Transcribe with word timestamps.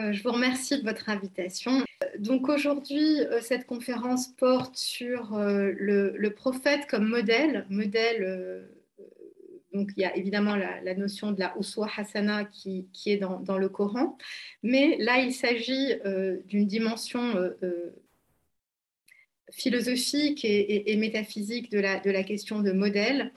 Euh, 0.00 0.12
je 0.12 0.22
vous 0.22 0.32
remercie 0.32 0.78
de 0.78 0.84
votre 0.84 1.08
invitation. 1.10 1.84
Donc 2.18 2.48
aujourd'hui, 2.48 3.20
euh, 3.20 3.40
cette 3.42 3.66
conférence 3.66 4.28
porte 4.28 4.76
sur 4.76 5.34
euh, 5.34 5.72
le, 5.76 6.30
prophète 6.30 6.86
comme 6.88 7.06
modèle. 7.06 7.66
Modèle, 7.68 8.68
donc 9.74 9.90
il 9.96 10.02
y 10.02 10.04
a 10.04 10.16
évidemment 10.16 10.56
la, 10.56 10.94
notion 10.94 11.32
de 11.32 11.40
la 11.40 11.54
uswa 11.58 11.90
hasana 11.94 12.44
qui, 12.44 12.88
est 13.06 13.18
dans, 13.18 13.58
le 13.58 13.68
Coran, 13.68 14.16
mais 14.62 14.96
là 14.98 15.18
il 15.18 15.32
s'agit 15.32 15.94
d'une 16.46 16.66
dimension 16.66 17.34
philosophique 19.50 20.44
et, 20.44 20.96
métaphysique 20.96 21.70
de 21.70 21.78
la, 21.78 22.22
question 22.22 22.60
de 22.60 22.72
modèle 22.72 23.32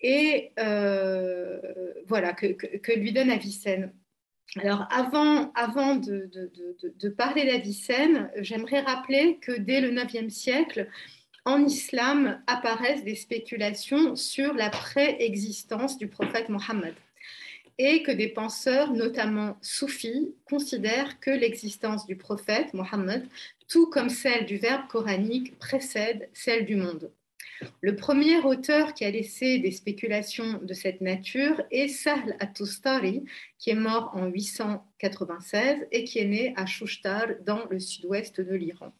et 0.00 0.52
voilà 0.56 2.32
que, 2.32 2.46
que, 2.46 2.92
lui 2.92 3.12
donne 3.12 3.30
Avicenne. 3.30 3.92
Alors, 4.54 4.86
avant, 4.90 5.52
avant 5.54 5.96
de, 5.96 6.30
de, 6.32 7.08
parler 7.08 7.44
d'Avicenne, 7.44 8.30
j'aimerais 8.38 8.80
rappeler 8.80 9.38
que 9.42 9.52
dès 9.52 9.80
le 9.80 9.92
IXe 9.92 10.32
siècle, 10.32 10.88
en 11.44 11.64
islam 11.64 12.42
apparaissent 12.46 13.04
des 13.04 13.14
spéculations 13.14 14.16
sur 14.16 14.54
la 14.54 14.70
préexistence 14.70 15.98
du 15.98 16.08
prophète 16.08 16.48
Mohammed 16.48 16.94
et 17.78 18.02
que 18.02 18.10
des 18.10 18.28
penseurs, 18.28 18.92
notamment 18.92 19.56
soufis, 19.60 20.34
considèrent 20.46 21.20
que 21.20 21.30
l'existence 21.30 22.06
du 22.06 22.16
prophète 22.16 22.72
Mohammed, 22.72 23.28
tout 23.68 23.90
comme 23.90 24.08
celle 24.08 24.46
du 24.46 24.56
verbe 24.56 24.86
coranique, 24.88 25.58
précède 25.58 26.28
celle 26.32 26.64
du 26.64 26.76
monde. 26.76 27.10
Le 27.80 27.96
premier 27.96 28.38
auteur 28.38 28.94
qui 28.94 29.04
a 29.04 29.10
laissé 29.10 29.58
des 29.58 29.70
spéculations 29.70 30.60
de 30.62 30.74
cette 30.74 31.00
nature 31.00 31.62
est 31.70 31.88
Sahl 31.88 32.36
at-Tustari, 32.40 33.24
qui 33.58 33.70
est 33.70 33.74
mort 33.74 34.10
en 34.14 34.26
896 34.26 35.86
et 35.90 36.04
qui 36.04 36.18
est 36.18 36.26
né 36.26 36.54
à 36.56 36.66
Shushtar 36.66 37.26
dans 37.44 37.64
le 37.70 37.78
sud-ouest 37.78 38.40
de 38.40 38.54
l'Iran. 38.54 38.92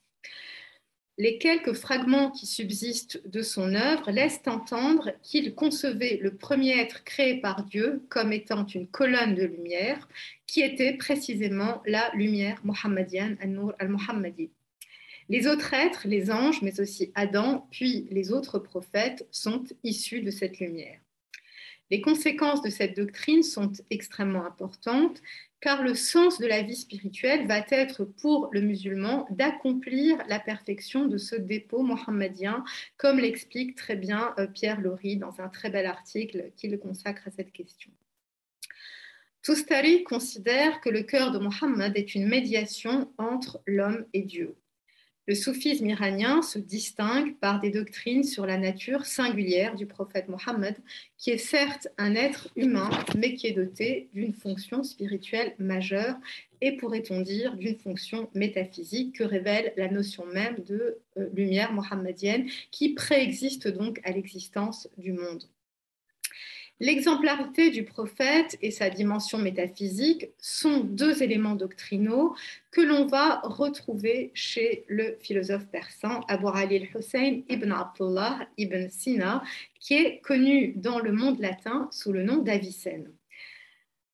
Les 1.18 1.38
quelques 1.38 1.72
fragments 1.72 2.30
qui 2.30 2.44
subsistent 2.44 3.26
de 3.26 3.40
son 3.40 3.74
œuvre 3.74 4.10
laissent 4.10 4.42
entendre 4.46 5.12
qu'il 5.22 5.54
concevait 5.54 6.18
le 6.20 6.36
premier 6.36 6.78
être 6.78 7.04
créé 7.04 7.40
par 7.40 7.64
Dieu 7.64 8.04
comme 8.10 8.34
étant 8.34 8.66
une 8.66 8.86
colonne 8.86 9.34
de 9.34 9.44
lumière 9.44 10.08
qui 10.46 10.60
était 10.60 10.92
précisément 10.92 11.82
la 11.86 12.10
lumière 12.14 12.60
mohammedienne, 12.64 13.38
al-Nur 13.40 13.74
al-Muhammadi. 13.78 14.50
Les 15.28 15.46
autres 15.46 15.74
êtres, 15.74 16.06
les 16.06 16.30
anges, 16.30 16.62
mais 16.62 16.80
aussi 16.80 17.10
Adam, 17.14 17.66
puis 17.70 18.06
les 18.10 18.32
autres 18.32 18.58
prophètes, 18.58 19.26
sont 19.30 19.64
issus 19.82 20.20
de 20.20 20.30
cette 20.30 20.60
lumière. 20.60 21.00
Les 21.90 22.00
conséquences 22.00 22.62
de 22.62 22.70
cette 22.70 22.96
doctrine 22.96 23.42
sont 23.44 23.72
extrêmement 23.90 24.44
importantes 24.44 25.22
car 25.60 25.82
le 25.82 25.94
sens 25.94 26.38
de 26.38 26.46
la 26.46 26.62
vie 26.62 26.76
spirituelle 26.76 27.46
va 27.46 27.64
être 27.70 28.04
pour 28.04 28.50
le 28.52 28.60
musulman 28.60 29.26
d'accomplir 29.30 30.18
la 30.28 30.38
perfection 30.38 31.06
de 31.06 31.16
ce 31.16 31.34
dépôt 31.34 31.82
mohammedien, 31.82 32.64
comme 32.96 33.18
l'explique 33.18 33.74
très 33.74 33.96
bien 33.96 34.34
euh, 34.38 34.46
Pierre 34.46 34.80
Laurie 34.80 35.16
dans 35.16 35.40
un 35.40 35.48
très 35.48 35.70
bel 35.70 35.86
article 35.86 36.50
qu'il 36.56 36.78
consacre 36.78 37.28
à 37.28 37.30
cette 37.30 37.52
question. 37.52 37.90
Toustari 39.42 40.02
considère 40.04 40.80
que 40.80 40.90
le 40.90 41.02
cœur 41.02 41.30
de 41.30 41.38
Mohammed 41.38 41.96
est 41.96 42.14
une 42.14 42.28
médiation 42.28 43.12
entre 43.16 43.60
l'homme 43.66 44.04
et 44.12 44.22
Dieu. 44.22 44.56
Le 45.26 45.34
soufisme 45.34 45.86
iranien 45.86 46.40
se 46.40 46.60
distingue 46.60 47.36
par 47.38 47.60
des 47.60 47.70
doctrines 47.70 48.22
sur 48.22 48.46
la 48.46 48.58
nature 48.58 49.06
singulière 49.06 49.74
du 49.74 49.86
prophète 49.86 50.28
Mohammed, 50.28 50.76
qui 51.18 51.30
est 51.30 51.38
certes 51.38 51.88
un 51.98 52.14
être 52.14 52.48
humain, 52.54 52.90
mais 53.16 53.34
qui 53.34 53.48
est 53.48 53.52
doté 53.52 54.08
d'une 54.14 54.32
fonction 54.32 54.84
spirituelle 54.84 55.54
majeure 55.58 56.14
et, 56.60 56.76
pourrait-on 56.76 57.22
dire, 57.22 57.56
d'une 57.56 57.76
fonction 57.76 58.30
métaphysique 58.34 59.16
que 59.16 59.24
révèle 59.24 59.72
la 59.76 59.90
notion 59.90 60.24
même 60.26 60.62
de 60.64 60.98
euh, 61.16 61.28
lumière 61.34 61.72
mohammedienne, 61.72 62.48
qui 62.70 62.94
préexiste 62.94 63.66
donc 63.66 64.00
à 64.04 64.12
l'existence 64.12 64.88
du 64.96 65.12
monde. 65.12 65.42
L'exemplarité 66.78 67.70
du 67.70 67.84
prophète 67.84 68.58
et 68.60 68.70
sa 68.70 68.90
dimension 68.90 69.38
métaphysique 69.38 70.26
sont 70.38 70.80
deux 70.80 71.22
éléments 71.22 71.54
doctrinaux 71.54 72.36
que 72.70 72.82
l'on 72.82 73.06
va 73.06 73.40
retrouver 73.44 74.30
chez 74.34 74.84
le 74.86 75.16
philosophe 75.20 75.66
persan 75.68 76.20
Abu 76.28 76.46
al-Hussein 76.48 77.40
ibn 77.48 77.72
Abdullah 77.72 78.46
ibn 78.58 78.88
Sina, 78.90 79.42
qui 79.80 79.94
est 79.94 80.20
connu 80.20 80.74
dans 80.76 80.98
le 80.98 81.12
monde 81.12 81.40
latin 81.40 81.88
sous 81.92 82.12
le 82.12 82.22
nom 82.22 82.42
d'Avicenne. 82.42 83.10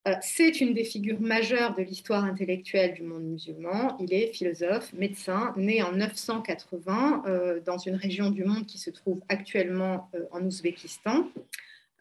Euh, 0.08 0.14
c'est 0.20 0.60
une 0.60 0.74
des 0.74 0.84
figures 0.84 1.20
majeures 1.20 1.74
de 1.74 1.82
l'histoire 1.82 2.24
intellectuelle 2.24 2.94
du 2.94 3.02
monde 3.02 3.22
musulman. 3.22 3.96
Il 4.00 4.12
est 4.12 4.32
philosophe, 4.32 4.92
médecin, 4.92 5.52
né 5.56 5.82
en 5.82 5.92
980 5.92 7.22
euh, 7.26 7.60
dans 7.60 7.78
une 7.78 7.94
région 7.94 8.30
du 8.30 8.44
monde 8.44 8.66
qui 8.66 8.78
se 8.78 8.90
trouve 8.90 9.20
actuellement 9.28 10.10
euh, 10.14 10.24
en 10.32 10.44
Ouzbékistan. 10.44 11.28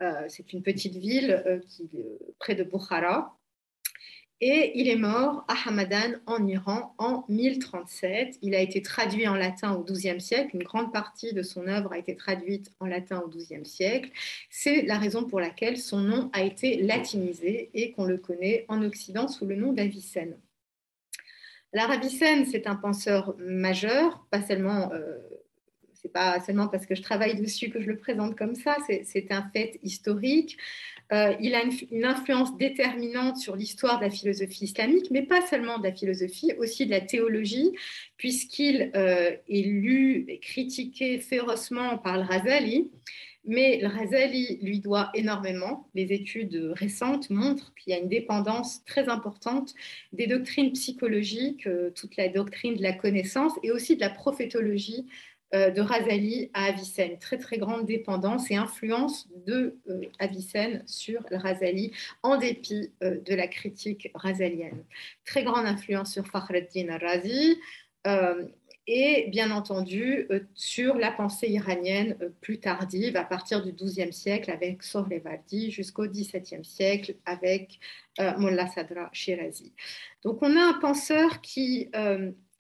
Euh, 0.01 0.25
c'est 0.29 0.53
une 0.53 0.63
petite 0.63 0.95
ville 0.95 1.43
euh, 1.45 1.59
qui, 1.59 1.89
euh, 1.95 2.17
près 2.39 2.55
de 2.55 2.63
Bukhara. 2.63 3.37
Et 4.43 4.71
il 4.73 4.87
est 4.87 4.95
mort 4.95 5.45
à 5.47 5.69
Hamadan 5.69 6.13
en 6.25 6.47
Iran 6.47 6.95
en 6.97 7.23
1037. 7.29 8.39
Il 8.41 8.55
a 8.55 8.59
été 8.59 8.81
traduit 8.81 9.27
en 9.27 9.35
latin 9.35 9.73
au 9.73 9.83
XIIe 9.83 10.19
siècle. 10.19 10.55
Une 10.55 10.63
grande 10.63 10.91
partie 10.91 11.31
de 11.33 11.43
son 11.43 11.67
œuvre 11.67 11.93
a 11.93 11.99
été 11.99 12.15
traduite 12.15 12.71
en 12.79 12.87
latin 12.87 13.21
au 13.23 13.27
XIIe 13.27 13.67
siècle. 13.67 14.09
C'est 14.49 14.81
la 14.81 14.97
raison 14.97 15.25
pour 15.25 15.39
laquelle 15.39 15.77
son 15.77 15.99
nom 15.99 16.31
a 16.33 16.41
été 16.41 16.81
latinisé 16.81 17.69
et 17.75 17.91
qu'on 17.91 18.05
le 18.05 18.17
connaît 18.17 18.65
en 18.67 18.81
Occident 18.81 19.27
sous 19.27 19.45
le 19.45 19.55
nom 19.55 19.73
d'Avicenne. 19.73 20.35
L'Arabicène, 21.71 22.45
c'est 22.47 22.65
un 22.65 22.75
penseur 22.75 23.35
majeur, 23.37 24.25
pas 24.31 24.41
seulement 24.41 24.91
c'est 26.01 26.11
pas 26.11 26.39
seulement 26.41 26.67
parce 26.67 26.85
que 26.85 26.95
je 26.95 27.01
travaille 27.01 27.39
dessus 27.39 27.69
que 27.69 27.79
je 27.79 27.87
le 27.87 27.97
présente 27.97 28.35
comme 28.35 28.55
ça, 28.55 28.75
c'est 28.87 29.31
un 29.31 29.43
fait 29.53 29.79
historique. 29.83 30.57
Euh, 31.11 31.33
il 31.41 31.53
a 31.55 31.63
une, 31.63 32.05
influence 32.05 32.55
déterminante 32.57 33.37
sur 33.37 33.55
l'histoire 33.55 33.99
de 33.99 34.05
la 34.05 34.09
philosophie 34.09 34.63
islamique, 34.63 35.11
mais 35.11 35.23
pas 35.23 35.45
seulement 35.45 35.77
de 35.77 35.83
la 35.83 35.91
philosophie, 35.91 36.53
aussi 36.57 36.85
de 36.85 36.91
la 36.91 37.01
théologie, 37.01 37.71
puisqu'il 38.17 38.91
euh, 38.95 39.31
est 39.49 39.61
lu 39.61 40.25
et 40.29 40.39
critiqué 40.39 41.19
férocement 41.19 41.97
par 41.97 42.17
le 42.17 42.23
Razali. 42.23 42.89
Mais 43.43 43.79
le 43.81 43.87
Razali 43.87 44.59
lui 44.61 44.79
doit 44.79 45.09
énormément. 45.15 45.89
Les 45.95 46.13
études 46.13 46.71
récentes 46.75 47.29
montrent 47.31 47.73
qu'il 47.73 47.91
y 47.91 47.95
a 47.95 47.99
une 47.99 48.07
dépendance 48.07 48.85
très 48.85 49.09
importante 49.09 49.73
des 50.13 50.27
doctrines 50.27 50.71
psychologiques, 50.73 51.67
euh, 51.67 51.89
toute 51.89 52.15
la 52.17 52.29
doctrine 52.29 52.75
de 52.75 52.83
la 52.83 52.93
connaissance 52.93 53.53
et 53.63 53.71
aussi 53.71 53.95
de 53.95 54.01
la 54.01 54.11
prophétologie 54.11 55.07
de 55.53 55.81
Razali 55.81 56.49
à 56.53 56.65
Avicenne. 56.65 57.17
Très 57.19 57.37
très 57.37 57.57
grande 57.57 57.85
dépendance 57.85 58.49
et 58.51 58.55
influence 58.55 59.27
de 59.45 59.77
euh, 59.89 60.01
Avicenne 60.19 60.83
sur 60.85 61.21
Razali, 61.31 61.91
en 62.23 62.37
dépit 62.37 62.91
euh, 63.03 63.19
de 63.19 63.35
la 63.35 63.47
critique 63.47 64.11
razalienne. 64.15 64.83
Très 65.25 65.43
grande 65.43 65.65
influence 65.65 66.13
sur 66.13 66.25
Fakhreddin 66.27 66.97
Razi. 66.97 67.59
et 68.87 69.27
bien 69.29 69.51
entendu 69.51 70.27
sur 70.55 70.95
la 70.95 71.11
pensée 71.11 71.47
iranienne 71.47 72.17
plus 72.41 72.59
tardive, 72.59 73.15
à 73.15 73.23
partir 73.23 73.63
du 73.63 73.73
XIIe 73.73 74.11
siècle 74.11 74.49
avec 74.49 74.81
Sohrevardi 74.81 75.69
jusqu'au 75.69 76.07
XVIIe 76.07 76.65
siècle 76.65 77.15
avec 77.25 77.79
Mullah 78.17 78.67
Sadra 78.67 79.09
Shirazi. 79.13 79.71
Donc 80.23 80.39
on 80.41 80.57
a 80.57 80.61
un 80.61 80.79
penseur 80.79 81.41
qui 81.41 81.89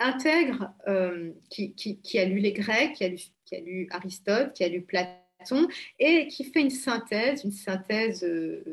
intègre, 0.01 0.73
euh, 0.87 1.31
qui, 1.49 2.19
a 2.19 2.25
lu 2.25 2.39
les 2.39 2.53
Grecs, 2.53 2.93
qui 2.93 3.03
a 3.03 3.09
lu, 3.09 3.17
qui 3.45 3.55
a 3.55 3.59
lu, 3.59 3.87
Aristote, 3.91 4.53
qui 4.53 4.63
a 4.63 4.67
lu 4.67 4.81
Platon, 4.81 5.67
et 5.99 6.27
qui 6.27 6.43
fait 6.43 6.61
une 6.61 6.69
synthèse, 6.69 7.43
une 7.43 7.51
synthèse 7.51 8.23
euh, 8.23 8.63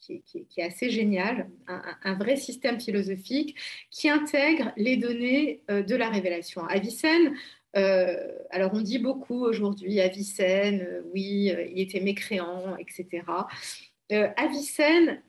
qui, 0.00 0.22
est 0.56 0.62
assez 0.62 0.90
géniale, 0.90 1.50
un, 1.66 2.14
vrai 2.14 2.36
système 2.36 2.80
philosophique 2.80 3.56
qui 3.90 4.08
intègre 4.08 4.72
les 4.76 4.96
données 4.96 5.62
euh, 5.70 5.82
de 5.82 5.96
la 5.96 6.08
révélation. 6.08 6.64
Avicenne, 6.64 7.34
alors 8.50 8.72
on 8.72 8.80
dit 8.80 8.98
beaucoup 8.98 9.44
aujourd'hui, 9.44 10.00
Avicenne, 10.00 11.02
oui, 11.12 11.52
il 11.74 11.78
était 11.78 12.00
mécréant, 12.00 12.74
etc. 12.78 13.22
Avicenne 14.10 15.22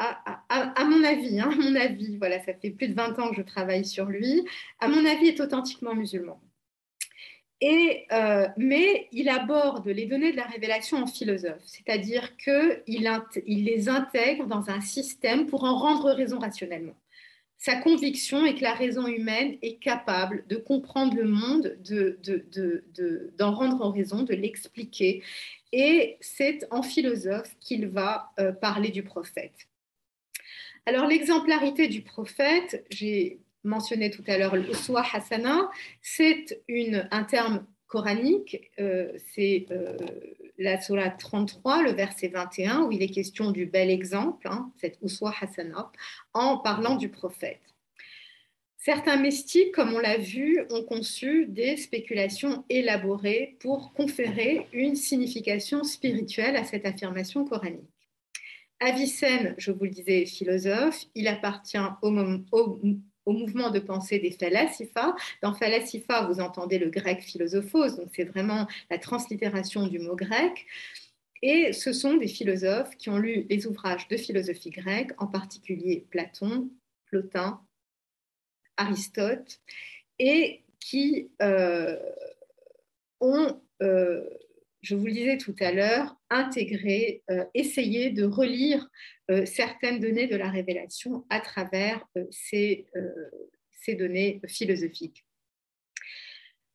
à, 0.00 0.84
mon 0.84 1.04
avis, 1.04 1.40
hein, 1.40 1.52
mon 1.58 1.74
avis, 1.76 2.16
voilà, 2.16 2.40
ça 2.40 2.54
fait 2.54 2.70
plus 2.70 2.88
de 2.88 2.94
20 2.94 3.18
ans 3.18 3.30
que 3.30 3.36
je 3.36 3.42
travaille 3.42 3.84
sur 3.84 4.06
lui, 4.06 4.44
à 4.80 4.88
mon 4.88 5.04
avis, 5.04 5.28
est 5.28 5.40
authentiquement 5.40 5.94
musulman. 5.94 6.40
Et, 7.60 8.06
euh, 8.12 8.48
mais 8.56 9.08
il 9.12 9.28
aborde 9.28 9.86
les 9.86 10.06
données 10.06 10.32
de 10.32 10.36
la 10.38 10.46
révélation 10.46 11.02
en 11.02 11.06
philosophe, 11.06 11.62
c'est-à-dire 11.66 12.36
qu'il 12.38 12.82
il 13.46 13.64
les 13.64 13.88
intègre 13.90 14.46
dans 14.46 14.70
un 14.70 14.80
système 14.80 15.46
pour 15.46 15.64
en 15.64 15.76
rendre 15.76 16.10
raison 16.12 16.38
rationnellement. 16.38 16.96
Sa 17.58 17.76
conviction 17.76 18.46
est 18.46 18.54
que 18.54 18.62
la 18.62 18.72
raison 18.72 19.06
humaine 19.06 19.58
est 19.60 19.76
capable 19.76 20.46
de 20.48 20.56
comprendre 20.56 21.14
le 21.14 21.28
monde, 21.28 21.76
d'en 21.84 23.50
de, 23.50 23.54
rendre 23.54 23.84
en 23.84 23.90
raison, 23.90 24.22
de 24.22 24.32
l'expliquer. 24.32 25.22
Et 25.70 26.16
c'est 26.22 26.66
en 26.70 26.82
philosophe 26.82 27.54
qu'il 27.60 27.88
va 27.88 28.32
euh, 28.40 28.52
parler 28.52 28.88
du 28.88 29.02
prophète. 29.02 29.69
Alors 30.90 31.06
l'exemplarité 31.06 31.86
du 31.86 32.02
prophète, 32.02 32.84
j'ai 32.90 33.38
mentionné 33.62 34.10
tout 34.10 34.24
à 34.26 34.36
l'heure 34.36 34.56
l'uswa 34.56 35.04
hasana, 35.12 35.70
c'est 36.02 36.64
un 37.12 37.22
terme 37.22 37.64
coranique, 37.86 38.72
euh, 38.80 39.12
c'est 39.32 39.66
euh, 39.70 39.96
la 40.58 40.80
surah 40.80 41.10
33, 41.10 41.84
le 41.84 41.92
verset 41.92 42.26
21, 42.26 42.82
où 42.86 42.90
il 42.90 43.04
est 43.04 43.08
question 43.10 43.52
du 43.52 43.66
bel 43.66 43.88
exemple, 43.88 44.48
hein, 44.48 44.72
cette 44.80 44.98
uswa 45.00 45.32
hasana, 45.40 45.92
en 46.34 46.58
parlant 46.58 46.96
du 46.96 47.08
prophète. 47.08 47.62
Certains 48.76 49.16
mystiques, 49.16 49.70
comme 49.70 49.94
on 49.94 50.00
l'a 50.00 50.18
vu, 50.18 50.60
ont 50.70 50.82
conçu 50.82 51.46
des 51.46 51.76
spéculations 51.76 52.64
élaborées 52.68 53.56
pour 53.60 53.92
conférer 53.92 54.66
une 54.72 54.96
signification 54.96 55.84
spirituelle 55.84 56.56
à 56.56 56.64
cette 56.64 56.84
affirmation 56.84 57.44
coranique. 57.44 57.99
Avicenne, 58.80 59.54
je 59.58 59.72
vous 59.72 59.84
le 59.84 59.90
disais, 59.90 60.24
philosophe, 60.24 61.04
il 61.14 61.28
appartient 61.28 61.78
au, 62.00 62.10
mouvement 63.26 63.70
de 63.70 63.78
pensée 63.78 64.18
des 64.18 64.30
phalasifa. 64.30 65.14
Dans 65.42 65.54
phalasifa, 65.54 66.26
vous 66.26 66.40
entendez 66.40 66.78
le 66.78 66.88
grec 66.88 67.20
philosophos, 67.20 67.96
donc 67.96 68.08
c'est 68.14 68.24
vraiment 68.24 68.66
la 68.90 68.98
translittération 68.98 69.86
du 69.86 69.98
mot 69.98 70.16
grec. 70.16 70.66
Et 71.42 71.72
ce 71.72 71.92
sont 71.92 72.16
des 72.16 72.26
philosophes 72.26 72.96
qui 72.96 73.10
ont 73.10 73.18
lu 73.18 73.46
les 73.48 73.66
ouvrages 73.66 74.08
de 74.08 74.16
philosophie 74.16 74.70
grecque, 74.70 75.12
en 75.18 75.26
particulier 75.26 76.06
Platon, 76.10 76.70
Plotin, 77.06 77.60
Aristote, 78.76 79.60
et 80.18 80.64
qui 80.80 81.30
euh, 81.42 81.98
ont, 83.20 83.60
euh, 83.82 84.24
je 84.82 84.94
vous 84.94 85.06
le 85.06 85.12
disais 85.12 85.38
tout 85.38 85.54
à 85.60 85.72
l'heure, 85.72 86.16
intégré, 86.30 87.22
euh, 87.30 87.44
essayé 87.54 88.10
de 88.10 88.24
relire 88.24 88.88
certaines 89.44 90.00
données 90.00 90.26
de 90.26 90.34
la 90.34 90.50
révélation 90.50 91.24
à 91.30 91.38
travers 91.38 92.04
ces, 92.32 92.86
ces 93.70 93.94
données 93.94 94.40
philosophiques. 94.48 95.24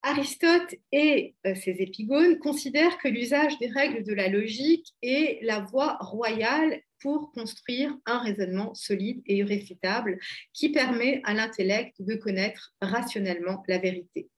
Aristote 0.04 0.75
et 0.94 1.36
ses 1.44 1.81
épigones 1.81 2.40
considèrent 2.40 2.98
que 3.00 3.10
l'usage 3.10 3.57
des 3.57 3.68
règles 3.68 4.06
de 4.06 4.13
la 4.13 4.30
logique 4.30 4.94
est 5.01 5.44
la 5.44 5.60
voie 5.60 5.98
royale 6.00 6.80
pour 7.01 7.31
construire 7.31 7.96
un 8.06 8.19
raisonnement 8.19 8.74
solide 8.74 9.22
et 9.25 9.38
irréfutable 9.38 10.19
qui 10.54 10.69
permet 10.69 11.22
à 11.24 11.34
l'intellect 11.34 11.96
de 12.00 12.16
connaître 12.16 12.74
rationnellement 12.81 13.63
la 13.68 13.80
vérité. 13.80 14.30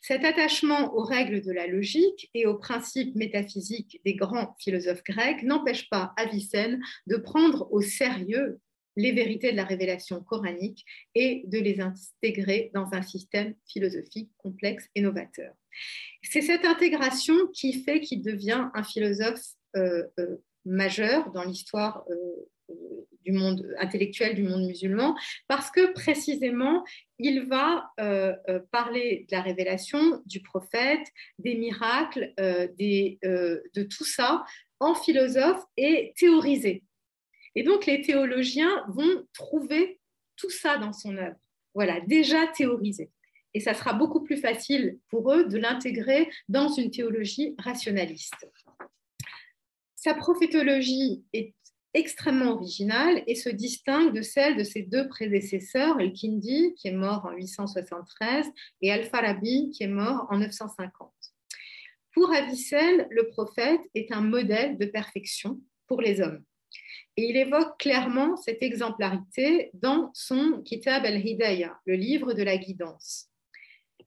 Cet 0.00 0.24
attachement 0.24 0.94
aux 0.94 1.04
règles 1.04 1.42
de 1.42 1.52
la 1.52 1.66
logique 1.66 2.30
et 2.34 2.46
aux 2.46 2.56
principes 2.56 3.14
métaphysiques 3.14 4.00
des 4.04 4.14
grands 4.14 4.56
philosophes 4.58 5.04
grecs 5.04 5.42
n'empêche 5.42 5.88
pas 5.88 6.12
Avicenne 6.16 6.82
de 7.06 7.16
prendre 7.16 7.68
au 7.72 7.80
sérieux 7.80 8.58
les 8.96 9.12
vérités 9.12 9.52
de 9.52 9.56
la 9.56 9.64
révélation 9.64 10.22
coranique 10.22 10.84
et 11.14 11.44
de 11.46 11.58
les 11.58 11.80
intégrer 11.80 12.70
dans 12.74 12.92
un 12.92 13.02
système 13.02 13.54
philosophique 13.66 14.30
complexe 14.36 14.88
et 14.94 15.00
novateur. 15.00 15.54
C'est 16.22 16.42
cette 16.42 16.64
intégration 16.64 17.34
qui 17.54 17.72
fait 17.82 18.00
qu'il 18.00 18.22
devient 18.22 18.68
un 18.74 18.82
philosophe 18.82 19.42
euh, 19.76 20.04
euh, 20.18 20.36
majeur 20.64 21.30
dans 21.32 21.44
l'histoire 21.44 22.04
euh, 22.10 22.14
du 23.24 23.32
monde 23.32 23.72
intellectuel 23.78 24.34
du 24.34 24.42
monde 24.42 24.66
musulman, 24.66 25.16
parce 25.46 25.70
que 25.70 25.92
précisément, 25.92 26.84
il 27.18 27.42
va 27.42 27.90
euh, 28.00 28.34
parler 28.72 29.26
de 29.30 29.36
la 29.36 29.42
révélation 29.42 30.22
du 30.26 30.42
prophète, 30.42 31.06
des 31.38 31.54
miracles, 31.54 32.34
des, 32.78 33.18
de 33.22 33.82
tout 33.84 34.04
ça 34.04 34.44
en 34.80 34.94
philosophe 34.94 35.62
et 35.76 36.12
théorisé. 36.16 36.82
Et 37.54 37.62
donc, 37.62 37.86
les 37.86 38.00
théologiens 38.00 38.84
vont 38.88 39.24
trouver 39.32 40.00
tout 40.36 40.50
ça 40.50 40.78
dans 40.78 40.92
son 40.92 41.16
œuvre. 41.16 41.36
Voilà, 41.74 42.00
déjà 42.00 42.46
théorisé. 42.48 43.10
Et 43.54 43.60
ça 43.60 43.74
sera 43.74 43.92
beaucoup 43.92 44.22
plus 44.22 44.38
facile 44.38 44.98
pour 45.08 45.32
eux 45.32 45.44
de 45.44 45.58
l'intégrer 45.58 46.30
dans 46.48 46.68
une 46.68 46.90
théologie 46.90 47.54
rationaliste. 47.58 48.48
Sa 49.94 50.14
prophétologie 50.14 51.22
est 51.32 51.54
extrêmement 51.94 52.52
originale 52.52 53.22
et 53.26 53.34
se 53.34 53.48
distingue 53.48 54.14
de 54.14 54.22
celle 54.22 54.56
de 54.56 54.64
ses 54.64 54.82
deux 54.82 55.08
prédécesseurs, 55.08 56.00
El-Kindi, 56.00 56.74
qui 56.74 56.88
est 56.88 56.92
mort 56.92 57.24
en 57.26 57.32
873, 57.32 58.46
et 58.80 58.92
Al-Farabi, 58.92 59.70
qui 59.70 59.82
est 59.82 59.88
mort 59.88 60.26
en 60.30 60.38
950. 60.38 61.12
Pour 62.14 62.32
Avicenne, 62.32 63.06
le 63.10 63.28
prophète 63.28 63.80
est 63.94 64.12
un 64.12 64.20
modèle 64.20 64.78
de 64.78 64.86
perfection 64.86 65.60
pour 65.86 66.00
les 66.00 66.20
hommes. 66.20 66.42
Et 67.16 67.28
il 67.28 67.36
évoque 67.36 67.78
clairement 67.78 68.36
cette 68.36 68.62
exemplarité 68.62 69.70
dans 69.74 70.10
son 70.14 70.62
Kitab 70.62 71.04
al-Hidayah, 71.04 71.78
le 71.84 71.94
livre 71.94 72.32
de 72.32 72.42
la 72.42 72.56
guidance. 72.56 73.28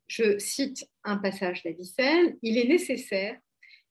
Je 0.07 0.37
cite 0.39 0.87
un 1.03 1.17
passage 1.17 1.63
d'Avicenne 1.63 2.37
Il 2.41 2.57
est 2.57 2.67
nécessaire 2.67 3.37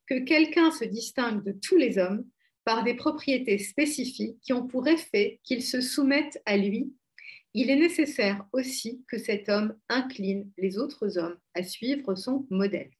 que 0.06 0.20
quelqu'un 0.24 0.70
se 0.70 0.84
distingue 0.84 1.44
de 1.44 1.52
tous 1.52 1.76
les 1.76 1.98
hommes 1.98 2.24
par 2.64 2.82
des 2.82 2.94
propriétés 2.94 3.58
spécifiques 3.58 4.40
qui 4.40 4.52
ont 4.52 4.66
pour 4.66 4.88
effet 4.88 5.40
qu'ils 5.44 5.62
se 5.62 5.80
soumettent 5.80 6.40
à 6.46 6.56
lui, 6.56 6.92
il 7.52 7.70
est 7.70 7.76
nécessaire 7.76 8.44
aussi 8.52 9.04
que 9.06 9.18
cet 9.18 9.48
homme 9.48 9.78
incline 9.88 10.50
les 10.58 10.78
autres 10.78 11.18
hommes 11.18 11.38
à 11.54 11.62
suivre 11.62 12.14
son 12.14 12.46
modèle. 12.50 12.90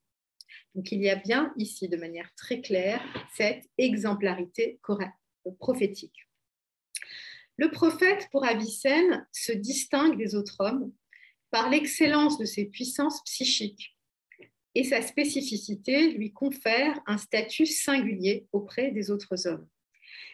Donc 0.75 0.93
il 0.93 1.01
y 1.01 1.11
a 1.11 1.17
bien 1.17 1.53
ici 1.57 1.89
de 1.89 1.97
manière 1.97 2.33
très 2.37 2.61
claire 2.61 3.03
cette 3.35 3.69
exemplarité 3.79 4.81
prophétique. 5.59 6.29
Le 7.57 7.71
prophète, 7.71 8.29
pour 8.33 8.45
Avicenne, 8.45 9.27
se 9.33 9.53
distingue 9.53 10.17
des 10.17 10.35
autres 10.35 10.57
hommes 10.59 10.93
par 11.51 11.71
l'excellence 11.71 12.39
de 12.39 12.45
ses 12.45 12.65
puissances 12.65 13.23
psychiques 13.25 13.94
et 14.75 14.85
sa 14.85 15.03
spécificité 15.03 16.13
lui 16.13 16.33
confère 16.33 17.01
un 17.07 17.19
statut 17.19 17.67
singulier 17.67 18.47
auprès 18.53 18.91
des 18.91 19.11
autres 19.11 19.47
hommes. 19.47 19.67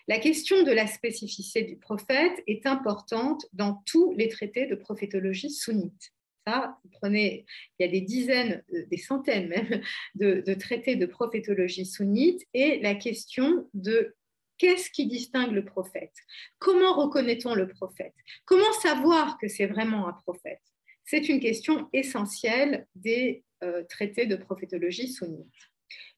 La 0.08 0.18
question 0.18 0.62
de 0.62 0.72
la 0.72 0.86
spécificité 0.86 1.62
du 1.62 1.76
prophète 1.76 2.42
est 2.46 2.66
importante 2.66 3.46
dans 3.52 3.82
tous 3.86 4.12
les 4.16 4.28
traités 4.28 4.66
de 4.66 4.74
prophétologie 4.74 5.50
sunnite. 5.50 6.12
Ça, 6.46 6.78
vous 6.82 6.90
prenez, 6.90 7.44
il 7.78 7.84
y 7.84 7.88
a 7.88 7.92
des 7.92 8.00
dizaines, 8.00 8.64
euh, 8.72 8.86
des 8.86 8.96
centaines 8.96 9.48
même 9.48 9.82
de, 10.14 10.42
de 10.44 10.54
traités 10.54 10.96
de 10.96 11.06
prophétologie 11.06 11.84
sunnite 11.84 12.42
et 12.54 12.80
la 12.80 12.94
question 12.94 13.68
de 13.74 14.16
qu'est-ce 14.56 14.90
qui 14.90 15.06
distingue 15.06 15.52
le 15.52 15.64
prophète? 15.64 16.14
Comment 16.58 16.94
reconnaît-on 16.94 17.54
le 17.54 17.68
prophète? 17.68 18.14
Comment 18.46 18.72
savoir 18.82 19.38
que 19.38 19.48
c'est 19.48 19.66
vraiment 19.66 20.08
un 20.08 20.12
prophète? 20.12 20.62
C'est 21.04 21.28
une 21.28 21.40
question 21.40 21.88
essentielle 21.92 22.86
des 22.94 23.44
euh, 23.62 23.82
traité 23.84 24.26
de 24.26 24.36
prophétologie 24.36 25.12
sunnite. 25.12 25.46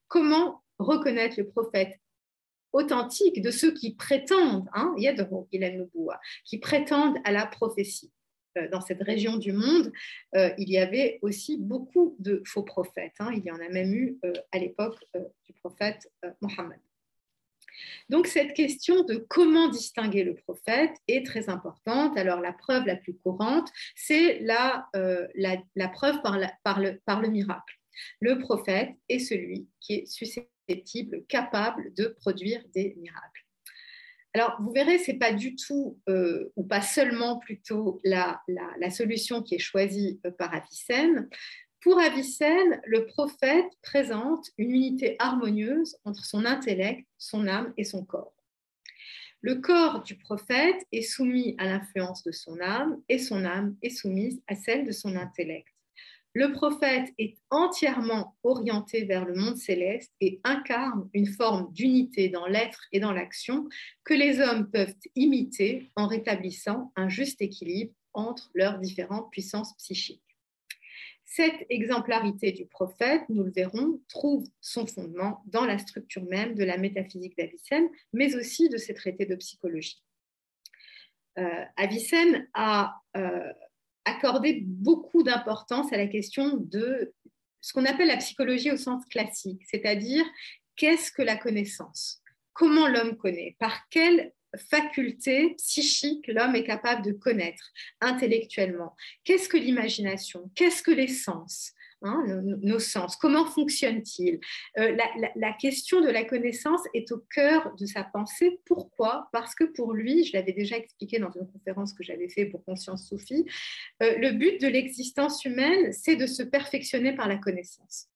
Comment 0.09 0.63
reconnaître 0.79 1.37
le 1.39 1.49
prophète 1.49 1.99
authentique 2.73 3.43
de 3.43 3.51
ceux 3.51 3.73
qui 3.75 3.95
prétendent, 3.95 4.69
hein, 4.73 4.95
qui 6.45 6.59
prétendent 6.59 7.19
à 7.25 7.33
la 7.33 7.47
prophétie? 7.47 8.13
Euh, 8.59 8.69
dans 8.69 8.83
cette 8.83 9.03
région 9.03 9.39
du 9.39 9.53
monde, 9.53 9.93
euh, 10.35 10.51
il 10.59 10.69
y 10.69 10.77
avait 10.77 11.19
aussi 11.23 11.57
beaucoup 11.59 12.17
de 12.19 12.43
faux 12.45 12.63
prophètes. 12.63 13.15
Hein. 13.19 13.31
il 13.35 13.45
y 13.45 13.51
en 13.51 13.61
a 13.61 13.69
même 13.71 13.95
eu 13.95 14.19
à 14.53 14.59
l'époque 14.59 14.99
du 15.47 15.55
prophète 15.55 16.13
Mohammed. 16.43 16.79
Donc 18.09 18.27
cette 18.27 18.55
question 18.55 19.05
de 19.05 19.17
comment 19.17 19.69
distinguer 19.69 20.25
le 20.25 20.35
prophète 20.35 20.93
est 21.09 21.25
très 21.27 21.49
importante. 21.49 22.17
Alors 22.17 22.41
la 22.41 22.53
preuve 22.53 22.87
la 22.87 22.97
plus 22.97 23.17
courante, 23.17 23.71
c'est 23.95 24.39
la, 24.41 24.89
euh, 24.97 25.27
la, 25.35 25.89
preuve 25.89 26.21
par, 26.23 26.39
le, 26.81 27.29
miracle. 27.29 27.79
Le 28.21 28.39
prophète 28.39 28.91
est 29.09 29.19
celui 29.19 29.69
qui 29.81 29.95
est 29.95 30.07
susceptible, 30.07 31.25
capable 31.29 31.93
de 31.95 32.07
produire 32.21 32.63
des 32.75 32.95
miracles. 32.99 33.47
Alors, 34.35 34.57
vous 34.63 34.73
verrez, 34.73 34.99
ce 34.99 35.11
n'est 35.11 35.19
pas 35.19 35.33
du 35.35 35.57
tout, 35.57 36.01
euh, 36.09 36.51
ou 36.57 36.65
pas 36.65 36.81
seulement 36.81 37.39
plutôt, 37.39 38.01
la, 38.03 38.41
la, 38.49 38.71
la, 38.79 38.91
solution 38.91 39.43
qui 39.43 39.57
est 39.57 39.59
choisie 39.59 40.21
euh, 40.25 40.31
par 40.31 40.55
Avicenne. 40.55 41.29
Pour 41.83 41.99
Avicenne, 41.99 42.81
le 42.87 43.07
prophète 43.07 43.67
présente 43.83 44.51
une 44.57 44.71
unité 44.71 45.17
harmonieuse 45.19 45.97
entre 46.05 46.25
son 46.25 46.45
intellect, 46.45 47.05
son 47.19 47.49
âme 47.49 47.75
et 47.77 47.83
son 47.83 48.05
corps. 48.05 48.37
Le 49.41 49.57
corps 49.57 50.05
du 50.05 50.15
prophète 50.15 50.87
est 50.93 51.03
soumis 51.03 51.57
à 51.59 51.65
l'influence 51.65 52.23
de 52.23 52.31
son 52.31 52.61
âme 52.61 53.03
et 53.09 53.19
son 53.19 53.45
âme 53.45 53.75
est 53.83 53.91
soumise 53.91 54.41
à 54.47 54.55
celle 54.55 54.87
de 54.87 54.93
son 54.93 55.17
intellect. 55.17 55.75
Le 56.35 56.53
prophète 56.53 57.13
est 57.19 57.37
entièrement 57.51 58.37
orienté 58.45 59.05
vers 59.05 59.25
le 59.25 59.35
monde 59.35 59.57
céleste 59.57 60.13
et 60.21 60.41
incarne 60.45 61.11
une 61.15 61.27
forme 61.27 61.73
d'unité 61.73 62.29
dans 62.29 62.47
l'être 62.47 62.87
et 62.93 63.01
dans 63.01 63.13
l'action 63.13 63.69
que 64.05 64.15
les 64.15 64.41
hommes 64.41 64.71
peuvent 64.71 64.95
imiter 65.17 65.91
en 65.97 66.07
rétablissant 66.07 66.93
un 66.95 67.09
juste 67.09 67.43
équilibre 67.43 67.93
entre 68.13 68.53
leurs 68.55 68.79
différentes 68.79 69.33
puissances 69.33 69.77
psychiques. 69.79 70.22
Cette 71.35 71.65
exemplarité 71.71 72.53
du 72.53 72.67
prophète, 72.67 73.23
nous 73.31 73.45
le 73.45 73.51
verrons, 73.51 74.03
trouve 74.09 74.47
son 74.61 74.87
fondement 74.87 75.43
dans 75.47 75.65
la 75.65 75.79
structure 75.79 76.25
même 76.25 76.55
de 76.55 76.63
la 76.63 76.77
métaphysique 76.77 77.39
d'Avicenne, 77.39 77.89
mais 78.13 78.37
aussi 78.37 78.69
de 78.69 78.77
ses 78.77 78.93
traités 78.93 79.25
de 79.25 79.35
psychologie. 79.37 80.03
Avicenne 81.79 82.47
a 82.53 83.01
accordé 84.05 84.61
beaucoup 84.67 85.23
d'importance 85.23 85.91
à 85.95 85.97
la 85.97 86.07
question 86.07 86.59
de 86.59 87.15
ce 87.63 87.73
qu'on 87.73 87.87
appelle 87.87 88.09
la 88.09 88.19
psychologie 88.19 88.71
au 88.71 88.77
sens 88.77 89.07
classique, 89.07 89.63
c'est-à-dire 89.71 90.27
qu'est-ce 90.77 91.11
que 91.11 91.23
la 91.23 91.39
connaissance? 91.39 92.21
Comment 92.53 92.89
l'homme 92.89 93.17
connaît? 93.17 93.57
Par 93.59 93.89
quelle 93.89 94.35
faculté 94.57 95.55
psychique 95.59 96.27
l'homme 96.29 96.55
est 96.55 96.65
capable 96.65 97.05
de 97.05 97.13
connaître 97.13 97.73
intellectuellement. 98.01 98.95
Qu'est-ce 99.25 99.49
que 99.49 99.57
l'imagination? 99.57 100.51
Qu'est-ce 100.55 100.83
que 100.83 100.91
les 100.91 101.09
sens 101.09 101.75
Hein, 102.05 102.25
nos, 102.63 102.81
sens, 102.81 103.15
comment 103.15 103.45
fonctionne-t-il 103.45 104.41
euh, 104.79 104.97
la, 105.37 105.53
question 105.53 106.01
de 106.01 106.09
la 106.09 106.25
connaissance 106.25 106.81
est 106.95 107.13
au 107.13 107.19
cœur 107.33 107.73
de 107.77 107.87
sa 107.87 108.03
pensée. 108.03 108.59
Pourquoi? 108.67 109.29
Parce 109.33 109.55
que 109.55 109.63
pour 109.63 109.93
lui, 109.93 110.25
je 110.25 110.33
l'avais 110.33 110.53
déjà 110.53 110.77
expliqué 110.77 111.21
dans 111.21 111.31
une 111.31 111.47
conférence 111.47 111.93
que 111.93 112.03
j'avais 112.03 112.29
faite 112.29 112.51
pour 112.51 112.65
Conscience 112.65 113.09
Sophie, 113.09 113.45
euh, 114.03 114.19
le 114.19 114.33
but 114.33 114.61
de 114.61 114.67
l'existence 114.67 115.45
humaine, 115.45 115.93
c'est 115.93 116.17
de 116.17 116.27
se 116.27 116.43
perfectionner 116.43 117.15
par 117.15 117.29
la 117.29 117.37
connaissance. 117.37 118.09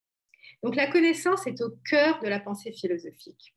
Donc 0.62 0.76
la 0.76 0.86
connaissance 0.86 1.46
est 1.46 1.60
au 1.60 1.70
cœur 1.88 2.20
de 2.20 2.28
la 2.28 2.40
pensée 2.40 2.72
philosophique. 2.72 3.54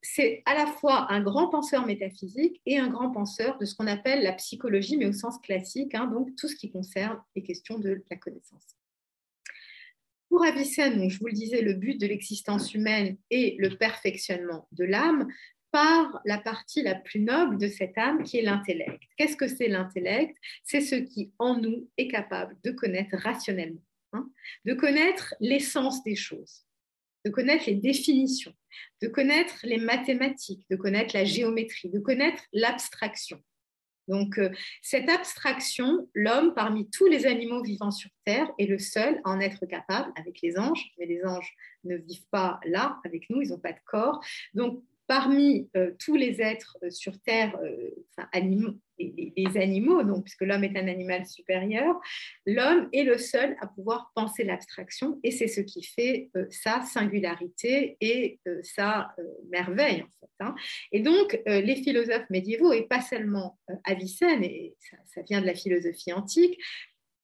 C'est 0.00 0.42
à 0.46 0.54
la 0.54 0.66
fois 0.66 1.12
un 1.12 1.20
grand 1.20 1.48
penseur 1.48 1.86
métaphysique 1.86 2.60
et 2.66 2.78
un 2.78 2.88
grand 2.88 3.10
penseur 3.10 3.58
de 3.58 3.64
ce 3.64 3.74
qu'on 3.74 3.86
appelle 3.86 4.22
la 4.22 4.32
psychologie, 4.32 4.96
mais 4.96 5.06
au 5.06 5.12
sens 5.12 5.38
classique, 5.38 5.94
hein, 5.94 6.06
donc 6.06 6.34
tout 6.36 6.48
ce 6.48 6.56
qui 6.56 6.70
concerne 6.70 7.20
les 7.36 7.42
questions 7.42 7.78
de 7.78 8.02
la 8.10 8.16
connaissance. 8.16 8.64
Pour 10.28 10.44
Avicenne, 10.44 11.10
je 11.10 11.18
vous 11.18 11.26
le 11.26 11.34
disais, 11.34 11.60
le 11.60 11.74
but 11.74 12.00
de 12.00 12.06
l'existence 12.06 12.74
humaine 12.74 13.18
est 13.30 13.58
le 13.58 13.76
perfectionnement 13.76 14.66
de 14.72 14.84
l'âme 14.84 15.28
par 15.70 16.20
la 16.24 16.38
partie 16.38 16.82
la 16.82 16.94
plus 16.94 17.20
noble 17.20 17.58
de 17.58 17.68
cette 17.68 17.96
âme 17.98 18.22
qui 18.22 18.38
est 18.38 18.42
l'intellect. 18.42 19.02
Qu'est-ce 19.16 19.36
que 19.36 19.48
c'est 19.48 19.68
l'intellect? 19.68 20.36
C'est 20.64 20.80
ce 20.80 20.94
qui 20.94 21.32
en 21.38 21.58
nous 21.58 21.88
est 21.98 22.08
capable 22.08 22.56
de 22.64 22.70
connaître 22.70 23.16
rationnellement, 23.16 23.82
hein, 24.12 24.28
de 24.64 24.74
connaître 24.74 25.34
l'essence 25.40 26.02
des 26.04 26.16
choses, 26.16 26.64
de 27.24 27.30
connaître 27.30 27.64
les 27.66 27.76
définitions, 27.76 28.54
de 29.00 29.08
connaître 29.08 29.56
les 29.64 29.78
mathématiques, 29.78 30.64
de 30.70 30.76
connaître 30.76 31.14
la 31.14 31.24
géométrie, 31.24 31.90
de 31.90 32.00
connaître 32.00 32.42
l'abstraction. 32.52 33.42
Donc, 34.08 34.38
euh, 34.38 34.50
cette 34.82 35.08
abstraction, 35.08 36.08
l'homme, 36.14 36.54
parmi 36.54 36.90
tous 36.90 37.06
les 37.06 37.26
animaux 37.26 37.62
vivants 37.62 37.92
sur 37.92 38.10
Terre, 38.24 38.50
est 38.58 38.66
le 38.66 38.78
seul 38.78 39.20
à 39.24 39.30
en 39.30 39.40
être 39.40 39.64
capable 39.66 40.12
avec 40.16 40.40
les 40.42 40.58
anges, 40.58 40.90
mais 40.98 41.06
les 41.06 41.24
anges 41.24 41.54
ne 41.84 41.96
vivent 41.96 42.26
pas 42.30 42.58
là 42.64 43.00
avec 43.04 43.30
nous, 43.30 43.42
ils 43.42 43.50
n'ont 43.50 43.60
pas 43.60 43.72
de 43.72 43.78
corps. 43.86 44.20
Donc, 44.54 44.82
parmi 45.12 45.68
euh, 45.76 45.90
tous 45.98 46.16
les 46.16 46.40
êtres 46.40 46.78
euh, 46.82 46.88
sur 46.88 47.20
Terre, 47.20 47.54
euh, 47.62 47.90
enfin, 48.16 48.26
animaux, 48.32 48.72
les, 48.98 49.58
animaux, 49.58 50.02
donc, 50.04 50.24
puisque 50.24 50.40
l'homme 50.40 50.64
est 50.64 50.74
un 50.74 50.88
animal 50.88 51.26
supérieur, 51.26 52.00
l'homme 52.46 52.88
est 52.94 53.02
le 53.02 53.18
seul 53.18 53.54
à 53.60 53.66
pouvoir 53.66 54.10
penser 54.14 54.42
l'abstraction 54.42 55.20
et 55.22 55.30
c'est 55.30 55.48
ce 55.48 55.60
qui 55.60 55.82
fait 55.82 56.30
sa 56.48 56.80
singularité 56.80 57.98
et 58.00 58.38
sa 58.62 59.14
merveille. 59.50 60.02
En 60.02 60.20
fait, 60.20 60.44
hein. 60.44 60.54
Et 60.92 61.00
donc, 61.00 61.40
les 61.46 61.76
philosophes 61.76 62.30
médiévaux, 62.30 62.72
et 62.72 62.82
pas 62.82 63.00
seulement 63.00 63.58
Avicenne, 63.84 64.44
et 64.44 64.76
ça, 64.78 65.22
vient 65.22 65.40
de 65.40 65.46
la 65.46 65.54
philosophie 65.54 66.12
antique, 66.12 66.56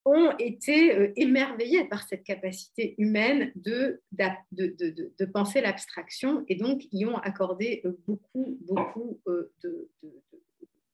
ont 0.05 0.31
été 0.37 0.95
euh, 0.95 1.11
émerveillés 1.15 1.85
par 1.85 2.07
cette 2.07 2.23
capacité 2.23 2.95
humaine 2.97 3.51
de, 3.55 4.01
de, 4.11 5.25
penser 5.25 5.61
l'abstraction 5.61 6.43
et 6.47 6.55
donc 6.55 6.83
y 6.91 7.05
ont 7.05 7.17
accordé 7.17 7.81
euh, 7.85 7.97
beaucoup, 8.07 8.57
beaucoup 8.61 9.19
euh, 9.27 9.51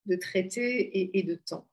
de, 0.06 0.16
traités 0.16 1.18
et, 1.18 1.24
de 1.24 1.36
temps. 1.36 1.68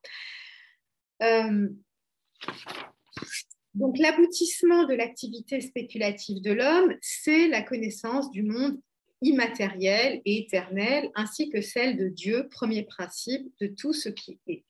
donc 3.73 3.97
l'aboutissement 3.97 4.85
de 4.85 4.93
l'activité 4.93 5.61
spéculative 5.61 6.41
de 6.41 6.51
l'homme, 6.51 6.95
c'est 7.01 7.47
la 7.47 7.61
connaissance 7.61 8.31
du 8.31 8.43
monde 8.43 8.79
immatériel 9.21 10.21
et 10.25 10.39
éternel, 10.39 11.09
ainsi 11.15 11.49
que 11.49 11.61
celle 11.61 11.97
de 11.97 12.09
Dieu, 12.09 12.49
premier 12.49 12.83
principe 12.83 13.51
de 13.61 13.67
tout 13.67 13.93
ce 13.93 14.09
qui 14.09 14.39
est. 14.47 14.65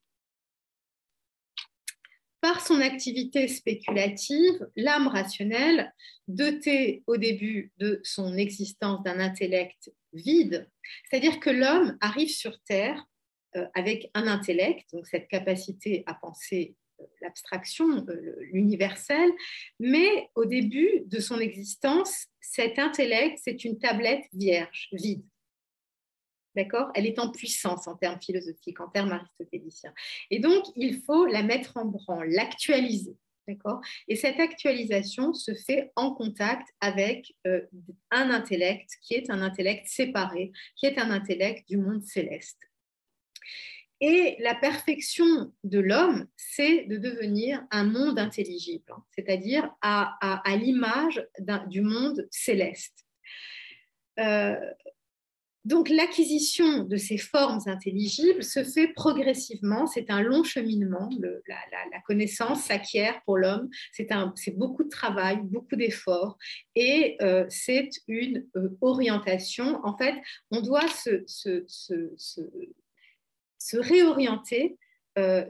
Par 2.44 2.60
son 2.60 2.82
activité 2.82 3.48
spéculative, 3.48 4.68
l'âme 4.76 5.08
rationnelle, 5.08 5.94
dotée 6.28 7.02
au 7.08 7.16
début 7.16 7.72
de 7.78 8.02
son 8.04 8.36
existence 8.36 9.02
d'un 9.02 9.22
intellect 9.22 9.94
vide, 10.12 10.70
c'est-à-dire 11.06 11.40
que 11.40 11.50
l'homme 11.50 11.98
arrive 12.02 12.28
sur 12.28 12.62
Terre 12.64 13.02
euh, 13.56 13.66
avec 13.76 14.12
un 14.14 14.28
intellect, 14.28 14.90
donc 14.92 15.08
cette 15.08 15.30
capacité 15.30 16.04
à 16.06 16.16
penser 16.16 16.76
euh, 17.00 17.06
l'abstraction, 17.22 18.06
euh, 18.10 18.36
l'universel, 18.52 19.32
mais 19.80 20.28
au 20.36 20.44
début 20.44 21.04
de 21.06 21.22
son 21.22 21.40
existence, 21.40 22.28
cet 22.42 22.78
intellect, 22.78 23.40
c'est 23.42 23.64
une 23.64 23.80
tablette 23.80 24.26
vierge, 24.34 24.90
vide. 24.92 25.24
D'accord? 26.56 26.92
Elle 26.94 27.08
est 27.08 27.20
en 27.20 27.32
puissance 27.32 27.88
en 27.88 27.96
termes 27.96 28.22
philosophiques, 28.22 28.80
en 28.80 28.88
termes 28.88 29.12
aristotéliciens. 29.12 29.94
Et 30.30 30.40
donc, 30.40 30.64
il 30.76 31.02
faut 31.02 31.26
la 31.26 31.42
mettre 31.42 31.78
en 31.78 31.86
branle, 31.86 32.30
l'actualiser. 32.30 33.18
D'accord? 33.48 33.82
Et 34.08 34.16
cette 34.16 34.40
actualisation 34.40 35.34
se 35.34 35.54
fait 35.54 35.92
en 35.96 36.14
contact 36.14 36.70
avec 36.80 37.36
euh, 37.46 37.62
un 38.12 38.30
intellect 38.30 38.90
qui 39.02 39.16
est 39.16 39.30
un 39.30 39.42
intellect 39.42 39.88
séparé, 39.88 40.52
qui 40.78 40.86
est 40.86 40.98
un 40.98 41.12
intellect 41.12 41.68
du 41.68 41.78
monde 41.78 42.04
céleste. 42.04 42.60
Et 44.06 44.36
la 44.40 44.56
perfection 44.56 45.54
de 45.64 45.80
l'homme, 45.80 46.28
c'est 46.36 46.86
de 46.86 46.98
devenir 46.98 47.64
un 47.72 47.86
monde 47.86 48.20
intelligible, 48.20 48.84
hein, 48.90 49.02
c'est-à-dire 49.12 49.74
à, 49.82 50.42
l'image 50.58 51.26
du 51.68 51.82
monde 51.82 52.28
céleste. 52.30 53.06
Euh, 54.20 54.56
donc 55.66 55.88
l'acquisition 55.88 56.84
de 56.84 56.98
ces 56.98 57.18
formes 57.18 57.62
intelligibles 57.68 58.44
se 58.44 58.66
fait 58.66 58.90
progressivement, 58.90 59.88
c'est 59.88 60.10
un 60.10 60.22
long 60.22 60.44
cheminement, 60.44 61.10
la, 61.48 62.02
connaissance 62.06 62.66
s'acquiert 62.66 63.22
pour 63.24 63.38
l'homme, 63.38 63.70
c'est 63.94 64.58
beaucoup 64.58 64.84
de 64.84 64.90
travail, 64.90 65.40
beaucoup 65.42 65.78
d'efforts. 65.78 66.38
Et 66.76 67.16
euh, 67.22 67.46
c'est 67.48 67.90
une 68.10 68.46
euh, 68.58 68.70
orientation. 68.82 69.80
En 69.86 69.98
fait, 69.98 70.16
on 70.52 70.60
doit 70.60 70.88
se, 70.90 71.24
réorienter 73.74 74.78
euh, 75.18 75.46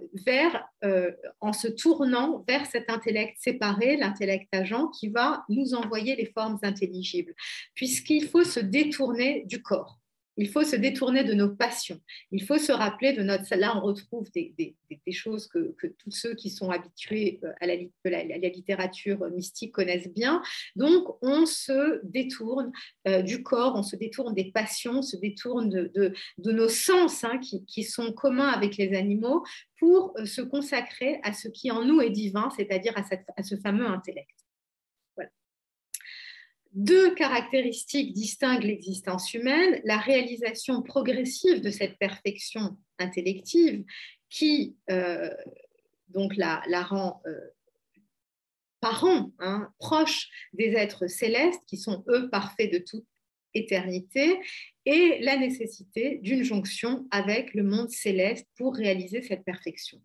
en 1.40 1.54
se 1.54 1.68
tournant 1.70 2.44
vers 2.48 2.68
cet 2.68 2.92
intellect 2.92 3.38
séparé, 3.40 3.98
l'intellect 3.98 4.48
agent, 4.54 4.90
qui 4.90 5.08
va 5.08 5.44
nous 5.50 5.74
envoyer 5.74 6.16
les 6.16 6.28
formes 6.28 6.60
intelligibles, 6.62 7.34
puisqu'il 7.74 8.28
faut 8.28 8.44
se 8.44 8.60
détourner 8.60 9.44
du 9.48 9.64
corps. 9.64 10.03
Il 10.38 10.50
faut 10.50 10.64
se 10.64 10.76
détourner 10.76 11.24
de 11.24 11.34
nos 11.34 11.50
passions. 11.50 12.00
Il 12.32 12.44
faut 12.44 12.58
se 12.58 12.72
rappeler 12.72 13.14
de 13.14 13.22
notre. 13.22 13.44
Là, 13.56 13.78
on 13.78 13.82
retrouve 13.82 14.30
des, 14.32 14.76
choses 15.12 15.48
que, 15.48 15.76
tous 16.00 16.12
ceux 16.12 16.34
qui 16.34 16.50
sont 16.50 16.72
habitués 16.72 17.40
euh, 17.44 17.52
à 17.62 17.68
la, 17.68 17.76
littérature 18.50 19.30
mystique 19.32 19.74
connaissent 19.74 20.12
bien. 20.12 20.42
Donc, 20.76 21.18
on 21.22 21.46
se 21.46 22.00
détourne 22.04 22.72
euh, 23.08 23.22
du 23.22 23.44
corps, 23.44 23.76
on 23.76 23.84
se 23.84 23.96
détourne 23.96 24.34
des 24.34 24.52
passions, 24.52 25.00
on 25.00 25.02
se 25.02 25.18
détourne 25.18 25.70
de, 25.70 26.14
nos 26.38 26.70
sens 26.70 27.24
hein, 27.24 27.40
qui, 27.40 27.84
sont 27.84 28.12
communs 28.14 28.48
avec 28.48 28.78
les 28.78 28.96
animaux 28.96 29.44
pour 29.78 30.14
euh, 30.18 30.26
se 30.26 30.42
consacrer 30.42 31.20
à 31.24 31.34
ce 31.34 31.48
qui 31.48 31.70
en 31.70 31.86
nous 31.86 32.02
est 32.02 32.10
divin, 32.10 32.50
c'est-à-dire 32.56 32.94
à 32.98 33.44
ce 33.44 33.56
fameux 33.58 33.88
intellect. 33.88 34.43
Deux 36.74 37.14
caractéristiques 37.14 38.14
distinguent 38.14 38.64
l'existence 38.64 39.34
humaine, 39.34 39.80
la 39.84 39.98
réalisation 39.98 40.82
progressive 40.82 41.62
de 41.62 41.70
cette 41.70 41.98
perfection 42.00 42.78
intellective 42.98 43.84
qui 44.30 44.76
euh, 44.90 45.30
donc 46.10 46.36
la, 46.36 46.62
rend 46.84 47.22
euh, 47.28 47.40
parent, 48.80 49.32
hein, 49.40 49.72
proche 49.78 50.30
des 50.54 50.74
êtres 50.74 51.08
célestes 51.08 51.62
qui 51.68 51.78
sont 51.78 52.04
eux 52.08 52.30
parfaits 52.32 52.74
de 52.74 52.80
toute 52.80 53.06
éternité, 53.54 54.40
et 54.86 55.20
la 55.22 55.38
nécessité 55.38 56.18
d'une 56.24 56.44
jonction 56.44 57.08
avec 57.12 57.54
le 57.54 57.64
monde 57.64 57.90
céleste 57.90 58.48
pour 58.58 58.76
réaliser 58.76 59.22
cette 59.22 59.44
perfection 59.44 60.02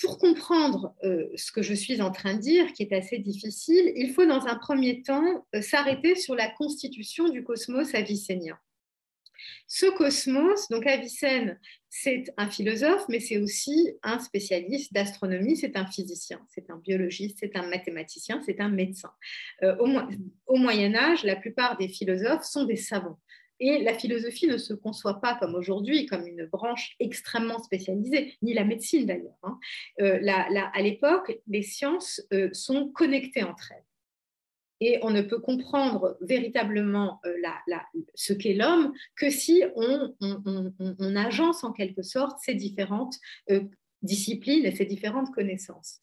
pour 0.00 0.18
comprendre 0.18 0.94
euh, 1.02 1.28
ce 1.36 1.50
que 1.50 1.62
je 1.62 1.74
suis 1.74 2.00
en 2.00 2.10
train 2.10 2.34
de 2.34 2.40
dire, 2.40 2.72
qui 2.72 2.82
est 2.84 2.92
assez 2.92 3.18
difficile, 3.18 3.92
il 3.96 4.12
faut 4.12 4.26
dans 4.26 4.46
un 4.46 4.56
premier 4.56 5.02
temps 5.02 5.46
euh, 5.54 5.60
s'arrêter 5.60 6.14
sur 6.14 6.34
la 6.34 6.48
constitution 6.48 7.28
du 7.28 7.42
cosmos 7.42 7.94
avicénien. 7.94 8.58
Ce 9.66 9.86
cosmos, 9.86 10.68
donc 10.68 10.86
Avicenne, 10.86 11.58
c'est 11.88 12.24
un 12.36 12.48
philosophe, 12.48 13.04
mais 13.08 13.20
c'est 13.20 13.38
aussi 13.38 13.92
un 14.02 14.18
spécialiste 14.18 14.92
d'astronomie, 14.92 15.56
c'est 15.56 15.76
un 15.76 15.86
physicien, 15.86 16.40
c'est 16.48 16.70
un 16.70 16.76
biologiste, 16.76 17.38
c'est 17.40 17.56
un 17.56 17.68
mathématicien, 17.68 18.40
c'est 18.44 18.60
un 18.60 18.68
médecin. 18.68 19.10
Euh, 19.62 19.76
au, 19.78 19.88
au 20.46 20.56
Moyen 20.56 20.94
Âge, 20.94 21.24
la 21.24 21.36
plupart 21.36 21.76
des 21.76 21.88
philosophes 21.88 22.44
sont 22.44 22.64
des 22.64 22.76
savants. 22.76 23.18
Et 23.60 23.82
la 23.82 23.94
philosophie 23.94 24.46
ne 24.46 24.56
se 24.56 24.72
conçoit 24.72 25.20
pas 25.20 25.34
comme 25.34 25.54
aujourd'hui, 25.54 26.06
comme 26.06 26.26
une 26.26 26.46
branche 26.46 26.94
extrêmement 27.00 27.58
spécialisée, 27.58 28.34
ni 28.42 28.54
la 28.54 28.64
médecine 28.64 29.06
d'ailleurs. 29.06 29.38
Hein. 29.42 29.58
Euh, 30.00 30.20
à 30.26 30.82
l'époque, 30.82 31.38
les 31.48 31.62
sciences 31.62 32.22
euh, 32.32 32.50
sont 32.52 32.88
connectées 32.88 33.42
entre 33.42 33.72
elles. 33.72 33.84
Et 34.80 35.00
on 35.02 35.10
ne 35.10 35.22
peut 35.22 35.40
comprendre 35.40 36.16
véritablement 36.20 37.20
euh, 37.26 37.34
ce 38.14 38.32
qu'est 38.32 38.54
l'homme 38.54 38.92
que 39.16 39.28
si 39.28 39.64
on, 39.74 40.14
agence 41.16 41.64
en 41.64 41.72
quelque 41.72 42.02
sorte 42.02 42.38
ces 42.40 42.54
différentes 42.54 43.16
disciplines 44.02 44.64
et 44.64 44.70
ces 44.70 44.84
différentes 44.84 45.34
connaissances. 45.34 45.98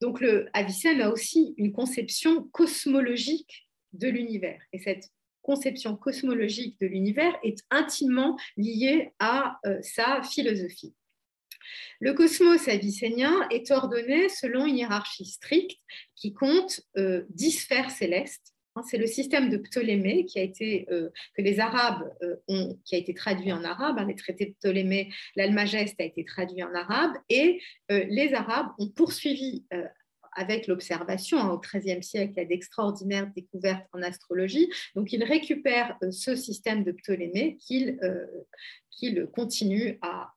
Donc, 0.00 0.20
le 0.20 0.48
Avicenne 0.52 1.00
a 1.00 1.10
aussi 1.10 1.54
une 1.56 1.72
conception 1.72 2.44
cosmologique 2.52 3.68
de 3.94 4.06
l'univers. 4.06 4.60
Et 4.72 4.78
cette 4.78 5.10
conception 5.48 5.96
cosmologique 5.96 6.78
de 6.78 6.86
l'univers 6.86 7.34
est 7.42 7.64
intimement 7.70 8.38
liée 8.58 9.12
à 9.18 9.58
euh, 9.64 9.78
sa 9.80 10.22
philosophie. 10.22 10.94
Le 12.00 12.12
cosmos 12.12 12.68
avicénien 12.68 13.48
est 13.48 13.70
ordonné 13.70 14.28
selon 14.28 14.66
une 14.66 14.76
hiérarchie 14.76 15.24
stricte 15.24 15.80
qui 16.16 16.34
compte 16.34 16.82
euh, 16.98 17.24
dix 17.30 17.52
sphères 17.52 17.90
célestes. 17.90 18.52
Hein, 18.76 18.82
c'est 18.90 18.98
le 18.98 19.06
système 19.06 19.48
de 19.48 19.56
Ptolémée 19.56 20.26
qui 20.26 20.38
a 20.38 20.42
été, 20.42 20.86
euh, 20.90 21.08
que 21.34 21.40
les 21.40 21.60
Arabes 21.60 22.04
ont, 22.48 22.78
qui 22.84 22.94
a 22.96 22.98
été 22.98 23.14
traduit 23.14 23.50
en 23.50 23.64
arabe. 23.64 23.98
Hein, 23.98 24.06
les 24.06 24.16
traités 24.16 24.46
de 24.46 24.54
Ptolémée, 24.60 25.10
l'Almageste 25.34 25.98
a 25.98 26.04
été 26.04 26.26
traduit 26.26 26.62
en 26.62 26.74
arabe, 26.74 27.14
et 27.30 27.62
les 27.88 28.34
Arabes 28.34 28.68
ont 28.78 28.90
poursuivi 28.90 29.64
avec 30.34 30.66
l'observation. 30.66 31.38
Hein, 31.38 31.50
au 31.50 31.58
XIIIe 31.58 32.02
siècle, 32.02 32.32
il 32.36 32.40
y 32.40 32.42
a 32.42 32.44
d'extraordinaires 32.44 33.30
découvertes 33.34 33.86
en 33.92 34.02
astrologie. 34.02 34.68
Donc, 34.94 35.12
il 35.12 35.24
récupère 35.24 35.96
euh, 36.02 36.10
ce 36.10 36.36
système 36.36 36.84
de 36.84 36.92
Ptolémée 36.92 37.56
qu'il 37.56 37.98
euh, 38.02 38.26
continue 39.32 39.98
à, 40.02 40.34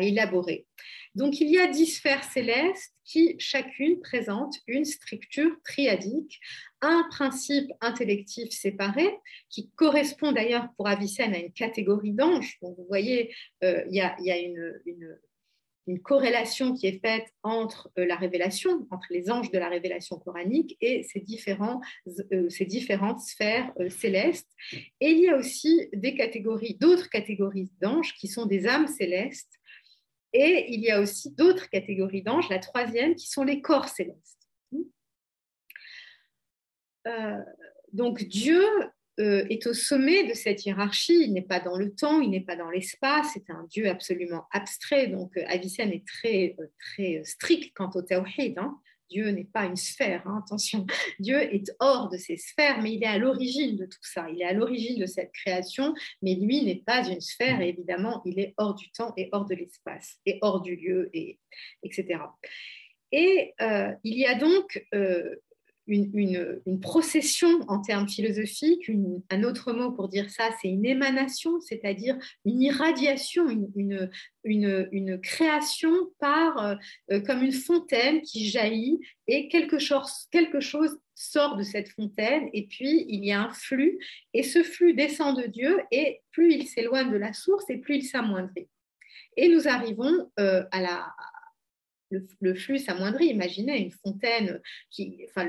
élaborer. 0.00 0.66
Donc, 1.14 1.40
il 1.40 1.48
y 1.48 1.58
a 1.58 1.68
dix 1.68 1.86
sphères 1.86 2.24
célestes 2.24 2.92
qui, 3.04 3.36
chacune, 3.38 4.00
présentent 4.00 4.56
une 4.66 4.84
structure 4.84 5.56
triadique, 5.64 6.40
un 6.80 7.06
principe 7.10 7.70
intellectif 7.80 8.50
séparé, 8.50 9.08
qui 9.48 9.70
correspond 9.76 10.32
d'ailleurs 10.32 10.68
pour 10.76 10.88
Avicenne 10.88 11.34
à 11.34 11.38
une 11.38 11.52
catégorie 11.52 12.12
d'anges. 12.12 12.58
Donc, 12.62 12.76
vous 12.76 12.86
voyez, 12.88 13.32
euh, 13.62 13.84
il, 13.88 13.94
y 13.94 14.00
a, 14.00 14.38
une 14.38 14.80
une 14.86 15.16
corrélation 16.02 16.74
qui 16.74 16.86
est 16.86 17.00
faite 17.00 17.26
entre 17.42 17.90
euh, 17.98 18.06
la 18.06 18.16
révélation, 18.16 18.86
entre 18.90 19.06
les 19.10 19.30
anges 19.30 19.50
de 19.50 19.58
la 19.58 19.68
révélation 19.68 20.18
coranique 20.18 20.76
et 20.80 21.02
ces, 21.02 21.20
euh, 21.20 22.64
différentes 22.66 23.20
sphères 23.20 23.72
euh, 23.80 23.90
célestes. 23.90 24.50
Et 25.00 25.10
il 25.10 25.18
y 25.20 25.28
a 25.28 25.36
aussi 25.36 25.88
des 25.92 26.14
catégories, 26.14 26.76
d'autres 26.80 27.10
catégories 27.10 27.70
d'anges 27.80 28.14
qui 28.14 28.28
sont 28.28 28.46
des 28.46 28.66
âmes 28.66 28.88
célestes. 28.88 29.52
Et 30.32 30.66
il 30.72 30.80
y 30.80 30.90
a 30.90 31.00
aussi 31.00 31.30
d'autres 31.32 31.68
catégories 31.68 32.22
d'anges, 32.22 32.48
la 32.48 32.58
troisième, 32.58 33.14
qui 33.14 33.28
sont 33.28 33.44
les 33.44 33.60
corps 33.60 33.88
célestes. 33.88 34.48
donc 37.92 38.24
Dieu 38.24 38.64
euh, 39.20 39.46
est 39.48 39.64
au 39.68 39.74
sommet 39.74 40.26
de 40.26 40.34
cette 40.34 40.66
hiérarchie. 40.66 41.22
Il 41.22 41.34
n'est 41.34 41.42
pas 41.42 41.60
dans 41.60 41.76
le 41.76 41.94
temps, 41.94 42.20
il 42.20 42.30
n'est 42.30 42.40
pas 42.40 42.56
dans 42.56 42.70
l'espace, 42.70 43.28
c'est 43.34 43.48
un 43.48 43.64
Dieu 43.70 43.88
absolument 43.88 44.46
abstrait. 44.50 45.06
Donc 45.06 45.36
euh, 45.36 45.44
Avicenne 45.46 45.92
est 45.92 46.04
très, 46.04 46.56
euh, 46.58 46.66
très 46.80 47.22
strict 47.24 47.72
quant 47.76 47.90
au 47.94 48.02
tawhid. 48.02 48.58
Hein. 48.58 48.76
Dieu 49.08 49.28
n'est 49.28 49.44
pas 49.44 49.66
une 49.66 49.76
sphère, 49.76 50.26
hein, 50.26 50.42
attention. 50.44 50.84
Dieu 51.20 51.40
est 51.40 51.70
hors 51.78 52.08
de 52.08 52.16
ces 52.16 52.36
sphères, 52.36 52.82
mais 52.82 52.94
il 52.94 53.04
est 53.04 53.08
à 53.08 53.18
l'origine 53.18 53.76
de 53.76 53.86
tout 53.86 54.02
ça. 54.02 54.26
Il 54.30 54.42
est 54.42 54.46
à 54.46 54.52
l'origine 54.52 54.98
de 54.98 55.06
cette 55.06 55.30
création, 55.30 55.94
mais 56.20 56.34
lui 56.34 56.64
n'est 56.64 56.82
pas 56.84 57.06
une 57.08 57.20
sphère, 57.20 57.60
et 57.60 57.68
évidemment, 57.68 58.20
il 58.24 58.40
est 58.40 58.52
hors 58.56 58.74
du 58.74 58.90
temps 58.90 59.12
et 59.16 59.28
hors 59.30 59.44
de 59.44 59.54
l'espace, 59.54 60.18
et 60.26 60.38
hors 60.40 60.60
du 60.60 60.74
lieu, 60.74 61.10
et, 61.12 61.38
etc. 61.84 62.18
Et 63.12 63.54
il 64.02 64.18
y 64.18 64.26
a 64.26 64.34
donc 64.34 64.84
une, 65.86 66.80
procession 66.80 67.48
en 67.68 67.80
termes 67.80 68.08
philosophiques. 68.08 68.90
un 69.30 69.42
autre 69.44 69.72
mot 69.72 69.92
pour 69.92 70.08
dire 70.08 70.30
ça, 70.30 70.50
c'est 70.60 70.68
une 70.68 70.84
émanation, 70.84 71.60
c'est-à-dire 71.60 72.16
une 72.44 72.62
irradiation, 72.62 73.48
une, 73.48 74.10
une 74.44 75.20
création 75.20 75.92
par, 76.18 76.78
euh, 77.10 77.20
comme 77.20 77.42
une 77.42 77.52
fontaine 77.52 78.22
qui 78.22 78.48
jaillit 78.48 79.00
et 79.26 79.48
quelque 79.48 79.78
chose, 79.78 80.26
quelque 80.30 80.60
chose 80.60 80.98
sort 81.14 81.56
de 81.56 81.62
cette 81.62 81.88
fontaine 81.90 82.48
et 82.52 82.66
puis 82.66 83.04
il 83.08 83.24
y 83.24 83.32
a 83.32 83.42
un 83.42 83.50
flux 83.50 83.98
et 84.32 84.42
ce 84.42 84.62
flux 84.62 84.94
descend 84.94 85.40
de 85.40 85.46
Dieu 85.46 85.80
et 85.90 86.20
plus 86.32 86.52
il 86.52 86.66
s'éloigne 86.66 87.12
de 87.12 87.16
la 87.16 87.32
source 87.32 87.68
et 87.70 87.78
plus 87.78 87.96
il 87.96 88.02
s'amoindrit. 88.02 88.68
Et 89.36 89.48
nous 89.48 89.68
arrivons 89.68 90.30
euh, 90.38 90.64
à 90.70 90.80
la, 90.80 91.12
le, 92.40 92.54
flux 92.54 92.78
s'amoindrit. 92.78 93.26
Imaginez 93.26 93.78
une 93.78 93.92
fontaine 93.92 94.60
qui, 94.90 95.24
enfin, 95.28 95.46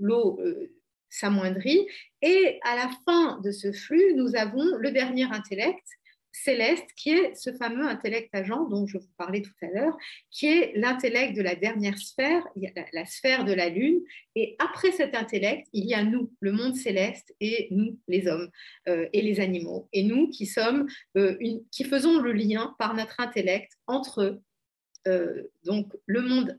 l'eau 0.00 0.40
euh, 0.40 0.72
s'amoindrit. 1.08 1.86
Et 2.22 2.58
à 2.62 2.76
la 2.76 2.90
fin 3.04 3.40
de 3.40 3.50
ce 3.50 3.72
flux, 3.72 4.14
nous 4.14 4.36
avons 4.36 4.76
le 4.76 4.90
dernier 4.90 5.24
intellect 5.24 5.84
céleste, 6.32 6.86
qui 6.96 7.10
est 7.10 7.34
ce 7.34 7.52
fameux 7.52 7.86
intellect 7.86 8.34
agent 8.34 8.68
dont 8.68 8.86
je 8.86 8.98
vous 8.98 9.08
parlais 9.16 9.42
tout 9.42 9.52
à 9.62 9.66
l'heure, 9.66 9.96
qui 10.30 10.46
est 10.46 10.72
l'intellect 10.76 11.36
de 11.36 11.42
la 11.42 11.54
dernière 11.54 11.98
sphère, 11.98 12.46
la, 12.92 13.04
sphère 13.04 13.44
de 13.44 13.52
la 13.52 13.68
Lune. 13.68 14.00
Et 14.36 14.56
après 14.58 14.92
cet 14.92 15.14
intellect, 15.14 15.66
il 15.72 15.86
y 15.86 15.94
a 15.94 16.04
nous, 16.04 16.32
le 16.40 16.52
monde 16.52 16.76
céleste, 16.76 17.34
et 17.40 17.68
nous, 17.70 17.98
les 18.08 18.28
hommes 18.28 18.48
euh, 18.88 19.08
et 19.12 19.22
les 19.22 19.40
animaux. 19.40 19.88
Et 19.92 20.02
nous 20.02 20.28
qui 20.28 20.46
sommes, 20.46 20.86
euh, 21.16 21.36
qui 21.70 21.84
faisons 21.84 22.20
le 22.20 22.32
lien 22.32 22.74
par 22.78 22.94
notre 22.94 23.20
intellect 23.20 23.72
entre 23.86 24.40
donc 25.64 25.96
le 26.06 26.22
monde 26.22 26.58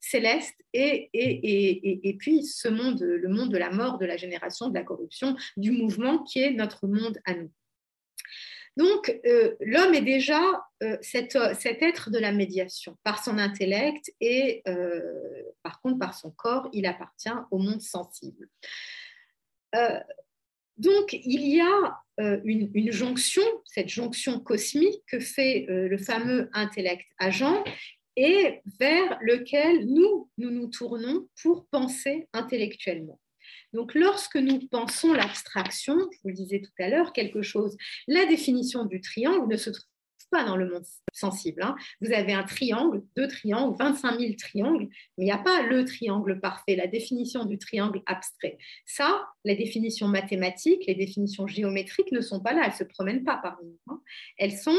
céleste 0.00 0.56
et, 0.72 1.10
et, 1.12 2.08
et, 2.08 2.14
puis 2.14 2.44
ce 2.44 2.68
monde, 2.68 3.00
le 3.02 3.28
monde 3.28 3.52
de 3.52 3.58
la 3.58 3.70
mort, 3.70 3.98
de 3.98 4.06
la 4.06 4.16
génération, 4.16 4.68
de 4.68 4.74
la 4.74 4.84
corruption, 4.84 5.36
du 5.56 5.70
mouvement 5.70 6.22
qui 6.22 6.40
est 6.40 6.52
notre 6.52 6.86
monde 6.86 7.18
à 7.26 7.34
nous. 7.34 7.50
Donc, 8.76 9.18
euh, 9.26 9.56
l'homme 9.60 9.92
est 9.92 10.02
déjà 10.02 10.40
euh, 10.84 10.96
cet, 11.02 11.34
être 11.34 12.10
de 12.10 12.18
la 12.18 12.32
médiation 12.32 12.96
par 13.02 13.22
son 13.22 13.38
intellect 13.38 14.14
et 14.20 14.62
par 15.62 15.80
contre 15.80 15.98
par 15.98 16.14
son 16.14 16.30
corps, 16.30 16.68
il 16.72 16.86
appartient 16.86 17.28
au 17.50 17.58
monde 17.58 17.82
sensible. 17.82 18.48
Donc, 20.78 21.12
il 21.12 21.46
y 21.48 21.60
a 21.60 21.98
euh, 22.20 22.40
une, 22.44 22.92
jonction, 22.92 23.42
cette 23.64 23.88
jonction 23.88 24.38
cosmique 24.40 25.02
que 25.06 25.18
fait 25.18 25.66
euh, 25.68 25.88
le 25.88 25.98
fameux 25.98 26.48
intellect 26.52 27.06
agent 27.18 27.64
et 28.16 28.60
vers 28.80 29.18
lequel 29.20 29.86
nous, 29.86 30.28
nous 30.38 30.66
tournons 30.68 31.28
pour 31.42 31.66
penser 31.70 32.28
intellectuellement. 32.32 33.20
Donc, 33.72 33.94
lorsque 33.94 34.36
nous 34.36 34.60
pensons 34.68 35.12
l'abstraction, 35.12 35.96
je 35.96 36.18
vous 36.22 36.28
le 36.28 36.34
disais 36.34 36.60
tout 36.60 36.82
à 36.82 36.88
l'heure, 36.88 37.12
quelque 37.12 37.42
chose, 37.42 37.76
la 38.06 38.24
définition 38.26 38.84
du 38.84 39.00
triangle 39.00 39.50
ne 39.52 39.56
se 39.56 39.70
trouve 39.70 39.86
pas 40.30 40.44
dans 40.44 40.56
le 40.56 40.68
monde 40.68 40.84
sensible. 41.12 41.62
Hein. 41.62 41.76
Vous 42.00 42.12
avez 42.12 42.32
un 42.32 42.44
triangle, 42.44 43.02
deux 43.16 43.28
triangles, 43.28 43.76
25 43.78 44.18
000 44.18 44.32
triangles, 44.38 44.88
mais 45.16 45.24
il 45.24 45.26
n'y 45.26 45.32
a 45.32 45.38
pas 45.38 45.62
le 45.62 45.84
triangle 45.84 46.40
parfait, 46.40 46.76
la 46.76 46.86
définition 46.86 47.44
du 47.44 47.58
triangle 47.58 48.02
abstrait. 48.06 48.58
Ça, 48.86 49.26
les 49.44 49.56
définitions 49.56 50.08
mathématiques, 50.08 50.84
les 50.86 50.94
définitions 50.94 51.46
géométriques 51.46 52.12
ne 52.12 52.20
sont 52.20 52.40
pas 52.40 52.52
là, 52.52 52.62
elles 52.64 52.72
ne 52.72 52.76
se 52.76 52.84
promènent 52.84 53.24
pas 53.24 53.38
parmi 53.42 53.66
nous. 53.66 53.94
Hein. 53.94 54.00
Elles 54.38 54.56
sont, 54.56 54.78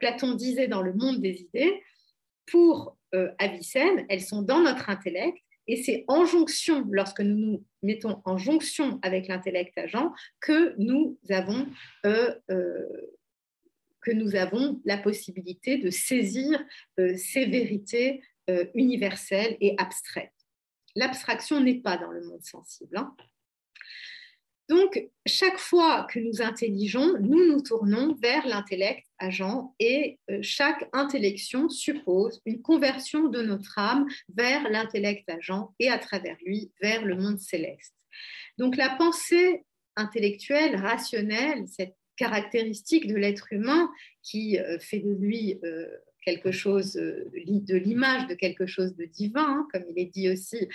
Platon 0.00 0.34
disait 0.34 0.68
dans 0.68 0.82
le 0.82 0.92
monde 0.94 1.20
des 1.20 1.40
idées, 1.40 1.82
pour 2.46 2.96
euh, 3.14 3.30
Avicenne, 3.38 4.04
elles 4.08 4.22
sont 4.22 4.42
dans 4.42 4.60
notre 4.60 4.90
intellect 4.90 5.38
et 5.68 5.76
c'est 5.76 6.04
en 6.08 6.24
jonction, 6.24 6.86
lorsque 6.90 7.20
nous 7.20 7.36
nous 7.36 7.64
mettons 7.82 8.20
en 8.24 8.36
jonction 8.36 8.98
avec 9.02 9.28
l'intellect 9.28 9.76
agent, 9.78 10.12
que 10.40 10.74
nous 10.78 11.18
avons 11.30 11.66
euh, 12.04 12.34
euh, 12.50 12.88
que 14.02 14.10
nous 14.10 14.34
avons 14.34 14.80
la 14.84 14.98
possibilité 14.98 15.78
de 15.78 15.90
saisir 15.90 16.62
euh, 16.98 17.16
ces 17.16 17.46
vérités 17.46 18.22
euh, 18.50 18.66
universelles 18.74 19.56
et 19.60 19.74
abstraites. 19.78 20.32
L'abstraction 20.94 21.60
n'est 21.60 21.80
pas 21.80 21.96
dans 21.96 22.10
le 22.10 22.22
monde 22.26 22.42
sensible. 22.42 22.96
Hein. 22.96 23.14
Donc, 24.68 25.08
chaque 25.26 25.58
fois 25.58 26.06
que 26.10 26.18
nous 26.18 26.40
intelligeons, 26.40 27.18
nous 27.20 27.46
nous 27.46 27.62
tournons 27.62 28.14
vers 28.14 28.46
l'intellect 28.46 29.06
agent 29.18 29.74
et 29.78 30.18
euh, 30.30 30.38
chaque 30.42 30.88
intellection 30.92 31.68
suppose 31.68 32.40
une 32.46 32.62
conversion 32.62 33.28
de 33.28 33.42
notre 33.42 33.78
âme 33.78 34.06
vers 34.34 34.68
l'intellect 34.70 35.28
agent 35.28 35.74
et 35.78 35.88
à 35.88 35.98
travers 35.98 36.36
lui 36.44 36.72
vers 36.80 37.04
le 37.04 37.16
monde 37.16 37.38
céleste. 37.38 37.94
Donc, 38.58 38.76
la 38.76 38.90
pensée 38.90 39.64
intellectuelle, 39.96 40.76
rationnelle, 40.76 41.66
cette 41.68 41.96
caractéristique 42.22 43.08
de 43.08 43.16
l'être 43.16 43.52
humain 43.52 43.90
qui 44.22 44.58
euh, 44.58 44.78
fait 44.78 45.00
de 45.00 45.12
lui, 45.12 45.58
euh, 45.64 45.88
quelque 46.24 46.52
chose 46.52 46.92
de 46.92 47.76
l'image 47.76 48.28
de 48.28 48.34
quelque 48.34 48.64
chose 48.64 48.94
de 48.94 49.06
divin, 49.06 49.44
hein, 49.44 49.68
comme 49.72 49.82
il 49.90 50.00
est 50.00 50.10
dit 50.10 50.30
aussi 50.30 50.68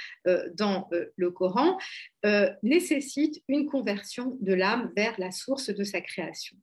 dans 0.56 0.90
le 1.16 1.32
Coran, 1.32 1.78
nécessite 2.64 3.42
une 3.48 3.66
conversion 3.66 4.38
de 4.42 4.54
l'âme 4.54 4.92
vers 4.98 5.18
la 5.18 5.32
source 5.32 5.70
de 5.70 5.86
sa 5.86 6.02
création. 6.02 6.58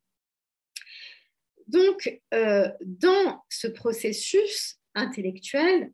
Donc, 1.66 2.20
dans 2.30 3.42
ce 3.48 3.68
processus 3.68 4.76
intellectuel, 4.94 5.90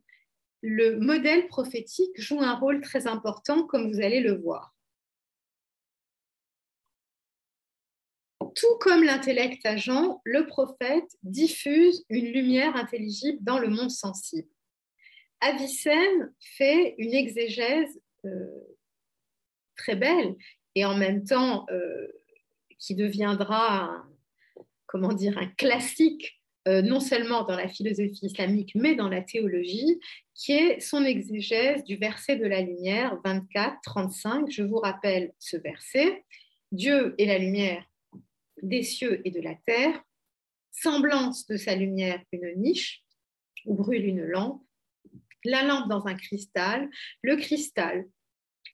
le 0.61 0.99
modèle 0.99 1.47
prophétique 1.47 2.19
joue 2.19 2.39
un 2.39 2.55
rôle 2.55 2.81
très 2.81 3.07
important, 3.07 3.63
comme 3.63 3.91
vous 3.91 4.01
allez 4.01 4.19
le 4.19 4.33
voir. 4.33 4.70
Tout 8.55 8.77
comme 8.79 9.03
l'intellect 9.03 9.65
agent, 9.65 10.21
le 10.23 10.45
prophète 10.45 11.09
diffuse 11.23 12.05
une 12.09 12.31
lumière 12.31 12.75
intelligible 12.75 13.37
dans 13.41 13.59
le 13.59 13.69
monde 13.69 13.91
sensible. 13.91 14.47
Avicenne 15.39 16.33
fait 16.39 16.95
une 16.97 17.13
exégèse 17.13 17.99
euh, 18.25 18.77
très 19.75 19.95
belle 19.95 20.35
et 20.75 20.85
en 20.85 20.95
même 20.95 21.23
temps 21.23 21.65
euh, 21.71 22.07
qui 22.77 22.95
deviendra, 22.95 24.05
comment 24.85 25.13
dire, 25.13 25.37
un 25.37 25.47
classique 25.47 26.41
euh, 26.67 26.83
non 26.83 26.99
seulement 26.99 27.43
dans 27.43 27.55
la 27.55 27.67
philosophie 27.67 28.27
islamique, 28.27 28.73
mais 28.75 28.93
dans 28.93 29.09
la 29.09 29.21
théologie, 29.21 29.99
qui 30.35 30.51
est 30.51 30.79
son 30.79 31.03
exégèse 31.03 31.83
du 31.83 31.95
verset 31.95 32.35
de 32.35 32.45
la 32.45 32.61
lumière 32.61 33.19
24-35. 33.25 34.51
Je 34.51 34.61
vous 34.61 34.77
rappelle 34.77 35.33
ce 35.39 35.57
verset. 35.57 36.23
Dieu 36.71 37.15
est 37.17 37.25
la 37.25 37.39
lumière 37.39 37.83
des 38.61 38.83
cieux 38.83 39.21
et 39.25 39.31
de 39.31 39.41
la 39.41 39.55
terre, 39.65 40.01
semblance 40.71 41.45
de 41.47 41.57
sa 41.57 41.75
lumière 41.75 42.21
une 42.31 42.53
niche 42.55 43.03
où 43.65 43.75
brûle 43.75 44.05
une 44.05 44.25
lampe, 44.25 44.63
la 45.43 45.63
lampe 45.63 45.89
dans 45.89 46.07
un 46.07 46.15
cristal, 46.15 46.89
le 47.21 47.35
cristal 47.35 48.07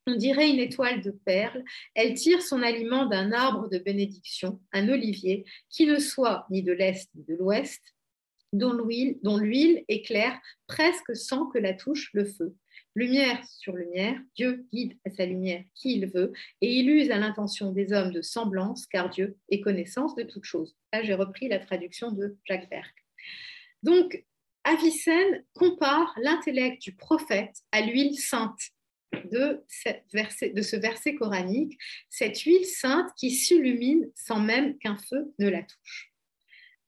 on 0.07 0.15
dirait 0.15 0.49
une 0.49 0.59
étoile 0.59 1.01
de 1.01 1.11
perles. 1.11 1.63
Elle 1.93 2.13
tire 2.13 2.41
son 2.41 2.61
aliment 2.63 3.05
d'un 3.05 3.31
arbre 3.33 3.69
de 3.69 3.77
bénédiction, 3.77 4.61
un 4.71 4.87
olivier, 4.89 5.45
qui 5.69 5.85
ne 5.85 5.99
soit 5.99 6.47
ni 6.49 6.63
de 6.63 6.71
l'Est 6.71 7.09
ni 7.13 7.23
de 7.25 7.35
l'Ouest, 7.35 7.81
dont 8.53 8.73
l'huile 8.73 9.83
éclaire 9.89 10.39
presque 10.65 11.15
sans 11.15 11.47
que 11.47 11.59
la 11.59 11.73
touche 11.73 12.09
le 12.13 12.25
feu. 12.25 12.55
Lumière 12.97 13.45
sur 13.47 13.75
lumière, 13.75 14.19
Dieu 14.33 14.65
guide 14.73 14.97
à 15.05 15.11
sa 15.11 15.23
lumière 15.23 15.63
qui 15.75 15.97
il 15.97 16.07
veut 16.07 16.33
et 16.61 16.73
il 16.79 16.89
use 16.89 17.11
à 17.11 17.19
l'intention 17.19 17.71
des 17.71 17.93
hommes 17.93 18.11
de 18.11 18.23
semblance, 18.23 18.87
car 18.87 19.11
Dieu 19.11 19.37
est 19.49 19.61
connaissance 19.61 20.15
de 20.15 20.23
toutes 20.23 20.45
choses. 20.45 20.75
Là, 20.91 21.03
j'ai 21.03 21.13
repris 21.13 21.47
la 21.47 21.59
traduction 21.59 22.11
de 22.11 22.35
Jacques 22.43 22.67
Berg. 22.71 22.91
Donc, 23.83 24.25
Avicenne 24.63 25.45
compare 25.53 26.11
l'intellect 26.23 26.81
du 26.81 26.95
prophète 26.95 27.61
à 27.71 27.81
l'huile 27.81 28.17
sainte 28.17 28.71
de, 29.31 29.63
de 30.55 30.61
ce 30.63 30.75
verset 30.75 31.13
coranique, 31.13 31.77
cette 32.09 32.39
huile 32.39 32.65
sainte 32.65 33.11
qui 33.15 33.29
s'illumine 33.29 34.09
sans 34.15 34.39
même 34.39 34.75
qu'un 34.79 34.97
feu 34.97 35.35
ne 35.37 35.49
la 35.49 35.61
touche. 35.61 36.11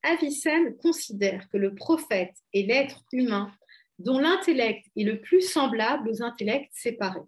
Avicenne 0.02 0.76
considère 0.78 1.48
que 1.50 1.58
le 1.58 1.76
prophète 1.76 2.34
est 2.56 2.64
l'être 2.64 3.04
humain 3.12 3.54
dont 4.00 4.20
l'intellect 4.20 4.86
est 4.98 5.04
le 5.04 5.22
plus 5.22 5.42
semblable 5.42 6.10
aux 6.10 6.24
intellects 6.24 6.72
séparés. 6.74 7.28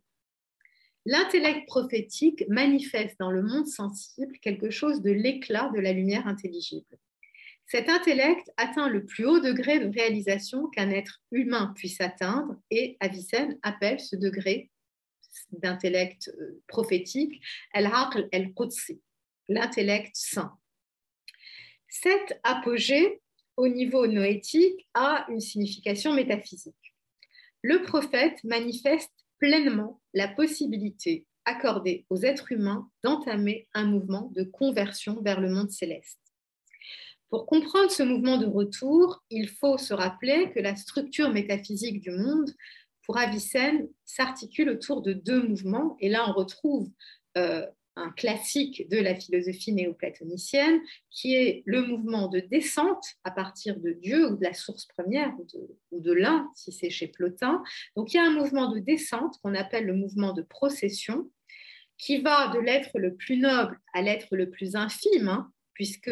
L'intellect 1.05 1.67
prophétique 1.67 2.43
manifeste 2.47 3.17
dans 3.19 3.31
le 3.31 3.41
monde 3.41 3.67
sensible 3.67 4.37
quelque 4.39 4.69
chose 4.69 5.01
de 5.01 5.11
l'éclat 5.11 5.69
de 5.73 5.79
la 5.79 5.93
lumière 5.93 6.27
intelligible. 6.27 6.97
Cet 7.65 7.89
intellect 7.89 8.51
atteint 8.57 8.89
le 8.89 9.05
plus 9.05 9.25
haut 9.25 9.39
degré 9.39 9.79
de 9.79 9.91
réalisation 9.93 10.67
qu'un 10.67 10.89
être 10.89 11.21
humain 11.31 11.73
puisse 11.75 12.01
atteindre 12.01 12.55
et 12.69 12.97
Avicenne 12.99 13.57
appelle 13.63 13.99
ce 13.99 14.15
degré 14.15 14.69
d'intellect 15.51 16.29
euh, 16.39 16.61
prophétique, 16.67 17.41
al-aql 17.73 18.27
al-qudsi, 18.33 19.01
l'intellect 19.47 20.11
saint. 20.13 20.57
Cet 21.87 22.39
apogée 22.43 23.21
au 23.61 23.67
niveau 23.67 24.07
noétique 24.07 24.87
a 24.95 25.27
une 25.29 25.39
signification 25.39 26.13
métaphysique. 26.13 26.95
Le 27.61 27.83
prophète 27.83 28.43
manifeste 28.43 29.13
pleinement 29.37 30.01
la 30.15 30.27
possibilité 30.27 31.27
accordée 31.45 32.07
aux 32.09 32.17
êtres 32.17 32.51
humains 32.51 32.89
d'entamer 33.03 33.67
un 33.75 33.85
mouvement 33.85 34.31
de 34.33 34.41
conversion 34.41 35.21
vers 35.21 35.39
le 35.39 35.51
monde 35.51 35.69
céleste. 35.69 36.17
Pour 37.29 37.45
comprendre 37.45 37.91
ce 37.91 38.01
mouvement 38.01 38.37
de 38.37 38.47
retour, 38.47 39.23
il 39.29 39.47
faut 39.47 39.77
se 39.77 39.93
rappeler 39.93 40.51
que 40.55 40.59
la 40.59 40.75
structure 40.75 41.29
métaphysique 41.29 42.01
du 42.01 42.09
monde 42.09 42.49
pour 43.05 43.19
Avicenne, 43.19 43.87
s'articule 44.05 44.69
autour 44.69 45.03
de 45.03 45.13
deux 45.13 45.47
mouvements. 45.47 45.97
Et 45.99 46.09
là, 46.09 46.27
on 46.29 46.33
retrouve 46.33 46.89
euh, 47.37 47.65
un 47.95 48.09
classique 48.11 48.87
de 48.89 48.97
la 48.97 49.15
philosophie 49.15 49.73
néoplatonicienne, 49.73 50.79
qui 51.09 51.35
est 51.35 51.63
le 51.65 51.81
mouvement 51.81 52.27
de 52.27 52.39
descente 52.39 53.03
à 53.23 53.31
partir 53.31 53.79
de 53.79 53.91
Dieu 53.91 54.31
ou 54.31 54.37
de 54.37 54.43
la 54.43 54.53
source 54.53 54.85
première 54.85 55.33
ou 55.91 55.99
de, 55.99 56.13
l'un, 56.13 56.49
si 56.55 56.71
c'est 56.71 56.89
chez 56.89 57.07
Plotin. 57.07 57.61
Donc 57.95 58.13
il 58.13 58.17
y 58.17 58.19
a 58.19 58.25
un 58.25 58.33
mouvement 58.33 58.71
de 58.71 58.79
descente 58.79 59.35
qu'on 59.43 59.55
appelle 59.55 59.85
le 59.85 59.93
mouvement 59.93 60.33
de 60.33 60.41
procession, 60.41 61.29
qui 61.97 62.19
va 62.19 62.47
de 62.47 62.59
l'être 62.59 62.97
le 62.97 63.15
plus 63.15 63.37
noble 63.37 63.79
à 63.93 64.01
l'être 64.01 64.35
le 64.35 64.49
plus 64.49 64.75
infime, 64.75 65.27
hein, 65.27 65.51
puisque 65.73 66.11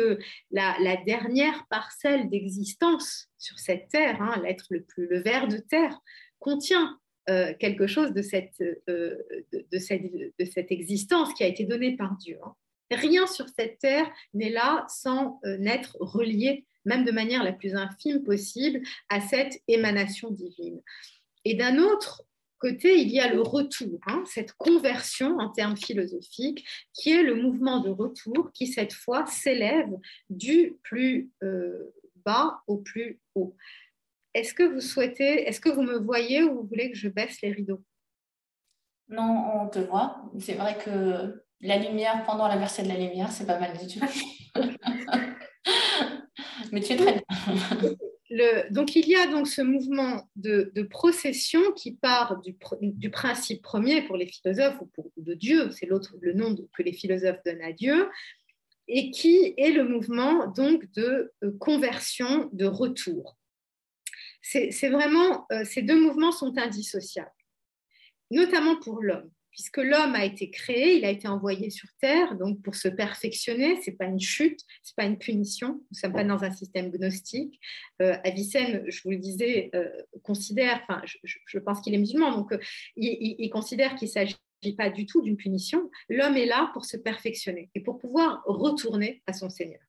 la, 0.51 0.97
dernière 1.05 1.65
parcelle 1.69 2.29
d'existence 2.29 3.29
sur 3.37 3.57
cette 3.59 3.89
terre, 3.89 4.21
hein, 4.21 4.39
l'être 4.43 4.67
le 4.69 4.83
plus 4.83 5.07
le 5.07 5.21
ver 5.21 5.47
de 5.47 5.57
terre, 5.57 5.97
contient 6.39 6.99
euh, 7.29 7.53
quelque 7.59 7.85
chose 7.85 8.13
de 8.13 8.21
cette, 8.21 8.61
euh, 8.89 9.15
de, 9.51 9.77
cette, 9.77 10.01
de, 10.11 10.45
cette, 10.45 10.71
existence 10.71 11.33
qui 11.33 11.43
a 11.43 11.47
été 11.47 11.63
donnée 11.63 11.95
par 11.95 12.15
Dieu. 12.17 12.37
Hein. 12.43 12.55
Rien 12.91 13.27
sur 13.27 13.47
cette 13.49 13.77
terre 13.79 14.09
n'est 14.33 14.49
là 14.49 14.85
sans 14.89 15.39
euh, 15.45 15.57
n'être 15.57 15.95
relié, 15.99 16.65
même 16.85 17.05
de 17.05 17.11
manière 17.11 17.43
la 17.43 17.51
plus 17.51 17.75
infime 17.75 18.23
possible, 18.23 18.81
à 19.09 19.21
cette 19.21 19.61
émanation 19.67 20.31
divine. 20.31 20.81
Et 21.45 21.53
d'un 21.53 21.77
autre 21.77 22.23
côté, 22.57 22.99
il 22.99 23.09
y 23.09 23.19
a 23.19 23.31
le 23.31 23.41
retour, 23.41 23.99
hein, 24.07 24.23
cette 24.25 24.53
conversion 24.53 25.37
en 25.37 25.49
termes 25.49 25.77
philosophiques, 25.77 26.65
qui 26.93 27.11
est 27.11 27.23
le 27.23 27.35
mouvement 27.35 27.79
de 27.79 27.89
retour 27.89 28.51
qui, 28.53 28.67
cette 28.67 28.93
fois, 28.93 29.25
s'élève 29.27 29.91
du 30.29 30.77
plus 30.81 31.29
bas 32.25 32.61
au 32.67 32.77
plus 32.77 33.19
haut. 33.35 33.55
Est-ce 34.33 34.53
que 34.53 34.63
vous 34.63 34.81
souhaitez, 34.81 35.47
est-ce 35.47 35.59
que 35.59 35.69
vous 35.69 35.81
me 35.81 35.97
voyez 35.97 36.43
ou 36.43 36.55
vous 36.55 36.67
voulez 36.67 36.91
que 36.91 36.97
je 36.97 37.09
baisse 37.09 37.41
les 37.41 37.51
rideaux? 37.51 37.83
Non, 39.07 39.45
on 39.55 39.67
te 39.69 39.79
voit. 39.79 40.21
C'est 40.39 40.53
vrai 40.53 40.77
que 40.77 41.43
la 41.61 41.77
lumière 41.77 42.23
pendant 42.25 42.47
la 42.47 42.57
versée 42.57 42.83
de 42.83 42.89
la 42.89 42.97
lumière, 42.97 43.31
c'est 43.31 43.47
pas 43.47 43.59
mal 43.59 43.75
du 43.77 43.87
tout. 43.87 43.99
Mais 46.71 46.81
tu 46.81 46.93
es 46.93 46.95
très 46.95 47.13
bien. 47.13 47.23
Le, 48.31 48.71
donc 48.71 48.95
il 48.95 49.07
y 49.07 49.15
a 49.15 49.25
donc 49.25 49.47
ce 49.47 49.63
mouvement 49.63 50.29
de, 50.35 50.71
procession 50.83 51.71
qui 51.71 51.95
part 51.95 52.39
du, 52.41 52.55
du, 52.81 53.09
principe 53.09 53.63
premier 53.63 54.03
pour 54.03 54.17
les 54.17 54.27
philosophes 54.27 54.79
ou 54.81 54.85
pour, 54.85 55.09
de 55.17 55.33
Dieu, 55.33 55.71
c'est 55.71 55.87
l'autre 55.87 56.15
le 56.21 56.33
nom 56.33 56.55
que 56.55 56.83
les 56.83 56.93
philosophes 56.93 57.41
donnent 57.43 57.63
à 57.63 57.73
Dieu, 57.73 58.07
et 58.87 59.09
qui 59.09 59.55
est 59.57 59.71
le 59.71 59.83
mouvement 59.83 60.45
donc 60.45 60.91
de 60.91 61.33
euh, 61.43 61.51
conversion, 61.59 62.51
de 62.53 62.65
retour 62.65 63.38
c'est 64.41 64.89
vraiment, 64.89 65.45
euh, 65.51 65.63
ces 65.63 65.81
deux 65.81 65.99
mouvements 65.99 66.31
sont 66.31 66.57
indissociables, 66.57 67.31
notamment 68.31 68.77
pour 68.79 69.01
l'homme, 69.01 69.29
puisque 69.59 69.77
l'homme 69.77 70.15
a 70.15 70.23
été 70.23 70.49
créé, 70.49 70.95
il 70.95 71.03
a 71.03 71.09
été 71.09 71.27
envoyé 71.27 71.69
sur 71.69 71.89
Terre, 71.99 72.37
donc 72.37 72.61
pour 72.61 72.75
se 72.75 72.87
perfectionner, 72.87 73.77
c'est 73.81 73.97
pas 73.97 74.05
une 74.05 74.19
chute, 74.19 74.61
c'est 74.83 74.95
pas 74.95 75.03
une 75.03 75.17
punition, 75.17 75.67
nous 75.67 75.85
ne 75.91 75.97
sommes 75.97 76.13
pas 76.13 76.23
dans 76.23 76.45
un 76.45 76.51
système 76.51 76.89
gnostique. 76.89 77.59
Euh, 78.01 78.15
Avicenne, 78.23 78.85
je 78.87 79.01
vous 79.03 79.11
le 79.11 79.17
disais, 79.17 79.69
euh, 79.75 79.89
considère, 80.23 80.79
enfin, 80.83 81.01
je, 81.03 81.59
pense 81.59 81.81
qu'il 81.81 81.93
est 81.93 81.97
musulman, 81.97 82.31
donc 82.31 82.53
euh, 82.53 82.59
il, 82.95 83.49
considère 83.49 83.95
qu'il 83.95 84.07
s'agit 84.07 84.37
pas 84.77 84.89
du 84.89 85.05
tout 85.05 85.21
d'une 85.21 85.35
punition. 85.35 85.91
L'homme 86.07 86.37
est 86.37 86.45
là 86.45 86.69
pour 86.73 86.85
se 86.85 86.95
perfectionner 86.95 87.69
et 87.75 87.81
pour 87.81 87.97
pouvoir 87.97 88.41
retourner 88.45 89.21
à 89.27 89.33
son 89.33 89.49
Seigneur. 89.49 89.81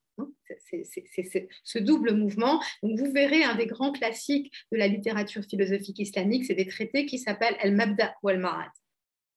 C'est 0.58 1.48
ce 1.64 1.78
double 1.78 2.14
mouvement. 2.14 2.62
Donc, 2.82 2.98
vous 2.98 3.12
verrez 3.12 3.42
un 3.44 3.54
des 3.54 3.66
grands 3.66 3.92
classiques 3.92 4.52
de 4.72 4.78
la 4.78 4.88
littérature 4.88 5.42
philosophique 5.44 5.98
islamique, 5.98 6.44
c'est 6.44 6.54
des 6.54 6.66
traités 6.66 7.06
qui 7.06 7.18
s'appellent 7.18 7.56
El-Mabda 7.60 8.14
ou 8.22 8.30
El-Marad. 8.30 8.70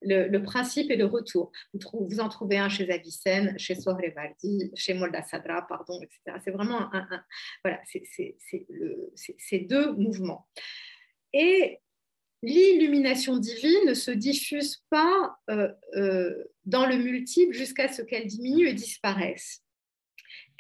Le, 0.06 0.38
principe 0.40 0.92
et 0.92 0.98
le 0.98 1.06
retour. 1.06 1.54
Vous, 1.74 2.20
en 2.20 2.28
trouvez 2.28 2.58
un 2.58 2.68
chez 2.68 2.92
Avicenne, 2.92 3.58
chez 3.58 3.76
Sohrevaldi, 3.76 4.70
chez 4.76 4.94
Molda 4.94 5.24
Sadra, 5.24 5.66
pardon, 5.66 6.02
etc. 6.02 6.38
C'est 6.44 6.52
vraiment 6.52 6.94
un, 6.94 7.08
voilà, 7.64 7.82
ces 7.86 9.60
deux 9.60 9.94
mouvements. 9.94 10.46
Et 11.32 11.80
l'illumination 12.44 13.38
divine 13.38 13.88
ne 13.88 13.94
se 13.94 14.12
diffuse 14.12 14.84
pas 14.90 15.38
euh, 15.50 15.70
euh, 15.96 16.44
dans 16.66 16.86
le 16.86 16.98
multiple 16.98 17.54
jusqu'à 17.54 17.88
ce 17.88 18.02
qu'elle 18.02 18.28
diminue 18.28 18.68
et 18.68 18.74
disparaisse 18.74 19.64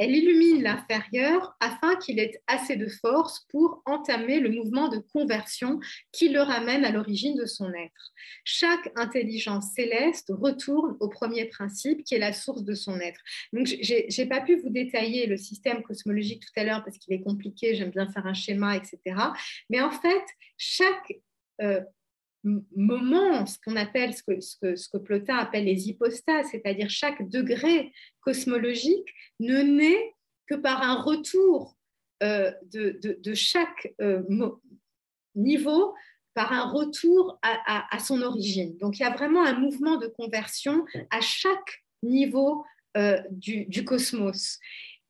elle 0.04 0.16
illumine 0.18 0.62
l'inférieur 0.62 1.56
afin 1.62 1.96
qu'il 1.96 2.20
ait 2.20 2.42
assez 2.48 2.76
de 2.76 2.88
force 2.88 3.46
pour 3.50 3.82
entamer 3.86 4.42
le 4.42 4.50
mouvement 4.50 4.90
de 4.90 4.98
conversion 4.98 5.80
qui 6.12 6.28
le 6.28 6.42
ramène 6.42 6.84
à 6.84 6.92
l'origine 6.92 7.38
de 7.38 7.46
son 7.46 7.74
être. 7.74 8.12
Chaque 8.44 8.92
intelligence 8.98 9.72
céleste 9.74 10.34
retourne 10.38 10.98
au 11.00 11.08
premier 11.08 11.46
principe 11.46 12.04
qui 12.04 12.16
est 12.16 12.20
la 12.20 12.34
source 12.34 12.66
de 12.66 12.74
son 12.74 13.00
être. 13.00 13.22
Donc, 13.54 13.68
je 13.68 14.22
n'ai 14.22 14.28
pas 14.28 14.42
pu 14.42 14.58
vous 14.58 14.70
détailler 14.70 15.26
le 15.26 15.38
système 15.38 15.82
cosmologique 15.84 16.42
tout 16.42 16.60
à 16.60 16.66
l'heure 16.66 16.84
parce 16.84 16.98
qu'il 16.98 17.14
est 17.14 17.22
compliqué, 17.22 17.74
j'aime 17.76 17.92
bien 17.92 18.12
faire 18.12 18.26
un 18.26 18.34
schéma, 18.34 18.76
etc. 18.76 19.00
Mais 19.70 19.80
en 19.80 19.92
fait, 19.92 20.26
chaque 20.58 21.14
euh, 21.62 21.80
moment, 22.44 23.46
ce 23.46 23.58
qu'on 23.60 23.76
appelle, 23.76 24.14
ce 24.14 24.24
que, 24.24 24.40
ce, 24.76 24.98
Plotin 24.98 25.38
appelle 25.38 25.66
les 25.66 25.90
hypostases, 25.90 26.48
c'est-à-dire 26.52 26.90
chaque 26.90 27.30
degré 27.30 27.92
cosmologique, 28.22 29.08
ne 29.40 29.62
naît 29.62 30.14
que 30.48 30.56
par 30.56 30.82
un 30.82 31.02
retour 31.02 31.78
euh, 32.22 32.52
de, 32.72 33.34
chaque 33.34 33.94
euh, 34.02 34.22
niveau, 35.36 35.94
par 36.34 36.52
un 36.52 36.70
retour 36.70 37.40
à, 37.42 38.00
son 38.00 38.22
origine. 38.22 38.78
Donc 38.78 39.00
il 39.00 39.04
y 39.04 39.06
a 39.06 39.14
vraiment 39.14 39.44
un 39.44 39.58
mouvement 39.58 39.98
de 39.98 40.08
conversion 40.08 40.86
à 41.12 41.22
chaque 41.22 41.84
niveau 42.02 42.66
euh, 42.98 43.22
du, 43.30 43.66
du, 43.66 43.86
cosmos. 43.86 44.60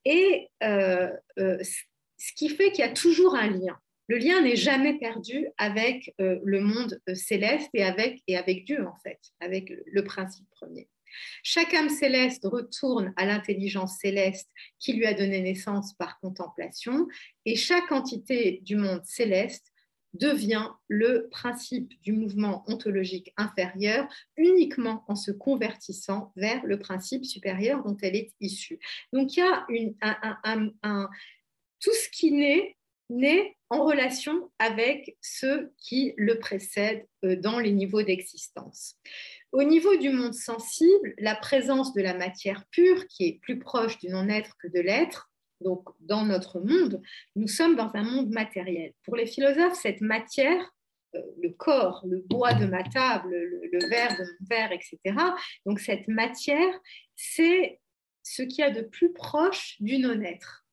Et 0.04 0.48
ce 0.60 2.32
qui 2.36 2.48
fait 2.48 2.70
qu'il 2.72 2.84
y 2.84 2.88
a 2.88 2.92
toujours 2.92 3.34
un 3.36 3.48
lien 3.48 3.78
le 4.08 4.18
lien 4.18 4.42
n'est 4.42 4.56
jamais 4.56 4.98
perdu 4.98 5.48
avec 5.58 6.14
euh, 6.20 6.38
le 6.44 6.60
monde 6.60 7.00
euh, 7.08 7.14
céleste 7.14 7.70
et 7.74 7.84
avec, 7.84 8.22
et 8.26 8.36
avec 8.36 8.64
Dieu, 8.64 8.86
en 8.86 8.96
fait, 9.02 9.18
avec 9.40 9.72
le 9.86 10.04
principe 10.04 10.48
premier. 10.50 10.88
Chaque 11.42 11.72
âme 11.74 11.88
céleste 11.88 12.44
retourne 12.44 13.12
à 13.16 13.24
l'intelligence 13.24 13.98
céleste 13.98 14.50
qui 14.78 14.94
lui 14.94 15.06
a 15.06 15.14
donné 15.14 15.40
naissance 15.40 15.94
par 15.94 16.18
contemplation, 16.20 17.06
et 17.44 17.56
chaque 17.56 17.92
entité 17.92 18.60
du 18.62 18.76
monde 18.76 19.02
céleste 19.04 19.72
devient 20.14 20.68
le 20.88 21.28
principe 21.30 22.00
du 22.02 22.12
mouvement 22.12 22.64
ontologique 22.68 23.32
inférieur 23.36 24.06
uniquement 24.36 25.04
en 25.08 25.16
se 25.16 25.32
convertissant 25.32 26.32
vers 26.36 26.64
le 26.64 26.78
principe 26.78 27.24
supérieur 27.24 27.82
dont 27.82 27.96
elle 28.00 28.14
est 28.14 28.32
issue. 28.40 28.78
Donc 29.12 29.36
il 29.36 29.40
y 29.40 29.42
a 29.42 29.66
une, 29.68 29.94
un, 30.00 31.08
tout 31.80 31.92
ce 31.92 32.08
qui 32.10 32.30
naît 32.30 32.76
naît 33.10 33.56
en 33.70 33.84
relation 33.84 34.50
avec 34.58 35.16
ceux 35.20 35.72
qui 35.78 36.14
le 36.16 36.38
précèdent 36.38 37.06
euh, 37.24 37.36
dans 37.36 37.58
les 37.58 37.72
niveaux 37.72 38.02
d'existence. 38.02 38.96
Au 39.52 39.62
niveau 39.62 39.96
du 39.96 40.10
monde 40.10 40.34
sensible, 40.34 41.14
la 41.18 41.34
présence 41.34 41.92
de 41.92 42.02
la 42.02 42.14
matière 42.14 42.64
pure, 42.70 43.06
qui 43.08 43.26
est 43.26 43.40
plus 43.40 43.58
proche 43.58 43.98
du 43.98 44.08
non-être 44.08 44.56
que 44.58 44.68
de 44.68 44.80
l'être, 44.80 45.30
donc 45.60 45.88
dans 46.00 46.24
notre 46.24 46.60
monde, 46.60 47.00
nous 47.36 47.48
sommes 47.48 47.76
dans 47.76 47.90
un 47.94 48.02
monde 48.02 48.30
matériel. 48.30 48.92
Pour 49.04 49.16
les 49.16 49.26
philosophes, 49.26 49.78
cette 49.80 50.00
matière, 50.00 50.74
euh, 51.14 51.20
le 51.42 51.50
corps, 51.50 52.04
le 52.08 52.18
bois 52.18 52.54
de 52.54 52.66
ma 52.66 52.82
table, 52.82 53.30
le, 53.30 53.88
verre 53.88 54.16
de 54.18 54.24
mon 54.24 54.46
verre, 54.48 54.72
etc., 54.72 54.98
donc 55.66 55.80
cette 55.80 56.08
matière, 56.08 56.80
c'est 57.14 57.80
ce 58.22 58.42
qu'il 58.42 58.58
y 58.58 58.62
a 58.62 58.70
de 58.70 58.82
plus 58.82 59.12
proche 59.12 59.76
du 59.80 59.98
non-être 59.98 60.63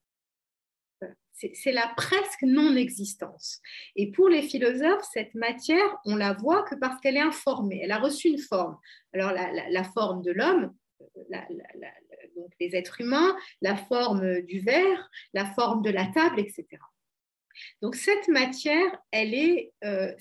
c'est 1.54 1.72
la 1.72 1.92
presque 1.96 2.44
non-existence. 2.44 3.62
Et 3.96 4.12
pour 4.12 4.30
les 4.30 4.42
philosophes, 4.42 5.06
cette 5.14 5.34
matière, 5.36 5.98
on 6.06 6.16
la 6.16 6.34
voit 6.34 6.64
que 6.64 6.76
parce 6.76 7.00
qu'elle 7.02 7.18
est 7.18 7.22
informée, 7.22 7.82
elle 7.84 7.92
a 7.92 8.00
reçu 8.00 8.28
une 8.28 8.40
forme. 8.40 8.78
Alors 9.14 9.32
la, 9.32 9.84
forme 9.84 10.22
de 10.22 10.32
l'homme, 10.32 10.74
donc 12.36 12.52
les 12.60 12.76
êtres 12.76 13.02
humains, 13.02 13.36
la 13.62 13.76
forme 13.76 14.42
du 14.42 14.60
verre, 14.60 15.10
la 15.34 15.46
forme 15.46 15.82
de 15.82 15.90
la 15.90 16.06
table, 16.08 16.40
etc. 16.40 16.66
Donc 17.82 17.96
cette 17.96 18.28
matière, 18.28 18.98
elle, 19.12 19.34
est, 19.34 19.74
euh, 19.84 20.14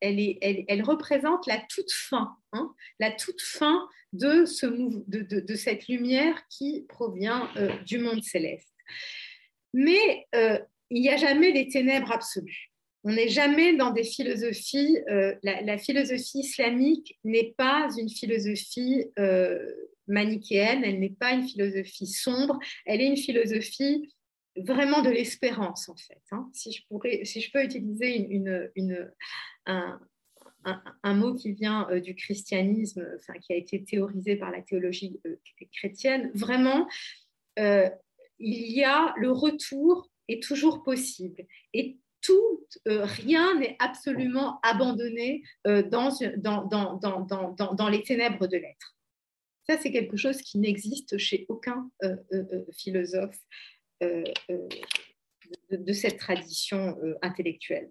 elle, 0.00 0.82
représente 0.82 1.46
la 1.46 1.58
toute 1.68 1.90
fin, 1.90 2.36
hein, 2.52 2.74
la 2.98 3.10
toute 3.10 3.40
fin 3.40 3.88
de, 4.12 4.44
cette 4.44 5.88
lumière 5.88 6.46
qui 6.48 6.84
provient 6.88 7.48
euh, 7.56 7.76
du 7.84 7.98
monde 7.98 8.22
céleste. 8.22 8.68
Mais 9.72 10.26
euh, 10.34 10.58
il 10.90 11.02
n'y 11.02 11.08
a 11.08 11.16
jamais 11.16 11.52
des 11.52 11.68
ténèbres 11.68 12.12
absolues. 12.12 12.70
On 13.04 13.12
n'est 13.12 13.28
jamais 13.28 13.74
dans 13.76 13.90
des 13.90 14.04
philosophies. 14.04 14.98
Euh, 15.08 15.34
la, 15.42 15.78
philosophie 15.78 16.40
islamique 16.40 17.18
n'est 17.24 17.54
pas 17.56 17.88
une 17.98 18.08
philosophie 18.08 19.06
euh, 19.18 19.58
manichéenne, 20.06 20.84
elle 20.84 21.00
n'est 21.00 21.10
pas 21.10 21.32
une 21.32 21.46
philosophie 21.46 22.06
sombre, 22.06 22.58
elle 22.86 23.00
est 23.00 23.06
une 23.06 23.16
philosophie 23.16 24.12
vraiment 24.56 25.02
de 25.02 25.10
l'espérance, 25.10 25.88
en 25.88 25.96
fait. 25.96 26.22
Hein. 26.30 26.48
Si, 26.52 26.72
je 26.72 26.86
pourrais, 26.86 27.24
si 27.24 27.40
je 27.40 27.50
peux 27.50 27.64
utiliser 27.64 28.16
une, 28.16 28.70
une, 28.76 29.10
un, 29.66 29.98
un, 31.02 31.14
mot 31.14 31.34
qui 31.34 31.52
vient 31.52 31.88
du 32.00 32.14
christianisme, 32.14 33.04
enfin, 33.16 33.32
qui 33.40 33.52
a 33.52 33.56
été 33.56 33.82
théorisé 33.82 34.36
par 34.36 34.50
la 34.50 34.60
théologie 34.60 35.18
chrétienne, 35.72 36.30
vraiment, 36.34 36.86
il 38.42 38.72
y 38.72 38.84
a 38.84 39.14
le 39.16 39.30
retour 39.30 40.10
est 40.28 40.42
toujours 40.42 40.82
possible 40.82 41.46
et 41.72 41.98
tout, 42.22 42.66
euh, 42.88 43.04
rien 43.04 43.58
n'est 43.58 43.76
absolument 43.80 44.60
abandonné 44.62 45.42
euh, 45.66 45.82
dans, 45.82 46.08
les 47.90 48.02
ténèbres 48.02 48.46
de 48.46 48.56
l'être. 48.56 48.96
Ça, 49.68 49.76
c'est 49.78 49.92
quelque 49.92 50.16
chose 50.16 50.40
qui 50.40 50.58
n'existe 50.58 51.18
chez 51.18 51.44
aucun 51.48 51.90
euh, 52.02 52.16
philosophe 52.72 53.38
de, 54.00 55.92
cette 55.92 56.18
tradition 56.18 56.96
intellectuelle. 57.20 57.90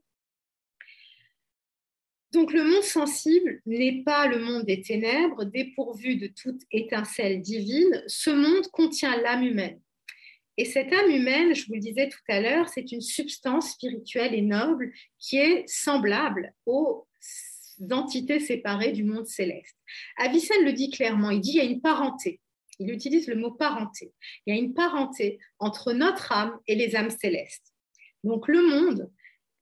Donc 2.34 2.54
le 2.54 2.64
monde 2.64 2.84
sensible 2.84 3.62
n'est 3.66 4.04
pas 4.04 4.28
le 4.28 4.40
monde 4.40 4.66
des 4.66 4.82
ténèbres, 4.82 5.46
dépourvu 5.46 6.16
de 6.16 6.28
toute 6.28 6.62
étincelle 6.72 7.42
divine. 7.42 8.04
Ce 8.08 8.30
monde 8.30 8.68
contient 8.72 9.22
l'âme 9.22 9.44
humaine. 9.44 9.82
Et 10.58 10.66
cette 10.66 10.92
âme 10.92 11.10
humaine, 11.10 11.56
je 11.56 11.66
vous 11.68 11.74
le 11.74 11.80
disais 11.80 12.10
tout 12.10 12.20
à 12.28 12.42
l'heure, 12.42 12.70
c'est 12.70 12.92
une 12.92 13.02
substance 13.02 13.72
spirituelle 13.72 14.34
et 14.34 14.42
noble 14.42 14.92
qui 15.18 15.38
est 15.38 15.64
semblable 15.68 16.54
aux 16.66 17.08
entités 17.90 18.40
séparées 18.40 18.92
du 18.92 19.04
monde 19.04 19.28
céleste. 19.28 19.78
Avicenne 20.18 20.66
le 20.66 20.74
dit 20.74 20.90
clairement, 20.90 21.32
il 21.32 21.42
dit 21.42 21.52
il 21.52 21.56
y 21.56 21.62
a 21.62 21.64
une 21.64 21.82
parenté. 21.82 22.40
Il 22.80 22.92
utilise 22.92 23.28
le 23.28 23.36
mot 23.36 23.52
parenté. 23.52 24.12
Il 24.46 24.54
y 24.54 24.58
a 24.58 24.60
une 24.60 24.74
parenté 24.74 25.40
entre 25.60 25.94
notre 25.94 26.32
âme 26.32 26.58
et 26.68 26.76
les 26.76 26.96
âmes 26.96 27.10
célestes. 27.10 27.74
Donc 28.24 28.48
le 28.48 28.62
monde, 28.62 29.12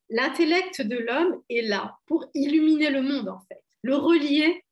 l'intellect 0.09 0.81
de 0.81 0.97
l'homme 0.97 1.41
est 1.49 1.61
là 1.61 1.97
pour 2.05 2.29
illuminer 2.33 2.89
le 2.89 3.01
monde 3.01 3.29
en 3.29 3.39
fait, 3.47 3.61
le 3.83 3.95
relier 3.95 4.63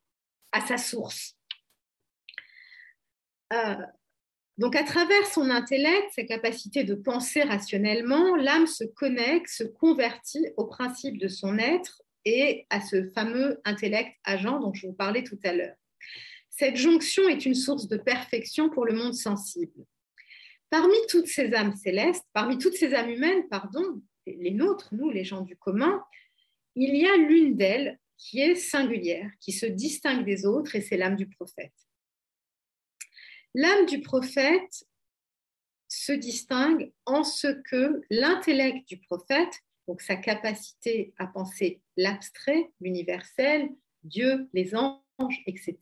à 0.51 0.61
sa 0.61 0.77
source. 0.77 1.35
Euh, 3.53 3.75
donc, 4.57 4.75
à 4.75 4.83
travers 4.83 5.25
son 5.27 5.51
intellect, 5.51 6.11
sa 6.15 6.23
capacité 6.23 6.83
de 6.83 6.95
penser 6.95 7.43
rationnellement, 7.43 8.35
l'âme 8.35 8.65
se 8.65 8.83
connecte, 8.85 9.49
se 9.49 9.63
convertit 9.63 10.47
au 10.57 10.65
principe 10.65 11.19
de 11.19 11.27
son 11.27 11.59
être 11.59 12.01
et 12.25 12.65
à 12.71 12.81
ce 12.81 13.07
fameux 13.11 13.61
intellect 13.65 14.15
agent 14.23 14.59
dont 14.59 14.73
je 14.73 14.87
vous 14.87 14.93
parlais 14.93 15.23
tout 15.23 15.39
à 15.43 15.53
l'heure. 15.53 15.75
Cette 16.49 16.75
jonction 16.75 17.29
est 17.29 17.45
une 17.45 17.53
source 17.53 17.87
de 17.87 17.97
perfection 17.97 18.71
pour 18.71 18.85
le 18.85 18.93
monde 18.93 19.13
sensible. 19.13 19.85
Parmi 20.71 20.97
toutes 21.07 21.27
ces 21.27 21.53
âmes 21.53 21.75
célestes, 21.75 22.25
parmi 22.33 22.57
toutes 22.57 22.73
ces 22.73 22.95
âmes 22.95 23.11
humaines, 23.11 23.47
pardon, 23.49 24.01
les 24.25 24.51
nôtres, 24.51 24.89
nous, 24.91 25.11
les 25.11 25.23
gens 25.23 25.41
du 25.41 25.55
commun, 25.55 26.03
il 26.75 26.95
y 26.95 27.05
a 27.07 27.15
l'une 27.15 27.55
d'elles 27.55 27.99
qui 28.17 28.41
est 28.41 28.55
singulière, 28.55 29.29
qui 29.39 29.51
se 29.51 29.67
distingue 29.67 30.25
des 30.25 30.47
autres, 30.47 30.75
et 30.75 30.81
c'est 30.81 30.97
l'âme 30.97 31.15
du 31.15 31.27
prophète. 31.27 31.86
L'âme 33.59 33.87
du 33.87 34.01
prophète 34.01 34.85
se 35.87 36.11
distingue 36.11 36.91
en 37.07 37.23
ce 37.23 37.47
que 37.47 38.03
l'intellect 38.11 38.87
du 38.87 38.99
prophète, 38.99 39.63
donc 39.87 40.03
sa 40.03 40.15
capacité 40.15 41.15
à 41.17 41.25
penser 41.25 41.81
l'abstrait, 41.95 42.69
l'universel, 42.79 43.69
Dieu, 44.03 44.47
les 44.53 44.75
anges, 44.75 45.41
etc., 45.47 45.75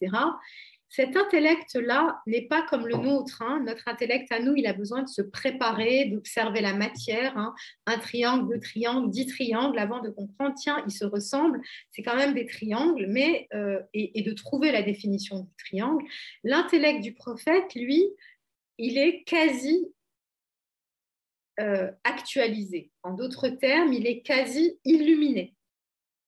cet 0.90 1.18
intellect-là 1.18 2.22
n'est 2.28 2.48
pas 2.48 2.62
comme 2.62 2.88
le 2.88 2.96
nôtre. 2.96 3.42
Hein. 3.42 3.62
Notre 3.66 3.88
intellect 3.88 4.32
à 4.32 4.40
nous, 4.40 4.56
il 4.56 4.68
a 4.68 4.74
besoin 4.74 5.04
de 5.04 5.10
se 5.10 5.22
préparer, 5.22 6.06
d'observer 6.06 6.62
la 6.62 6.74
matière, 6.74 7.38
hein. 7.38 7.54
un 7.86 7.98
triangle, 7.98 8.54
deux 8.54 8.60
triangles, 8.60 9.10
dix 9.10 9.26
triangles, 9.26 9.80
avant 9.80 10.02
de 10.02 10.10
comprendre, 10.10 10.56
tiens, 10.56 10.84
ils 10.88 10.94
se 10.94 11.06
ressemblent, 11.06 11.60
c'est 11.92 12.04
quand 12.04 12.16
même 12.16 12.34
des 12.34 12.46
triangles, 12.46 13.08
mais, 13.10 13.48
euh, 13.54 13.82
et, 13.94 14.22
de 14.22 14.32
trouver 14.32 14.72
la 14.72 14.84
définition 14.84 15.40
du 15.40 15.54
triangle. 15.58 16.04
L'intellect 16.44 17.02
du 17.02 17.14
prophète, 17.14 17.74
lui, 17.76 18.06
il 18.78 18.98
est 18.98 19.24
quasi 19.24 19.88
euh, 21.60 21.92
actualisé. 22.04 22.92
En 23.04 23.14
d'autres 23.14 23.50
termes, 23.50 23.94
il 23.94 24.08
est 24.08 24.22
quasi 24.22 24.80
illuminé. 24.84 25.55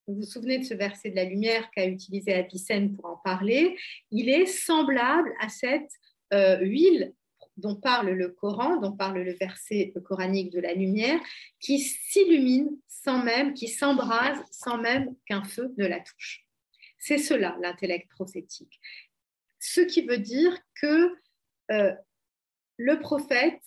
Vous 0.08 0.14
vous 0.14 0.22
souvenez 0.22 0.58
de 0.58 0.64
ce 0.64 0.72
verset 0.72 1.10
de 1.10 1.16
la 1.16 1.24
lumière 1.24 1.70
qu'a 1.70 1.86
utilisé 1.86 2.32
Avicenne 2.32 2.96
pour 2.96 3.04
en 3.04 3.16
parler. 3.18 3.76
Il 4.10 4.30
est 4.30 4.46
semblable 4.46 5.30
à 5.38 5.50
cette 5.50 5.90
euh, 6.32 6.58
huile 6.60 7.12
dont 7.58 7.76
parle 7.76 8.10
le 8.12 8.30
Coran, 8.30 8.80
dont 8.80 8.96
parle 8.96 9.18
le 9.18 9.34
verset 9.34 9.92
coranique 10.06 10.50
de 10.50 10.60
la 10.60 10.72
lumière, 10.72 11.20
qui 11.60 11.78
s'illumine 11.78 12.70
sans 12.86 13.22
même, 13.22 13.52
qui 13.52 13.68
s'embrase 13.68 14.38
sans 14.50 14.78
même 14.78 15.14
qu'un 15.26 15.44
feu 15.44 15.74
ne 15.76 15.86
la 15.86 16.00
touche. 16.00 16.46
C'est 16.98 17.18
cela 17.18 17.58
l'intellect 17.60 18.08
prophétique. 18.10 18.80
Ce 19.58 19.82
qui 19.82 20.06
veut 20.06 20.18
dire 20.18 20.58
que 20.80 21.14
euh, 21.70 21.94
le 22.78 22.98
prophète 22.98 23.60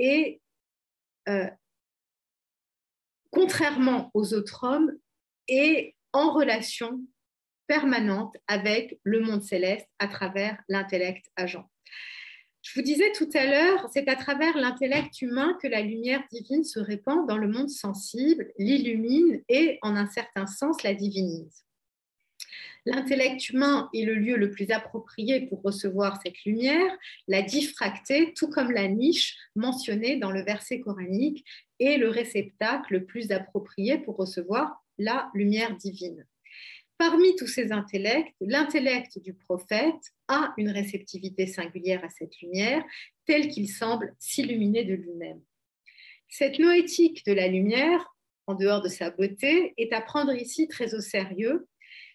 est, 0.00 0.40
euh, 1.28 1.48
contrairement 3.30 4.10
aux 4.14 4.34
autres 4.34 4.64
hommes, 4.64 4.92
est 5.48 5.94
en 6.12 6.32
relation 6.32 7.00
permanente 7.66 8.36
avec 8.46 8.98
le 9.02 9.20
monde 9.20 9.42
céleste 9.42 9.88
à 9.98 10.08
travers 10.08 10.62
l'intellect 10.68 11.26
agent. 11.36 11.68
Je 12.62 12.74
vous 12.74 12.82
disais 12.82 13.12
tout 13.12 13.28
à 13.34 13.46
l'heure, 13.46 13.88
c'est 13.92 14.08
à 14.08 14.16
travers 14.16 14.56
l'intellect 14.56 15.22
humain 15.22 15.56
que 15.62 15.68
la 15.68 15.82
lumière 15.82 16.24
divine 16.32 16.64
se 16.64 16.80
répand 16.80 17.26
dans 17.28 17.38
le 17.38 17.46
monde 17.46 17.70
sensible, 17.70 18.52
l'illumine 18.58 19.40
et, 19.48 19.78
en 19.82 19.94
un 19.94 20.08
certain 20.08 20.48
sens, 20.48 20.82
la 20.82 20.92
divinise. 20.92 21.64
L'intellect 22.84 23.50
humain 23.50 23.88
est 23.94 24.04
le 24.04 24.14
lieu 24.14 24.36
le 24.36 24.50
plus 24.50 24.70
approprié 24.70 25.46
pour 25.46 25.62
recevoir 25.62 26.20
cette 26.22 26.44
lumière, 26.44 26.90
la 27.28 27.42
diffracter, 27.42 28.32
tout 28.34 28.48
comme 28.48 28.72
la 28.72 28.88
niche 28.88 29.36
mentionnée 29.54 30.16
dans 30.16 30.32
le 30.32 30.42
verset 30.42 30.80
coranique, 30.80 31.44
est 31.78 31.98
le 31.98 32.08
réceptacle 32.08 32.94
le 32.94 33.04
plus 33.04 33.30
approprié 33.32 33.98
pour 33.98 34.16
recevoir 34.16 34.84
la 34.98 35.30
lumière 35.34 35.76
divine. 35.76 36.26
Parmi 36.98 37.36
tous 37.36 37.46
ces 37.46 37.72
intellects, 37.72 38.34
l'intellect 38.40 39.18
du 39.18 39.34
prophète 39.34 40.14
a 40.28 40.54
une 40.56 40.70
réceptivité 40.70 41.46
singulière 41.46 42.02
à 42.02 42.08
cette 42.08 42.40
lumière, 42.40 42.82
telle 43.26 43.48
qu'il 43.48 43.68
semble 43.68 44.14
s'illuminer 44.18 44.84
de 44.84 44.94
lui-même. 44.94 45.42
Cette 46.28 46.58
noétique 46.58 47.24
de 47.26 47.32
la 47.32 47.48
lumière, 47.48 48.14
en 48.46 48.54
dehors 48.54 48.82
de 48.82 48.88
sa 48.88 49.10
beauté, 49.10 49.74
est 49.76 49.92
à 49.92 50.00
prendre 50.00 50.34
ici 50.34 50.68
très 50.68 50.94
au 50.94 51.00
sérieux, 51.00 51.68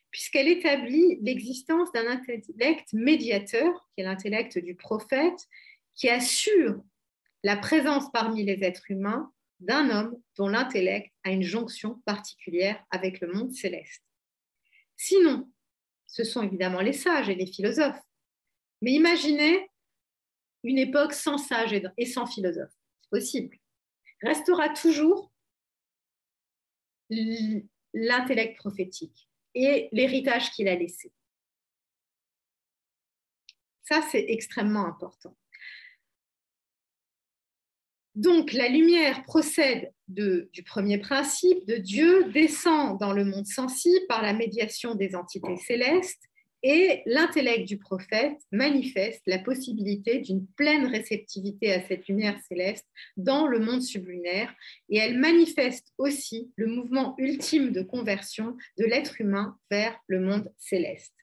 puisqu'elle 0.09 0.47
établit 0.47 1.19
l'existence 1.21 1.91
d'un 1.91 2.07
intellect 2.07 2.91
médiateur, 2.93 3.87
qui 3.93 4.01
est 4.01 4.03
l'intellect 4.03 4.57
du 4.57 4.75
prophète, 4.75 5.47
qui 5.95 6.09
assure 6.09 6.81
la 7.43 7.55
présence 7.55 8.11
parmi 8.11 8.43
les 8.43 8.63
êtres 8.63 8.89
humains 8.89 9.31
d'un 9.59 9.89
homme 9.89 10.17
dont 10.37 10.47
l'intellect 10.47 11.10
a 11.23 11.31
une 11.31 11.43
jonction 11.43 12.01
particulière 12.05 12.83
avec 12.89 13.19
le 13.21 13.31
monde 13.31 13.51
céleste. 13.53 14.03
Sinon, 14.97 15.51
ce 16.07 16.23
sont 16.23 16.43
évidemment 16.43 16.81
les 16.81 16.93
sages 16.93 17.29
et 17.29 17.35
les 17.35 17.47
philosophes. 17.47 18.01
Mais 18.81 18.91
imaginez 18.91 19.69
une 20.63 20.77
époque 20.77 21.13
sans 21.13 21.37
sages 21.37 21.73
et 21.97 22.05
sans 22.05 22.25
philosophes. 22.25 22.73
C'est 23.01 23.09
possible. 23.09 23.57
Restera 24.21 24.69
toujours 24.69 25.31
l'intellect 27.93 28.57
prophétique 28.57 29.29
et 29.53 29.89
l'héritage 29.91 30.51
qu'il 30.51 30.67
a 30.67 30.75
laissé. 30.75 31.11
Ça, 33.83 34.01
c'est 34.09 34.25
extrêmement 34.29 34.85
important. 34.85 35.35
Donc 38.21 38.53
la 38.53 38.69
lumière 38.69 39.23
procède 39.23 39.91
du 40.07 40.63
premier 40.63 40.99
principe 40.99 41.65
de 41.65 41.77
Dieu, 41.77 42.31
descend 42.31 42.99
dans 42.99 43.13
le 43.13 43.25
monde 43.25 43.47
sensible 43.47 44.05
par 44.07 44.21
la 44.21 44.33
médiation 44.33 44.93
des 44.93 45.15
entités 45.15 45.57
célestes 45.57 46.21
et 46.61 47.01
l'intellect 47.07 47.67
du 47.67 47.79
prophète 47.79 48.37
manifeste 48.51 49.23
la 49.25 49.39
possibilité 49.39 50.19
d'une 50.19 50.45
pleine 50.45 50.85
réceptivité 50.85 51.73
à 51.73 51.81
cette 51.87 52.07
lumière 52.07 52.39
céleste 52.47 52.85
dans 53.17 53.47
le 53.47 53.57
monde 53.57 53.81
sublunaire 53.81 54.53
et 54.89 54.97
elle 54.97 55.17
manifeste 55.17 55.91
aussi 55.97 56.51
le 56.57 56.67
mouvement 56.67 57.15
ultime 57.17 57.71
de 57.71 57.81
conversion 57.81 58.55
de 58.77 58.85
l'être 58.85 59.19
humain 59.19 59.57
vers 59.71 59.99
le 60.05 60.19
monde 60.19 60.53
céleste. 60.59 61.15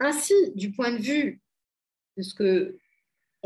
Ainsi, 0.00 0.34
du 0.56 0.72
point 0.72 0.90
de 0.90 1.00
vue 1.00 1.40
de 2.16 2.24
ce 2.24 2.34
que 2.34 2.76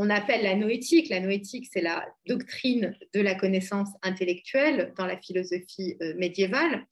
on 0.01 0.09
appelle 0.09 0.43
la 0.43 0.57
noétique. 0.57 1.11
La 1.11 1.21
noétique, 1.21 1.69
c'est 1.71 1.83
la 1.83 2.09
doctrine 2.27 2.97
de 3.13 3.21
la 3.21 3.35
connaissance 3.35 3.91
intellectuelle 4.03 4.95
dans 4.97 5.05
la 5.05 5.19
philosophie 5.19 5.99
euh, 6.01 6.15
médiévale. 6.15 6.87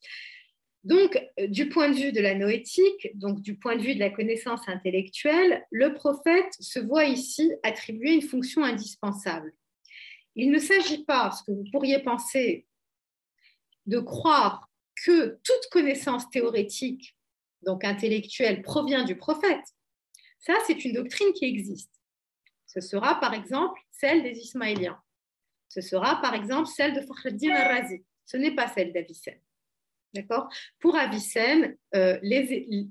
Donc, 0.83 1.19
euh, 1.39 1.47
du 1.47 1.69
point 1.69 1.89
de 1.89 1.95
vue 1.95 2.11
de 2.11 2.21
la 2.21 2.35
noétique, 2.35 3.09
donc 3.15 3.41
du 3.41 3.57
point 3.57 3.77
de 3.77 3.81
vue 3.81 3.95
de 3.95 3.99
la 3.99 4.11
connaissance 4.11 4.61
intellectuelle, 4.67 5.65
le 5.71 5.95
prophète 5.95 6.53
se 6.59 6.77
voit 6.77 7.05
ici 7.05 7.51
attribuer 7.63 8.13
une 8.13 8.21
fonction 8.21 8.63
indispensable. 8.63 9.53
Il 10.35 10.51
ne 10.51 10.59
s'agit 10.59 11.03
pas, 11.03 11.31
ce 11.31 11.43
que 11.43 11.51
vous 11.51 11.65
pourriez 11.71 11.97
penser, 12.03 12.67
de 13.87 13.97
croire 13.97 14.69
que 15.03 15.39
toute 15.43 15.69
connaissance 15.71 16.29
théorétique, 16.29 17.15
donc 17.63 17.83
intellectuelle, 17.83 18.61
provient 18.61 19.03
du 19.03 19.15
prophète. 19.15 19.65
Ça, 20.37 20.53
c'est 20.67 20.85
une 20.85 20.93
doctrine 20.93 21.33
qui 21.33 21.45
existe. 21.45 21.98
Ce 22.69 22.81
sera 22.81 23.19
par 23.19 23.33
exemple 23.33 23.81
celle 23.89 24.21
des 24.21 24.37
Ismaéliens. 24.37 25.01
Ce 25.69 25.81
sera 25.81 26.21
par 26.21 26.35
exemple 26.35 26.67
celle 26.67 26.93
de 26.93 27.01
Fakhreddin 27.01 27.51
al-Razi. 27.51 28.05
Ce 28.25 28.37
n'est 28.37 28.53
pas 28.53 28.67
celle 28.67 28.93
d'Avicenne. 28.93 29.41
D'accord? 30.13 30.49
Pour 30.79 30.95
Avicenne, 30.95 31.77
euh, 31.95 32.19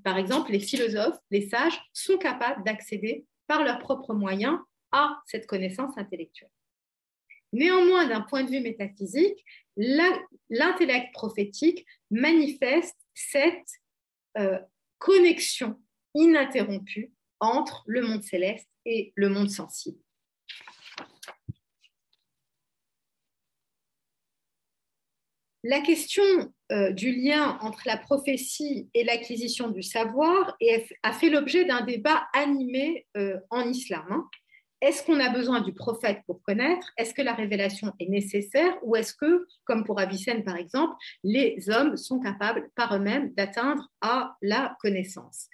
par 0.03 0.19
exemple, 0.19 0.51
les 0.51 0.61
philosophes, 0.61 1.19
les 1.31 1.49
sages 1.49 1.81
sont 1.93 2.19
capables 2.19 2.65
d'accéder 2.65 3.25
par 3.47 3.63
leurs 3.63 3.79
propres 3.79 4.15
moyens 4.15 4.59
à 4.91 5.21
cette 5.27 5.47
connaissance 5.47 5.97
intellectuelle. 5.97 6.51
Néanmoins, 7.53 8.07
d'un 8.07 8.23
point 8.23 8.43
de 8.43 8.51
vue 8.51 8.61
métaphysique, 8.61 9.45
l'intellect 9.77 11.13
prophétique 11.13 11.87
manifeste 12.11 12.99
cette 13.15 13.69
euh, 14.37 14.59
connexion 14.99 15.81
ininterrompue 16.15 17.13
entre 17.41 17.83
le 17.87 18.03
monde 18.03 18.23
céleste 18.23 18.69
et 18.85 19.13
le 19.17 19.29
monde 19.29 19.51
sensible. 19.51 19.99
La 25.65 25.81
question 25.81 26.25
euh, 26.71 26.93
du 26.93 27.13
lien 27.13 27.59
entre 27.61 27.83
la 27.85 27.97
prophétie 27.97 28.89
et 28.95 29.03
l'acquisition 29.03 29.69
du 29.69 29.83
savoir 29.83 30.57
a 31.03 31.13
fait 31.13 31.31
l'objet 31.31 31.65
d'un 31.65 31.85
débat 31.85 32.29
animé 32.33 33.07
euh, 33.17 33.39
en 33.51 33.69
islam. 33.69 34.05
Hein. 34.09 34.29
Est-ce 34.81 35.03
qu'on 35.03 35.19
a 35.19 35.29
besoin 35.29 35.61
du 35.61 35.75
prophète 35.75 36.23
pour 36.27 36.41
connaître? 36.43 36.93
Est-ce 36.97 37.13
que 37.13 37.23
la 37.23 37.35
révélation 37.35 37.93
est 37.99 38.09
nécessaire? 38.09 38.79
Ou 38.83 38.95
est-ce 38.95 39.13
que, 39.13 39.47
comme 39.65 39.85
pour 39.85 39.99
Avicenne 39.99 40.45
par 40.45 40.57
exemple, 40.57 40.95
les 41.25 41.69
hommes 41.69 41.97
sont 41.97 42.21
capables 42.21 42.71
par 42.77 42.95
eux-mêmes 42.95 43.35
d'atteindre 43.35 43.89
à 44.01 44.37
la 44.41 44.77
connaissance? 44.81 45.49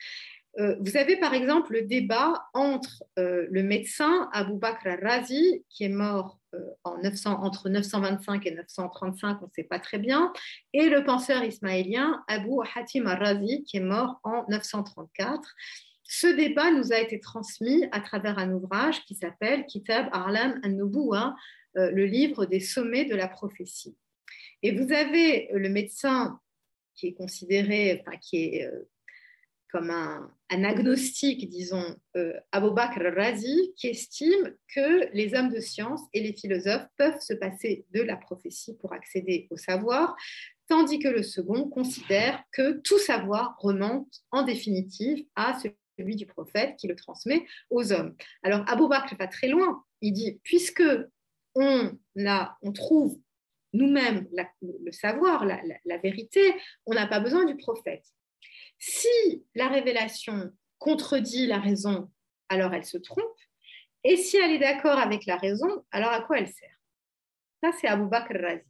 Euh, 0.60 0.76
vous 0.80 0.96
avez 0.96 1.16
par 1.16 1.34
exemple 1.34 1.72
le 1.72 1.82
débat 1.82 2.46
entre 2.54 3.02
euh, 3.18 3.46
le 3.50 3.62
médecin 3.62 4.28
Abu 4.32 4.54
Bakr 4.54 4.86
al-Razi, 4.86 5.64
qui 5.68 5.84
est 5.84 5.88
mort 5.88 6.38
euh, 6.54 6.58
en 6.84 6.98
900, 6.98 7.42
entre 7.42 7.68
925 7.68 8.46
et 8.46 8.52
935, 8.52 9.38
on 9.42 9.46
ne 9.46 9.50
sait 9.54 9.64
pas 9.64 9.80
très 9.80 9.98
bien, 9.98 10.32
et 10.72 10.88
le 10.88 11.04
penseur 11.04 11.42
ismaélien 11.42 12.22
Abu 12.28 12.52
Hatim 12.74 13.06
al-Razi, 13.06 13.64
qui 13.64 13.78
est 13.78 13.80
mort 13.80 14.20
en 14.22 14.44
934. 14.48 15.42
Ce 16.04 16.28
débat 16.28 16.70
nous 16.70 16.92
a 16.92 17.00
été 17.00 17.18
transmis 17.18 17.88
à 17.90 18.00
travers 18.00 18.38
un 18.38 18.52
ouvrage 18.52 19.04
qui 19.06 19.14
s'appelle 19.14 19.66
Kitab 19.66 20.06
Arlam 20.12 20.60
al-Nubuwa, 20.62 21.34
le 21.76 22.04
livre 22.04 22.46
des 22.46 22.60
sommets 22.60 23.04
de 23.04 23.16
la 23.16 23.26
prophétie. 23.26 23.96
Et 24.62 24.70
vous 24.70 24.92
avez 24.92 25.48
le 25.52 25.68
médecin 25.68 26.38
qui 26.94 27.08
est 27.08 27.14
considéré, 27.14 28.00
enfin, 28.00 28.16
qui 28.18 28.44
est 28.44 28.70
comme 29.74 29.90
un, 29.90 30.30
agnostique, 30.50 31.48
disons, 31.48 31.96
euh, 32.16 32.32
Abu 32.52 32.72
Bakr 32.72 33.12
Razi, 33.16 33.72
qui 33.76 33.88
estime 33.88 34.54
que 34.72 35.12
les 35.12 35.34
hommes 35.34 35.52
de 35.52 35.58
science 35.58 36.00
et 36.12 36.20
les 36.20 36.32
philosophes 36.32 36.86
peuvent 36.96 37.18
se 37.18 37.34
passer 37.34 37.84
de 37.92 38.00
la 38.00 38.16
prophétie 38.16 38.76
pour 38.76 38.92
accéder 38.92 39.48
au 39.50 39.56
savoir, 39.56 40.14
tandis 40.68 41.00
que 41.00 41.08
le 41.08 41.24
second 41.24 41.68
considère 41.68 42.40
que 42.52 42.80
tout 42.84 43.00
savoir 43.00 43.56
remonte 43.58 44.20
en 44.30 44.44
définitive 44.44 45.26
à 45.34 45.58
celui 45.98 46.14
du 46.14 46.26
prophète 46.26 46.76
qui 46.76 46.86
le 46.86 46.94
transmet 46.94 47.44
aux 47.68 47.92
hommes. 47.92 48.14
Alors 48.44 48.62
Abu 48.68 48.86
Bakr 48.86 49.16
va 49.18 49.26
très 49.26 49.48
loin, 49.48 49.82
il 50.02 50.12
dit, 50.12 50.38
puisque 50.44 50.84
on 51.56 52.72
trouve 52.72 53.18
nous-mêmes 53.72 54.28
le 54.62 54.92
savoir, 54.92 55.44
la 55.44 55.98
vérité, 55.98 56.54
on 56.86 56.94
n'a 56.94 57.08
pas 57.08 57.18
besoin 57.18 57.44
du 57.44 57.56
prophète. 57.56 58.04
Si 58.86 59.42
la 59.54 59.68
révélation 59.68 60.52
contredit 60.76 61.46
la 61.46 61.58
raison, 61.58 62.10
alors 62.50 62.74
elle 62.74 62.84
se 62.84 62.98
trompe. 62.98 63.38
Et 64.04 64.18
si 64.18 64.36
elle 64.36 64.50
est 64.50 64.58
d'accord 64.58 64.98
avec 64.98 65.24
la 65.24 65.38
raison, 65.38 65.86
alors 65.90 66.10
à 66.10 66.20
quoi 66.20 66.38
elle 66.38 66.48
sert? 66.48 66.78
Ça, 67.62 67.72
c'est 67.72 67.86
Abu 67.86 68.10
Bakr 68.10 68.34
Razi. 68.38 68.62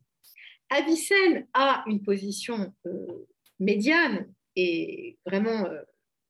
Avicenne 0.71 1.49
a 1.53 1.83
une 1.89 2.01
position 2.01 2.73
euh, 2.87 3.27
médiane 3.59 4.33
et 4.55 5.19
vraiment 5.27 5.67
euh, 5.67 5.83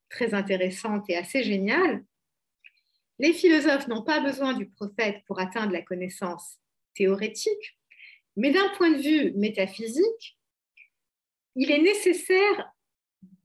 très 0.09 0.33
intéressante 0.33 1.07
et 1.09 1.15
assez 1.15 1.43
géniale. 1.43 2.03
Les 3.19 3.33
philosophes 3.33 3.87
n'ont 3.87 4.03
pas 4.03 4.19
besoin 4.19 4.53
du 4.53 4.67
prophète 4.67 5.23
pour 5.27 5.39
atteindre 5.39 5.73
la 5.73 5.83
connaissance 5.83 6.57
théorétique, 6.95 7.77
mais 8.35 8.49
d'un 8.49 8.69
point 8.69 8.89
de 8.89 9.01
vue 9.01 9.31
métaphysique, 9.33 10.39
il 11.55 11.69
est 11.69 11.83
nécessaire 11.83 12.74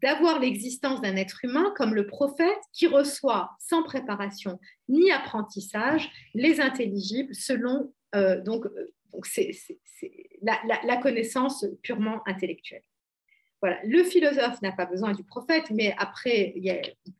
d'avoir 0.02 0.38
l'existence 0.38 1.00
d'un 1.00 1.16
être 1.16 1.44
humain 1.44 1.72
comme 1.76 1.94
le 1.94 2.06
prophète 2.06 2.60
qui 2.72 2.86
reçoit 2.86 3.50
sans 3.58 3.82
préparation 3.82 4.58
ni 4.88 5.10
apprentissage 5.10 6.10
les 6.34 6.60
intelligibles 6.60 7.34
selon 7.34 7.92
euh, 8.14 8.40
donc, 8.40 8.66
euh, 8.66 8.92
donc 9.12 9.26
la, 10.42 10.96
connaissance 10.96 11.64
purement 11.82 12.22
intellectuelle. 12.26 12.82
Voilà, 13.60 13.78
le 13.84 14.02
philosophe 14.04 14.62
n'a 14.62 14.72
pas 14.72 14.86
besoin 14.86 15.12
du 15.12 15.22
prophète, 15.22 15.70
mais 15.70 15.94
après, 15.98 16.54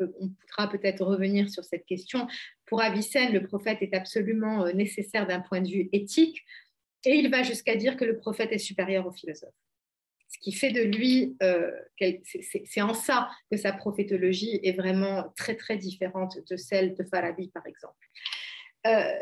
on, 0.01 0.31
pourra 0.49 0.71
peut-être 0.71 1.05
revenir 1.05 1.51
sur 1.51 1.65
cette 1.65 1.85
question. 1.85 2.27
Pour 2.65 2.81
Avicenne, 2.81 3.35
le 3.35 3.43
prophète 3.47 3.79
est 3.83 3.95
absolument 3.95 4.65
euh, 4.65 4.73
nécessaire 4.73 5.27
d'un 5.27 5.41
point 5.41 5.61
de 5.61 5.69
vue 5.69 5.91
éthique, 5.93 6.43
et 7.05 7.17
il 7.17 7.31
va 7.31 7.43
jusqu'à 7.43 7.77
dire 7.77 7.97
que 7.97 8.05
le 8.05 8.17
prophète 8.17 8.53
est 8.53 8.59
supérieur 8.59 9.07
au 9.07 9.13
philosophe. 9.13 9.55
Ce 10.31 10.39
qui 10.41 10.53
fait 10.53 10.71
de 10.71 10.83
lui, 10.83 11.37
euh, 11.43 11.71
c'est 12.65 12.83
en 12.83 12.95
ça 12.95 13.29
que 13.51 13.57
sa 13.57 13.73
prophétologie 13.73 14.61
est 14.63 14.73
vraiment 14.73 15.33
très 15.37 15.57
très 15.57 15.77
différente 15.77 16.39
de 16.49 16.57
celle 16.57 16.95
de 16.95 17.05
Farabi, 17.05 17.49
par 17.49 17.67
exemple. 17.67 18.09
Euh, 18.87 19.13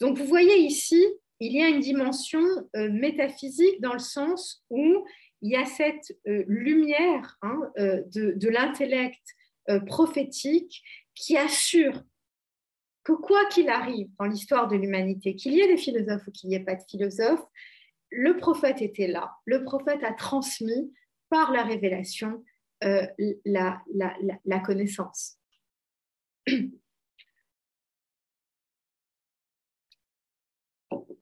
donc 0.00 0.18
vous 0.18 0.26
voyez 0.26 0.56
ici, 0.58 1.04
il 1.38 1.52
y 1.52 1.62
a 1.62 1.68
une 1.68 1.80
dimension 1.80 2.42
métaphysique 2.74 3.80
dans 3.80 3.92
le 3.92 3.98
sens 3.98 4.64
où 4.70 5.04
il 5.44 5.50
y 5.50 5.56
a 5.56 5.66
cette 5.66 6.16
euh, 6.26 6.42
lumière 6.48 7.36
hein, 7.42 7.70
euh, 7.76 8.02
de, 8.06 8.48
l'intellect 8.48 9.22
euh, 9.68 9.78
prophétique 9.78 10.82
qui 11.14 11.36
assure 11.36 12.02
que 13.04 13.12
quoi 13.12 13.44
qu'il 13.50 13.68
arrive 13.68 14.08
dans 14.18 14.24
l'histoire 14.24 14.68
de 14.68 14.76
l'humanité, 14.76 15.36
qu'il 15.36 15.52
y 15.52 15.60
ait 15.60 15.68
des 15.68 15.76
philosophes 15.76 16.26
ou 16.26 16.30
qu'il 16.30 16.48
n'y 16.48 16.56
ait 16.56 16.64
pas 16.64 16.76
de 16.76 16.82
philosophes, 16.88 17.44
le 18.16 18.36
prophète 18.36 18.80
était 18.82 19.06
là. 19.06 19.36
Le 19.44 19.64
prophète 19.64 20.02
a 20.04 20.12
transmis 20.12 20.92
par 21.28 21.52
la 21.52 21.62
révélation 21.62 22.44
la, 23.44 23.82
la, 24.44 24.60
connaissance. 24.60 25.38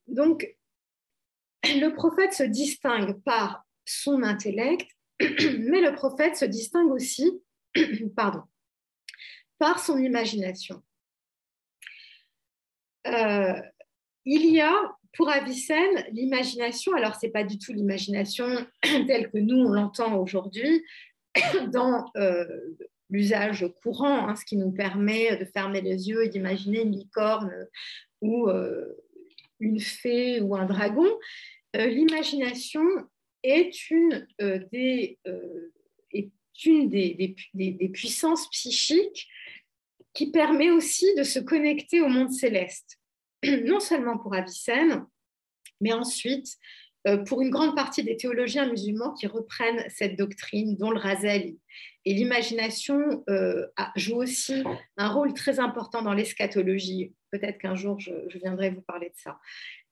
Donc, 0.08 0.56
le 1.64 1.88
prophète 1.90 2.32
se 2.32 2.42
distingue 2.42 3.20
par 3.22 3.64
son 3.84 4.22
intellect, 4.22 4.90
mais 5.20 5.80
le 5.80 5.94
prophète 5.94 6.36
se 6.36 6.44
distingue 6.44 6.90
aussi 6.90 7.42
pardon, 8.16 8.42
par 9.58 9.78
son 9.78 9.98
imagination. 9.98 10.82
Euh, 13.06 13.60
il 14.24 14.52
y 14.52 14.60
a 14.60 14.74
pour 15.14 15.28
Avicenne 15.28 16.04
l'imagination, 16.12 16.94
alors 16.94 17.14
ce 17.16 17.26
n'est 17.26 17.32
pas 17.32 17.44
du 17.44 17.58
tout 17.58 17.72
l'imagination 17.72 18.46
telle 18.82 19.30
que 19.30 19.38
nous 19.38 19.58
on 19.58 19.68
l'entend 19.68 20.18
aujourd'hui 20.18 20.84
dans 21.72 22.06
euh, 22.16 22.46
l'usage 23.10 23.66
courant, 23.82 24.28
hein, 24.28 24.34
ce 24.34 24.44
qui 24.44 24.56
nous 24.56 24.72
permet 24.72 25.36
de 25.36 25.44
fermer 25.44 25.80
les 25.80 26.08
yeux 26.08 26.24
et 26.24 26.28
d'imaginer 26.28 26.82
une 26.82 26.92
licorne 26.92 27.52
ou 28.20 28.48
euh, 28.48 28.96
une 29.60 29.80
fée 29.80 30.40
ou 30.40 30.56
un 30.56 30.66
dragon. 30.66 31.08
L'imagination 31.74 32.82
est 33.42 33.90
une, 33.90 34.26
euh, 34.40 34.60
des, 34.72 35.18
euh, 35.26 35.72
est 36.12 36.30
une 36.64 36.88
des, 36.88 37.34
des, 37.54 37.88
puissances 37.88 38.48
psychiques 38.50 39.28
qui 40.14 40.30
permet 40.30 40.70
aussi 40.70 41.06
de 41.16 41.22
se 41.22 41.38
connecter 41.38 42.00
au 42.00 42.08
monde 42.08 42.30
céleste, 42.30 42.98
non 43.64 43.80
seulement 43.80 44.18
pour 44.18 44.34
Avicenne, 44.34 45.04
mais 45.80 45.92
ensuite 45.92 46.56
euh, 47.08 47.18
pour 47.18 47.42
une 47.42 47.50
grande 47.50 47.74
partie 47.74 48.04
des 48.04 48.16
théologiens 48.16 48.70
musulmans 48.70 49.12
qui 49.14 49.26
reprennent 49.26 49.84
cette 49.88 50.16
doctrine, 50.16 50.76
dont 50.76 50.90
le 50.90 50.98
Razali. 50.98 51.58
Et 52.04 52.14
l'imagination 52.14 53.24
joue 53.96 54.16
aussi 54.16 54.62
un 54.96 55.08
rôle 55.08 55.34
très 55.34 55.58
important 55.58 56.02
dans 56.02 56.14
l'eschatologie. 56.14 57.12
Peut-être 57.30 57.58
qu'un 57.58 57.74
jour, 57.74 57.98
je, 57.98 58.12
je, 58.28 58.38
viendrai 58.38 58.70
vous 58.70 58.82
parler 58.82 59.08
de 59.08 59.16
ça. 59.16 59.38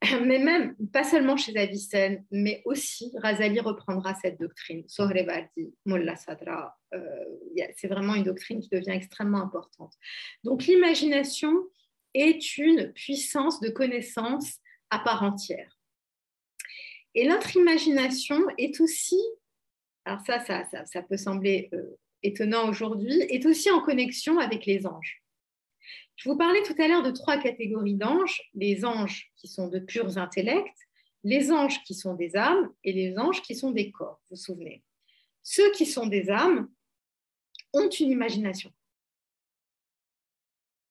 mais 0.25 0.39
même, 0.39 0.75
pas 0.93 1.05
seulement 1.05 1.37
chez 1.37 1.57
Avicenne, 1.57 2.25
mais 2.31 2.63
aussi, 2.65 3.13
Razali 3.19 3.61
reprendra 3.61 4.15
cette 4.15 4.41
doctrine. 4.41 4.85
Sohrevardi, 4.87 5.75
Mullah 5.85 6.17
Sadra, 6.17 6.77
euh, 6.95 7.25
c'est 7.77 7.89
vraiment 7.89 8.15
une 8.15 8.25
doctrine 8.25 8.61
qui 8.61 8.69
devient 8.69 8.91
extrêmement 8.91 9.43
importante. 9.43 9.95
Donc 10.45 10.65
l'imagination 10.65 11.53
est 12.15 12.59
une 12.59 12.93
puissance 12.93 13.61
de 13.61 13.69
connaissance 13.69 14.59
à 14.91 14.99
part 14.99 15.23
entière. 15.23 15.79
Et 17.15 17.29
notre 17.29 17.57
imagination 17.57 18.41
est 18.59 18.81
aussi, 18.81 19.21
alors 20.05 20.21
ça, 20.21 20.45
ça, 20.45 20.65
ça, 20.87 21.03
peut 21.03 21.17
sembler 21.17 21.69
euh, 21.73 21.99
étonnant 22.23 22.69
aujourd'hui, 22.69 23.21
est 23.29 23.47
aussi 23.47 23.71
en 23.71 23.81
connexion 23.81 24.39
avec 24.39 24.67
les 24.67 24.87
anges. 24.87 25.23
Je 26.17 26.29
vous 26.29 26.37
parlais 26.37 26.63
tout 26.63 26.75
à 26.79 26.87
l'heure 26.87 27.03
de 27.03 27.11
trois 27.11 27.39
catégories 27.39 27.97
d'anges, 27.97 28.43
les 28.55 28.85
anges 28.85 29.33
qui 29.37 29.49
sont 29.49 29.69
de 29.69 29.79
purs 29.79 30.19
intellects, 30.19 30.77
les 31.25 31.51
anges 31.51 31.83
qui 31.85 31.95
sont 31.95 32.15
des 32.15 32.37
âmes 32.37 32.71
et 32.85 32.93
les 32.93 33.19
anges 33.19 33.43
qui 33.43 33.55
sont 33.55 33.71
des 33.71 33.91
corps, 33.91 34.21
vous 34.31 34.37
vous 34.37 34.43
souvenez. 34.43 34.83
Ceux 35.43 35.71
qui 35.73 35.87
sont 35.87 36.07
des 36.07 36.31
âmes 36.31 36.69
ont 37.73 37.89
une 37.89 38.11
imagination. 38.11 38.73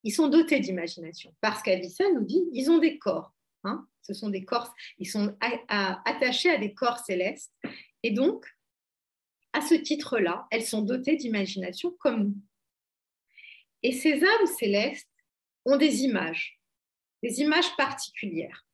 Ils 0.03 0.11
sont 0.11 0.27
dotés 0.27 0.59
d'imagination 0.59 1.35
parce 1.41 1.61
qu'Avicenne 1.61 2.15
nous 2.15 2.25
dit 2.25 2.43
ils 2.53 2.69
ont 2.69 2.77
des 2.77 2.97
corps. 2.97 3.33
Hein. 3.63 3.85
Ce 4.01 4.13
sont 4.13 4.29
des 4.29 4.45
corps, 4.45 4.73
ils 4.97 5.09
sont 5.09 5.35
attachés 5.39 6.49
à 6.49 6.57
des 6.57 6.73
corps 6.73 6.99
célestes 6.99 7.53
et 8.03 8.11
donc 8.11 8.45
à 9.53 9.61
ce 9.61 9.73
titre-là, 9.73 10.47
elles 10.51 10.65
sont 10.65 10.81
dotées 10.81 11.15
d'imagination 11.15 11.91
comme 11.99 12.23
nous. 12.23 12.37
Et 13.83 13.91
ces 13.91 14.23
âmes 14.23 14.47
célestes 14.57 15.09
ont 15.65 15.77
des 15.77 16.03
images, 16.03 16.59
des 17.23 17.41
images 17.41 17.75
particulières, 17.75 18.65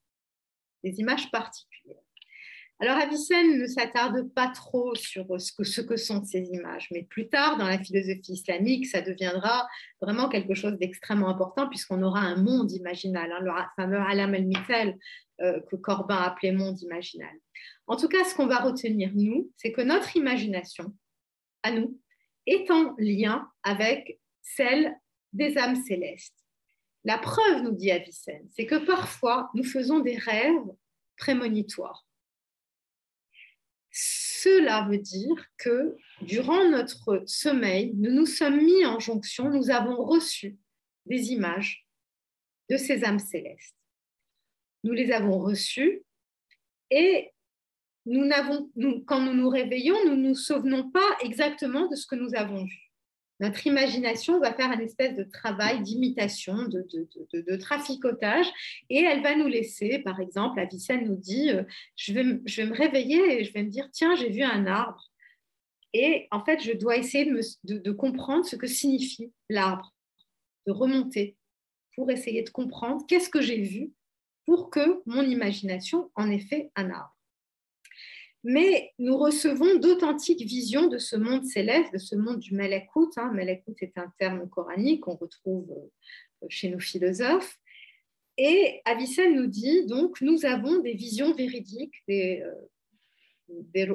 des 0.84 1.00
images 1.00 1.30
particulières. 1.32 1.75
Alors 2.80 2.98
Avicenne 2.98 3.58
ne 3.58 3.68
s'attarde 3.68 4.30
pas 4.34 4.50
trop 4.50 4.96
sur 4.96 5.40
ce 5.40 5.54
que, 5.54 5.64
ce 5.64 5.80
que, 5.80 5.96
sont 5.96 6.26
ces 6.26 6.42
images, 6.52 6.90
mais 6.92 7.04
plus 7.04 7.30
tard, 7.30 7.58
dans 7.58 7.68
la 7.68 7.80
philosophie 7.82 8.34
islamique, 8.34 8.86
ça 8.86 9.02
deviendra 9.02 9.66
vraiment 10.02 10.28
quelque 10.28 10.54
chose 10.56 10.78
d'extrêmement 10.78 11.30
important 11.30 11.70
puisqu'on 11.70 12.04
aura 12.04 12.20
un 12.20 12.36
monde 12.36 12.74
imaginal, 12.74 13.32
hein, 13.32 13.40
le 13.40 13.52
fameux 13.78 13.98
alam 13.98 14.36
el-mitel 14.36 14.98
euh, 15.42 15.62
que 15.72 15.78
Corbin 15.78 16.18
appelait 16.18 16.52
monde 16.52 16.82
imaginal. 16.82 17.34
En 17.88 17.96
tout 17.96 18.10
cas, 18.10 18.26
ce 18.26 18.36
qu'on 18.36 18.48
va 18.48 18.60
retenir, 18.60 19.12
nous, 19.14 19.52
c'est 19.56 19.72
que 19.72 19.82
notre 19.82 20.18
imagination, 20.18 20.94
à 21.64 21.72
nous, 21.72 21.98
est 22.46 22.70
en 22.72 22.94
lien 22.98 23.50
avec 23.64 24.20
celle 24.42 24.94
des 25.32 25.58
âmes 25.58 25.82
célestes. 25.82 26.36
La 27.06 27.18
preuve, 27.18 27.64
nous 27.64 27.72
dit 27.72 27.92
Avicenne, 27.92 28.48
c'est 28.52 28.66
que 28.66 28.86
parfois 28.86 29.50
nous 29.54 29.64
faisons 29.64 30.00
des 30.00 30.18
rêves 30.18 30.74
prémonitoires. 31.18 32.06
Cela 34.46 34.88
veut 34.88 35.00
dire 35.00 35.44
que 35.58 35.98
durant 36.22 36.70
notre 36.70 37.24
sommeil, 37.26 37.94
nous 37.96 38.12
nous 38.12 38.28
sommes 38.28 38.64
mis 38.64 38.86
en 38.86 39.00
jonction, 39.00 39.50
nous 39.50 39.72
avons 39.72 40.06
reçu 40.06 40.56
des 41.08 41.32
images 41.32 41.88
de 42.70 42.78
ces 42.78 43.04
âmes 43.04 43.18
célestes. 43.18 43.76
Nous 44.84 44.94
les 44.94 45.12
avons 45.12 45.40
reçues 45.40 46.04
et 46.92 47.32
quand 48.06 49.20
nous 49.20 49.34
nous 49.34 49.50
réveillons, 49.50 49.98
nous 50.06 50.16
ne 50.16 50.28
nous 50.28 50.36
souvenons 50.36 50.92
pas 50.92 51.18
exactement 51.22 51.88
de 51.88 51.96
ce 51.96 52.06
que 52.06 52.14
nous 52.14 52.36
avons 52.36 52.66
vu 52.66 52.85
notre 53.40 53.68
imagination 53.68 54.40
va 54.40 54.54
faire 54.54 54.72
un 54.72 54.80
espèce 54.80 55.16
de 55.16 55.24
travail 55.24 55.82
d'imitation, 55.82 56.56
de, 56.68 57.56
traficotage, 57.58 58.48
et 58.90 59.04
elle 59.04 59.22
va 59.22 59.36
nous 59.36 59.48
laisser, 59.48 60.00
par 60.00 60.20
exemple, 60.20 60.60
Avicenne 60.60 61.06
nous 61.06 61.18
dit, 61.18 61.52
euh, 61.52 61.64
je, 61.96 62.14
vais, 62.14 62.40
je 62.46 62.62
vais 62.62 62.70
me 62.70 62.76
réveiller 62.76 63.40
et 63.40 63.44
je 63.44 63.52
vais 63.54 63.64
me 63.64 63.70
dire, 63.70 63.90
tiens, 63.92 64.16
j'ai 64.16 64.30
vu 64.30 64.42
un 64.42 64.66
arbre. 64.68 65.12
Et 65.94 66.28
en 66.32 66.44
fait, 66.44 66.62
je 66.62 66.74
dois 66.74 66.98
essayer 66.98 67.26
de, 67.64 67.92
comprendre 67.92 68.46
ce 68.46 68.56
que 68.56 68.68
signifie 68.68 69.32
l'arbre, 69.50 69.94
de 70.68 70.72
remonter 70.74 71.38
pour 71.96 72.12
essayer 72.12 72.44
de 72.44 72.50
comprendre 72.50 73.06
qu'est-ce 73.08 73.30
que 73.30 73.42
j'ai 73.42 73.62
vu 73.62 73.94
pour 74.46 74.70
que 74.70 75.02
mon 75.06 75.24
imagination 75.24 76.12
en 76.16 76.30
ait 76.30 76.40
fait 76.40 76.70
un 76.76 76.90
arbre 76.90 77.15
mais 78.48 78.94
nous 79.00 79.18
recevons 79.18 79.80
d'authentiques 79.80 80.44
visions 80.46 80.86
de 80.86 81.00
ce 81.00 81.16
monde 81.16 81.46
céleste, 81.46 81.92
de 81.92 81.98
ce 81.98 82.16
monde 82.16 82.38
du 82.38 82.54
Melekut. 82.54 83.10
Hein. 83.18 83.32
Melekut 83.34 83.76
est 83.82 83.98
un 83.98 84.14
terme 84.20 84.48
coranique 84.48 85.02
qu'on 85.02 85.16
retrouve 85.16 85.72
euh, 85.72 86.46
chez 86.48 86.70
nos 86.70 86.80
philosophes. 86.80 87.58
Et 88.38 88.82
Avicenne 88.86 89.36
nous 89.36 89.48
dit 89.48 89.88
donc 89.88 90.22
nous 90.22 90.46
avons 90.46 90.78
des 90.78 90.94
visions 90.94 91.34
véridiques, 91.34 92.04
des, 92.08 92.44
euh, 92.46 92.54
des 93.74 93.86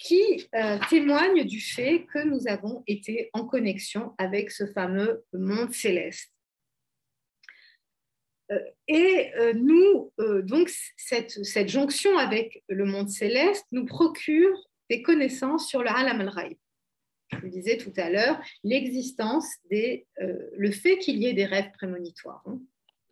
qui 0.00 0.48
euh, 0.54 0.78
témoigne 0.88 1.44
du 1.44 1.60
fait 1.60 2.06
que 2.06 2.24
nous 2.26 2.48
avons 2.48 2.82
été 2.86 3.28
en 3.34 3.44
connexion 3.44 4.14
avec 4.16 4.50
ce 4.50 4.66
fameux 4.66 5.22
monde 5.34 5.72
céleste. 5.72 6.33
Euh, 8.50 8.58
et 8.88 9.30
euh, 9.38 9.52
nous, 9.54 10.12
donc, 10.42 10.70
cette, 10.96 11.68
jonction 11.68 12.16
avec 12.18 12.62
le 12.68 12.84
monde 12.84 13.08
céleste 13.08 13.66
nous 13.72 13.84
procure 13.84 14.56
des 14.90 15.02
connaissances 15.02 15.68
sur 15.68 15.82
le 15.82 15.88
Alam 15.88 16.20
al-Raib. 16.20 16.56
Je 17.32 17.38
vous 17.38 17.48
disais 17.48 17.78
tout 17.78 17.92
à 17.96 18.10
l'heure, 18.10 18.38
l'existence 18.62 19.46
des, 19.70 20.06
le 20.18 20.70
fait 20.70 20.98
qu'il 20.98 21.16
y 21.16 21.26
ait 21.26 21.32
des 21.32 21.46
rêves 21.46 21.70
prémonitoires. 21.72 22.42
Hein. 22.46 22.60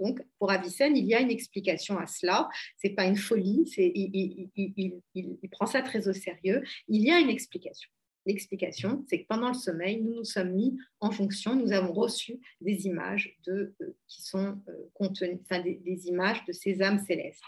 Donc, 0.02 0.20
pour 0.38 0.50
Avicenne, 0.50 0.96
il 0.96 1.06
y 1.06 1.14
a 1.14 1.20
une 1.20 1.30
explication 1.30 1.96
à 1.98 2.06
cela. 2.06 2.48
Ce 2.82 2.88
n'est 2.88 2.94
pas 2.94 3.04
une 3.04 3.16
folie, 3.16 3.64
il, 3.76 5.38
prend 5.52 5.66
ça 5.66 5.80
très 5.82 6.08
au 6.08 6.12
sérieux. 6.12 6.62
Il 6.88 7.02
y 7.02 7.10
a 7.10 7.20
une 7.20 7.30
explication. 7.30 7.88
L'explication, 8.24 9.04
c'est 9.08 9.22
que 9.22 9.26
pendant 9.26 9.48
le 9.48 9.54
sommeil, 9.54 10.00
nous 10.00 10.14
nous 10.14 10.24
sommes 10.24 10.52
mis 10.52 10.78
en 11.00 11.10
fonction, 11.10 11.56
nous 11.56 11.72
avons 11.72 11.92
reçu 11.92 12.38
des 12.60 12.86
images 12.86 13.36
de, 13.46 13.74
euh, 13.80 13.96
qui 14.06 14.22
sont 14.22 14.60
euh, 14.68 14.72
contenues, 14.94 15.40
des, 15.50 16.06
images 16.06 16.44
de 16.44 16.52
ces 16.52 16.82
âmes 16.82 17.00
célestes. 17.04 17.42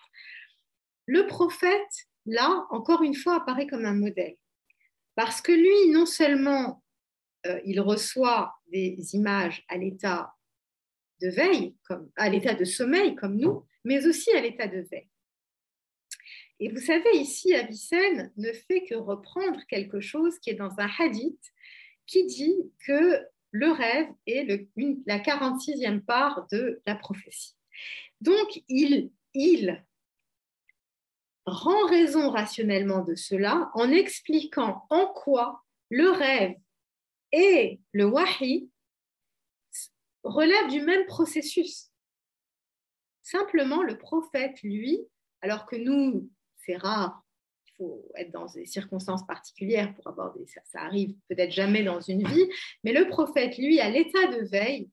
Le 1.07 1.27
prophète, 1.27 2.09
là, 2.27 2.66
encore 2.70 3.03
une 3.03 3.14
fois, 3.14 3.37
apparaît 3.37 3.68
comme 3.68 3.85
un 3.85 3.95
modèle. 3.95 4.37
Parce 5.14 5.41
que 5.41 5.53
lui, 5.53 5.93
non 5.93 6.07
seulement 6.07 6.83
euh, 7.47 7.61
il 7.64 7.81
reçoit 7.81 8.53
des 8.66 8.97
images 9.14 9.64
à 9.68 9.77
l'état 9.77 10.35
de 11.20 11.29
veille, 11.29 11.77
comme, 11.85 12.11
à 12.16 12.29
l'état 12.29 12.55
de 12.55 12.64
sommeil 12.64 13.14
comme 13.14 13.37
nous, 13.37 13.64
mais 13.85 14.07
aussi 14.07 14.33
à 14.33 14.41
l'état 14.41 14.66
de 14.66 14.81
veille. 14.91 15.09
Et 16.61 16.71
vous 16.71 16.81
savez, 16.81 17.11
ici, 17.17 17.55
Avicenne 17.55 18.33
ne 18.37 18.53
fait 18.53 18.85
que 18.85 18.95
reprendre 18.95 19.61
quelque 19.69 20.01
chose 20.01 20.39
qui 20.39 20.51
est 20.51 20.55
dans 20.55 20.79
un 20.79 20.89
hadith 20.99 21.53
qui 22.07 22.27
dit 22.27 22.57
que 22.87 23.27
le 23.51 23.71
rêve 23.71 24.09
est 24.27 24.69
la 25.07 25.19
46e 25.19 26.01
part 26.01 26.47
de 26.51 26.83
la 26.87 26.95
prophétie. 26.95 27.57
Donc, 28.21 28.63
il, 28.69 29.11
il 29.35 29.85
rend 31.47 31.87
raison 31.87 32.31
rationnellement 32.31 33.03
de 33.03 33.15
cela 33.15 33.71
en 33.75 33.91
expliquant 33.91 34.87
en 34.91 35.07
quoi 35.07 35.63
le 35.91 36.11
rêve 36.11 36.57
et 37.33 37.81
le 37.93 38.07
wahi 38.07 38.71
relève 40.23 40.69
du 40.69 40.81
même 40.81 41.07
processus. 41.07 41.91
Simplement, 43.23 43.83
le 43.83 43.99
prophète, 43.99 44.63
lui, 44.63 45.01
alors 45.43 45.67
que 45.67 45.77
nous, 45.77 46.31
c'est 46.65 46.77
rare, 46.77 47.23
il 47.67 47.73
faut 47.77 48.12
être 48.17 48.31
dans 48.33 48.47
des 48.47 48.67
circonstances 48.67 49.27
particulières 49.27 49.95
pour 49.95 50.07
avoir 50.07 50.33
des... 50.35 50.47
Ça, 50.47 50.61
ça 50.65 50.81
arrive 50.83 51.15
peut-être 51.29 51.53
jamais 51.53 51.83
dans 51.83 52.01
une 52.01 52.27
vie, 52.27 52.49
mais 52.83 52.93
le 52.93 53.09
prophète, 53.09 53.59
lui, 53.59 53.81
à 53.81 53.91
l'état 53.91 54.27
de 54.29 54.47
veille, 54.47 54.91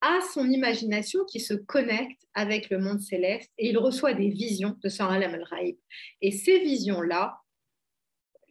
a 0.00 0.20
son 0.32 0.48
imagination 0.48 1.24
qui 1.26 1.40
se 1.40 1.54
connecte 1.54 2.26
avec 2.34 2.70
le 2.70 2.78
monde 2.78 3.00
céleste 3.00 3.50
et 3.58 3.68
il 3.68 3.78
reçoit 3.78 4.14
des 4.14 4.30
visions 4.30 4.76
de 4.82 4.88
son 4.88 5.04
alam 5.04 5.34
al-raïb. 5.34 5.76
Et 6.22 6.32
ces 6.32 6.58
visions-là, 6.60 7.38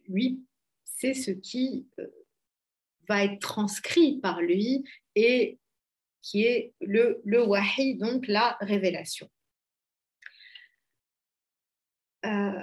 lui, 0.08 0.44
c'est 0.84 1.14
ce 1.14 1.30
qui 1.30 1.88
euh, 1.98 2.06
va 3.08 3.24
être 3.24 3.40
transcrit 3.40 4.20
par 4.20 4.40
lui 4.40 4.84
et 5.16 5.58
qui 6.22 6.44
est 6.44 6.74
le, 6.80 7.20
le 7.24 7.44
wahi, 7.44 7.96
donc 7.96 8.26
la 8.28 8.56
révélation. 8.60 9.28
Euh, 12.26 12.60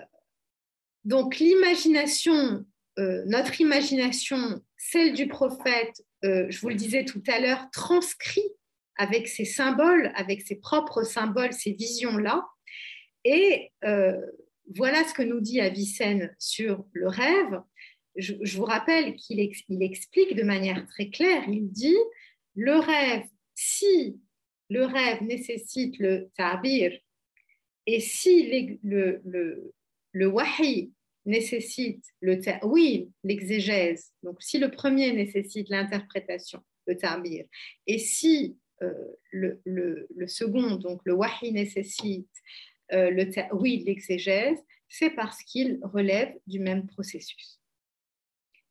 donc 1.03 1.37
l'imagination, 1.37 2.65
euh, 2.99 3.23
notre 3.25 3.59
imagination, 3.61 4.61
celle 4.77 5.13
du 5.13 5.27
prophète, 5.27 6.03
euh, 6.25 6.45
je 6.49 6.59
vous 6.59 6.69
le 6.69 6.75
disais 6.75 7.05
tout 7.05 7.23
à 7.27 7.39
l'heure, 7.39 7.69
transcrit 7.71 8.47
avec 8.97 9.27
ses 9.27 9.45
symboles, 9.45 10.11
avec 10.15 10.41
ses 10.41 10.55
propres 10.55 11.03
symboles, 11.03 11.53
ces 11.53 11.73
visions-là. 11.73 12.45
Et 13.23 13.71
voilà 14.75 15.03
ce 15.03 15.13
que 15.13 15.21
nous 15.21 15.39
dit 15.39 15.59
Avicenne 15.59 16.33
sur 16.39 16.85
le 16.93 17.07
rêve. 17.07 17.61
Je, 18.15 18.33
vous 18.57 18.65
rappelle 18.65 19.15
qu'il 19.15 19.39
il 19.39 19.83
explique 19.83 20.35
de 20.35 20.43
manière 20.43 20.87
très 20.87 21.09
claire, 21.09 21.43
il 21.47 21.69
dit, 21.69 21.97
le 22.55 22.79
rêve 22.79 23.25
si 23.53 24.19
le 24.69 24.85
rêve 24.85 25.21
nécessite 25.23 25.97
le 25.99 26.29
ta'bir 26.35 26.97
et 27.87 28.01
si 28.01 28.77
le, 28.83 29.21
le, 29.23 29.73
le, 30.11 30.27
wahi 30.27 30.91
nécessite 31.25 32.03
le 32.21 32.39
ta'wil, 32.39 33.09
l'exégèse, 33.23 34.13
donc 34.23 34.41
si 34.43 34.59
le 34.59 34.69
premier 34.69 35.13
nécessite 35.13 35.69
l'interprétation, 35.69 36.61
le 36.85 36.97
ta'bir, 36.97 37.45
et 37.87 37.97
si 37.97 38.57
euh, 38.83 38.93
le, 39.31 39.61
le, 39.65 40.27
second, 40.27 40.75
donc 40.75 41.01
le 41.05 41.13
wahi 41.13 41.51
nécessite 41.53 42.29
euh, 42.91 43.09
le 43.09 43.29
ta'wil, 43.29 43.85
l'exégèse, 43.85 44.59
c'est 44.89 45.09
parce 45.11 45.41
qu'il 45.43 45.79
relève 45.81 46.33
du 46.45 46.59
même 46.59 46.87
processus. 46.87 47.59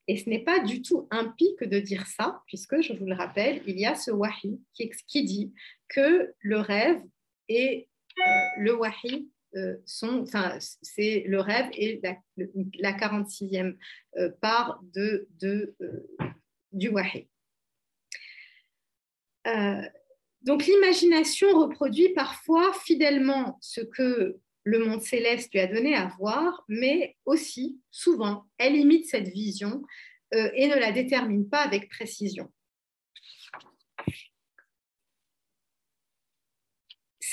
Et 0.08 0.18
ce 0.18 0.28
n'est 0.28 0.44
pas 0.44 0.60
du 0.60 0.82
tout 0.82 1.08
impie 1.10 1.56
que 1.58 1.64
de 1.64 1.80
dire 1.80 2.06
ça, 2.06 2.42
puisque, 2.46 2.80
je 2.80 2.92
vous 2.92 3.06
le 3.06 3.14
rappelle, 3.14 3.62
il 3.66 3.78
y 3.78 3.86
a 3.86 3.94
ce 3.94 4.10
wahi 4.10 4.60
qui, 4.74 5.24
dit 5.24 5.52
que 5.88 6.32
le 6.38 6.60
rêve 6.60 7.02
euh, 7.50 7.80
le 8.58 8.74
wahi 8.74 9.28
euh, 9.54 9.76
c'est 10.82 11.24
le 11.26 11.40
rêve 11.40 11.68
et 11.72 12.00
la, 12.02 12.92
46e 12.92 13.76
euh, 14.18 14.30
part 14.40 14.82
de, 14.92 15.28
du 16.72 16.88
wahi. 16.88 17.28
donc 20.42 20.66
l'imagination 20.66 21.58
reproduit 21.58 22.10
parfois 22.10 22.72
fidèlement 22.84 23.56
ce 23.60 23.80
que 23.80 24.38
le 24.66 24.80
monde 24.80 25.00
céleste 25.00 25.52
lui 25.54 25.60
a 25.60 25.68
donné 25.68 25.94
à 25.94 26.08
voir, 26.18 26.64
mais 26.68 27.16
aussi, 27.24 27.80
souvent, 27.92 28.46
elle 28.58 28.74
imite 28.74 29.06
cette 29.06 29.28
vision 29.28 29.80
euh, 30.34 30.50
et 30.54 30.66
ne 30.66 30.74
la 30.74 30.90
détermine 30.90 31.48
pas 31.48 31.60
avec 31.60 31.88
précision. 31.88 32.52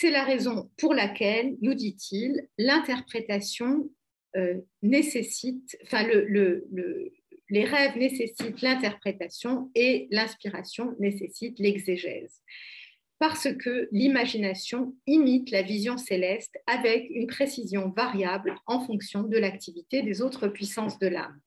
C'est 0.04 0.12
la 0.12 0.26
raison 0.26 0.70
pour 0.78 0.94
laquelle, 0.94 1.56
nous 1.62 1.76
dit-il, 1.76 2.50
l'interprétation 2.58 3.90
euh, 4.36 4.56
nécessite, 4.82 5.78
enfin, 5.86 6.06
les 7.50 7.64
rêves 7.64 7.96
nécessitent 7.96 8.62
l'interprétation 8.62 9.72
et 9.76 10.10
l'inspiration 10.12 10.94
nécessite 11.00 11.58
l'exégèse 11.58 12.42
parce 13.18 13.48
que 13.54 13.88
l'imagination 13.94 14.94
imite 15.08 15.52
la 15.52 15.62
vision 15.62 15.96
céleste 15.96 16.60
avec 16.68 17.10
une 17.10 17.28
précision 17.28 17.88
variable 17.96 18.58
en 18.66 18.86
fonction 18.86 19.24
de 19.24 19.38
l'activité 19.38 20.02
des 20.02 20.22
autres 20.22 20.50
puissances 20.50 21.00
de 21.00 21.08
l'âme. 21.08 21.40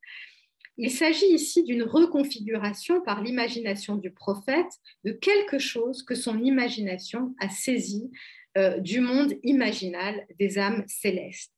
Il 0.78 0.90
s'agit 0.90 1.32
ici 1.32 1.62
d'une 1.62 1.82
reconfiguration 1.82 3.00
par 3.00 3.22
l'imagination 3.22 3.96
du 3.96 4.10
prophète 4.10 4.72
de 5.04 5.12
quelque 5.12 5.58
chose 5.58 6.02
que 6.02 6.14
son 6.14 6.42
imagination 6.42 7.34
a 7.38 7.48
saisi 7.48 8.10
euh, 8.56 8.78
du 8.78 9.00
monde 9.00 9.34
imaginal 9.42 10.26
des 10.38 10.58
âmes 10.58 10.84
célestes. 10.86 11.52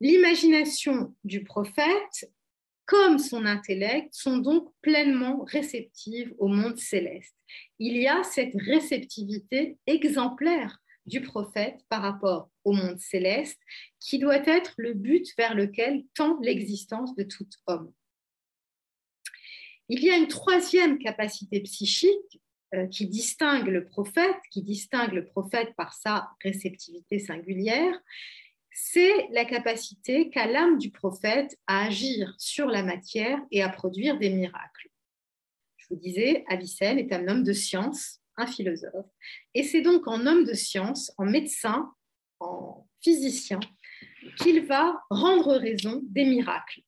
L'imagination 0.00 1.14
du 1.24 1.44
prophète 1.44 2.28
comme 2.86 3.18
son 3.18 3.46
intellect, 3.46 4.14
sont 4.14 4.38
donc 4.38 4.72
pleinement 4.82 5.44
réceptives 5.44 6.34
au 6.38 6.48
monde 6.48 6.78
céleste. 6.78 7.34
Il 7.78 7.96
y 7.96 8.06
a 8.06 8.22
cette 8.22 8.54
réceptivité 8.54 9.78
exemplaire 9.86 10.78
du 11.06 11.20
prophète 11.20 11.80
par 11.88 12.02
rapport 12.02 12.50
au 12.64 12.72
monde 12.72 12.98
céleste 12.98 13.60
qui 14.00 14.18
doit 14.18 14.46
être 14.46 14.74
le 14.76 14.94
but 14.94 15.26
vers 15.36 15.54
lequel 15.54 16.04
tend 16.14 16.38
l'existence 16.40 17.14
de 17.14 17.24
tout 17.24 17.48
homme. 17.66 17.92
Il 19.88 20.02
y 20.02 20.10
a 20.10 20.16
une 20.16 20.28
troisième 20.28 20.98
capacité 20.98 21.60
psychique 21.60 22.40
qui 22.90 23.06
distingue 23.06 23.68
le 23.68 23.84
prophète, 23.84 24.36
qui 24.50 24.62
distingue 24.62 25.12
le 25.12 25.24
prophète 25.24 25.74
par 25.76 25.94
sa 25.94 26.30
réceptivité 26.42 27.18
singulière, 27.18 27.94
c'est 28.70 29.28
la 29.30 29.44
capacité 29.44 30.30
qu'a 30.30 30.46
l'âme 30.46 30.78
du 30.78 30.90
prophète 30.90 31.56
à 31.68 31.84
agir 31.84 32.34
sur 32.38 32.66
la 32.66 32.82
matière 32.82 33.38
et 33.52 33.62
à 33.62 33.68
produire 33.68 34.18
des 34.18 34.30
miracles. 34.30 34.88
Je 35.76 35.86
vous 35.90 35.96
disais, 35.96 36.44
Avicenne 36.48 36.98
est 36.98 37.12
un 37.12 37.28
homme 37.28 37.44
de 37.44 37.52
science, 37.52 38.20
un 38.36 38.46
philosophe, 38.46 39.06
et 39.54 39.62
c'est 39.62 39.82
donc 39.82 40.08
en 40.08 40.26
homme 40.26 40.44
de 40.44 40.54
science, 40.54 41.12
en 41.18 41.24
médecin, 41.24 41.92
en 42.40 42.88
physicien, 43.00 43.60
qu'il 44.38 44.66
va 44.66 45.00
rendre 45.08 45.54
raison 45.56 46.00
des 46.06 46.24
miracles. 46.24 46.80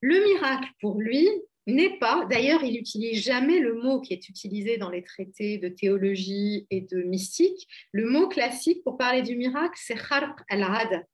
Le 0.00 0.20
miracle, 0.34 0.68
pour 0.80 1.00
lui, 1.00 1.28
n'est 1.66 1.98
pas, 1.98 2.26
d'ailleurs, 2.28 2.64
il 2.64 2.72
n'utilise 2.72 3.22
jamais 3.22 3.58
le 3.58 3.74
mot 3.74 4.00
qui 4.00 4.12
est 4.12 4.28
utilisé 4.28 4.78
dans 4.78 4.90
les 4.90 5.02
traités 5.02 5.58
de 5.58 5.68
théologie 5.68 6.66
et 6.70 6.80
de 6.80 7.02
mystique. 7.02 7.68
Le 7.92 8.08
mot 8.08 8.28
classique 8.28 8.82
pour 8.82 8.96
parler 8.96 9.22
du 9.22 9.36
miracle, 9.36 9.78
c'est 9.80 9.96
kharq 9.96 10.40
al-ad, 10.48 11.04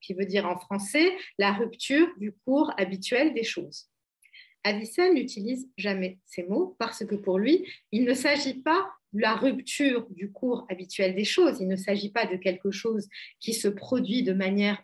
qui 0.00 0.14
veut 0.14 0.26
dire 0.26 0.46
en 0.46 0.56
français 0.58 1.12
la 1.38 1.52
rupture 1.52 2.08
du 2.18 2.32
cours 2.44 2.72
habituel 2.76 3.34
des 3.34 3.42
choses. 3.42 3.88
Avicenne 4.64 5.14
n'utilise 5.14 5.68
jamais 5.76 6.18
ces 6.24 6.42
mots 6.42 6.74
parce 6.80 7.04
que 7.04 7.14
pour 7.14 7.38
lui, 7.38 7.64
il 7.92 8.04
ne 8.04 8.14
s'agit 8.14 8.62
pas 8.62 8.90
de 9.12 9.20
la 9.20 9.34
rupture 9.34 10.06
du 10.10 10.32
cours 10.32 10.66
habituel 10.68 11.14
des 11.14 11.24
choses, 11.24 11.60
il 11.60 11.68
ne 11.68 11.76
s'agit 11.76 12.10
pas 12.10 12.26
de 12.26 12.36
quelque 12.36 12.72
chose 12.72 13.08
qui 13.38 13.54
se 13.54 13.68
produit 13.68 14.24
de 14.24 14.32
manière 14.32 14.82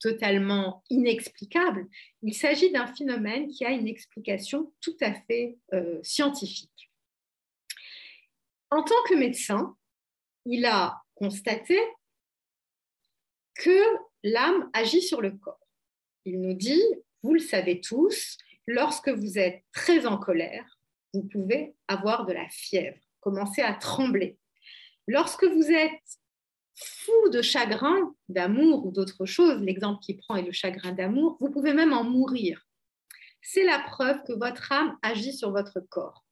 totalement 0.00 0.82
inexplicable, 0.90 1.86
il 2.22 2.34
s'agit 2.34 2.70
d'un 2.70 2.86
phénomène 2.86 3.48
qui 3.48 3.64
a 3.64 3.70
une 3.70 3.88
explication 3.88 4.72
tout 4.80 4.96
à 5.00 5.14
fait 5.14 5.58
euh, 5.72 5.98
scientifique. 6.02 6.90
En 8.70 8.82
tant 8.82 9.02
que 9.08 9.14
médecin, 9.14 9.76
il 10.46 10.66
a 10.66 11.02
constaté 11.14 11.80
que 13.54 13.80
l'âme 14.22 14.68
agit 14.72 15.02
sur 15.02 15.20
le 15.20 15.30
corps. 15.32 15.66
Il 16.24 16.40
nous 16.40 16.54
dit, 16.54 16.82
vous 17.22 17.34
le 17.34 17.40
savez 17.40 17.80
tous, 17.80 18.36
lorsque 18.66 19.08
vous 19.08 19.38
êtes 19.38 19.62
très 19.72 20.06
en 20.06 20.18
colère, 20.18 20.78
vous 21.12 21.22
pouvez 21.22 21.74
avoir 21.88 22.26
de 22.26 22.32
la 22.32 22.48
fièvre, 22.48 22.98
commencer 23.20 23.62
à 23.62 23.74
trembler. 23.74 24.38
Lorsque 25.06 25.44
vous 25.44 25.70
êtes 25.70 26.18
fou 26.74 27.30
de 27.30 27.42
chagrin, 27.42 28.14
d'amour 28.28 28.86
ou 28.86 28.92
d'autre 28.92 29.26
chose, 29.26 29.60
l'exemple 29.60 30.00
qu'il 30.00 30.16
prend 30.16 30.36
est 30.36 30.42
le 30.42 30.52
chagrin 30.52 30.92
d'amour, 30.92 31.36
vous 31.40 31.50
pouvez 31.50 31.72
même 31.72 31.92
en 31.92 32.04
mourir. 32.04 32.66
C'est 33.42 33.64
la 33.64 33.78
preuve 33.78 34.22
que 34.24 34.32
votre 34.32 34.72
âme 34.72 34.96
agit 35.02 35.34
sur 35.34 35.50
votre 35.52 35.80
corps. 35.80 36.24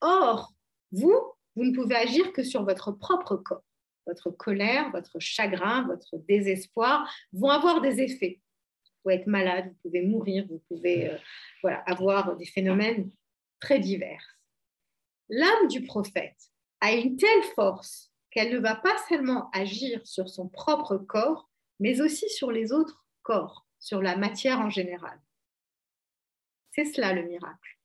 Or, 0.00 0.52
vous, 0.92 1.14
vous 1.56 1.64
ne 1.64 1.74
pouvez 1.74 1.96
agir 1.96 2.32
que 2.32 2.42
sur 2.42 2.64
votre 2.64 2.92
propre 2.92 3.36
corps. 3.36 3.64
Votre 4.06 4.30
colère, 4.30 4.90
votre 4.90 5.18
chagrin, 5.18 5.86
votre 5.86 6.16
désespoir 6.26 7.12
vont 7.32 7.50
avoir 7.50 7.82
des 7.82 8.00
effets. 8.00 8.40
Vous 8.84 9.02
pouvez 9.02 9.16
être 9.16 9.26
malade, 9.26 9.68
vous 9.68 9.76
pouvez 9.82 10.02
mourir, 10.02 10.46
vous 10.48 10.62
pouvez 10.68 11.10
euh, 11.10 11.76
avoir 11.86 12.36
des 12.36 12.46
phénomènes 12.46 13.10
très 13.60 13.78
divers. 13.78 14.38
L'âme 15.28 15.68
du 15.68 15.82
prophète 15.82 16.38
a 16.80 16.92
une 16.92 17.16
telle 17.16 17.42
force 17.54 18.07
qu'elle 18.30 18.52
ne 18.52 18.58
va 18.58 18.76
pas 18.76 18.96
seulement 19.08 19.50
agir 19.50 20.06
sur 20.06 20.28
son 20.28 20.48
propre 20.48 20.96
corps, 20.96 21.48
mais 21.80 22.00
aussi 22.00 22.28
sur 22.28 22.50
les 22.50 22.72
autres 22.72 23.04
corps, 23.22 23.66
sur 23.78 24.02
la 24.02 24.16
matière 24.16 24.60
en 24.60 24.70
général. 24.70 25.20
C'est 26.72 26.84
cela 26.84 27.12
le 27.12 27.24
miracle. 27.24 27.78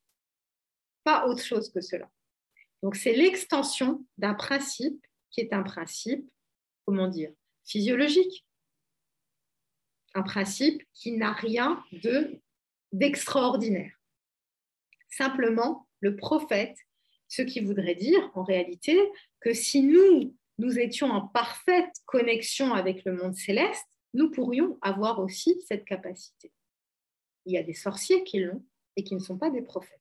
Pas 1.03 1.27
autre 1.27 1.43
chose 1.43 1.71
que 1.71 1.81
cela. 1.81 2.09
Donc 2.81 2.95
c'est 2.95 3.13
l'extension 3.13 4.05
d'un 4.17 4.33
principe 4.33 5.05
qui 5.31 5.41
est 5.41 5.53
un 5.53 5.63
principe, 5.63 6.29
comment 6.85 7.07
dire, 7.07 7.31
physiologique. 7.65 8.45
Un 10.13 10.23
principe 10.23 10.83
qui 10.93 11.13
n'a 11.13 11.33
rien 11.33 11.83
de 11.91 12.39
d'extraordinaire. 12.91 13.99
Simplement, 15.09 15.87
le 15.99 16.15
prophète, 16.15 16.77
ce 17.34 17.41
qui 17.41 17.61
voudrait 17.61 17.95
dire 17.95 18.29
en 18.36 18.43
réalité 18.43 18.95
que 19.39 19.53
si 19.53 19.81
nous, 19.81 20.38
nous 20.59 20.77
étions 20.77 21.07
en 21.07 21.27
parfaite 21.27 21.91
connexion 22.05 22.75
avec 22.75 23.03
le 23.05 23.13
monde 23.13 23.34
céleste, 23.34 23.88
nous 24.13 24.29
pourrions 24.29 24.77
avoir 24.84 25.19
aussi 25.19 25.59
cette 25.67 25.84
capacité. 25.84 26.51
Il 27.47 27.53
y 27.53 27.57
a 27.57 27.63
des 27.63 27.73
sorciers 27.73 28.23
qui 28.23 28.39
l'ont 28.39 28.63
et 28.95 29.03
qui 29.03 29.15
ne 29.15 29.19
sont 29.19 29.39
pas 29.39 29.49
des 29.49 29.63
prophètes. 29.63 29.99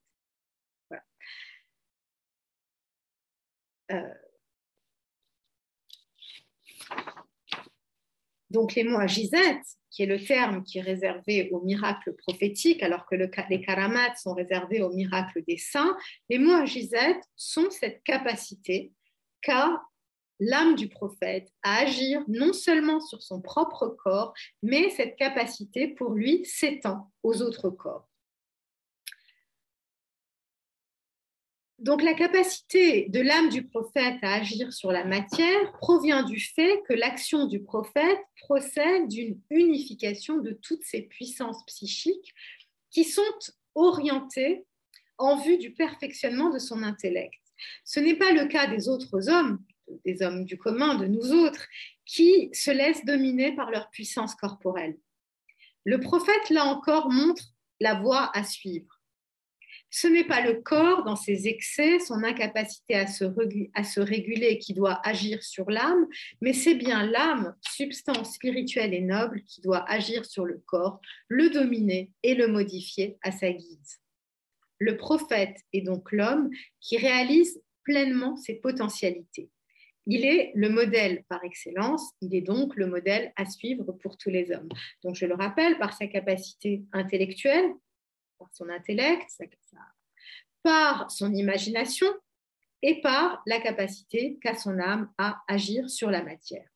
Euh, 3.91 4.15
donc 8.53 8.75
les 8.75 8.85
mots 8.85 8.99
agizet, 8.99 9.61
qui 9.91 10.05
est 10.05 10.07
le 10.07 10.23
terme 10.23 10.63
qui 10.63 10.79
est 10.79 10.83
réservé 10.83 11.49
aux 11.51 11.63
miracles 11.63 12.15
prophétiques, 12.15 12.83
alors 12.83 13.07
que 13.07 13.17
les 13.17 13.61
karamats 13.61 14.15
sont 14.17 14.35
réservés 14.35 14.83
aux 14.83 14.93
miracles 14.93 15.43
des 15.49 15.57
saints, 15.57 15.97
les 16.29 16.39
mots 16.39 16.55
agizet 16.55 17.19
sont 17.35 17.71
cette 17.71 18.03
capacité 18.05 18.93
qu'a 19.41 19.83
l'âme 20.39 20.75
du 20.75 20.89
prophète 20.89 21.49
à 21.63 21.79
agir 21.79 22.23
non 22.29 22.53
seulement 22.53 23.01
sur 23.01 23.23
son 23.23 23.41
propre 23.41 23.89
corps, 23.89 24.35
mais 24.63 24.91
cette 24.91 25.17
capacité 25.17 25.89
pour 25.89 26.11
lui 26.13 26.45
s'étend 26.45 27.11
aux 27.23 27.43
autres 27.43 27.71
corps. 27.71 28.12
Donc 31.83 32.01
la 32.05 32.15
capacité 32.15 33.09
de 33.09 33.21
l'âme 33.21 33.49
du 33.49 33.67
prophète 33.67 34.15
à 34.23 34.35
agir 34.35 34.73
sur 34.73 34.93
la 34.93 35.05
matière 35.05 35.73
provient 35.81 36.23
du 36.23 36.39
fait 36.39 36.81
que 36.89 36.93
l'action 36.93 37.47
du 37.47 37.61
prophète 37.61 38.21
procède 38.37 39.09
d'une 39.09 39.41
unification 39.51 40.39
de 40.39 40.53
toutes 40.53 40.85
ces 40.85 41.03
puissances 41.03 41.67
psychiques 41.67 42.35
qui 42.93 43.03
sont 43.03 43.23
orientées 43.75 44.65
en 45.19 45.37
vue 45.43 45.59
du 45.59 45.73
perfectionnement 45.73 46.51
de 46.51 46.61
son 46.61 46.85
intellect. 46.85 47.35
Ce 47.85 47.99
n'est 47.99 48.15
pas 48.15 48.31
le 48.31 48.47
cas 48.47 48.69
des 48.69 48.89
autres 48.89 49.29
hommes, 49.29 49.59
des 50.05 50.23
hommes 50.23 50.45
du 50.45 50.57
commun, 50.57 50.95
de 50.95 51.07
nous 51.07 51.33
autres, 51.33 51.67
qui 52.07 52.49
se 52.53 52.71
laissent 52.71 53.05
dominer 53.05 53.57
par 53.57 53.73
leur 53.73 53.91
puissance 53.91 54.37
corporelle. 54.37 54.97
Le 55.85 55.99
prophète, 55.99 56.49
là 56.51 56.65
encore, 56.65 57.11
montre 57.11 57.43
la 57.81 57.95
voie 57.95 58.31
à 58.35 58.45
suivre. 58.45 59.02
Ce 59.95 60.07
n'est 60.07 60.25
pas 60.25 60.41
le 60.41 60.63
corps 60.63 61.05
dans 61.05 61.17
ses 61.17 61.49
excès, 61.49 61.99
son 61.99 62.25
incapacité 62.25 62.95
à 62.95 63.07
se, 63.07 64.01
réguler 64.01 64.59
qui 64.59 64.73
doit 64.73 65.07
agir 65.07 65.43
sur 65.43 65.71
l'âme, 65.71 66.07
mais 66.41 66.55
c'est 66.55 66.77
bien 66.77 67.07
l'âme, 67.07 67.55
substance 67.61 68.33
spirituelle 68.37 68.95
et 68.95 69.03
noble, 69.03 69.43
qui 69.43 69.61
doit 69.61 69.85
agir 69.91 70.25
sur 70.25 70.47
le 70.47 70.63
corps, 70.65 70.99
le 71.29 71.51
dominer 71.51 72.11
et 72.23 72.35
le 72.35 72.49
modifier 72.49 73.19
à 73.21 73.33
sa 73.33 73.53
guise. 73.53 74.01
Le 74.79 74.97
prophète 74.97 75.59
est 75.75 75.83
donc 75.83 76.11
l'homme 76.11 76.49
qui 76.81 76.97
réalise 76.97 77.61
pleinement 77.85 78.37
ses 78.37 78.55
potentialités. 78.55 79.51
Il 80.07 80.25
est 80.25 80.53
le 80.55 80.71
modèle 80.71 81.23
par 81.29 81.45
excellence, 81.45 82.13
il 82.23 82.35
est 82.35 82.41
donc 82.41 82.77
le 82.77 82.87
modèle 82.87 83.31
à 83.37 83.45
suivre 83.45 83.93
pour 84.03 84.17
tous 84.17 84.31
les 84.31 84.53
hommes. 84.53 84.71
Donc 85.05 85.17
je 85.17 85.27
le 85.27 85.35
rappelle, 85.35 85.79
par 85.79 85.93
sa 85.93 86.07
capacité 86.07 86.83
intellectuelle, 86.93 87.73
par 88.43 88.55
son 88.55 88.69
intellect, 88.69 89.31
par 90.63 91.11
son 91.11 91.33
imagination 91.35 92.09
et 92.83 93.01
par 93.01 93.43
la 93.47 93.61
capacité 93.61 94.39
qu'a 94.41 94.57
son 94.57 94.79
âme 94.79 95.13
à 95.19 95.43
agir 95.49 95.89
sur 95.89 96.11
la 96.11 96.23
matière. 96.23 96.69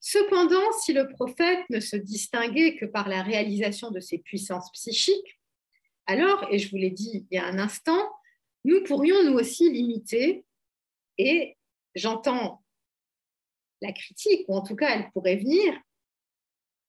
Cependant, 0.00 0.70
si 0.84 0.92
le 0.92 1.08
prophète 1.08 1.68
ne 1.70 1.80
se 1.80 1.96
distinguait 1.96 2.76
que 2.76 2.84
par 2.84 3.08
la 3.08 3.22
réalisation 3.22 3.90
de 3.90 3.98
ses 3.98 4.18
puissances 4.18 4.70
psychiques, 4.72 5.40
alors, 6.06 6.46
et 6.52 6.60
je 6.60 6.70
vous 6.70 6.76
l'ai 6.76 6.90
dit 6.90 7.26
il 7.28 7.36
y 7.36 7.38
a 7.38 7.46
un 7.46 7.58
instant, 7.58 8.12
nous 8.64 8.84
pourrions 8.84 9.24
nous 9.24 9.36
aussi 9.36 9.68
limiter, 9.68 10.44
et 11.18 11.56
j'entends 11.96 12.62
la 13.82 13.92
critique, 13.92 14.44
ou 14.48 14.54
en 14.54 14.62
tout 14.62 14.76
cas 14.76 14.96
elle 14.96 15.10
pourrait 15.10 15.36
venir, 15.36 15.74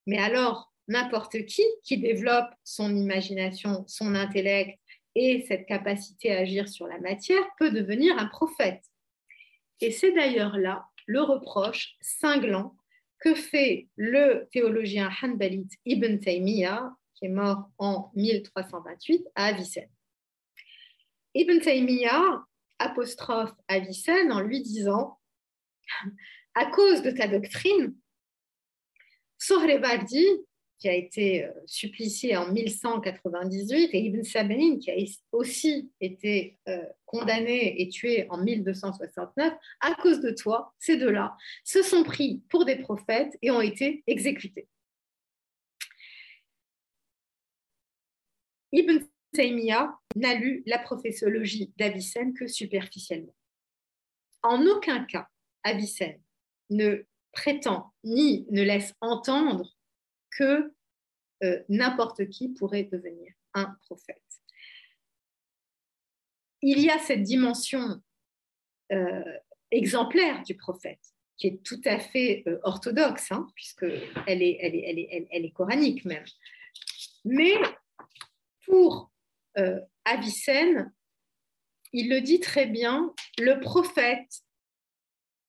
mais 0.05 0.19
alors 0.19 0.71
n'importe 0.87 1.45
qui 1.45 1.63
qui 1.83 1.97
développe 1.97 2.49
son 2.63 2.95
imagination, 2.95 3.85
son 3.87 4.15
intellect 4.15 4.79
et 5.15 5.45
cette 5.47 5.65
capacité 5.65 6.31
à 6.31 6.39
agir 6.39 6.69
sur 6.69 6.87
la 6.87 6.99
matière 6.99 7.43
peut 7.57 7.71
devenir 7.71 8.17
un 8.17 8.27
prophète. 8.27 8.83
Et 9.81 9.91
c'est 9.91 10.11
d'ailleurs 10.11 10.57
là 10.57 10.85
le 11.05 11.21
reproche 11.21 11.95
cinglant 12.01 12.75
que 13.19 13.33
fait 13.33 13.87
le 13.95 14.47
théologien 14.51 15.09
Hanbalite 15.21 15.73
Ibn 15.85 16.17
Taymiyyah, 16.17 16.93
qui 17.15 17.25
est 17.25 17.29
mort 17.29 17.69
en 17.77 18.11
1328 18.15 19.27
à 19.35 19.45
Avicenne. 19.45 19.89
Ibn 21.33 21.59
Taymiyyah 21.59 22.43
apostrophe 22.79 23.53
Avicenne 23.67 24.31
en 24.31 24.41
lui 24.41 24.61
disant 24.61 25.19
À 26.53 26.67
cause 26.67 27.01
de 27.01 27.11
ta 27.11 27.27
doctrine, 27.27 27.95
Sohrevardi 29.39 30.25
qui 30.79 30.89
a 30.89 30.93
été 30.93 31.45
euh, 31.45 31.51
supplicié 31.65 32.37
en 32.37 32.51
1198, 32.51 33.89
et 33.93 33.99
Ibn 34.05 34.23
Sabrin, 34.23 34.77
qui 34.79 34.91
a 34.91 34.95
aussi 35.31 35.91
été 35.99 36.57
euh, 36.67 36.85
condamné 37.05 37.81
et 37.81 37.89
tué 37.89 38.27
en 38.29 38.37
1269, 38.37 39.53
à 39.81 39.95
cause 39.95 40.19
de 40.21 40.31
toi, 40.31 40.73
ces 40.77 40.97
deux-là 40.97 41.35
se 41.63 41.81
sont 41.81 42.03
pris 42.03 42.43
pour 42.49 42.65
des 42.65 42.75
prophètes 42.75 43.37
et 43.41 43.51
ont 43.51 43.61
été 43.61 44.03
exécutés. 44.07 44.67
Ibn 48.71 48.99
Taymiyyah 49.33 49.97
n'a 50.15 50.35
lu 50.35 50.63
la 50.65 50.79
prophétologie 50.79 51.71
d'Avicenne 51.77 52.33
que 52.33 52.47
superficiellement. 52.47 53.33
En 54.43 54.65
aucun 54.65 55.03
cas, 55.05 55.27
Avicenne 55.63 56.21
ne 56.69 57.05
prétend 57.31 57.93
ni 58.03 58.45
ne 58.49 58.63
laisse 58.63 58.93
entendre 59.01 59.76
que 60.37 60.71
euh, 61.43 61.63
n'importe 61.69 62.27
qui 62.29 62.49
pourrait 62.49 62.83
devenir 62.83 63.33
un 63.53 63.75
prophète. 63.85 64.21
Il 66.61 66.79
y 66.79 66.89
a 66.89 66.99
cette 66.99 67.23
dimension 67.23 68.01
euh, 68.91 69.37
exemplaire 69.71 70.43
du 70.43 70.55
prophète, 70.55 71.01
qui 71.37 71.47
est 71.47 71.63
tout 71.63 71.81
à 71.85 71.99
fait 71.99 72.43
orthodoxe, 72.63 73.31
hein, 73.31 73.47
puisqu'elle 73.55 74.41
est, 74.41 74.57
elle 74.61 74.75
est, 74.75 75.27
est, 75.29 75.51
coranique 75.51 76.05
même. 76.05 76.25
Mais 77.25 77.53
pour 78.65 79.11
Avicenne, 80.05 80.91
il 81.93 82.09
le 82.09 82.21
dit 82.21 82.39
très 82.39 82.65
bien, 82.65 83.13
le 83.37 83.59
prophète, 83.59 84.43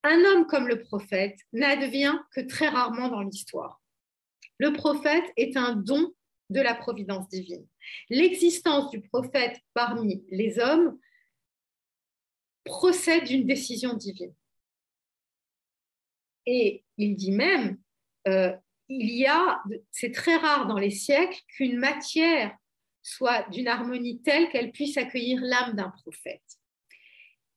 un 0.03 0.19
homme 0.25 0.47
comme 0.47 0.69
le 0.69 0.81
prophète, 0.81 1.39
n'advient 1.53 2.19
que 2.35 2.41
très 2.41 2.69
rarement 2.69 3.09
dans 3.09 3.23
l'histoire. 3.23 3.81
Le 4.59 4.73
prophète 4.73 5.25
est 5.37 5.57
un 5.57 5.75
don 5.75 6.13
de 6.51 6.61
la 6.61 6.75
providence 6.75 7.29
divine. 7.29 7.67
L'existence 8.11 8.91
du 8.91 9.01
prophète 9.01 9.59
parmi 9.75 10.25
les 10.31 10.59
hommes 10.59 10.99
procède 12.65 13.25
d'une 13.25 13.47
décision 13.47 13.95
divine. 13.95 14.35
Et 16.47 16.85
il 16.97 17.17
dit 17.17 17.33
même, 17.33 17.79
euh, 18.27 18.55
il 18.89 19.11
y 19.11 19.27
a, 19.27 19.63
c'est 19.91 20.13
très 20.13 20.37
rare 20.37 20.67
dans 20.67 20.79
les 20.79 20.91
siècles 20.91 21.39
qu'une 21.49 21.79
matière 21.79 22.57
soit 23.03 23.49
d'une 23.51 23.69
harmonie 23.69 24.21
telle 24.23 24.49
qu'elle 24.51 24.73
puisse 24.73 24.97
accueillir 24.97 25.41
l'âme 25.43 25.75
d'un 25.75 25.91
prophète. 25.91 26.43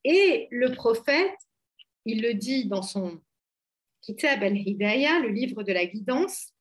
Et 0.04 0.47
le 0.52 0.74
prophète, 0.74 1.36
il 2.06 2.22
le 2.22 2.34
dit 2.34 2.68
dans 2.68 2.82
son 2.82 3.22
Kitab 4.02 4.43
al-Hidayah, 4.43 5.20
le 5.20 5.30
livre 5.30 5.64
de 5.64 5.74
la 5.74 5.86
guidance, 5.86 6.54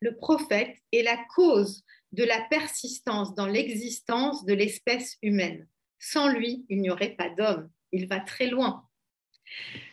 le 0.00 0.16
prophète 0.16 0.76
est 0.92 1.02
la 1.02 1.18
cause 1.34 1.84
de 2.12 2.24
la 2.24 2.40
persistance 2.48 3.34
dans 3.34 3.46
l'existence 3.46 4.44
de 4.44 4.54
l'espèce 4.54 5.16
humaine. 5.22 5.68
Sans 5.98 6.28
lui, 6.28 6.64
il 6.68 6.80
n'y 6.80 6.90
aurait 6.90 7.16
pas 7.16 7.30
d'homme. 7.30 7.70
Il 7.92 8.08
va 8.08 8.20
très 8.20 8.48
loin. 8.48 8.86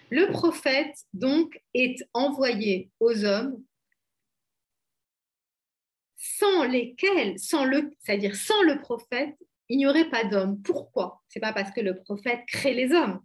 Le 0.10 0.32
prophète, 0.32 0.96
donc, 1.14 1.62
est 1.74 1.98
envoyé 2.14 2.92
aux 3.00 3.26
hommes 3.26 3.64
sans 6.16 6.64
lesquels, 6.64 7.40
sans 7.40 7.66
le, 7.66 7.92
c'est-à-dire 8.00 8.36
sans 8.36 8.62
le 8.64 8.80
prophète, 8.80 9.36
il 9.70 9.78
n'y 9.78 9.88
aurait 9.88 10.10
pas 10.10 10.24
d'homme. 10.24 10.62
Pourquoi? 10.62 11.22
C'est 11.28 11.40
pas 11.40 11.54
parce 11.54 11.72
que 11.72 11.82
le 11.82 11.98
prophète 12.02 12.42
crée 12.48 12.74
les 12.74 12.92
hommes. 12.92 13.22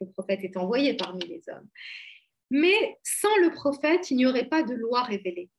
Le 0.00 0.10
prophète 0.10 0.40
est 0.42 0.56
envoyé 0.56 0.94
parmi 0.94 1.26
les 1.26 1.42
hommes. 1.48 1.68
Mais 2.50 2.98
sans 3.04 3.36
le 3.42 3.50
prophète, 3.50 4.10
il 4.10 4.16
n'y 4.16 4.26
aurait 4.26 4.48
pas 4.48 4.62
de 4.62 4.74
loi 4.74 5.02
révélée. 5.02 5.50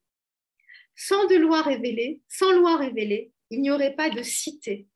Sans 0.94 1.26
de 1.26 1.36
loi 1.36 1.62
révélée, 1.62 2.20
sans 2.28 2.52
loi 2.52 2.76
révélée, 2.76 3.32
il 3.50 3.60
n'y 3.60 3.70
aurait 3.70 3.94
pas 3.94 4.10
de 4.10 4.22
cité. 4.22 4.86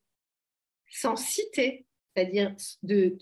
Sans 0.89 1.17
cité, 1.17 1.87
c'est-à-dire 2.15 2.55
de, 2.83 3.17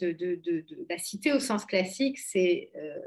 la 0.88 0.98
cité 0.98 1.32
au 1.32 1.40
sens 1.40 1.64
classique, 1.64 2.18
c'est 2.18 2.70
euh, 2.76 3.00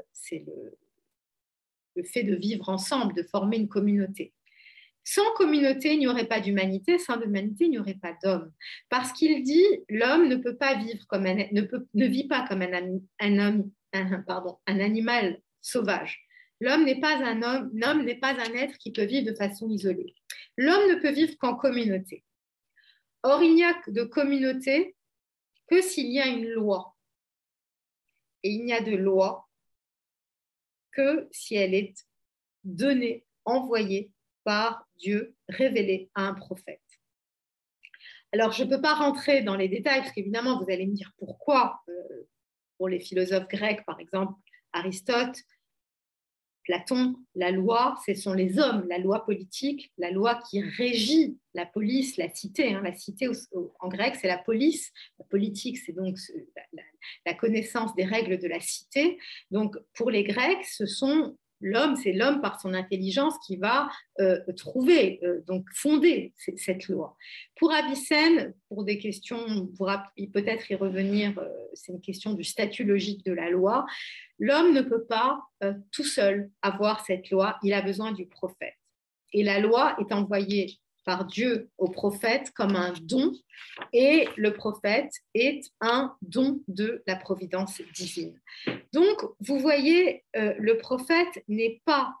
le 1.96 2.02
fait 2.02 2.22
de 2.22 2.34
vivre 2.34 2.68
ensemble, 2.68 3.14
de 3.14 3.22
former 3.22 3.56
une 3.56 3.68
communauté. 3.68 4.34
Sans 5.04 5.32
communauté, 5.36 5.94
il 5.94 6.00
n'y 6.00 6.06
aurait 6.06 6.28
pas 6.28 6.40
d'humanité. 6.40 6.98
Sans 6.98 7.18
humanité, 7.18 7.64
il 7.64 7.70
n'y 7.70 7.78
aurait 7.78 7.94
pas 7.94 8.14
d'homme. 8.22 8.52
Parce 8.90 9.12
qu'il 9.12 9.42
dit, 9.42 9.64
l'homme 9.88 10.28
ne 10.28 10.36
peut 10.36 10.56
pas 10.56 10.74
vivre 10.74 11.06
comme 11.06 11.24
un, 11.24 11.48
vit 11.94 12.28
pas 12.28 12.46
comme 12.46 12.62
un 12.62 13.00
animal 14.66 15.40
sauvage. 15.62 16.27
L'homme 16.60 16.84
n'est 16.84 17.00
pas 17.00 17.16
un 17.16 17.42
homme, 17.42 17.70
l'homme 17.72 18.04
n'est 18.04 18.18
pas 18.18 18.32
un 18.32 18.54
être 18.54 18.78
qui 18.78 18.92
peut 18.92 19.04
vivre 19.04 19.30
de 19.30 19.36
façon 19.36 19.68
isolée. 19.70 20.14
L'homme 20.56 20.90
ne 20.90 21.00
peut 21.00 21.12
vivre 21.12 21.36
qu'en 21.38 21.54
communauté. 21.54 22.24
Or, 23.22 23.42
il 23.42 23.54
n'y 23.54 23.64
a 23.64 23.80
de 23.86 24.02
communauté 24.04 24.96
que 25.68 25.80
s'il 25.80 26.10
y 26.10 26.20
a 26.20 26.26
une 26.26 26.48
loi. 26.48 26.96
Et 28.42 28.50
il 28.50 28.64
n'y 28.64 28.72
a 28.72 28.80
de 28.80 28.96
loi 28.96 29.48
que 30.92 31.28
si 31.30 31.54
elle 31.54 31.74
est 31.74 31.94
donnée, 32.64 33.24
envoyée 33.44 34.10
par 34.44 34.86
Dieu, 34.96 35.34
révélée 35.48 36.10
à 36.14 36.22
un 36.22 36.34
prophète. 36.34 36.82
Alors, 38.32 38.52
je 38.52 38.64
ne 38.64 38.68
peux 38.68 38.80
pas 38.80 38.94
rentrer 38.94 39.42
dans 39.42 39.56
les 39.56 39.68
détails, 39.68 40.00
parce 40.00 40.12
qu'évidemment, 40.12 40.62
vous 40.62 40.70
allez 40.70 40.86
me 40.86 40.94
dire 40.94 41.12
pourquoi, 41.18 41.82
euh, 41.88 42.28
pour 42.76 42.88
les 42.88 43.00
philosophes 43.00 43.48
grecs, 43.48 43.84
par 43.86 44.00
exemple, 44.00 44.34
Aristote, 44.72 45.38
Platon, 46.68 47.14
la 47.34 47.50
loi, 47.50 47.96
ce 48.04 48.14
sont 48.14 48.34
les 48.34 48.58
hommes, 48.58 48.86
la 48.90 48.98
loi 48.98 49.24
politique, 49.24 49.90
la 49.96 50.10
loi 50.10 50.38
qui 50.50 50.60
régit 50.60 51.38
la 51.54 51.64
police, 51.64 52.18
la 52.18 52.28
cité. 52.28 52.74
Hein. 52.74 52.82
La 52.84 52.94
cité 52.94 53.26
en 53.80 53.88
grec, 53.88 54.16
c'est 54.20 54.28
la 54.28 54.36
police. 54.36 54.92
La 55.18 55.24
politique, 55.24 55.78
c'est 55.78 55.94
donc 55.94 56.18
la, 57.24 57.32
connaissance 57.32 57.94
des 57.94 58.04
règles 58.04 58.38
de 58.38 58.46
la 58.46 58.60
cité. 58.60 59.18
Donc, 59.50 59.78
pour 59.94 60.10
les 60.10 60.24
Grecs, 60.24 60.62
ce 60.66 60.84
sont 60.84 61.38
l'homme, 61.60 61.96
c'est 61.96 62.12
l'homme 62.12 62.40
par 62.40 62.60
son 62.60 62.74
intelligence 62.74 63.34
qui 63.46 63.56
va 63.56 63.88
euh, 64.20 64.40
trouver, 64.56 65.20
euh, 65.22 65.40
donc 65.46 65.64
fonder 65.74 66.32
cette 66.56 66.88
loi. 66.88 67.16
Pour 67.56 67.72
Avicenne, 67.72 68.54
pour 68.68 68.84
des 68.84 68.98
questions, 68.98 69.38
on 69.48 69.66
pourra 69.66 70.04
peut-être 70.32 70.70
y 70.70 70.74
revenir, 70.74 71.38
euh, 71.38 71.48
c'est 71.74 71.92
une 71.92 72.00
question 72.00 72.34
du 72.34 72.44
statut 72.44 72.84
logique 72.84 73.24
de 73.24 73.32
la 73.32 73.50
loi, 73.50 73.86
l'homme 74.38 74.72
ne 74.72 74.82
peut 74.82 75.04
pas 75.04 75.40
tout 75.90 76.04
seul 76.04 76.50
avoir 76.62 77.04
cette 77.04 77.30
loi, 77.30 77.58
il 77.64 77.72
a 77.72 77.82
besoin 77.82 78.12
du 78.12 78.26
prophète. 78.26 78.74
Et 79.32 79.42
la 79.42 79.58
loi 79.58 79.96
est 80.00 80.12
envoyée 80.12 80.78
par 81.08 81.24
Dieu 81.24 81.70
au 81.78 81.88
prophète 81.88 82.50
comme 82.50 82.76
un 82.76 82.92
don, 83.00 83.32
et 83.94 84.28
le 84.36 84.52
prophète 84.52 85.10
est 85.32 85.62
un 85.80 86.14
don 86.20 86.60
de 86.68 87.02
la 87.06 87.16
providence 87.16 87.80
divine. 87.94 88.38
Donc, 88.92 89.16
vous 89.40 89.58
voyez, 89.58 90.26
euh, 90.36 90.52
le 90.58 90.76
prophète 90.76 91.42
n'est 91.48 91.80
pas, 91.86 92.14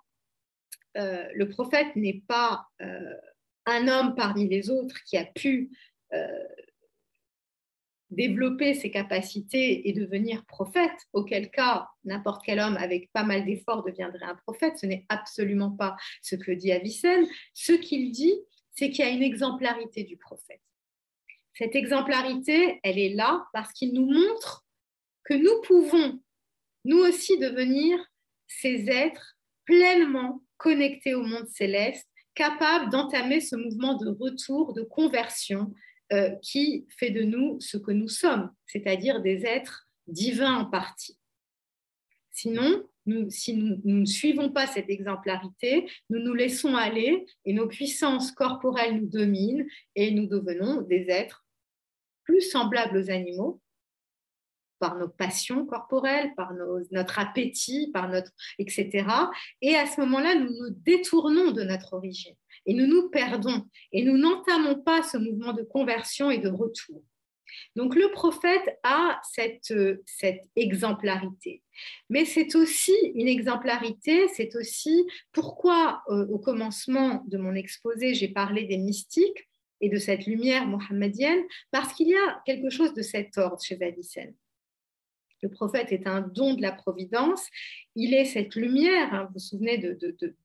euh, 0.96 1.28
le 1.34 1.50
prophète 1.50 1.94
n'est 1.96 2.22
pas 2.26 2.64
euh, 2.80 3.14
un 3.66 3.88
homme 3.88 4.14
parmi 4.14 4.48
les 4.48 4.70
autres 4.70 4.96
qui 5.04 5.18
a 5.18 5.26
pu 5.26 5.70
développer 8.08 8.72
ses 8.72 8.90
capacités 8.90 9.86
et 9.86 9.92
devenir 9.92 10.46
prophète, 10.46 10.98
auquel 11.12 11.50
cas 11.50 11.90
n'importe 12.04 12.42
quel 12.42 12.58
homme 12.58 12.78
avec 12.78 13.12
pas 13.12 13.22
mal 13.22 13.44
d'efforts 13.44 13.84
deviendrait 13.84 14.24
un 14.24 14.36
prophète. 14.36 14.78
Ce 14.78 14.86
n'est 14.86 15.04
absolument 15.10 15.72
pas 15.72 15.94
ce 16.22 16.34
que 16.34 16.52
dit 16.52 16.72
Avicenne. 16.72 17.26
Ce 17.52 17.74
qu'il 17.74 18.10
dit, 18.10 18.32
c'est 18.78 18.90
qu'il 18.90 19.04
y 19.04 19.08
a 19.08 19.10
une 19.10 19.24
exemplarité 19.24 20.04
du 20.04 20.16
prophète. 20.16 20.62
Cette 21.52 21.74
exemplarité, 21.74 22.78
elle 22.84 22.98
est 22.98 23.14
là 23.14 23.44
parce 23.52 23.72
qu'il 23.72 23.92
nous 23.92 24.06
montre 24.06 24.64
que 25.24 25.34
nous 25.34 25.60
pouvons, 25.62 26.20
nous 26.84 26.98
aussi, 26.98 27.38
devenir 27.38 27.98
ces 28.46 28.88
êtres 28.88 29.36
pleinement 29.64 30.42
connectés 30.58 31.14
au 31.14 31.24
monde 31.24 31.48
céleste, 31.48 32.08
capables 32.36 32.90
d'entamer 32.90 33.40
ce 33.40 33.56
mouvement 33.56 33.94
de 33.94 34.10
retour, 34.10 34.72
de 34.74 34.82
conversion 34.82 35.74
euh, 36.12 36.30
qui 36.36 36.86
fait 36.88 37.10
de 37.10 37.22
nous 37.22 37.60
ce 37.60 37.76
que 37.78 37.90
nous 37.90 38.08
sommes, 38.08 38.54
c'est-à-dire 38.66 39.20
des 39.20 39.44
êtres 39.44 39.88
divins 40.06 40.54
en 40.54 40.64
partie. 40.66 41.18
Sinon, 42.30 42.88
si 43.30 43.54
nous, 43.54 43.80
ne 43.84 44.04
suivons 44.04 44.50
pas 44.50 44.66
cette 44.66 44.90
exemplarité, 44.90 45.88
nous 46.10 46.20
nous 46.20 46.34
laissons 46.34 46.76
aller 46.76 47.26
et 47.44 47.52
nos 47.52 47.68
puissances 47.68 48.32
corporelles 48.32 49.00
nous 49.00 49.06
dominent 49.06 49.66
et 49.94 50.10
nous 50.10 50.26
devenons 50.26 50.82
des 50.82 51.06
êtres 51.08 51.44
plus 52.24 52.42
semblables 52.42 52.98
aux 52.98 53.10
animaux 53.10 53.60
par 54.78 54.96
nos 54.96 55.08
passions 55.08 55.66
corporelles, 55.66 56.32
par 56.36 56.52
notre 56.92 57.18
appétit, 57.18 57.90
par 57.92 58.08
notre 58.08 58.30
etc. 58.58 59.06
Et 59.60 59.74
à 59.74 59.86
ce 59.86 60.00
moment-là, 60.02 60.36
nous 60.36 60.50
nous 60.50 60.70
détournons 60.70 61.50
de 61.50 61.62
notre 61.62 61.94
origine 61.94 62.36
et 62.66 62.74
nous 62.74 62.86
nous 62.86 63.08
perdons 63.10 63.66
et 63.92 64.04
nous 64.04 64.16
n'entamons 64.16 64.80
pas 64.80 65.02
ce 65.02 65.16
mouvement 65.16 65.52
de 65.52 65.62
conversion 65.62 66.30
et 66.30 66.38
de 66.38 66.48
retour. 66.48 67.02
Donc 67.76 67.94
le 67.94 68.10
prophète 68.10 68.78
a 68.82 69.20
cette, 69.22 69.74
cette 70.06 70.42
exemplarité. 70.56 71.62
Mais 72.10 72.24
c'est 72.24 72.54
aussi 72.54 72.94
une 73.14 73.28
exemplarité, 73.28 74.28
c'est 74.28 74.56
aussi 74.56 75.06
pourquoi 75.32 76.02
euh, 76.08 76.26
au 76.28 76.38
commencement 76.38 77.24
de 77.28 77.38
mon 77.38 77.54
exposé, 77.54 78.14
j'ai 78.14 78.28
parlé 78.28 78.64
des 78.64 78.78
mystiques 78.78 79.48
et 79.80 79.88
de 79.88 79.98
cette 79.98 80.26
lumière 80.26 80.66
mohammedienne, 80.66 81.42
parce 81.70 81.92
qu'il 81.92 82.08
y 82.08 82.16
a 82.16 82.42
quelque 82.44 82.70
chose 82.70 82.94
de 82.94 83.02
cet 83.02 83.38
ordre 83.38 83.62
chez 83.62 83.80
Avicenne. 83.80 84.34
Le 85.42 85.48
prophète 85.48 85.92
est 85.92 86.06
un 86.06 86.20
don 86.20 86.54
de 86.54 86.62
la 86.62 86.72
providence. 86.72 87.46
Il 87.94 88.14
est 88.14 88.24
cette 88.24 88.54
lumière. 88.54 89.12
Hein, 89.14 89.24
vous 89.24 89.34
vous 89.34 89.38
souvenez 89.38 89.78
de, 89.78 89.96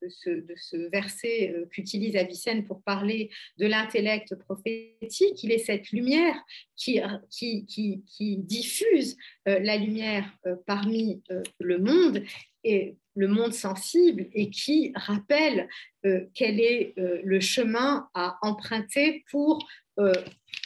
ce, 0.09 0.89
verset 0.89 1.53
euh, 1.55 1.65
qu'utilise 1.71 2.15
Avicenne 2.15 2.65
pour 2.65 2.81
parler 2.83 3.29
de 3.57 3.65
l'intellect 3.65 4.35
prophétique. 4.35 5.43
Il 5.43 5.51
est 5.51 5.59
cette 5.59 5.91
lumière 5.91 6.35
qui, 6.75 7.01
diffuse 8.37 9.17
euh, 9.47 9.59
la 9.59 9.77
lumière 9.77 10.31
euh, 10.45 10.55
parmi 10.65 11.21
le 11.59 11.77
monde 11.79 12.23
et 12.63 12.95
le 13.15 13.27
monde 13.27 13.53
sensible 13.53 14.27
et 14.33 14.49
qui 14.49 14.91
rappelle 14.95 15.67
quel 16.33 16.59
est 16.59 16.93
le 16.95 17.39
chemin 17.39 18.09
à 18.13 18.37
emprunter 18.41 19.23
pour 19.29 19.67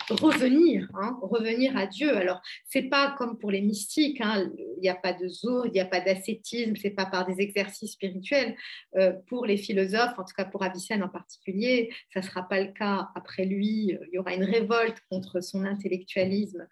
revenir, 0.10 0.90
hein, 0.96 1.18
revenir 1.22 1.76
à 1.78 1.86
Dieu. 1.86 2.16
Alors, 2.16 2.42
c'est 2.66 2.84
pas 2.84 3.16
comme 3.18 3.38
pour 3.38 3.52
les 3.52 3.62
mystiques, 3.62 4.22
hein, 4.22 4.50
il 4.58 4.82
n'y 4.82 4.90
a 4.90 4.96
pas 4.96 5.14
de 5.14 5.28
zour, 5.28 5.66
il 5.66 5.72
n'y 5.72 5.80
a 5.80 5.86
pas 5.86 6.02
d'ascétisme, 6.02 6.76
c'est 6.76 6.92
pas 6.92 7.06
par 7.06 7.26
des 7.26 7.42
exercices 7.42 7.94
spirituels. 7.94 8.56
Euh, 8.96 9.14
pour 9.28 9.46
les 9.46 9.58
philosophes, 9.58 10.18
en 10.18 10.24
tout 10.24 10.34
cas 10.36 10.46
pour 10.46 10.64
Avicenne 10.64 11.04
en 11.04 11.10
particulier, 11.10 11.94
ça 12.14 12.22
ne 12.22 12.26
sera 12.26 12.48
pas 12.48 12.62
le 12.62 12.72
cas 12.72 13.10
après 13.16 13.46
lui. 13.46 13.98
Il 14.08 14.10
y 14.14 14.20
aura 14.20 14.34
une 14.34 14.46
révolte 14.46 14.98
contre 15.10 15.42
son 15.42 15.66
intellectualisme 15.66 16.68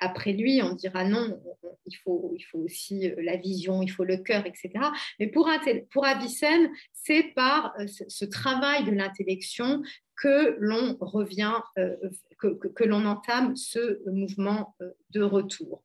après 0.00 0.32
lui, 0.32 0.60
on 0.62 0.74
dira 0.74 1.04
non, 1.04 1.40
il 1.86 1.96
faut, 1.96 2.32
il 2.36 2.42
faut 2.42 2.58
aussi 2.58 3.08
euh, 3.08 3.14
la 3.22 3.36
vision, 3.36 3.82
il 3.82 3.88
faut 3.88 4.04
le 4.04 4.18
cœur, 4.18 4.44
etc. 4.46 4.70
Mais 5.18 5.28
pour, 5.28 5.48
pour 5.90 6.04
Avicenne, 6.04 6.70
c'est 6.92 7.32
par 7.34 7.74
euh, 7.78 7.86
ce 7.86 8.24
travail 8.24 8.84
de 8.84 8.90
l'intellection 8.90 9.82
que 10.16 10.56
l'on 10.58 10.96
revient, 11.00 11.54
euh, 11.78 11.96
que, 12.38 12.84
l'on 12.84 13.04
entame 13.04 13.56
ce 13.56 14.00
mouvement 14.10 14.74
de 15.10 15.22
retour. 15.22 15.82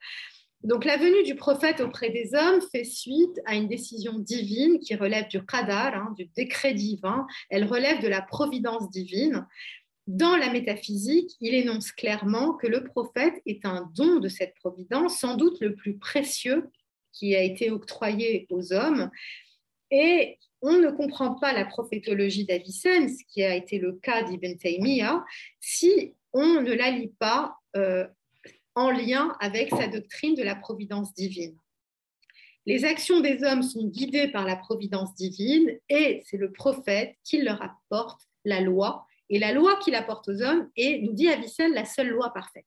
Donc 0.63 0.86
la 0.86 0.97
venue 0.97 1.23
du 1.23 1.36
prophète 1.36 1.82
auprès 1.82 2.11
des 2.11 2.36
hommes 2.36 2.61
fait 2.71 2.84
suite 2.84 3.41
à 3.45 3.55
une 3.55 3.67
décision 3.67 4.19
divine 4.19 4.79
qui 4.79 4.95
relève 4.95 5.27
du 5.27 5.43
qadar, 5.43 5.95
hein, 5.95 6.13
du 6.15 6.25
décret 6.36 6.73
divin. 6.73 7.25
Elle 7.49 7.65
relève 7.65 8.01
de 8.01 8.07
la 8.07 8.21
providence 8.21 8.89
divine. 8.91 9.47
Dans 10.05 10.36
la 10.36 10.51
métaphysique, 10.51 11.32
il 11.39 11.55
énonce 11.55 11.91
clairement 11.91 12.53
que 12.53 12.67
le 12.67 12.84
prophète 12.84 13.41
est 13.45 13.65
un 13.65 13.89
don 13.95 14.19
de 14.19 14.27
cette 14.27 14.53
providence, 14.55 15.17
sans 15.17 15.36
doute 15.36 15.59
le 15.61 15.75
plus 15.75 15.97
précieux 15.97 16.69
qui 17.11 17.36
a 17.36 17.41
été 17.41 17.71
octroyé 17.71 18.45
aux 18.51 18.71
hommes. 18.71 19.09
Et 19.89 20.38
on 20.62 20.78
ne 20.80 20.91
comprend 20.91 21.36
pas 21.36 21.53
la 21.53 21.66
prophétologie 21.66 22.45
d'Avicenne, 22.45 23.09
ce 23.09 23.24
qui 23.28 23.43
a 23.43 23.55
été 23.55 23.80
le 23.80 23.93
cas 23.93 24.24
d'Ibn 24.24 24.57
Taymiyyah, 24.57 25.24
si 25.59 26.14
on 26.34 26.62
ne 26.62 26.74
la 26.74 26.91
lit 26.91 27.14
pas 27.20 27.57
euh, 27.76 28.07
en 28.76 28.91
lien 28.91 29.36
avec 29.39 29.70
sa 29.70 29.88
doctrine 29.88 30.36
de 30.36 30.43
la 30.43 30.55
providence 30.55 31.14
divine. 31.14 31.57
Les 32.66 32.86
actions 32.86 33.22
des 33.22 33.43
hommes 33.43 33.64
sont 33.64 33.88
guidées 33.88 34.28
par 34.28 34.45
la 34.45 34.55
providence 34.55 35.16
divine 35.16 35.80
et 35.89 36.22
c'est 36.26 36.38
le 36.38 36.51
prophète 36.51 37.16
qui 37.24 37.41
leur 37.41 37.62
apporte 37.62 38.22
la 38.45 38.62
loi 38.62 39.07
et 39.30 39.39
la 39.39 39.53
loi 39.53 39.78
qu'il 39.78 39.95
apporte 39.95 40.28
aux 40.28 40.41
hommes 40.41 40.70
est, 40.76 40.99
nous 41.01 41.14
dit 41.14 41.30
Avicenne, 41.30 41.74
la 41.74 41.86
seule 41.86 42.09
loi 42.09 42.32
parfaite. 42.34 42.66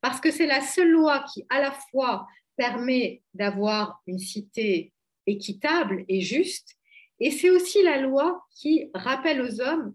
Parce 0.00 0.20
que 0.20 0.30
c'est 0.30 0.46
la 0.46 0.60
seule 0.60 0.90
loi 0.90 1.24
qui, 1.32 1.46
à 1.48 1.60
la 1.60 1.70
fois, 1.70 2.26
permet 2.56 3.22
d'avoir 3.32 4.02
une 4.06 4.18
cité 4.18 4.92
équitable 5.26 6.04
et 6.08 6.20
juste, 6.20 6.77
et 7.20 7.30
c'est 7.30 7.50
aussi 7.50 7.82
la 7.82 8.00
loi 8.00 8.44
qui 8.54 8.90
rappelle 8.94 9.42
aux 9.42 9.60
hommes, 9.60 9.94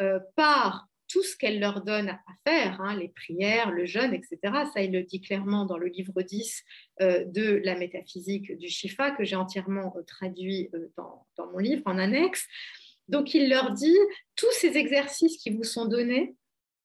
euh, 0.00 0.18
par 0.36 0.86
tout 1.08 1.22
ce 1.22 1.36
qu'elle 1.36 1.58
leur 1.58 1.82
donne 1.82 2.08
à 2.08 2.20
faire, 2.46 2.80
hein, 2.80 2.96
les 2.96 3.08
prières, 3.08 3.70
le 3.72 3.84
jeûne, 3.84 4.14
etc. 4.14 4.38
Ça, 4.72 4.80
il 4.80 4.92
le 4.92 5.02
dit 5.02 5.20
clairement 5.20 5.66
dans 5.66 5.76
le 5.76 5.88
livre 5.88 6.22
10 6.22 6.62
euh, 7.00 7.24
de 7.24 7.60
la 7.64 7.74
métaphysique 7.74 8.56
du 8.56 8.68
Shifa, 8.68 9.10
que 9.10 9.24
j'ai 9.24 9.36
entièrement 9.36 9.92
euh, 9.96 10.02
traduit 10.02 10.70
dans, 10.96 11.26
mon 11.52 11.58
livre 11.58 11.82
en 11.86 11.98
annexe. 11.98 12.46
Donc 13.08 13.34
il 13.34 13.48
leur 13.48 13.72
dit, 13.72 13.98
tous 14.36 14.52
ces 14.52 14.76
exercices 14.76 15.36
qui 15.38 15.50
vous 15.50 15.64
sont 15.64 15.86
donnés, 15.86 16.36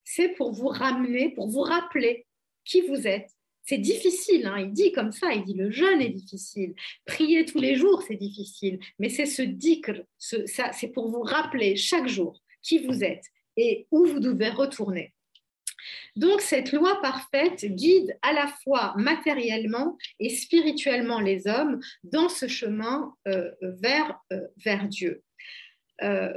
c'est 0.04 0.30
pour 0.30 0.52
vous 0.54 0.70
ramener, 0.70 1.30
pour 1.30 1.48
vous 1.48 1.62
rappeler 1.62 2.26
qui 2.64 2.82
vous 2.82 3.08
êtes. 3.08 3.30
C'est 3.66 3.80
difficile, 3.80 4.46
hein. 4.46 4.60
il 4.60 4.72
dit 4.72 4.92
comme 4.92 5.12
ça, 5.12 5.34
il 5.34 5.44
dit 5.44 5.56
le 5.56 5.72
jeûne 5.72 6.02
est 6.02 6.10
difficile, 6.10 6.76
prier 7.06 7.46
tous 7.46 7.60
les 7.60 7.76
jours 7.76 8.04
c'est 8.08 8.16
difficile, 8.16 8.80
mais 9.00 9.10
c'est 9.10 9.26
ce 9.26 9.42
dikr, 9.42 10.04
c'est 10.20 10.94
pour 10.94 11.10
vous 11.10 11.22
rappeler 11.22 11.76
chaque 11.76 12.08
jour 12.08 12.40
qui 12.62 12.80
vous 12.80 13.04
êtes 13.04 13.26
et 13.58 13.88
où 13.92 14.06
vous 14.06 14.20
devez 14.20 14.50
retourner. 14.50 15.14
Donc 16.16 16.42
cette 16.42 16.72
loi 16.72 17.00
parfaite 17.02 17.66
guide 17.66 18.18
à 18.22 18.34
la 18.34 18.48
fois 18.64 18.94
matériellement 18.98 19.98
et 20.20 20.30
spirituellement 20.30 21.20
les 21.20 21.48
hommes 21.48 21.80
dans 22.04 22.30
ce 22.30 22.48
chemin 22.48 23.14
euh, 23.28 23.52
vers, 23.62 24.20
euh, 24.32 24.48
vers 24.58 24.88
Dieu. 24.88 25.24
Euh, 26.02 26.32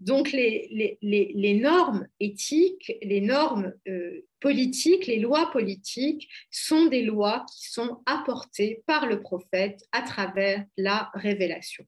donc 0.00 0.32
les, 0.32 1.60
normes 1.62 2.06
éthiques, 2.20 2.92
les 3.02 3.20
normes 3.20 3.74
euh, 3.86 4.26
politiques, 4.40 5.06
les 5.06 5.18
lois 5.18 5.50
politiques 5.50 6.28
sont 6.50 6.86
des 6.86 7.02
lois 7.02 7.44
qui 7.54 7.70
sont 7.70 8.02
apportées 8.06 8.82
par 8.86 9.06
le 9.06 9.20
prophète 9.20 9.84
à 9.92 10.00
travers 10.00 10.64
la 10.78 11.10
révélation. 11.12 11.84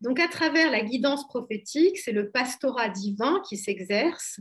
Donc 0.00 0.18
à 0.18 0.26
travers 0.26 0.70
la 0.70 0.82
guidance 0.82 1.26
prophétique, 1.28 1.98
c'est 1.98 2.12
le 2.12 2.30
pastorat 2.30 2.88
divin 2.88 3.40
qui 3.48 3.56
s'exerce. 3.56 4.40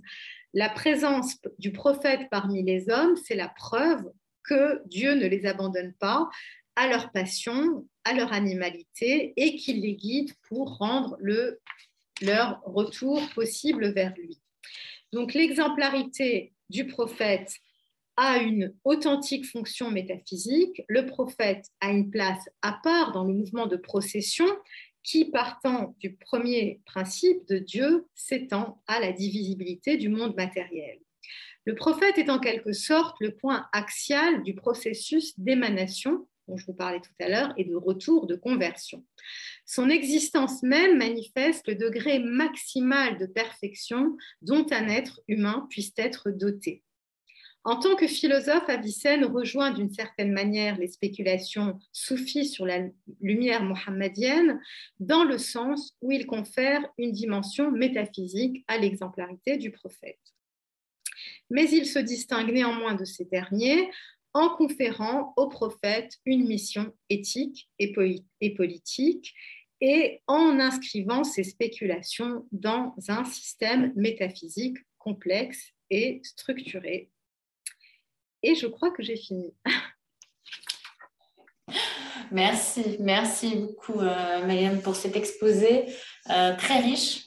La 0.54 0.70
présence 0.70 1.38
du 1.60 1.72
prophète 1.72 2.28
parmi 2.32 2.64
les 2.64 2.90
hommes, 2.90 3.16
c'est 3.16 3.36
la 3.36 3.50
preuve 3.50 4.04
que 4.44 4.82
Dieu 4.88 5.14
ne 5.14 5.28
les 5.28 5.46
abandonne 5.46 5.94
pas 5.94 6.30
à 6.76 6.88
leur 6.88 7.12
passion, 7.12 7.88
à 8.04 8.14
leur 8.14 8.34
animalité 8.34 9.34
et 9.38 9.56
qu'il 9.56 9.82
les 9.82 9.96
guide 9.96 10.34
pour 10.48 10.78
rendre 10.78 11.16
le, 11.20 11.60
leur 12.22 12.62
retour 12.66 13.22
possible 13.34 13.94
vers 13.94 14.14
lui. 14.18 14.40
Donc 15.12 15.34
l'exemplarité 15.34 16.54
du 16.70 16.88
prophète 16.88 17.54
a 18.18 18.38
une 18.38 18.74
authentique 18.84 19.46
fonction 19.46 19.92
métaphysique. 19.92 20.84
Le 20.88 21.06
prophète 21.06 21.66
a 21.82 21.92
une 21.92 22.10
place 22.10 22.50
à 22.62 22.80
part 22.84 23.12
dans 23.12 23.26
le 23.26 23.34
mouvement 23.34 23.68
de 23.68 23.76
procession 23.76 24.48
qui, 25.04 25.26
partant 25.26 25.96
du 26.00 26.16
premier 26.16 26.82
principe 26.86 27.46
de 27.48 27.60
Dieu, 27.60 28.08
s'étend 28.16 28.82
à 28.88 29.00
la 29.00 29.12
divisibilité 29.12 29.98
du 29.98 30.10
monde 30.10 30.36
matériel. 30.36 31.00
Le 31.66 31.76
prophète 31.76 32.18
est 32.18 32.30
en 32.30 32.40
quelque 32.40 32.74
sorte 32.74 33.18
le 33.20 33.36
point 33.36 33.68
axial 33.74 34.44
du 34.44 34.56
processus 34.56 35.38
d'émanation 35.40 36.28
dont 36.48 36.58
je 36.58 36.66
vous 36.66 36.74
parlais 36.74 37.02
tout 37.02 37.14
à 37.20 37.30
l'heure, 37.30 37.54
et 37.58 37.64
de 37.64 37.76
retour 37.76 38.28
de 38.28 38.36
conversion. 38.36 39.04
Son 39.66 39.90
existence 39.90 40.64
même 40.64 40.98
manifeste 40.98 41.68
le 41.68 41.76
degré 41.76 42.20
maximal 42.20 43.18
de 43.18 43.26
perfection 43.26 44.16
dont 44.42 44.66
un 44.72 44.88
être 44.88 45.22
humain 45.28 45.68
puisse 45.70 45.94
être 45.98 46.32
doté. 46.32 46.84
En 47.68 47.78
tant 47.78 47.96
que 47.96 48.06
philosophe, 48.06 48.70
Avicenne 48.70 49.26
rejoint 49.26 49.72
d'une 49.72 49.90
certaine 49.90 50.32
manière 50.32 50.78
les 50.78 50.88
spéculations 50.88 51.80
soufis 51.92 52.46
sur 52.46 52.64
la 52.64 52.88
lumière 53.22 53.64
mohammedienne 53.64 54.62
dans 55.00 55.24
le 55.24 55.40
sens 55.40 55.98
où 56.04 56.12
il 56.12 56.28
confère 56.28 56.86
une 57.00 57.12
dimension 57.12 57.72
métaphysique 57.72 58.64
à 58.68 58.78
l'exemplarité 58.78 59.58
du 59.58 59.72
prophète. 59.72 60.20
Mais 61.50 61.68
il 61.72 61.88
se 61.88 61.98
distingue 61.98 62.52
néanmoins 62.52 62.94
de 62.94 63.06
ces 63.06 63.26
derniers 63.26 63.90
en 64.36 64.50
conférant 64.50 65.34
au 65.38 65.48
prophète 65.48 66.18
une 66.26 66.46
mission 66.46 66.94
éthique 67.10 67.70
et, 67.80 67.94
politique 68.54 69.34
et 69.80 70.22
en 70.28 70.60
inscrivant 70.60 71.24
ces 71.24 71.46
spéculations 71.46 72.46
dans 72.52 72.94
un 73.08 73.24
système 73.24 73.94
métaphysique 73.96 74.78
complexe 74.98 75.72
et 75.90 76.20
structuré. 76.24 77.10
Et 78.44 78.56
je 78.56 78.68
crois 78.68 78.92
que 78.92 79.02
j'ai 79.02 79.16
fini. 79.16 79.54
Merci, 82.32 82.98
merci 83.00 83.56
beaucoup, 83.56 84.00
euh, 84.00 84.76
pour 84.84 84.96
cet 84.96 85.16
exposé 85.16 85.86
euh, 86.30 86.56
très 86.58 86.82
riche 86.82 87.25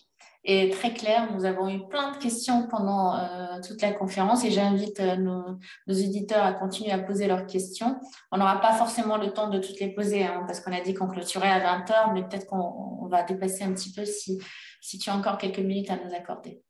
et 0.49 0.71
très 0.71 0.95
clair. 0.95 1.31
Nous 1.35 1.45
avons 1.45 1.69
eu 1.69 1.87
plein 1.89 2.11
de 2.13 2.17
questions 2.17 2.67
pendant 2.69 3.15
euh, 3.15 3.61
toute 3.65 3.83
la 3.83 3.93
conférence 3.93 4.45
et 4.45 4.51
j'invite 4.51 4.99
euh, 4.99 5.17
nos, 5.17 5.45
nos, 5.87 5.95
éditeurs 5.95 6.43
à 6.43 6.55
continuer 6.55 6.91
à 6.91 6.99
poser 6.99 7.27
leurs 7.27 7.47
questions. 7.47 8.01
On 8.33 8.39
n'aura 8.39 8.59
pas 8.59 8.73
forcément 8.73 9.19
le 9.19 9.31
temps 9.31 9.51
de 9.51 9.59
toutes 9.59 9.79
les 9.79 9.93
poser 9.93 10.25
hein, 10.25 10.45
parce 10.47 10.61
qu'on 10.61 10.73
a 10.73 10.81
dit 10.81 10.95
qu'on 10.95 11.07
clôturait 11.07 11.51
à 11.51 11.59
20 11.61 11.91
heures, 11.91 12.13
mais 12.15 12.23
peut-être 12.23 12.47
qu'on 12.47 13.07
va 13.09 13.25
dépasser 13.25 13.63
un 13.63 13.75
petit 13.75 13.93
peu 13.93 14.07
si, 14.07 14.41
si 14.81 14.99
tu 14.99 15.11
as 15.11 15.15
encore 15.15 15.37
quelques 15.37 15.59
minutes 15.59 15.91
à 15.91 15.97
nous 15.97 16.15
accorder. 16.15 16.63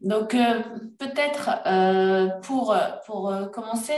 Donc, 0.00 0.34
euh, 0.34 0.60
peut-être 0.98 1.62
pour, 2.42 2.76
pour 3.06 3.32
commencer, 3.52 3.94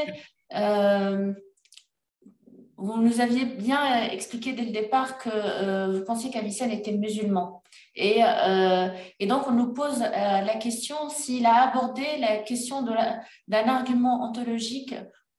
vous 2.76 3.00
nous 3.00 3.20
aviez 3.20 3.44
bien 3.44 4.04
expliqué 4.10 4.52
dès 4.52 4.64
le 4.64 4.72
départ 4.72 5.18
que 5.18 5.96
vous 5.96 6.04
pensiez 6.04 6.30
qu'Avicenne 6.30 6.70
était 6.70 6.92
musulman. 6.92 7.62
Et, 7.96 8.22
euh, 8.22 8.88
donc, 9.22 9.48
on 9.48 9.52
nous 9.52 9.72
pose 9.72 10.02
euh, 10.02 10.40
la 10.42 10.56
question 10.56 11.08
s'il 11.08 11.46
a 11.46 11.70
abordé 11.70 12.04
la 12.18 12.38
question 12.38 12.82
d'un 12.82 13.68
argument 13.68 14.28
ontologique 14.28 14.94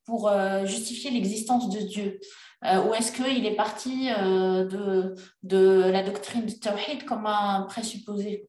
pour 0.06 0.30
euh, 0.30 0.66
justifier 0.66 1.12
l'existence 1.12 1.70
de 1.70 1.80
Dieu. 1.80 2.20
ou 2.64 2.94
est-ce 2.96 3.12
qu'il 3.12 3.46
est 3.46 3.56
parti 3.56 4.10
de, 4.10 5.14
de, 5.44 5.92
la 5.92 6.02
doctrine 6.02 6.46
du 6.46 6.60
Tawhid 6.60 7.06
comme 7.06 7.28
un 7.28 7.64
présupposé? 7.70 8.48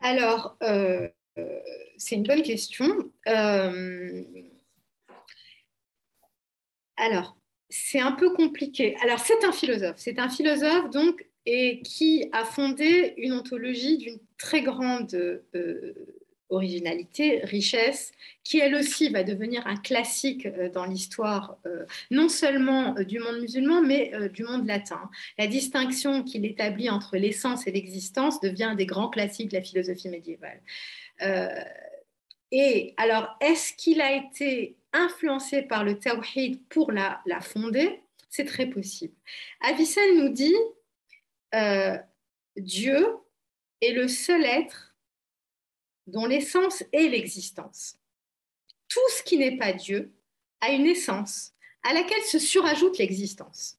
Alors, 0.00 0.58
c'est 1.96 2.16
une 2.16 2.24
bonne 2.24 2.42
question. 2.42 2.86
Alors, 6.96 7.36
c'est 7.68 8.00
un 8.00 8.12
peu 8.12 8.32
compliqué. 8.34 8.96
Alors, 9.02 9.18
c'est 9.18 9.44
un 9.44 9.52
philosophe. 9.52 9.96
C'est 9.96 10.18
un 10.18 10.28
philosophe, 10.28 10.90
donc 10.90 11.26
et 11.46 11.80
qui 11.82 12.28
a 12.32 12.44
fondé 12.44 13.14
une 13.16 13.32
ontologie 13.32 13.98
d'une 13.98 14.18
très 14.38 14.62
grande 14.62 15.12
euh, 15.14 15.94
originalité, 16.50 17.40
richesse, 17.44 18.12
qui 18.44 18.58
elle 18.58 18.74
aussi 18.74 19.08
va 19.08 19.24
devenir 19.24 19.66
un 19.66 19.76
classique 19.76 20.46
euh, 20.46 20.68
dans 20.68 20.84
l'histoire, 20.84 21.58
euh, 21.66 21.84
non 22.10 22.28
seulement 22.28 22.94
du 23.02 23.18
monde 23.18 23.40
musulman, 23.40 23.82
mais 23.82 24.12
du 24.32 24.44
monde 24.44 24.66
latin. 24.66 25.10
La 25.38 25.46
distinction 25.46 26.22
qu'il 26.22 26.44
établit 26.44 26.90
entre 26.90 27.16
l'essence 27.16 27.66
et 27.66 27.72
l'existence 27.72 28.38
devient 28.40 28.64
un 28.64 28.74
des 28.74 28.86
grands 28.86 29.08
classiques 29.08 29.50
de 29.50 29.56
la 29.56 29.62
philosophie 29.62 30.08
médiévale. 30.08 30.60
et 32.52 32.94
alors, 32.98 33.36
est-ce 33.40 33.72
qu'il 33.72 34.00
a 34.00 34.12
été 34.12 34.76
influencé 34.92 35.62
par 35.62 35.84
le 35.84 35.98
tawhid 35.98 36.66
pour 36.68 36.92
la, 36.92 37.22
fonder 37.40 38.02
C'est 38.28 38.44
très 38.44 38.66
possible. 38.66 39.14
Avicenne 39.60 40.18
nous 40.18 40.28
dit, 40.28 40.56
Dieu 42.56 43.06
est 43.80 43.92
le 43.92 44.08
seul 44.08 44.44
être 44.44 44.94
dont 46.06 46.26
l'essence 46.26 46.82
est 46.92 47.08
l'existence. 47.08 47.98
Tout 48.88 49.08
ce 49.16 49.22
qui 49.22 49.38
n'est 49.38 49.56
pas 49.56 49.72
Dieu 49.72 50.12
a 50.60 50.70
une 50.70 50.86
essence 50.86 51.54
à 51.82 51.92
laquelle 51.92 52.22
se 52.22 52.38
surajoute 52.38 52.98
l'existence. 52.98 53.78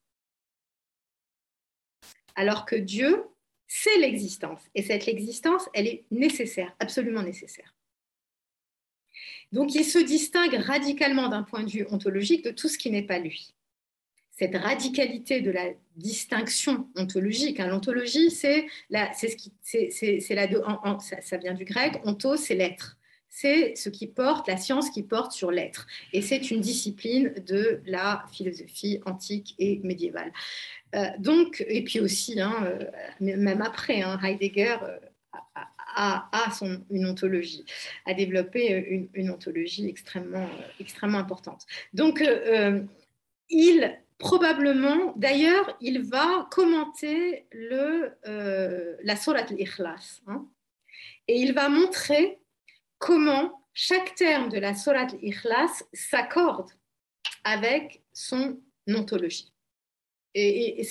Alors 2.35 2.65
que 2.65 2.75
Dieu, 2.75 3.23
c'est 3.67 3.97
l'existence. 3.97 4.61
Et 4.75 4.83
cette 4.83 5.07
existence, 5.07 5.69
elle 5.73 5.87
est 5.87 6.05
nécessaire, 6.11 6.75
absolument 6.79 7.23
nécessaire. 7.23 7.73
Donc 9.51 9.75
il 9.75 9.85
se 9.85 9.99
distingue 9.99 10.55
radicalement 10.55 11.29
d'un 11.29 11.43
point 11.43 11.63
de 11.63 11.69
vue 11.69 11.85
ontologique 11.89 12.43
de 12.43 12.51
tout 12.51 12.67
ce 12.67 12.77
qui 12.77 12.89
n'est 12.89 13.03
pas 13.03 13.19
lui. 13.19 13.53
Cette 14.31 14.55
radicalité 14.55 15.41
de 15.41 15.51
la 15.51 15.67
distinction 15.95 16.87
ontologique. 16.95 17.59
Hein. 17.59 17.67
L'ontologie, 17.67 18.31
c'est 18.31 18.65
ce 18.91 19.35
qui, 19.35 19.53
c'est 19.61 19.91
ça, 19.91 21.21
ça, 21.21 21.37
vient 21.37 21.53
du 21.53 21.65
grec. 21.65 22.01
Onto, 22.03 22.35
c'est 22.35 22.55
l'être. 22.55 22.97
C'est 23.29 23.75
ce 23.75 23.89
qui 23.89 24.07
porte, 24.07 24.47
la 24.47 24.57
science 24.57 24.91
qui 24.91 25.01
porte 25.01 25.31
sur 25.31 25.49
l'être. 25.49 25.87
Et 26.13 26.21
c'est 26.21 26.51
une 26.51 26.61
discipline 26.61 27.33
de 27.47 27.81
la 27.85 28.25
philosophie 28.31 28.99
antique 29.05 29.55
et 29.57 29.79
médiévale. 29.83 30.31
Euh, 30.95 31.07
donc, 31.17 31.63
et 31.67 31.83
puis 31.83 31.99
aussi, 31.99 32.39
hein, 32.39 32.53
euh, 32.63 32.85
même 33.19 33.61
après, 33.61 34.01
hein, 34.01 34.19
Heidegger 34.23 34.75
euh, 34.83 34.99
a, 35.55 35.67
a, 35.95 36.29
son, 36.57 36.83
une 36.89 37.07
ontologie, 37.07 37.65
a 38.05 38.13
développé 38.13 39.09
une, 39.13 39.29
ontologie 39.31 39.87
extrêmement, 39.87 40.49
extrêmement 40.79 41.19
importante. 41.19 41.65
Donc, 41.93 42.23
il 43.49 44.03
probablement, 44.23 45.13
d'ailleurs, 45.17 45.75
il 45.81 46.01
va 46.01 46.47
commenter 46.49 47.45
le, 47.51 48.13
euh, 48.25 48.95
la 49.03 49.15
Surat 49.15 49.39
al-Ikhlas. 49.49 50.21
Hein. 50.27 50.47
et 51.27 51.39
il 51.39 51.53
va 51.53 51.69
montrer 51.69 52.39
comment 52.99 53.67
chaque 53.73 54.15
terme 54.15 54.49
de 54.49 54.59
la 54.59 54.75
Surat 54.75 55.07
al-Ikhlas 55.11 55.83
s'accorde 55.93 56.69
avec 57.43 58.01
son 58.13 58.59
ontologie. 58.87 59.52
Et, 60.35 60.87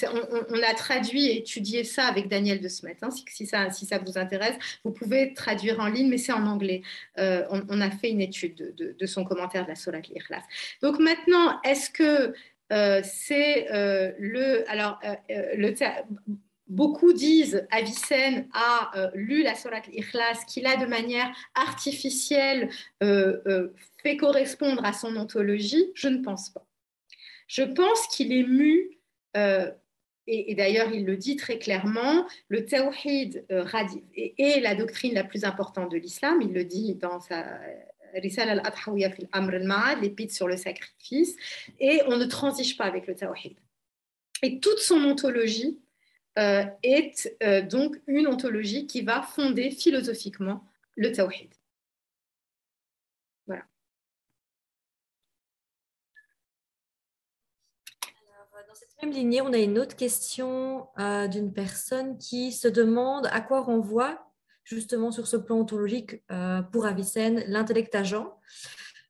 on, 0.50 0.62
a 0.62 0.74
traduit 0.74 1.26
et 1.26 1.38
étudié 1.38 1.82
ça 1.84 2.04
avec 2.04 2.28
Daniel 2.28 2.60
de 2.60 2.68
Smet. 2.68 2.96
Hein, 3.02 3.10
si, 3.10 3.46
ça, 3.46 3.98
vous 3.98 4.16
intéresse, 4.18 4.56
vous 4.84 4.92
pouvez 4.92 5.34
traduire 5.34 5.80
en 5.80 5.88
ligne, 5.88 6.08
mais 6.08 6.18
c'est 6.18 6.32
en 6.32 6.46
anglais. 6.46 6.82
Euh, 7.18 7.44
on, 7.50 7.80
a 7.80 7.90
fait 7.90 8.10
une 8.10 8.20
étude 8.20 8.74
de, 8.76 9.06
son 9.06 9.24
commentaire 9.24 9.64
de 9.64 9.70
la 9.70 9.74
Surat 9.74 9.98
al-Ikhlas. 9.98 10.44
Donc 10.80 11.00
maintenant, 11.00 11.60
est-ce 11.62 11.90
que 11.90 12.34
euh, 12.72 13.00
c'est 13.02 13.70
euh, 13.72 14.12
le. 14.18 14.64
Alors, 14.70 15.00
beaucoup 16.68 17.12
disent 17.12 17.66
Avicenne 17.70 18.48
a 18.54 19.10
lu 19.14 19.42
la 19.42 19.56
Surat 19.56 19.82
Ikhlas, 19.92 20.44
qu'il 20.46 20.66
a 20.66 20.76
de 20.76 20.86
manière 20.86 21.30
artificielle 21.56 22.70
fait 23.00 24.16
correspondre 24.16 24.84
à 24.84 24.92
son 24.92 25.16
ontologie? 25.16 25.90
Je 25.94 26.08
ne 26.08 26.22
pense 26.22 26.50
pas. 26.50 26.64
Je 27.48 27.62
pense 27.64 28.06
qu'il 28.06 28.32
est 28.32 28.44
mu. 28.44 29.01
Et, 29.34 30.54
d'ailleurs, 30.54 30.92
il 30.92 31.04
le 31.04 31.16
dit 31.16 31.34
très 31.36 31.58
clairement, 31.58 32.26
le 32.48 32.64
tawhid 32.64 33.44
est, 33.48 34.60
la 34.60 34.74
doctrine 34.74 35.14
la 35.14 35.24
plus 35.24 35.44
importante 35.44 35.90
de 35.90 35.96
l'islam. 35.96 36.40
Il 36.40 36.52
le 36.52 36.64
dit 36.64 36.94
dans 36.94 37.18
sa 37.18 37.44
Risala 38.14 38.52
al-Adhawiya 38.52 39.10
fil 39.10 39.28
Amr 39.32 39.54
al-Ma'ad, 39.54 40.00
l'épître 40.00 40.34
sur 40.34 40.48
le 40.48 40.56
sacrifice, 40.56 41.36
et 41.80 42.02
on 42.06 42.16
ne 42.16 42.24
transige 42.24 42.76
pas 42.76 42.84
avec 42.84 43.06
le 43.06 43.14
tawhid. 43.14 43.56
Et 44.42 44.60
toute 44.60 44.78
son 44.78 45.02
ontologie 45.04 45.80
euh, 46.38 46.64
est 46.82 47.36
euh, 47.42 47.62
donc 47.62 48.00
une 48.06 48.26
ontologie 48.26 48.86
qui 48.86 49.02
va 49.02 49.22
fonder 49.22 49.70
philosophiquement 49.70 50.64
le 50.96 51.12
tawhid. 51.12 51.50
Même 59.02 59.12
lignée, 59.12 59.42
on 59.42 59.52
a 59.52 59.58
une 59.58 59.78
autre 59.78 59.96
question 59.96 60.86
euh, 60.98 61.26
d'une 61.26 61.52
personne 61.52 62.18
qui 62.18 62.52
se 62.52 62.68
demande 62.68 63.28
à 63.32 63.40
quoi 63.40 63.60
renvoie 63.60 64.28
justement 64.64 65.10
sur 65.10 65.26
ce 65.26 65.36
plan 65.36 65.58
ontologique 65.58 66.22
euh, 66.30 66.62
pour 66.62 66.86
Avicenne, 66.86 67.42
l'intellect 67.48 67.94
agent 67.96 68.32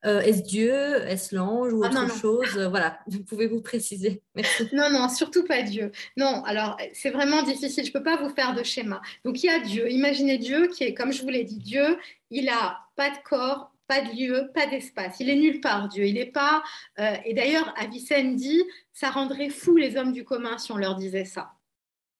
euh, 0.05 0.21
Est-ce 0.21 0.41
Dieu 0.41 0.73
Est-ce 0.73 1.35
l'ange 1.35 1.71
ou 1.73 1.83
ah, 1.83 1.89
autre 1.89 2.15
chose? 2.17 2.57
Voilà, 2.57 2.99
vous 3.07 3.23
pouvez 3.23 3.45
vous 3.45 3.61
préciser. 3.61 4.23
Merci. 4.33 4.67
Non, 4.73 4.89
non, 4.89 5.09
surtout 5.09 5.45
pas 5.45 5.61
Dieu. 5.61 5.91
Non, 6.17 6.43
alors 6.45 6.77
c'est 6.93 7.11
vraiment 7.11 7.43
difficile. 7.43 7.83
Je 7.83 7.89
ne 7.89 7.93
peux 7.93 8.03
pas 8.03 8.17
vous 8.17 8.33
faire 8.33 8.55
de 8.55 8.63
schéma. 8.63 8.99
Donc 9.23 9.43
il 9.43 9.47
y 9.47 9.49
a 9.49 9.59
Dieu. 9.59 9.91
Imaginez 9.91 10.39
Dieu 10.39 10.67
qui 10.67 10.83
est, 10.83 10.95
comme 10.95 11.13
je 11.13 11.21
vous 11.21 11.29
l'ai 11.29 11.43
dit, 11.43 11.59
Dieu, 11.59 11.97
il 12.31 12.49
a 12.49 12.79
pas 12.95 13.11
de 13.11 13.17
corps, 13.23 13.72
pas 13.93 14.01
de 14.01 14.15
lieu, 14.15 14.49
pas 14.53 14.65
d'espace. 14.65 15.17
Il 15.19 15.29
est 15.29 15.35
nulle 15.35 15.61
part, 15.61 15.87
Dieu. 15.87 16.05
Il 16.05 16.15
n'est 16.15 16.25
pas. 16.25 16.63
Euh, 16.99 17.15
et 17.25 17.33
d'ailleurs, 17.33 17.73
Avicenne 17.77 18.35
dit, 18.35 18.63
ça 18.91 19.09
rendrait 19.09 19.49
fou 19.49 19.75
les 19.75 19.97
hommes 19.97 20.13
du 20.13 20.23
commun 20.23 20.57
si 20.57 20.71
on 20.71 20.77
leur 20.77 20.95
disait 20.95 21.25
ça. 21.25 21.53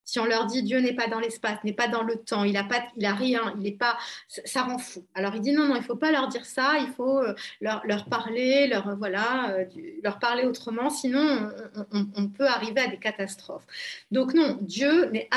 Si 0.05 0.19
on 0.19 0.26
leur 0.26 0.45
dit 0.47 0.63
Dieu 0.63 0.80
n'est 0.80 0.93
pas 0.93 1.07
dans 1.07 1.21
l'espace, 1.21 1.63
n'est 1.63 1.71
pas 1.71 1.88
dans 1.88 2.03
le 2.03 2.17
temps, 2.17 2.43
il 2.43 2.57
a 2.57 2.65
pas, 2.65 2.84
il 2.97 3.05
a 3.05 3.13
rien, 3.13 3.53
il 3.55 3.61
n'est 3.61 3.71
pas, 3.71 3.97
ça, 4.28 4.63
rend 4.63 4.78
fou. 4.78 5.07
Alors 5.13 5.34
il 5.34 5.39
dit 5.39 5.53
non 5.53 5.69
non, 5.69 5.78
il 5.78 5.82
faut 5.82 5.95
pas 5.95 6.11
leur 6.11 6.28
dire 6.28 6.45
ça, 6.45 6.74
il 6.78 6.89
faut 6.89 7.19
euh, 7.19 7.34
leur, 7.61 7.82
leur 7.86 8.03
parler, 8.09 8.67
leur 8.67 8.97
voilà, 8.97 9.51
euh, 9.51 9.65
leur 10.03 10.19
parler 10.19 10.43
autrement, 10.43 10.89
sinon 10.89 11.49
on, 11.93 12.28
peut 12.28 12.47
arriver 12.47 12.82
à 12.82 12.88
des 12.88 12.99
catastrophes. 12.99 13.65
Donc 14.11 14.34
non, 14.34 14.57
Dieu 14.59 15.05
n'est 15.05 15.30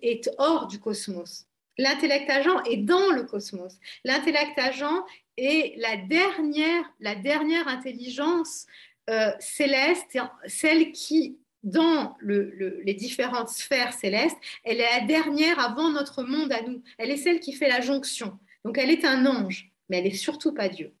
est 0.00 0.30
hors 0.38 0.68
du 0.68 0.80
cosmos. 0.80 1.46
L'intellect 1.78 2.30
agent 2.30 2.62
est 2.64 2.78
dans 2.78 3.10
le 3.10 3.24
cosmos. 3.24 3.74
L'intellect 4.04 4.58
agent 4.58 5.04
est 5.36 5.74
la 5.78 5.96
dernière, 5.96 7.68
intelligence 7.68 8.66
euh, 9.10 9.32
céleste, 9.40 10.18
celle 10.46 10.92
qui 10.92 11.38
dans 11.64 12.14
les 12.20 12.94
différentes 12.94 13.48
sphères 13.48 13.94
célestes, 13.94 14.36
elle 14.64 14.80
est 14.80 15.00
la 15.00 15.06
dernière 15.06 15.58
avant 15.58 15.90
notre 15.90 16.22
monde 16.22 16.52
à 16.52 16.60
nous. 16.60 16.82
Elle 16.98 17.10
est 17.10 17.16
celle 17.16 17.40
qui 17.40 17.54
fait 17.54 17.68
la 17.68 17.80
jonction. 17.80 18.38
Donc 18.64 18.76
elle 18.76 18.90
est 18.90 19.04
un 19.04 19.24
ange, 19.24 19.72
mais 19.88 19.98
elle 19.98 20.04
n'est 20.04 20.10
surtout 20.10 20.52
pas 20.52 20.68
Dieu. 20.68 20.92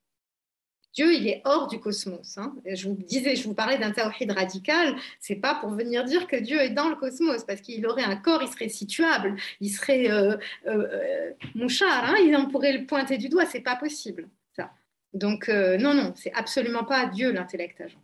Dieu, 0.94 1.12
il 1.12 1.26
est 1.28 1.42
hors 1.44 1.66
du 1.66 1.80
cosmos. 1.80 2.38
Hein. 2.38 2.54
Je 2.64 2.88
vous 2.88 2.94
disais, 2.94 3.34
je 3.34 3.48
vous 3.48 3.54
parlais 3.54 3.78
d'un 3.78 3.90
tawhid 3.90 4.30
radical. 4.30 4.94
C'est 5.20 5.36
pas 5.36 5.56
pour 5.56 5.70
venir 5.70 6.04
dire 6.04 6.26
que 6.28 6.36
Dieu 6.36 6.60
est 6.60 6.70
dans 6.70 6.88
le 6.88 6.94
cosmos, 6.94 7.44
parce 7.44 7.60
qu'il 7.60 7.86
aurait 7.86 8.04
un 8.04 8.16
corps, 8.16 8.42
il 8.42 8.48
serait 8.48 8.68
situable, 8.68 9.36
il 9.60 9.70
serait 9.70 10.10
euh, 10.10 10.36
euh, 10.66 10.88
euh 10.92 11.30
mouchard, 11.54 12.04
hein. 12.10 12.14
il 12.24 12.34
en 12.36 12.46
pourrait 12.46 12.72
le 12.72 12.86
pointer 12.86 13.18
du 13.18 13.28
doigt. 13.28 13.46
C'est 13.46 13.60
pas 13.60 13.76
possible. 13.76 14.28
Ça. 14.56 14.70
Donc 15.14 15.48
euh, 15.48 15.76
non, 15.78 15.94
non, 15.94 16.12
c'est 16.16 16.32
absolument 16.34 16.84
pas 16.84 17.06
Dieu 17.06 17.32
l'intellect 17.32 17.80
agent. 17.80 17.98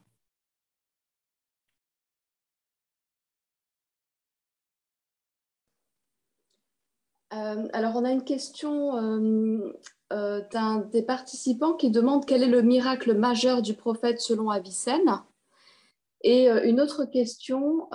Euh, 7.32 7.68
alors, 7.72 7.94
on 7.96 8.04
a 8.04 8.10
une 8.10 8.24
question 8.24 9.72
euh, 10.12 10.16
euh, 10.20 10.40
d'un 10.52 10.78
des 10.78 11.02
participants 11.02 11.74
qui 11.74 11.90
demande 11.90 12.26
quel 12.26 12.42
est 12.42 12.48
le 12.48 12.62
miracle 12.62 13.14
majeur 13.14 13.62
du 13.62 13.74
prophète 13.74 14.20
selon 14.20 14.50
Avicenne. 14.50 15.22
Et 16.22 16.48
une 16.50 16.82
autre 16.82 17.06
question, 17.06 17.88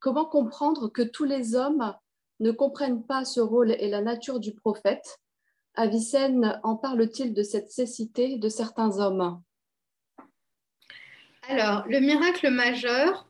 comment 0.00 0.24
comprendre 0.24 0.88
que 0.88 1.02
tous 1.02 1.24
les 1.24 1.54
hommes 1.54 1.94
ne 2.40 2.50
comprennent 2.50 3.04
pas 3.04 3.26
ce 3.26 3.40
rôle 3.40 3.72
et 3.72 3.90
la 3.90 4.00
nature 4.00 4.40
du 4.40 4.54
prophète? 4.54 5.18
Avicenne 5.74 6.58
en 6.62 6.76
parle-t-il 6.76 7.34
de 7.34 7.42
cette 7.42 7.70
cécité 7.70 8.38
de 8.38 8.48
certains 8.48 9.00
hommes? 9.00 9.42
Alors, 11.50 11.84
le 11.88 12.00
miracle 12.00 12.48
majeur, 12.48 13.28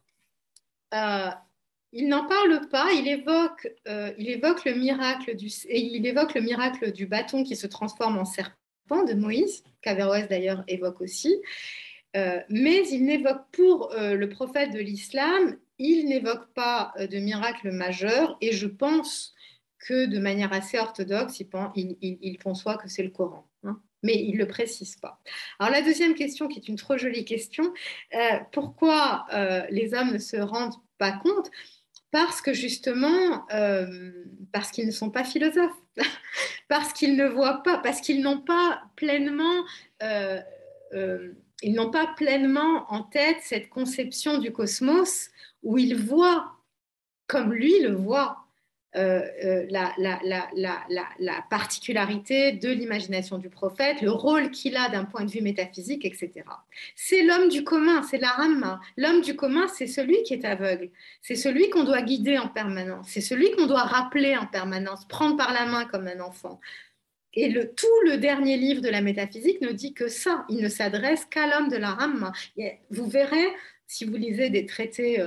il 1.92 2.08
n'en 2.08 2.26
parle 2.26 2.68
pas, 2.68 2.92
il 2.92 3.08
évoque, 3.08 3.68
euh, 3.88 4.12
il 4.18 4.28
évoque 4.28 4.64
le 4.64 4.74
miracle 4.74 5.34
du, 5.34 5.48
il 5.68 7.06
bâton 7.08 7.44
qui 7.44 7.56
se 7.56 7.66
transforme 7.66 8.18
en 8.18 8.24
serpent 8.24 9.04
de 9.04 9.14
Moïse, 9.14 9.62
qu'Averroès 9.82 10.28
d'ailleurs 10.28 10.64
évoque 10.68 11.00
aussi. 11.00 11.34
Euh, 12.16 12.40
mais 12.48 12.86
il 12.88 13.04
n'évoque 13.04 13.42
pour 13.52 13.92
euh, 13.92 14.14
le 14.14 14.28
prophète 14.28 14.72
de 14.72 14.78
l'islam, 14.78 15.56
il 15.78 16.06
n'évoque 16.06 16.52
pas 16.54 16.94
de 16.98 17.18
miracle 17.18 17.70
majeur 17.70 18.38
et 18.40 18.52
je 18.52 18.66
pense 18.66 19.34
que 19.78 20.06
de 20.06 20.18
manière 20.18 20.52
assez 20.52 20.78
orthodoxe, 20.78 21.42
ils, 21.74 22.38
conçoivent 22.42 22.78
que 22.78 22.88
c'est 22.88 23.02
le 23.02 23.10
Coran. 23.10 23.46
Hein. 23.62 23.80
mais 24.02 24.14
ils 24.14 24.34
ne 24.34 24.38
le 24.38 24.46
précisent 24.46 24.96
pas. 24.96 25.20
Alors 25.58 25.70
la 25.70 25.82
deuxième 25.82 26.14
question, 26.14 26.48
qui 26.48 26.58
est 26.58 26.68
une 26.68 26.76
trop 26.76 26.96
jolie 26.96 27.26
question, 27.26 27.74
pourquoi 28.52 29.26
les 29.70 29.92
hommes 29.92 30.14
ne 30.14 30.18
se 30.18 30.38
rendent 30.38 30.80
pas 30.98 31.12
compte 31.12 31.50
Parce 32.16 32.40
que 32.40 32.54
justement, 32.54 33.46
euh, 33.52 34.10
parce 34.50 34.70
qu'ils 34.70 34.86
ne 34.86 34.90
sont 34.90 35.10
pas 35.10 35.22
philosophes, 35.22 35.82
parce 36.68 36.94
qu'ils 36.94 37.14
ne 37.14 37.26
voient 37.26 37.62
pas, 37.62 37.76
parce 37.76 38.00
qu'ils 38.00 38.22
n'ont 38.22 38.40
pas 38.40 38.80
pleinement 38.96 39.64
ils 41.62 41.74
n'ont 41.74 41.90
pas 41.90 42.06
pleinement 42.16 42.90
en 42.90 43.02
tête 43.02 43.38
cette 43.42 43.68
conception 43.68 44.38
du 44.38 44.50
cosmos 44.50 45.28
où 45.62 45.76
ils 45.76 45.96
voient, 45.96 46.52
comme 47.26 47.52
lui 47.52 47.80
le 47.80 47.92
voit, 47.92 48.45
euh, 48.96 49.20
euh, 49.44 49.66
la, 49.68 49.94
la, 49.98 51.46
particularité 51.50 52.52
de 52.52 52.70
l'imagination 52.70 53.36
du 53.36 53.50
prophète, 53.50 54.00
le 54.00 54.10
rôle 54.10 54.50
qu'il 54.50 54.74
a 54.76 54.88
d'un 54.88 55.04
point 55.04 55.24
de 55.24 55.30
vue 55.30 55.42
métaphysique, 55.42 56.06
etc. 56.06 56.30
C'est 56.94 57.22
l'homme 57.22 57.48
du 57.48 57.62
commun, 57.62 58.02
c'est 58.02 58.16
la 58.16 58.30
Ramma. 58.30 58.80
L'homme 58.96 59.20
du 59.20 59.36
commun, 59.36 59.68
c'est 59.68 59.86
celui 59.86 60.22
qui 60.22 60.32
est 60.32 60.46
aveugle, 60.46 60.90
c'est 61.20 61.34
celui 61.34 61.68
qu'on 61.68 61.84
doit 61.84 62.00
guider 62.00 62.38
en 62.38 62.48
permanence, 62.48 63.08
c'est 63.10 63.20
celui 63.20 63.50
qu'on 63.50 63.66
doit 63.66 63.82
rappeler 63.82 64.34
en 64.34 64.46
permanence, 64.46 65.06
prendre 65.06 65.36
par 65.36 65.52
la 65.52 65.66
main 65.66 65.84
comme 65.84 66.06
un 66.06 66.20
enfant. 66.20 66.58
Et 67.34 67.50
le, 67.50 67.74
tout 67.74 67.86
le 68.06 68.16
dernier 68.16 68.56
livre 68.56 68.80
de 68.80 68.88
la 68.88 69.02
métaphysique 69.02 69.60
ne 69.60 69.72
dit 69.72 69.92
que 69.92 70.08
ça. 70.08 70.46
Il 70.48 70.62
ne 70.62 70.70
s'adresse 70.70 71.26
qu'à 71.26 71.46
l'homme 71.46 71.68
de 71.68 71.76
la 71.76 71.90
Ramma. 71.90 72.32
Vous 72.90 73.06
verrez, 73.06 73.48
si 73.86 74.06
vous 74.06 74.16
lisez 74.16 74.48
des 74.48 74.64
traités 74.64 75.22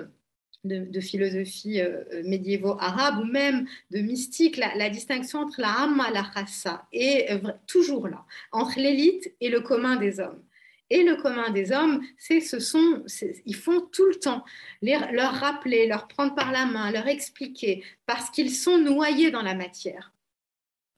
euh, 0.66 0.86
de, 0.86 1.00
philosophie 1.00 1.80
euh, 1.80 2.04
euh, 2.14 2.76
arabes 2.80 3.20
ou 3.20 3.26
même 3.26 3.66
de 3.92 4.00
mystique, 4.00 4.58
la, 4.58 4.90
distinction 4.90 5.40
entre 5.40 5.62
la 5.62 5.70
Ramma 5.70 6.10
et 6.10 6.14
la 6.14 6.24
Khassa 6.24 6.86
est 6.92 7.42
toujours 7.66 8.10
là, 8.10 8.26
entre 8.52 8.78
l'élite 8.78 9.34
et 9.40 9.50
le 9.50 9.62
commun 9.62 9.96
des 9.96 10.20
hommes. 10.20 10.44
Et 10.90 11.04
le 11.04 11.16
commun 11.16 11.52
des 11.52 11.72
hommes, 11.72 12.04
c'est 12.18 12.42
ce 12.42 12.60
sont, 12.60 13.04
ils 13.46 13.56
font 13.56 13.82
tout 13.92 14.08
le 14.08 14.16
temps 14.16 14.44
leur 14.82 15.34
rappeler, 15.34 15.88
leur 15.88 16.08
prendre 16.08 16.36
par 16.36 16.52
la 16.52 16.66
main, 16.66 16.92
leur 16.92 17.08
expliquer, 17.08 17.84
parce 18.06 18.30
qu'ils 18.30 18.52
sont 18.52 18.80
noyés 18.80 19.32
dans 19.32 19.44
la 19.44 19.54
matière. 19.54 20.12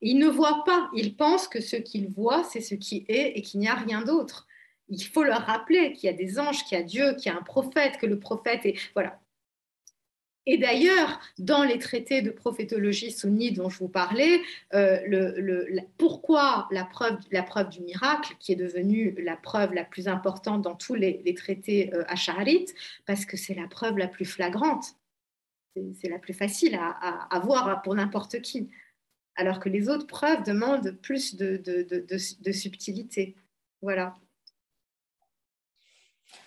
Ils 0.02 0.18
ne 0.18 0.28
voient 0.28 0.64
pas, 0.64 0.90
ils 0.96 1.16
pensent 1.16 1.48
que 1.48 1.62
ce 1.62 1.76
qu'ils 1.76 2.08
voient, 2.08 2.44
c'est 2.46 2.62
ce 2.62 2.74
qui 2.74 3.06
est 3.10 3.38
et 3.38 3.42
qu'il 3.42 3.60
n'y 3.60 3.68
a 3.68 3.76
rien 3.76 4.02
d'autre. 4.02 4.48
Il 4.90 5.04
faut 5.04 5.24
leur 5.24 5.42
rappeler 5.42 5.94
qu'il 5.94 6.10
y 6.10 6.14
a 6.14 6.18
des 6.18 6.40
anges, 6.40 6.64
qu'il 6.64 6.78
y 6.78 6.82
a 6.82 6.84
Dieu, 6.84 7.14
qu'il 7.16 7.32
y 7.32 7.36
a 7.36 7.38
un 7.38 7.44
prophète, 7.44 7.98
que 7.98 8.08
le 8.08 8.20
prophète 8.20 8.66
est... 8.66 8.76
Voilà. 8.96 9.20
Et 10.48 10.58
d'ailleurs, 10.58 11.20
dans 11.38 11.64
les 11.64 11.78
traités 11.78 12.24
de 12.24 12.32
prophétologie 12.32 13.12
sunnite 13.12 13.58
dont 13.58 13.70
je 13.70 13.78
vous 13.78 13.90
parlais, 13.90 14.42
euh, 14.74 15.80
pourquoi 15.98 16.68
la 16.72 16.84
preuve, 16.84 17.20
la 17.32 17.44
preuve 17.44 17.70
du 17.70 17.82
miracle, 17.82 18.36
qui 18.40 18.52
est 18.52 18.56
devenue 18.56 19.16
la 19.24 19.38
preuve 19.38 19.74
la 19.74 19.84
plus 19.84 20.08
importante 20.08 20.64
dans 20.64 20.76
tous 20.76 20.96
les, 20.96 21.34
traités 21.36 21.94
euh, 21.94 22.04
parce 23.06 23.26
que 23.26 23.38
c'est 23.38 23.54
la 23.54 23.68
preuve 23.68 23.98
la 23.98 24.08
plus 24.08 24.26
flagrante, 24.26 24.96
c'est 25.94 26.10
la 26.10 26.20
plus 26.20 26.34
facile 26.34 26.76
à, 26.76 27.40
voir 27.44 27.82
pour 27.84 27.96
n'importe 27.96 28.42
qui 28.42 28.70
alors 29.36 29.60
que 29.60 29.70
les 29.70 29.88
autres 29.90 30.08
preuves 30.08 30.44
demandent 30.44 30.92
plus 31.02 31.36
de, 31.36 32.52
subtilité. 32.52 33.36
Voilà. 33.82 34.18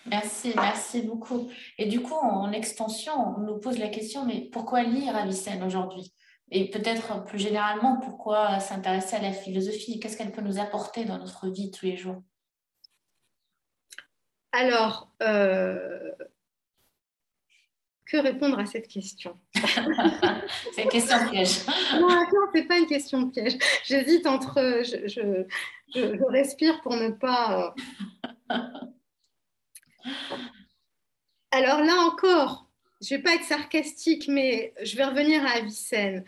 Merci, 0.05 0.53
merci 0.55 1.01
beaucoup. 1.01 1.49
Et 1.77 1.87
du 1.87 2.01
coup, 2.01 2.13
en 2.13 2.51
extension, 2.51 3.13
on 3.37 3.41
nous 3.41 3.57
pose 3.57 3.79
la 3.79 3.87
question, 3.87 4.25
mais 4.25 4.49
pourquoi 4.51 4.83
lire 4.83 5.15
Avicenne 5.15 5.63
aujourd'hui? 5.63 6.13
Et 6.51 6.69
peut-être 6.69 7.23
plus 7.23 7.39
généralement, 7.39 7.99
pourquoi 7.99 8.59
s'intéresser 8.59 9.15
à 9.15 9.21
la 9.21 9.31
philosophie? 9.31 9.99
Qu'est-ce 9.99 10.15
qu'elle 10.15 10.31
peut 10.31 10.41
nous 10.41 10.59
apporter 10.59 11.05
dans 11.05 11.17
notre 11.17 11.49
vie 11.49 11.71
tous 11.71 11.85
les 11.85 11.97
jours? 11.97 12.21
Alors, 14.51 15.11
euh, 15.23 16.11
que 18.05 18.17
répondre 18.17 18.59
à 18.59 18.65
cette 18.67 18.87
question? 18.87 19.39
C'est 20.73 20.83
une 20.83 20.89
question 20.89 21.17
piège. 21.29 21.65
non, 21.93 22.09
non 22.09 22.25
ce 22.53 22.59
n'est 22.59 22.67
pas 22.67 22.77
une 22.77 22.85
question 22.85 23.29
piège. 23.29 23.57
J'hésite 23.83 24.27
entre. 24.27 24.83
Je, 24.83 25.07
je, 25.07 26.23
respire 26.29 26.81
pour 26.81 26.95
ne 26.95 27.09
pas. 27.09 27.73
Euh. 28.51 28.55
Alors 31.55 31.79
là 31.79 32.01
encore, 32.05 32.67
je 33.01 33.13
ne 33.13 33.17
vais 33.17 33.23
pas 33.23 33.35
être 33.35 33.45
sarcastique, 33.45 34.27
mais 34.27 34.73
je 34.83 34.97
vais 34.97 35.05
revenir 35.05 35.41
à 35.45 35.51
Avicenne. 35.51 36.25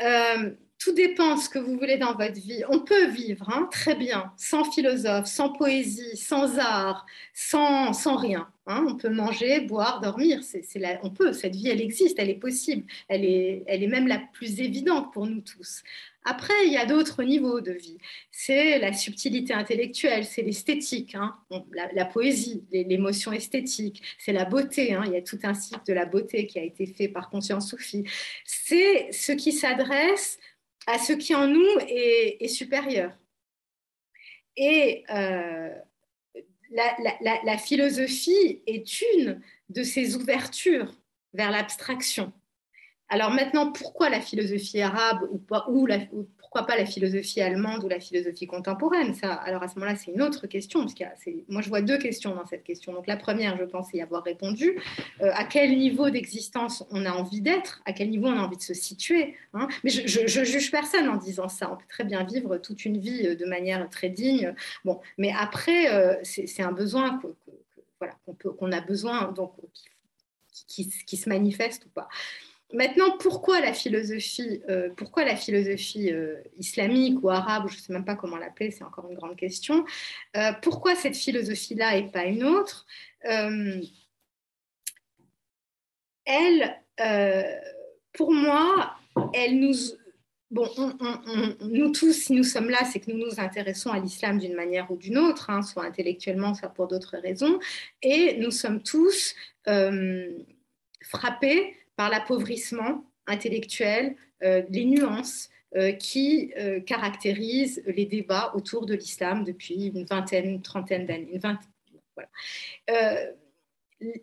Euh, 0.00 0.52
tout 0.80 0.92
dépend 0.92 1.36
de 1.36 1.40
ce 1.40 1.50
que 1.50 1.58
vous 1.58 1.76
voulez 1.76 1.98
dans 1.98 2.14
votre 2.14 2.40
vie. 2.40 2.62
On 2.70 2.80
peut 2.80 3.06
vivre 3.06 3.48
hein, 3.50 3.68
très 3.70 3.94
bien, 3.94 4.32
sans 4.38 4.64
philosophe, 4.64 5.26
sans 5.26 5.50
poésie, 5.50 6.16
sans 6.16 6.58
art, 6.58 7.04
sans, 7.34 7.92
sans 7.92 8.16
rien. 8.16 8.48
Hein. 8.66 8.86
On 8.88 8.96
peut 8.96 9.10
manger, 9.10 9.60
boire, 9.60 10.00
dormir. 10.00 10.40
On 11.02 11.10
peut, 11.10 11.34
cette 11.34 11.54
vie, 11.54 11.68
elle 11.68 11.82
existe, 11.82 12.18
elle 12.18 12.30
est 12.30 12.34
possible. 12.34 12.86
Elle 13.08 13.26
est, 13.26 13.62
elle 13.66 13.82
est 13.82 13.88
même 13.88 14.08
la 14.08 14.22
plus 14.32 14.60
évidente 14.60 15.12
pour 15.12 15.26
nous 15.26 15.42
tous. 15.42 15.82
Après, 16.24 16.54
il 16.66 16.72
y 16.72 16.78
a 16.78 16.86
d'autres 16.86 17.22
niveaux 17.24 17.60
de 17.60 17.72
vie. 17.72 17.98
C'est 18.30 18.78
la 18.78 18.94
subtilité 18.94 19.52
intellectuelle, 19.52 20.24
c'est 20.24 20.42
l'esthétique, 20.42 21.14
hein. 21.14 21.36
la, 21.94 22.04
poésie, 22.04 22.62
l'émotion 22.72 23.32
esthétique, 23.32 24.02
c'est 24.18 24.32
la 24.32 24.44
beauté. 24.44 24.96
Il 25.06 25.12
y 25.12 25.16
a 25.16 25.22
tout 25.22 25.38
un 25.42 25.54
cycle 25.54 25.80
de 25.86 25.92
la 25.92 26.06
beauté 26.06 26.46
qui 26.46 26.58
a 26.58 26.62
été 26.62 26.86
fait 26.86 27.08
par 27.08 27.28
Conscience 27.28 27.70
Sophie. 27.70 28.04
C'est 28.44 29.12
ce 29.12 29.32
qui 29.32 29.52
s'adresse 29.52 30.38
à 30.86 30.98
ce 30.98 31.12
qui 31.12 31.34
en 31.34 31.46
nous 31.46 31.78
est, 31.88 32.48
supérieur. 32.48 33.12
Et 34.56 35.04
euh, 35.10 35.74
la, 36.70 37.58
philosophie 37.58 38.62
est 38.66 39.02
une 39.14 39.40
de 39.68 39.82
ces 39.82 40.16
ouvertures 40.16 40.92
vers 41.32 41.50
l'abstraction. 41.50 42.32
Alors 43.08 43.30
maintenant, 43.30 43.72
pourquoi 43.72 44.08
la 44.08 44.20
philosophie 44.20 44.80
arabe 44.80 45.28
ou, 45.30 45.38
pas, 45.38 45.66
la, 45.88 45.98
pourquoi 46.50 46.66
pas 46.66 46.76
la 46.76 46.84
philosophie 46.84 47.40
allemande 47.40 47.84
ou 47.84 47.88
la 47.88 48.00
philosophie 48.00 48.48
contemporaine? 48.48 49.14
Ça, 49.14 49.34
Alors 49.34 49.62
à 49.62 49.68
ce 49.68 49.76
moment-là, 49.76 49.94
c'est 49.94 50.10
une 50.10 50.20
autre 50.20 50.48
question. 50.48 50.84
Parce 50.84 50.96
moi, 51.48 51.62
je 51.62 51.68
vois 51.68 51.80
deux 51.80 51.96
questions 51.96 52.34
dans 52.34 52.44
cette 52.44 52.64
question. 52.64 52.92
Donc 52.92 53.06
la 53.06 53.16
première, 53.16 53.56
je 53.56 53.62
pense 53.62 53.92
y 53.92 54.02
avoir 54.02 54.24
répondu. 54.24 54.76
Euh, 55.20 55.30
à 55.32 55.44
quel 55.44 55.78
niveau 55.78 56.10
d'existence 56.10 56.84
on 56.90 57.06
a 57.06 57.12
envie 57.12 57.40
d'être? 57.40 57.80
À 57.86 57.92
quel 57.92 58.10
niveau 58.10 58.26
on 58.26 58.36
a 58.36 58.40
envie 58.40 58.56
de 58.56 58.62
se 58.62 58.74
situer 58.74 59.36
hein? 59.54 59.68
Mais 59.84 59.90
je, 59.90 60.26
je, 60.26 60.44
juge 60.44 60.72
personne 60.72 61.08
en 61.08 61.18
disant 61.18 61.48
ça. 61.48 61.72
On 61.72 61.76
peut 61.76 61.86
très 61.88 62.02
bien 62.02 62.24
vivre 62.24 62.56
toute 62.58 62.84
une 62.84 62.98
vie 62.98 63.28
euh, 63.28 63.36
de 63.36 63.44
manière 63.44 63.88
très 63.88 64.08
digne. 64.08 64.52
Bon, 64.84 64.98
mais 65.18 65.32
après, 65.38 65.94
euh, 65.94 66.16
c'est 66.24 66.62
un 66.62 66.72
besoin 66.72 67.22
voilà, 68.00 68.16
qu'on 68.58 68.72
a 68.72 68.80
besoin, 68.80 69.30
donc 69.30 69.52
qui 70.66 71.16
se 71.16 71.28
manifeste 71.28 71.86
ou 71.86 71.90
pas. 71.90 72.08
Maintenant, 72.72 73.16
pourquoi 73.18 73.60
la 73.60 73.72
philosophie, 73.72 74.62
euh, 74.68 74.90
pourquoi 74.96 75.24
la 75.24 75.34
philosophie 75.34 76.12
euh, 76.12 76.36
islamique 76.56 77.18
ou 77.22 77.28
arabe, 77.28 77.68
je 77.68 77.76
ne 77.76 77.80
sais 77.80 77.92
même 77.92 78.04
pas 78.04 78.14
comment 78.14 78.36
l'appeler, 78.36 78.70
c'est 78.70 78.84
encore 78.84 79.10
une 79.10 79.16
grande 79.16 79.36
question. 79.36 79.84
Euh, 80.36 80.52
pourquoi 80.62 80.94
cette 80.94 81.16
philosophie-là 81.16 81.96
et 81.96 82.04
pas 82.04 82.24
une 82.24 82.44
autre 82.44 82.86
Elle, 86.24 86.76
pour 88.12 88.32
moi, 88.32 88.94
elle 89.34 89.58
nous, 89.58 89.74
bon, 90.52 90.68
nous 91.62 91.90
tous, 91.90 92.12
si 92.12 92.32
nous 92.34 92.44
sommes 92.44 92.70
là, 92.70 92.84
c'est 92.84 93.00
que 93.00 93.10
nous 93.10 93.18
nous 93.18 93.40
intéressons 93.40 93.90
à 93.90 93.98
l'islam 93.98 94.38
d'une 94.38 94.54
manière 94.54 94.92
ou 94.92 94.96
d'une 94.96 95.18
autre, 95.18 95.50
hein, 95.50 95.62
soit 95.62 95.84
intellectuellement, 95.84 96.54
soit 96.54 96.68
pour 96.68 96.86
d'autres 96.86 97.16
raisons, 97.16 97.58
et 98.00 98.36
nous 98.38 98.52
sommes 98.52 98.80
tous 98.80 99.34
frappés 101.02 101.74
l'appauvrissement 102.08 103.04
intellectuel, 103.26 104.16
euh, 104.42 104.62
les 104.70 104.84
nuances 104.84 105.50
euh, 105.76 105.92
qui 105.92 106.52
euh, 106.56 106.80
caractérisent 106.80 107.82
les 107.86 108.06
débats 108.06 108.52
autour 108.54 108.86
de 108.86 108.94
l'islam 108.94 109.44
depuis 109.44 109.86
une 109.86 110.04
vingtaine, 110.04 110.48
une 110.48 110.62
trentaine 110.62 111.06
d'années. 111.06 111.38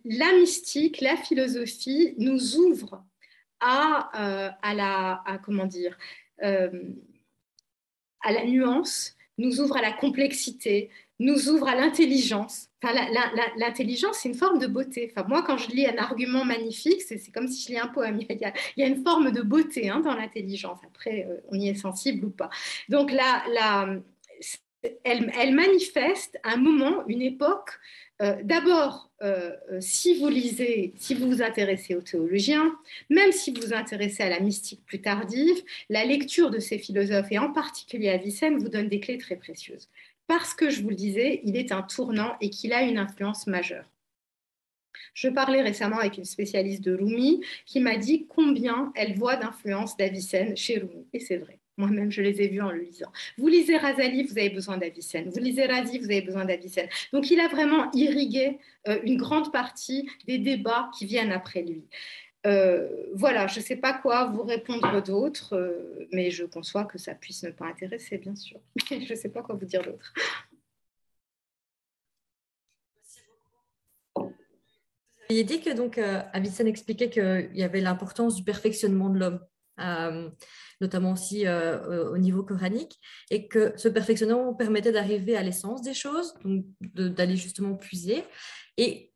la 0.06 0.34
mystique, 0.34 1.02
la 1.02 1.16
philosophie 1.16 2.16
nous 2.18 2.56
ouvre 2.58 3.04
à, 3.60 4.10
la, 4.76 5.24
à 8.22 8.32
la 8.32 8.46
nuance, 8.46 9.16
nous 9.38 9.62
ouvre 9.62 9.78
à 9.78 9.82
la 9.82 9.94
complexité, 9.94 10.90
nous 11.20 11.50
ouvre 11.50 11.68
à 11.68 11.76
l'intelligence. 11.76 12.70
L'intelligence, 13.58 14.20
c'est 14.22 14.30
une 14.30 14.36
forme 14.36 14.60
de 14.60 14.68
beauté. 14.68 15.14
Moi, 15.28 15.44
quand 15.44 15.58
je 15.58 15.70
lis 15.72 15.88
un 15.88 15.98
argument 15.98 16.46
magnifique, 16.46 17.02
c'est 17.02 17.20
comme 17.32 17.48
si 17.48 17.64
je 17.64 17.70
lis 17.70 17.80
un 17.80 17.88
poème. 17.88 18.20
Il 18.30 18.52
y 18.78 18.84
a, 18.84 18.88
une 18.88 19.04
forme 19.04 19.32
de 19.32 19.42
beauté 19.42 19.90
hein, 19.90 20.00
dans 20.00 20.14
l'intelligence. 20.14 20.80
Après, 20.86 21.26
euh, 21.28 21.38
on 21.50 21.56
y 21.56 21.70
est 21.70 21.76
sensible 21.76 22.26
ou 22.26 22.30
pas. 22.30 22.50
Donc, 22.90 23.12
la, 23.12 23.44
elle, 25.04 25.54
manifeste 25.54 26.38
un 26.44 26.58
moment, 26.58 27.06
une 27.08 27.22
époque. 27.22 27.72
Euh, 28.22 28.36
d'abord, 28.44 29.12
euh, 29.22 29.52
si 29.80 30.18
vous 30.20 30.28
lisez, 30.28 30.94
si 30.98 31.14
vous 31.14 31.28
vous 31.28 31.42
intéressez 31.42 31.96
aux 31.96 32.02
théologiens, 32.02 32.76
même 33.10 33.32
si 33.32 33.52
vous 33.52 33.62
vous 33.62 33.74
intéressez 33.74 34.24
à 34.24 34.30
la 34.30 34.40
mystique 34.40 34.84
plus 34.86 35.02
tardive, 35.02 35.58
la 35.90 36.04
lecture 36.04 36.50
de 36.50 36.60
ces 36.60 36.80
philosophes, 36.80 37.32
et 37.32 37.38
en 37.38 37.52
particulier 37.52 38.10
Avicenne, 38.10 38.58
vous 38.58 38.70
donne 38.70 38.90
des 38.90 39.00
clés 39.00 39.18
très 39.18 39.36
précieuses. 39.36 39.90
Parce 40.28 40.54
que, 40.54 40.70
je 40.70 40.82
vous 40.82 40.90
le 40.90 40.96
disais, 40.96 41.42
il 41.44 41.56
est 41.56 41.72
un 41.72 41.82
tournant 41.82 42.36
et 42.42 42.50
qu'il 42.50 42.74
a 42.74 42.84
une 42.84 42.98
influence 42.98 43.48
majeure. 43.48 43.86
Je 45.14 45.30
parlais 45.30 45.62
récemment 45.62 46.00
avec 46.00 46.18
une 46.18 46.26
spécialiste 46.26 46.84
de 46.84 46.94
Rumi 46.94 47.42
qui 47.66 47.80
m'a 47.80 47.98
dit 47.98 48.28
combien 48.28 48.92
elle 48.96 49.18
voit 49.18 49.36
d'influence 49.36 49.98
d'Avicenne 49.98 50.56
chez 50.56 50.80
Rumi. 50.80 51.08
Et 51.14 51.20
c'est 51.20 51.38
vrai. 51.38 51.60
Moi-même, 51.78 52.12
je 52.12 52.24
les 52.24 52.42
ai 52.42 52.48
vus 52.48 52.62
en 52.62 52.72
le 52.72 52.82
lisant. 52.82 53.12
Vous 53.38 53.48
lisez 53.48 53.78
Razali, 53.78 54.24
vous 54.24 54.38
avez 54.38 54.50
besoin 54.50 54.78
d'Avicenne. 54.78 55.30
Vous 55.30 55.40
lisez 55.40 55.68
Razi, 55.68 56.00
vous 56.00 56.06
avez 56.06 56.24
besoin 56.24 56.44
d'Avicenne. 56.44 56.90
Donc, 57.14 57.30
il 57.30 57.40
a 57.40 57.48
vraiment 57.48 57.92
irrigué 57.94 58.58
euh, 58.88 59.00
une 59.04 59.18
grande 59.18 59.52
partie 59.52 60.10
des 60.26 60.40
débats 60.40 60.90
qui 60.98 61.06
viennent 61.06 61.32
après 61.32 61.62
lui. 61.62 61.84
Euh, 62.48 62.88
voilà, 63.14 63.48
je 63.48 63.60
ne 63.60 63.66
sais 63.66 63.76
pas 63.76 63.94
quoi 63.94 64.26
vous 64.26 64.44
répondre 64.44 65.04
d'autre, 65.04 65.56
euh, 65.56 66.08
mais 66.12 66.32
je 66.32 66.46
conçois 66.46 66.86
que 66.86 66.98
ça 66.98 67.14
puisse 67.14 67.44
ne 67.44 67.52
pas 67.52 67.66
intéresser, 67.66 68.18
bien 68.18 68.36
sûr. 68.36 68.60
je 68.90 68.96
ne 68.96 69.16
sais 69.16 69.30
pas 69.30 69.42
quoi 69.42 69.56
vous 69.56 69.66
dire 69.66 69.84
d'autre. 69.84 70.14
Vous 74.16 75.36
avez 75.36 75.44
dit 75.44 75.60
que 75.60 75.72
donc 75.72 75.98
Avicenne 75.98 76.68
expliquait 76.68 77.10
qu'il 77.10 77.52
y 77.54 77.64
avait 77.64 77.82
l'importance 77.82 78.36
du 78.36 78.44
perfectionnement 78.44 79.10
de 79.10 79.20
l'homme. 79.20 79.42
Euh, 79.80 80.30
notamment 80.82 81.14
aussi 81.14 81.48
euh, 81.48 82.12
au 82.12 82.18
niveau 82.18 82.44
coranique, 82.44 83.00
et 83.32 83.48
que 83.48 83.74
ce 83.78 83.88
perfectionnement 83.88 84.54
permettait 84.54 84.92
d'arriver 84.92 85.36
à 85.36 85.42
l'essence 85.42 85.82
des 85.82 85.96
choses, 85.96 86.36
donc 86.44 86.66
d'aller 86.82 87.36
justement 87.36 87.76
puiser. 87.76 88.24
Et 88.78 89.12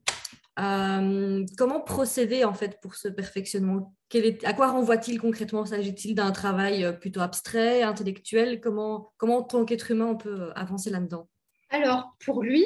euh, 0.60 1.46
comment 1.58 1.82
procéder 1.82 2.44
en 2.44 2.54
fait 2.54 2.80
pour 2.82 2.96
ce 2.96 3.08
perfectionnement? 3.08 3.96
À 4.44 4.54
quoi 4.54 4.72
renvoie-t-il 4.72 5.20
concrètement? 5.20 5.66
S'agit-il 5.66 6.16
d'un 6.16 6.32
travail 6.32 6.98
plutôt 7.00 7.22
abstrait, 7.22 7.84
intellectuel? 7.84 8.60
Comment, 8.60 9.14
comment, 9.18 9.38
en 9.38 9.44
tant 9.44 9.66
qu'être 9.66 9.92
humain, 9.92 10.08
on 10.08 10.18
peut 10.18 10.52
avancer 10.56 10.90
là-dedans? 10.90 11.30
Alors, 11.70 12.16
pour 12.20 12.44
lui, 12.44 12.66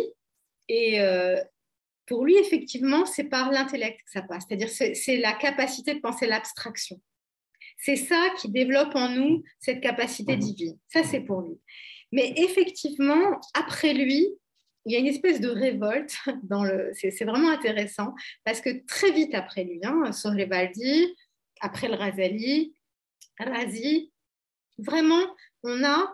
et 0.67 0.99
pour 2.07 2.25
lui, 2.25 2.35
effectivement, 2.37 3.05
c'est 3.05 3.25
par 3.25 3.51
l'intellect 3.51 3.99
que 3.99 4.11
ça 4.11 4.21
passe. 4.21 4.45
C'est-à-dire, 4.47 4.69
c'est 4.69 5.17
la 5.17 5.33
capacité 5.33 5.93
de 5.93 5.99
penser 5.99 6.27
l'abstraction. 6.27 6.99
C'est 7.77 7.95
ça 7.95 8.29
qui 8.39 8.49
développe 8.49 8.95
en 8.95 9.09
nous 9.09 9.43
cette 9.59 9.81
capacité 9.81 10.35
mhm. 10.35 10.39
divine. 10.39 10.77
Ça, 10.87 11.03
c'est 11.03 11.21
pour 11.21 11.41
lui. 11.41 11.59
Mais 12.11 12.33
effectivement, 12.37 13.39
après 13.53 13.93
lui, 13.93 14.27
il 14.85 14.93
y 14.93 14.95
a 14.95 14.99
une 14.99 15.07
espèce 15.07 15.41
de 15.41 15.49
révolte. 15.49 16.15
Dans 16.43 16.63
le... 16.63 16.91
c'est, 16.93 17.25
vraiment 17.25 17.49
intéressant 17.49 18.13
parce 18.43 18.61
que 18.61 18.85
très 18.85 19.11
vite 19.11 19.33
après 19.33 19.63
lui, 19.63 19.79
hein, 19.83 20.11
après 21.61 21.87
le 21.87 21.95
Razali, 21.95 22.75
Razi, 23.39 24.11
vraiment, 24.77 25.25
on 25.63 25.83
a 25.83 26.13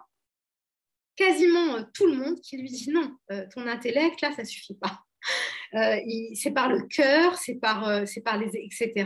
quasiment 1.16 1.76
euh, 1.76 1.84
tout 1.94 2.08
le 2.08 2.16
monde 2.16 2.40
qui 2.42 2.58
lui 2.58 2.70
dit 2.70 2.90
non, 2.92 3.16
euh, 3.32 3.46
ton 3.54 3.68
intellect, 3.68 4.22
là, 4.22 4.32
ça 4.36 4.46
suffit 4.46 4.76
pas. 4.76 5.00
Euh, 5.74 6.02
c'est 6.34 6.52
par 6.52 6.68
le 6.68 6.86
cœur, 6.86 7.38
c'est 7.38 7.56
par, 7.56 8.06
c'est 8.06 8.20
par 8.20 8.38
les, 8.38 8.50
etc. 8.58 9.06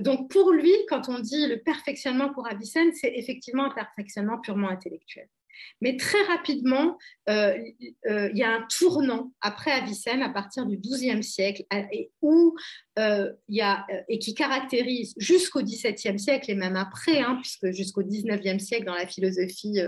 Donc 0.00 0.30
pour 0.30 0.50
lui, 0.50 0.72
quand 0.88 1.10
on 1.10 1.18
dit 1.18 1.46
le 1.46 1.60
perfectionnement 1.60 2.32
pour 2.32 2.48
Avicenne, 2.48 2.90
c'est 2.94 3.12
effectivement 3.14 3.66
un 3.66 3.74
perfectionnement 3.74 4.40
purement 4.40 4.70
intellectuel. 4.70 5.28
Mais 5.80 5.96
très 5.96 6.22
rapidement, 6.24 6.98
euh, 7.28 7.56
euh, 8.08 8.28
il 8.32 8.38
y 8.38 8.42
a 8.42 8.50
un 8.50 8.66
tournant 8.68 9.32
après 9.40 9.70
Avicenne 9.70 10.22
à 10.22 10.28
partir 10.28 10.66
du 10.66 10.76
XIIe 10.76 11.22
siècle, 11.22 11.64
euh, 12.22 13.32
et 14.08 14.18
qui 14.18 14.34
caractérise 14.34 15.14
jusqu'au 15.16 15.62
XVIIe 15.62 16.18
siècle 16.18 16.50
et 16.50 16.54
même 16.54 16.76
après, 16.76 17.20
hein, 17.20 17.38
puisque 17.40 17.70
jusqu'au 17.72 18.02
XIXe 18.02 18.62
siècle 18.62 18.84
dans 18.84 18.94
la 18.94 19.06
philosophie 19.06 19.78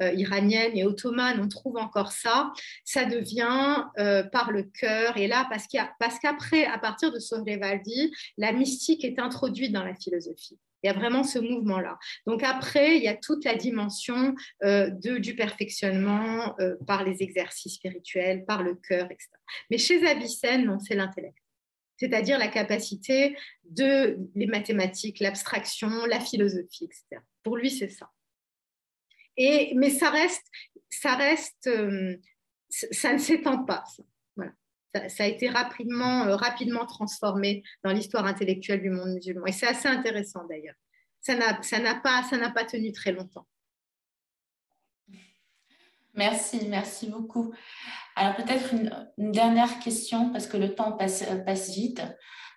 iranienne 0.00 0.72
et 0.76 0.84
ottomane, 0.84 1.40
on 1.40 1.48
trouve 1.48 1.76
encore 1.76 2.12
ça, 2.12 2.52
ça 2.84 3.04
devient 3.04 3.84
par 4.32 4.52
le 4.52 4.62
cœur. 4.62 5.16
Et 5.16 5.26
là, 5.26 5.48
parce, 5.50 5.66
qu'après, 5.66 6.66
à 6.66 6.78
partir 6.78 7.12
de 7.12 7.18
Sohrivaldi, 7.18 8.12
la 8.38 8.52
mystique 8.52 9.04
est 9.04 9.18
introduite 9.18 9.72
dans 9.72 9.84
la 9.84 9.94
philosophie. 9.94 10.58
Il 10.86 10.90
y 10.90 10.94
a 10.94 10.98
vraiment 10.98 11.24
ce 11.24 11.40
mouvement-là. 11.40 11.98
Donc 12.28 12.44
après, 12.44 12.96
il 12.96 13.02
y 13.02 13.08
a 13.08 13.16
toute 13.16 13.44
la 13.44 13.56
dimension 13.56 14.36
euh, 14.62 14.88
de, 14.88 15.18
du 15.18 15.34
perfectionnement 15.34 16.54
euh, 16.60 16.76
par 16.86 17.02
les 17.02 17.24
exercices 17.24 17.74
spirituels, 17.74 18.44
par 18.44 18.62
le 18.62 18.76
cœur, 18.76 19.06
etc. 19.06 19.28
Mais 19.68 19.78
chez 19.78 20.06
Avicenne, 20.06 20.66
non, 20.66 20.78
c'est 20.78 20.94
l'intellect. 20.94 21.36
C'est-à-dire 21.96 22.38
la 22.38 22.46
capacité 22.46 23.36
de 23.64 24.16
les 24.36 24.46
mathématiques, 24.46 25.18
l'abstraction, 25.18 25.90
la 26.06 26.20
philosophie, 26.20 26.84
etc. 26.84 27.20
Pour 27.42 27.56
lui, 27.56 27.72
c'est 27.72 27.88
ça. 27.88 28.08
Et, 29.36 29.72
mais 29.74 29.90
ça 29.90 30.10
reste, 30.10 30.46
ça 30.88 31.16
reste, 31.16 31.66
euh, 31.66 32.16
ça 32.68 33.12
ne 33.12 33.18
s'étend 33.18 33.64
pas. 33.64 33.82
Ça, 34.94 35.24
a 35.24 35.26
été 35.26 35.48
rapidement, 35.48 36.24
euh, 36.24 36.36
rapidement 36.36 36.86
transformé 36.86 37.62
dans 37.84 37.92
l'histoire 37.92 38.24
intellectuelle 38.26 38.82
du 38.82 38.90
monde 38.90 39.14
musulman. 39.14 39.46
Et 39.46 39.52
c'est 39.52 39.66
assez 39.66 39.88
intéressant 39.88 40.44
d'ailleurs. 40.48 40.74
Ça 41.20 41.34
n'a 41.34 41.94
pas, 41.94 42.22
pas 42.54 42.64
tenu 42.64 42.92
très 42.92 43.12
longtemps. 43.12 43.46
Merci, 46.14 46.66
merci 46.68 47.08
beaucoup. 47.08 47.52
Alors 48.14 48.36
peut-être 48.36 48.72
une, 48.72 48.90
dernière 49.18 49.78
question, 49.80 50.30
parce 50.30 50.46
que 50.46 50.56
le 50.56 50.74
temps 50.74 50.92
passe, 50.92 51.24
passe 51.44 51.74
vite. 51.74 52.02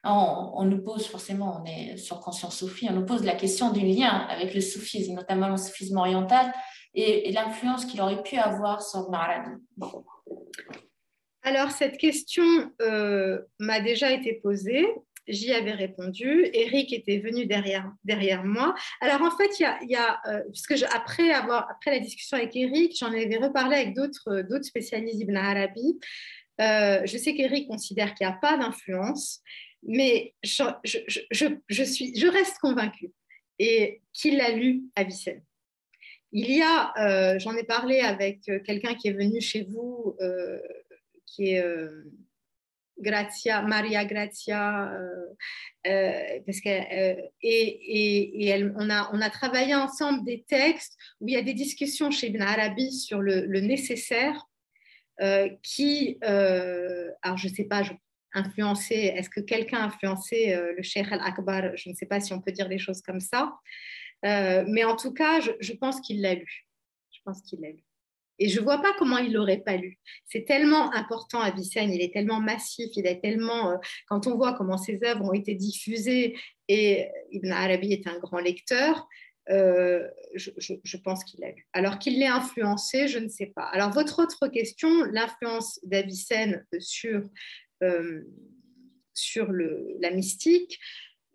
On, 0.05 0.63
nous 0.63 0.81
pose 0.81 1.07
forcément, 1.07 1.61
on 1.61 1.65
est 1.65 1.97
sur 1.97 2.21
Conscience 2.21 2.59
Sophie, 2.59 2.87
on 2.89 2.93
nous 2.93 3.05
pose 3.05 3.25
la 3.25 3.35
question 3.35 3.71
du 3.71 3.81
lien 3.81 4.09
avec 4.29 4.53
le 4.53 4.61
soufisme, 4.61 5.13
notamment 5.13 5.49
le 5.49 5.57
soufisme 5.57 5.97
oriental, 5.97 6.53
et, 6.93 7.31
l'influence 7.33 7.83
qu'il 7.83 8.01
aurait 8.01 8.23
pu 8.23 8.37
avoir 8.37 8.81
sur 8.81 9.09
Marabi. 9.09 9.51
Alors, 11.43 11.71
cette 11.71 11.97
question 11.97 12.71
euh, 12.81 13.39
m'a 13.59 13.79
déjà 13.79 14.11
été 14.11 14.33
posée. 14.33 14.85
J'y 15.27 15.53
avais 15.53 15.71
répondu. 15.71 16.49
Eric 16.53 16.91
était 16.91 17.19
venu 17.19 17.45
derrière, 17.45 17.91
derrière 18.03 18.43
moi. 18.43 18.75
Alors, 18.99 19.21
en 19.21 19.35
fait, 19.35 19.59
il 19.59 19.89
y 19.89 19.95
a, 19.95 20.19
euh, 20.27 20.41
puisque 20.51 20.83
après, 20.93 21.31
avoir, 21.31 21.69
après 21.69 21.91
la 21.91 21.99
discussion 21.99 22.37
avec 22.37 22.55
Eric, 22.55 22.97
j'en 22.97 23.13
avais 23.13 23.37
reparlé 23.37 23.77
avec 23.77 23.93
d'autres, 23.93 24.41
d'autres 24.41 24.65
spécialistes 24.65 25.17
d'Ibn 25.17 25.37
Arabi. 25.37 25.99
Euh, 26.59 27.05
je 27.05 27.17
sais 27.17 27.35
qu'Eric 27.35 27.67
considère 27.67 28.15
qu'il 28.15 28.27
n'y 28.27 28.33
a 28.33 28.37
pas 28.37 28.57
d'influence, 28.57 29.41
mais 29.83 30.33
je, 30.43 31.85
suis, 31.85 32.19
je 32.19 32.27
reste 32.27 32.57
convaincue 32.59 33.11
et 33.59 34.01
qu'il 34.11 34.41
a 34.41 34.51
lu 34.51 34.83
Avicenne. 34.95 35.41
Il 36.31 36.51
y 36.51 36.61
a, 36.61 37.37
j'en 37.39 37.55
ai 37.55 37.63
parlé 37.63 38.01
avec 38.01 38.41
quelqu'un 38.65 38.93
qui 38.93 39.07
est 39.07 39.13
venu 39.13 39.41
chez 39.41 39.63
vous 39.63 40.15
qui 41.29 41.51
est 41.51 41.63
euh, 41.63 42.03
Grazia, 42.99 43.61
Maria 43.61 44.03
Grazia, 44.05 44.91
euh, 44.91 45.25
euh, 45.87 46.39
parce 46.45 46.59
que, 46.59 46.69
et, 47.41 48.49
et, 48.49 48.71
on, 48.75 48.89
a, 48.89 49.09
on 49.13 49.21
a 49.21 49.29
travaillé 49.29 49.73
ensemble 49.73 50.25
des 50.25 50.43
textes 50.43 50.97
où 51.21 51.27
il 51.27 51.33
y 51.33 51.37
a 51.37 51.41
des 51.41 51.53
discussions 51.53 52.11
chez 52.11 52.27
Ibn 52.27 52.41
Arabi 52.41 52.91
sur 52.91 53.21
le, 53.21 53.59
nécessaire 53.61 54.45
qui, 55.63 56.17
alors 56.21 57.37
je 57.37 57.47
ne 57.47 57.53
sais 57.53 57.65
pas, 57.65 57.83
influencé, 58.33 58.95
est-ce 58.95 59.29
que 59.29 59.39
quelqu'un 59.39 59.79
a 59.79 59.85
influencé 59.85 60.55
le 60.77 60.83
Sheikh 60.83 61.11
al-Akbar? 61.11 61.75
Je 61.75 61.89
ne 61.89 61.95
sais 61.95 62.05
pas 62.05 62.19
si 62.19 62.31
on 62.31 62.41
peut 62.41 62.51
dire 62.51 62.69
des 62.69 62.77
choses 62.77 63.01
comme 63.01 63.19
ça, 63.19 63.53
mais 64.23 64.83
en 64.83 64.95
tout 64.95 65.13
cas, 65.13 65.39
je 65.39 65.73
pense 65.73 66.01
qu'il 66.01 66.21
l'a 66.21 66.35
lu. 66.35 66.67
Je 67.11 67.19
pense 67.23 67.41
qu'il 67.41 67.61
l'a 67.61 67.71
lu. 67.71 67.88
Et 68.39 68.47
je 68.47 68.59
ne 68.59 68.63
vois 68.63 68.81
pas 68.81 68.93
comment 68.97 69.17
il 69.17 69.33
l'aurait 69.33 69.61
pas 69.61 69.75
lu. 69.75 69.99
C'est 70.25 70.45
tellement 70.45 70.93
important 70.93 71.41
à 71.41 71.49
il 71.49 72.01
est 72.01 72.13
tellement 72.13 72.39
massif, 72.39 72.89
il 72.95 73.05
est 73.05 73.21
tellement. 73.21 73.71
Euh, 73.71 73.75
quand 74.07 74.27
on 74.27 74.35
voit 74.35 74.53
comment 74.53 74.77
ses 74.77 74.99
œuvres 75.03 75.25
ont 75.25 75.33
été 75.33 75.55
diffusées, 75.55 76.37
et 76.69 77.07
Ibn 77.31 77.51
Arabi 77.51 77.93
est 77.93 78.07
un 78.07 78.17
grand 78.17 78.39
lecteur, 78.39 79.07
euh, 79.49 80.07
je, 80.35 80.97
pense 80.97 81.23
qu'il 81.23 81.41
l'a 81.41 81.51
lu. 81.51 81.67
Alors 81.73 81.99
qu'il 81.99 82.19
l'ait 82.19 82.27
influencé, 82.27 83.07
je 83.07 83.19
ne 83.19 83.27
sais 83.27 83.47
pas. 83.47 83.63
Alors, 83.63 83.91
votre 83.91 84.21
autre 84.23 84.47
question, 84.47 85.03
l'influence 85.05 85.79
d'Avicenne 85.83 86.65
sur, 86.79 87.23
euh, 87.83 88.21
sur 89.13 89.51
le, 89.51 89.97
la 89.99 90.11
mystique, 90.11 90.79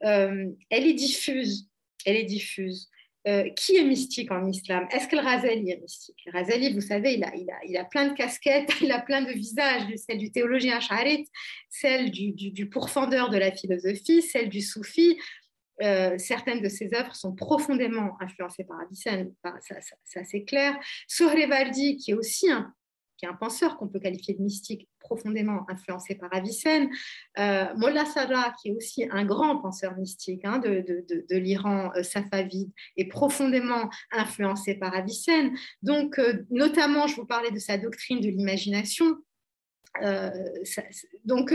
elle 0.01 0.57
est 0.71 0.95
diffuse. 0.95 1.69
Elle 2.07 2.17
est 2.17 2.25
diffuse. 2.25 2.89
Euh, 3.27 3.49
qui 3.57 3.77
est 3.77 3.85
mystique 3.85 4.31
en 4.31 4.47
islam? 4.47 4.87
Est-ce 4.91 5.09
que 5.09 5.17
le 5.17 5.23
Razali 5.23 5.71
est 5.71 5.81
mystique? 5.81 6.19
Le 6.27 6.33
Razali, 6.33 6.75
vous 6.75 6.83
savez, 6.83 7.15
il 7.15 7.25
a, 7.25 7.35
il, 7.35 7.51
a, 7.51 7.65
il 7.67 7.75
a, 7.79 7.85
plein 7.85 8.09
de 8.09 8.15
casquettes, 8.15 8.69
il 8.83 8.93
a 8.93 9.01
plein 9.01 9.23
de 9.23 9.33
visages, 9.33 9.83
celle 9.97 10.19
du 10.19 10.31
théologien 10.31 10.79
Sharit, 10.79 11.27
celle 11.71 12.11
du, 12.11 12.69
pourfendeur 12.69 13.31
de 13.31 13.39
la 13.39 13.51
philosophie, 13.51 14.21
celle 14.21 14.51
du 14.51 14.61
soufi. 14.61 15.19
certaines 16.19 16.61
de 16.61 16.69
ses 16.69 16.93
œuvres 16.95 17.17
sont 17.17 17.35
profondément 17.35 18.15
influencées 18.21 18.65
par 18.65 18.79
Avicenne, 18.81 19.33
ça, 19.43 19.77
ça, 20.05 20.25
c'est 20.25 20.45
clair. 20.45 20.79
Sohrevardi, 21.09 21.97
qui 21.97 22.11
est 22.11 22.15
aussi 22.15 22.51
un 22.51 22.75
qui 23.17 23.27
est 23.27 23.29
un 23.29 23.35
penseur 23.35 23.77
qu'on 23.77 23.89
peut 23.89 24.01
qualifier 24.01 24.35
de 24.35 24.43
mystique, 24.43 24.89
profondément 25.01 25.65
influencé 25.69 26.15
par 26.15 26.35
Avicenne. 26.35 26.89
Euh, 27.39 27.67
Sadra, 28.05 28.53
qui 28.61 28.69
est 28.69 28.73
aussi 28.73 29.07
un 29.11 29.25
grand 29.25 29.59
penseur 29.59 29.97
mystique 29.97 30.45
hein, 30.45 30.59
de, 30.59 30.85
de, 30.87 31.37
l'Iran 31.37 31.91
euh, 31.97 32.03
safavide, 32.03 32.71
est 32.97 33.07
profondément 33.07 33.89
influencé 34.13 34.75
par 34.75 34.95
Avicenne. 34.95 35.57
Donc, 35.83 36.19
euh, 36.19 36.45
notamment, 36.51 37.07
je 37.07 37.17
vous 37.17 37.27
parlais 37.27 37.51
de 37.51 37.59
sa 37.59 37.79
doctrine 37.79 38.21
de 38.21 38.29
l'imagination. 38.29 39.17
Euh, 40.03 40.31
donc, 41.25 41.55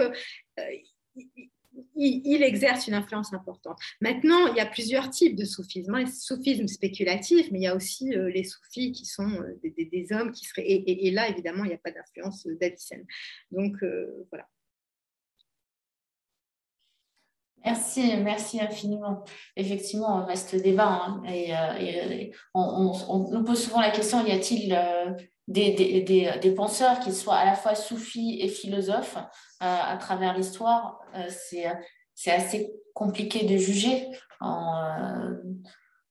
il, 2.00 2.44
exerce 2.44 2.88
une 2.88 2.94
influence 2.94 3.34
importante. 3.34 3.78
Maintenant, 4.02 4.48
il 4.48 4.56
y 4.56 4.60
a 4.60 4.66
plusieurs 4.66 5.10
types 5.10 5.36
de 5.36 5.46
soufisme. 5.46 5.94
Hein. 5.96 6.02
Le 6.02 6.08
soufisme 6.08 6.68
spéculatif, 6.68 7.52
mais 7.52 7.60
il 7.60 7.64
y 7.64 7.68
a 7.68 7.76
aussi 7.76 8.16
euh, 8.16 8.30
les 8.30 8.44
soufis 8.44 8.92
qui 8.92 9.06
sont 9.06 9.30
euh, 9.30 9.60
des, 9.64 10.08
hommes 10.12 10.32
qui 10.32 10.46
seraient. 10.46 10.66
Et, 10.66 11.12
là, 11.12 11.30
évidemment, 11.30 11.64
il 11.66 11.70
n'y 11.70 11.74
a 11.74 11.80
pas 11.80 11.92
d'influence 11.92 12.48
d'Avicenne. 12.60 13.06
Donc, 13.52 13.84
euh, 13.84 14.28
voilà. 14.32 14.48
Merci, 17.66 18.16
merci 18.18 18.62
infiniment. 18.62 19.26
Effectivement, 19.58 20.24
on 20.24 20.26
reste 20.26 20.56
débat. 20.56 21.02
Hein, 21.04 21.24
et, 21.28 22.32
on, 22.54 23.28
nous 23.32 23.44
pose 23.44 23.62
souvent 23.62 23.82
la 23.82 23.92
question 23.92 24.26
y 24.26 24.32
a-t-il 24.32 24.74
des, 25.50 26.54
penseurs 26.56 27.00
qui 27.00 27.12
soient 27.12 27.36
à 27.36 27.46
la 27.46 27.56
fois 27.56 27.76
soufis 27.76 28.40
et 28.42 28.48
philosophes 28.48 29.18
euh, 29.18 29.22
à 29.62 29.98
travers 29.98 30.38
l'histoire, 30.38 31.00
euh, 31.16 31.30
c'est 32.16 32.32
assez 32.32 32.72
compliqué 32.94 33.46
de 33.46 33.58
juger. 33.58 34.08
En, 34.40 35.34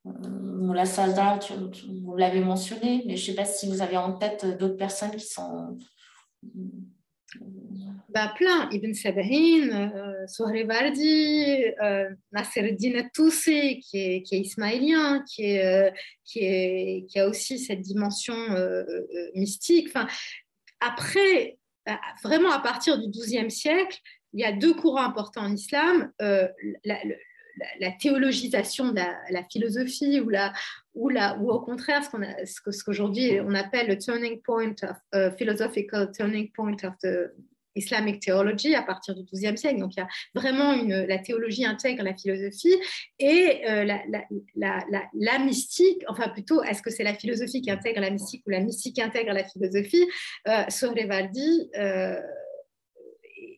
euh, 0.07 0.85
Salda, 0.85 1.39
vous 2.03 2.17
l'avez 2.17 2.41
mentionné, 2.41 3.03
mais 3.07 3.17
je 3.17 3.23
ne 3.23 3.27
sais 3.27 3.35
pas 3.35 3.45
si 3.45 3.69
vous 3.69 3.83
avez 3.83 3.97
en 3.97 4.13
tête 4.13 4.47
d'autres 4.59 4.77
personnes 4.77 5.11
qui 5.11 5.27
sont 5.27 5.77
bah, 8.09 8.33
plein. 8.37 8.69
Ibn 8.71 8.93
Sabahin, 8.95 9.71
euh, 9.71 10.27
Sohrevardi, 10.27 11.65
euh, 11.83 12.11
Toussi, 13.13 13.81
qui 13.81 13.99
est, 13.99 14.23
qui 14.23 14.37
est 14.37 14.41
ismaélien, 14.41 15.23
qui, 15.29 15.45
est, 15.45 15.65
euh, 15.65 15.91
qui, 16.25 16.41
est, 16.41 17.07
qui, 17.09 17.19
a 17.19 17.29
aussi 17.29 17.59
cette 17.59 17.81
dimension 17.81 18.35
euh, 18.35 18.85
mystique. 19.35 19.89
Enfin, 19.89 20.07
après, 20.81 21.59
vraiment 22.23 22.51
à 22.51 22.61
partir 22.61 22.99
du 22.99 23.09
XIIe 23.09 23.51
siècle, 23.51 23.99
il 24.33 24.41
y 24.41 24.45
a 24.45 24.53
deux 24.53 24.75
courants 24.75 25.05
importants 25.05 25.43
en 25.43 25.53
islam. 25.53 26.13
La, 26.19 27.01
la, 27.81 27.91
théologisation 27.93 28.93
de 28.93 29.01
la, 29.31 29.45
philosophie 29.51 30.21
ou, 30.21 30.29
la, 30.29 30.53
ou, 30.95 31.09
la, 31.09 31.39
ou 31.39 31.51
au 31.51 31.61
contraire 31.61 32.05
ce, 32.05 32.11
qu'on 32.11 32.23
ce, 32.23 32.83
qu'aujourd'hui 32.85 33.41
on 33.41 33.55
appelle 33.55 33.89
le 33.89 33.99
turning 33.99 34.41
point 34.43 34.75
of, 34.83 35.37
philosophical 35.37 36.11
turning 36.13 36.51
point 36.53 36.77
of 36.85 36.95
the 37.03 37.33
Islamic 37.79 38.21
Theology 38.21 38.75
à 38.75 38.83
partir 38.83 39.15
du 39.15 39.25
XIIe 39.25 39.57
siècle. 39.57 39.79
Donc 39.79 39.95
il 39.97 40.01
y 40.01 40.03
a 40.03 40.09
vraiment 40.35 40.75
la 40.85 41.19
théologie 41.19 41.65
intègre 41.65 42.03
la 42.03 42.15
philosophie 42.15 42.75
et 43.19 43.63
euh, 43.69 43.85
la, 43.85 44.03
la, 44.57 44.85
la, 45.15 45.39
mystique, 45.39 46.03
enfin 46.09 46.29
plutôt, 46.29 46.63
est-ce 46.63 46.83
que 46.83 46.91
c'est 46.91 47.05
la 47.05 47.15
philosophie 47.15 47.63
qui 47.63 47.71
intègre 47.71 48.01
la 48.01 48.11
mystique 48.11 48.43
ou 48.47 48.51
la 48.51 48.61
mystique 48.61 48.99
intègre 48.99 49.33
la 49.33 49.45
philosophie 49.45 50.07
euh, 50.49 50.65
Sohrevaldi 50.69 51.71
euh, 51.77 52.21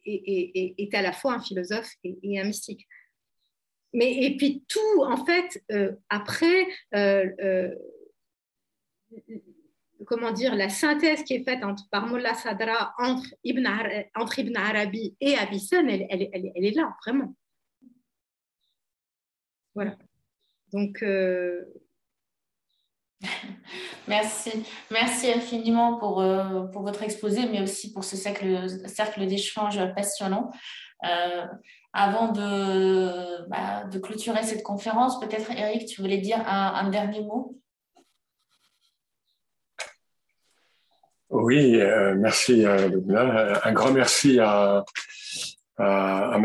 est, 0.07 0.95
à 0.95 1.03
la 1.03 1.13
fois 1.13 1.35
un 1.35 1.41
philosophe 1.41 1.91
et, 2.05 2.41
un 2.41 2.45
mystique. 2.45 2.87
Mais, 3.93 4.25
et 4.25 4.37
puis 4.37 4.65
tout, 4.69 5.03
en 5.03 5.25
fait, 5.25 5.63
euh, 5.73 5.93
après, 6.09 6.67
comment 10.07 10.33
dire, 10.33 10.55
la 10.55 10.69
synthèse 10.69 11.23
qui 11.25 11.35
est 11.35 11.45
faite 11.45 11.65
entre, 11.65 11.89
par 11.91 12.07
Mullah 12.07 12.35
Sadra 12.35 12.95
entre 12.99 13.29
Ibn, 13.45 13.67
Arabi 14.57 15.17
et 15.21 15.37
Avicenne, 15.37 15.89
elle, 15.89 16.07
elle, 16.11 16.65
est 16.65 16.77
là, 16.77 16.97
vraiment. 17.05 17.35
Voilà. 19.75 19.97
Donc. 20.73 21.03
Euh, 21.03 21.65
merci. 24.09 24.65
Merci 24.91 25.31
infiniment 25.31 25.99
pour, 25.99 26.21
euh, 26.21 26.65
pour 26.65 26.83
votre 26.83 27.03
exposé, 27.03 27.47
mais 27.47 27.63
aussi 27.63 27.93
pour 27.93 28.05
ce 28.05 28.17
cercle, 28.17 28.69
cercle 28.89 29.27
passionnant. 29.95 30.51
Euh, 31.05 31.47
avant 31.93 32.29
de, 32.33 33.49
bah, 33.49 33.85
de 33.91 33.99
clôturer 33.99 34.43
cette 34.43 34.63
conférence, 34.63 35.19
peut-être 35.19 35.51
Eric, 35.51 35.87
tu 35.87 36.03
voulais 36.03 36.19
dire 36.19 36.43
un 36.47 36.89
dernier 36.91 37.23
mot? 37.23 37.61
Oui, 41.31 41.81
euh, 41.81 42.17
merci 42.17 42.67
euh, 42.67 42.91
Un 43.65 43.73
grand 43.73 43.93
merci 43.93 44.39
à, 44.41 44.85
à. 45.79 46.39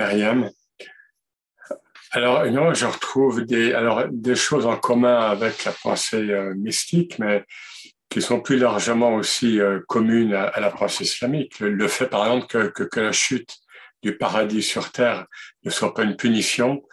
Alors, 2.11 2.45
non, 2.45 2.73
je 2.73 2.85
retrouve 2.85 3.43
des, 3.45 3.73
alors, 3.73 4.05
des 4.09 4.35
choses 4.35 4.65
en 4.65 4.77
commun 4.77 5.19
avec 5.19 5.65
la 5.65 5.71
pensée 5.71 6.23
mystique, 6.55 7.19
mais 7.19 7.43
qui 8.09 8.21
sont 8.21 8.39
plus 8.39 8.57
largement 8.57 9.15
aussi 9.15 9.59
communes 9.87 10.33
à, 10.33 10.59
la 10.59 10.69
pensée 10.69 11.03
islamique. 11.03 11.59
Le, 11.59 11.87
fait, 11.87 12.07
par 12.07 12.25
exemple, 12.25 12.71
que, 12.71 12.83
que, 12.85 12.99
la 12.99 13.11
chute 13.11 13.57
du 14.05 14.17
paradis 14.17 14.61
sur 14.61 14.91
terre 14.91 15.25
ne 15.63 15.71
soit 15.71 15.93
pas 15.93 16.03
une 16.03 16.15
punition. 16.15 16.83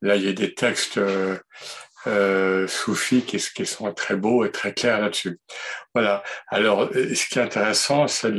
Là, 0.00 0.16
il 0.16 0.24
y 0.24 0.28
a 0.28 0.32
des 0.32 0.54
textes 0.54 0.98
euh, 2.06 2.66
soufis 2.66 3.22
qui, 3.22 3.38
qui, 3.38 3.66
sont 3.66 3.92
très 3.92 4.16
beaux 4.16 4.44
et 4.44 4.50
très 4.50 4.72
clairs 4.72 5.00
là-dessus. 5.00 5.38
Voilà. 5.94 6.22
Alors, 6.48 6.84
euh, 6.84 7.14
ce 7.14 7.26
qui 7.28 7.38
est 7.38 7.42
intéressant, 7.42 8.08
c'est 8.08 8.32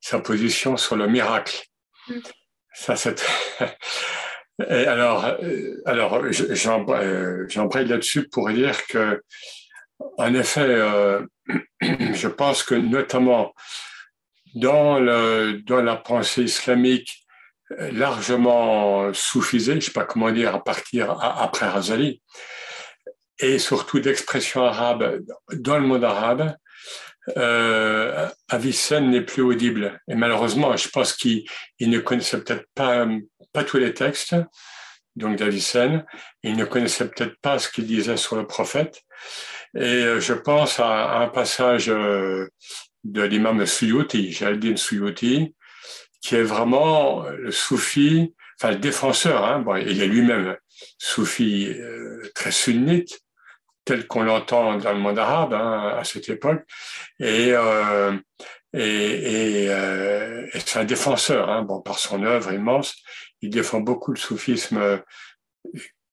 sa 0.00 0.20
position 0.20 0.76
sur 0.78 0.96
le 0.96 1.06
miracle. 1.06 1.62
Mm. 2.08 2.20
Ça, 2.72 2.96
c'est. 2.96 3.22
et 4.70 4.86
alors, 4.86 5.26
euh, 5.26 5.82
alors 5.84 6.22
j'embraye 6.32 7.86
là-dessus 7.86 8.28
pour 8.28 8.48
dire 8.50 8.86
que, 8.86 9.22
en 10.16 10.34
effet, 10.34 10.60
euh, 10.60 11.26
je 11.82 12.28
pense 12.28 12.62
que 12.62 12.74
notamment 12.74 13.52
dans, 14.54 14.98
le, 14.98 15.62
dans 15.66 15.82
la 15.82 15.96
pensée 15.96 16.42
islamique 16.42 17.19
largement 17.78 19.12
soufisée, 19.12 19.72
je 19.72 19.76
ne 19.76 19.80
sais 19.80 19.92
pas 19.92 20.04
comment 20.04 20.30
dire, 20.30 20.54
à 20.54 20.64
partir 20.64 21.10
après 21.20 21.68
Razali, 21.68 22.20
et 23.38 23.58
surtout 23.58 24.00
d'expression 24.00 24.64
arabe 24.64 25.20
dans 25.52 25.78
le 25.78 25.86
monde 25.86 26.04
arabe, 26.04 26.54
euh, 27.36 28.28
Avicenne 28.48 29.10
n'est 29.10 29.20
plus 29.22 29.42
audible. 29.42 30.00
Et 30.08 30.14
malheureusement, 30.14 30.76
je 30.76 30.88
pense 30.88 31.12
qu'il 31.14 31.44
ne 31.80 31.98
connaissait 31.98 32.40
peut-être 32.42 32.66
pas, 32.74 33.06
pas 33.52 33.64
tous 33.64 33.78
les 33.78 33.94
textes, 33.94 34.34
donc 35.16 35.36
d'Avicenne. 35.36 36.04
Il 36.42 36.56
ne 36.56 36.64
connaissait 36.64 37.08
peut-être 37.08 37.36
pas 37.40 37.58
ce 37.58 37.68
qu'il 37.68 37.86
disait 37.86 38.16
sur 38.16 38.36
le 38.36 38.46
prophète. 38.46 39.02
Et 39.74 40.04
euh, 40.04 40.20
je 40.20 40.34
pense 40.34 40.80
à, 40.80 41.20
un 41.20 41.28
passage 41.28 41.88
euh, 41.88 42.48
de 43.04 43.22
l'imam 43.22 43.64
Suyuti, 43.66 44.32
Jaldin 44.32 44.76
Suyuti, 44.76 45.54
qui 46.20 46.36
est 46.36 46.42
vraiment 46.42 47.24
le 47.28 47.50
soufi, 47.50 48.34
enfin 48.58 48.72
le 48.72 48.78
défenseur, 48.78 49.44
hein, 49.44 49.60
bon, 49.60 49.76
il 49.76 50.02
est 50.02 50.06
lui-même 50.06 50.56
soufi 50.98 51.68
euh, 51.68 52.22
très 52.34 52.50
sunnite, 52.50 53.20
tel 53.84 54.06
qu'on 54.06 54.22
l'entend 54.22 54.76
dans 54.76 54.92
le 54.92 54.98
monde 54.98 55.18
arabe 55.18 55.54
hein, 55.54 55.96
à 55.98 56.04
cette 56.04 56.28
époque. 56.28 56.62
Et, 57.18 57.52
euh, 57.52 58.16
et, 58.72 59.64
et, 59.64 59.70
euh, 59.70 60.46
c'est 60.54 60.78
un 60.78 60.84
défenseur, 60.84 61.48
hein, 61.48 61.62
bon, 61.62 61.80
par 61.80 61.98
son 61.98 62.22
œuvre 62.22 62.52
immense. 62.52 62.94
Il 63.40 63.50
défend 63.50 63.80
beaucoup 63.80 64.12
le 64.12 64.18
soufisme 64.18 64.76
euh, 64.78 64.98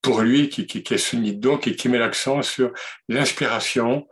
pour 0.02 0.22
lui, 0.22 0.50
qui, 0.50 0.66
qui, 0.66 0.84
qui 0.84 0.94
est 0.94 0.98
sunnite 0.98 1.40
donc, 1.40 1.68
et 1.68 1.76
qui 1.76 1.90
met 1.90 2.00
l'accent 2.00 2.42
sur 2.42 2.72
l'inspiration, 3.10 4.08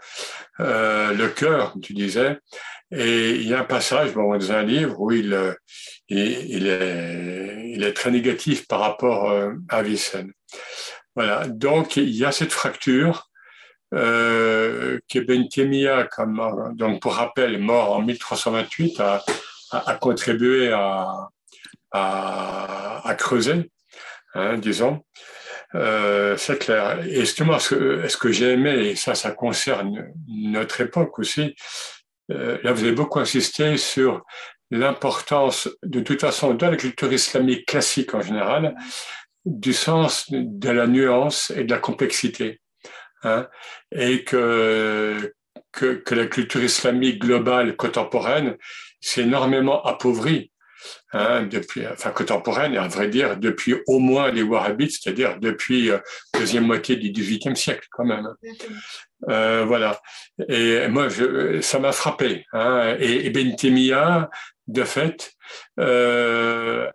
euh, 0.60 1.14
le 1.14 1.30
cœur, 1.30 1.74
tu 1.82 1.94
disais. 1.94 2.38
Et 2.98 3.32
il 3.32 3.48
y 3.48 3.54
a 3.54 3.60
un 3.60 3.66
passage 3.66 4.14
dans 4.14 4.52
un 4.52 4.64
livre 4.64 5.00
où 5.00 5.12
il, 5.12 5.34
euh, 5.34 5.54
est, 6.10 7.94
très 7.94 8.10
négatif 8.10 8.68
par 8.68 8.80
rapport 8.80 9.30
euh, 9.30 9.52
à 9.70 9.84
Vicenne. 9.84 10.32
Voilà, 11.16 11.48
donc 11.48 11.98
il 11.98 12.10
y 12.10 12.24
a 12.24 12.32
cette 12.32 12.54
fracture 12.54 13.30
euh, 13.94 15.00
que 15.12 15.20
Ben 15.20 15.48
comme, 16.10 16.74
donc 16.76 17.02
pour 17.02 17.16
rappel, 17.16 17.58
mort 17.60 17.92
en 17.94 18.02
1328, 18.02 19.02
a, 19.02 19.24
contribué 19.96 20.72
à, 20.72 21.30
creuser, 23.18 23.72
hein, 24.36 24.58
disons. 24.58 25.04
C'est 25.74 26.60
clair. 26.60 27.06
Et 27.06 27.22
justement, 27.22 27.60
ce 27.60 28.08
ce 28.08 28.18
que 28.18 28.32
j'ai 28.32 28.54
aimé, 28.54 28.90
et 28.90 28.96
ça, 28.96 29.16
ça 29.16 29.32
concerne 29.32 30.14
notre 30.28 30.80
époque 30.82 31.20
aussi, 31.20 31.56
là, 32.30 32.72
vous 32.74 32.84
avez 32.84 32.92
beaucoup 32.92 33.20
insisté 33.20 33.78
sur 33.78 34.24
l'importance, 34.72 35.70
de 35.84 36.00
toute 36.00 36.22
façon, 36.22 36.54
dans 36.54 36.72
la 36.72 36.78
culture 36.78 37.12
islamique 37.12 37.66
classique 37.66 38.14
en 38.14 38.22
général, 38.22 38.76
du 39.46 39.74
sens 39.74 40.26
de 40.32 40.70
la 40.70 40.88
nuance 40.88 41.52
et 41.56 41.64
de 41.64 41.72
la 41.72 41.80
complexité. 41.80 42.60
Hein, 43.24 43.48
et 43.92 44.24
que, 44.24 45.34
que, 45.72 45.96
que, 45.96 46.14
la 46.14 46.28
culture 46.28 46.64
islamique 46.64 47.20
globale 47.20 47.76
contemporaine 47.76 48.56
s'est 49.02 49.24
énormément 49.24 49.84
appauvrie. 49.84 50.52
Hein, 51.14 51.44
depuis, 51.44 51.88
enfin 51.88 52.12
contemporaine, 52.12 52.74
et 52.74 52.78
à 52.78 52.88
vrai 52.88 53.08
dire, 53.08 53.38
depuis 53.38 53.76
au 53.88 54.00
moins 54.00 54.32
les 54.32 54.44
Wahhabites, 54.44 54.92
c'est-à-dire 54.92 55.40
depuis 55.40 55.88
la 55.88 55.94
euh, 55.94 56.00
deuxième 56.34 56.66
moitié 56.66 56.98
du 56.98 57.12
XVIIIe 57.12 57.56
siècle, 57.56 57.88
quand 57.92 58.06
même. 58.06 58.28
Euh, 59.30 59.64
voilà. 59.66 60.02
Et 60.50 60.88
moi, 60.90 61.08
je, 61.08 61.62
ça 61.62 61.80
m'a 61.80 61.94
frappé. 61.94 62.46
Hein, 62.52 62.98
et, 63.00 63.28
et 63.28 63.30
Ben 63.30 63.56
de 64.68 64.84
fait, 64.84 65.32
euh, 65.80 66.90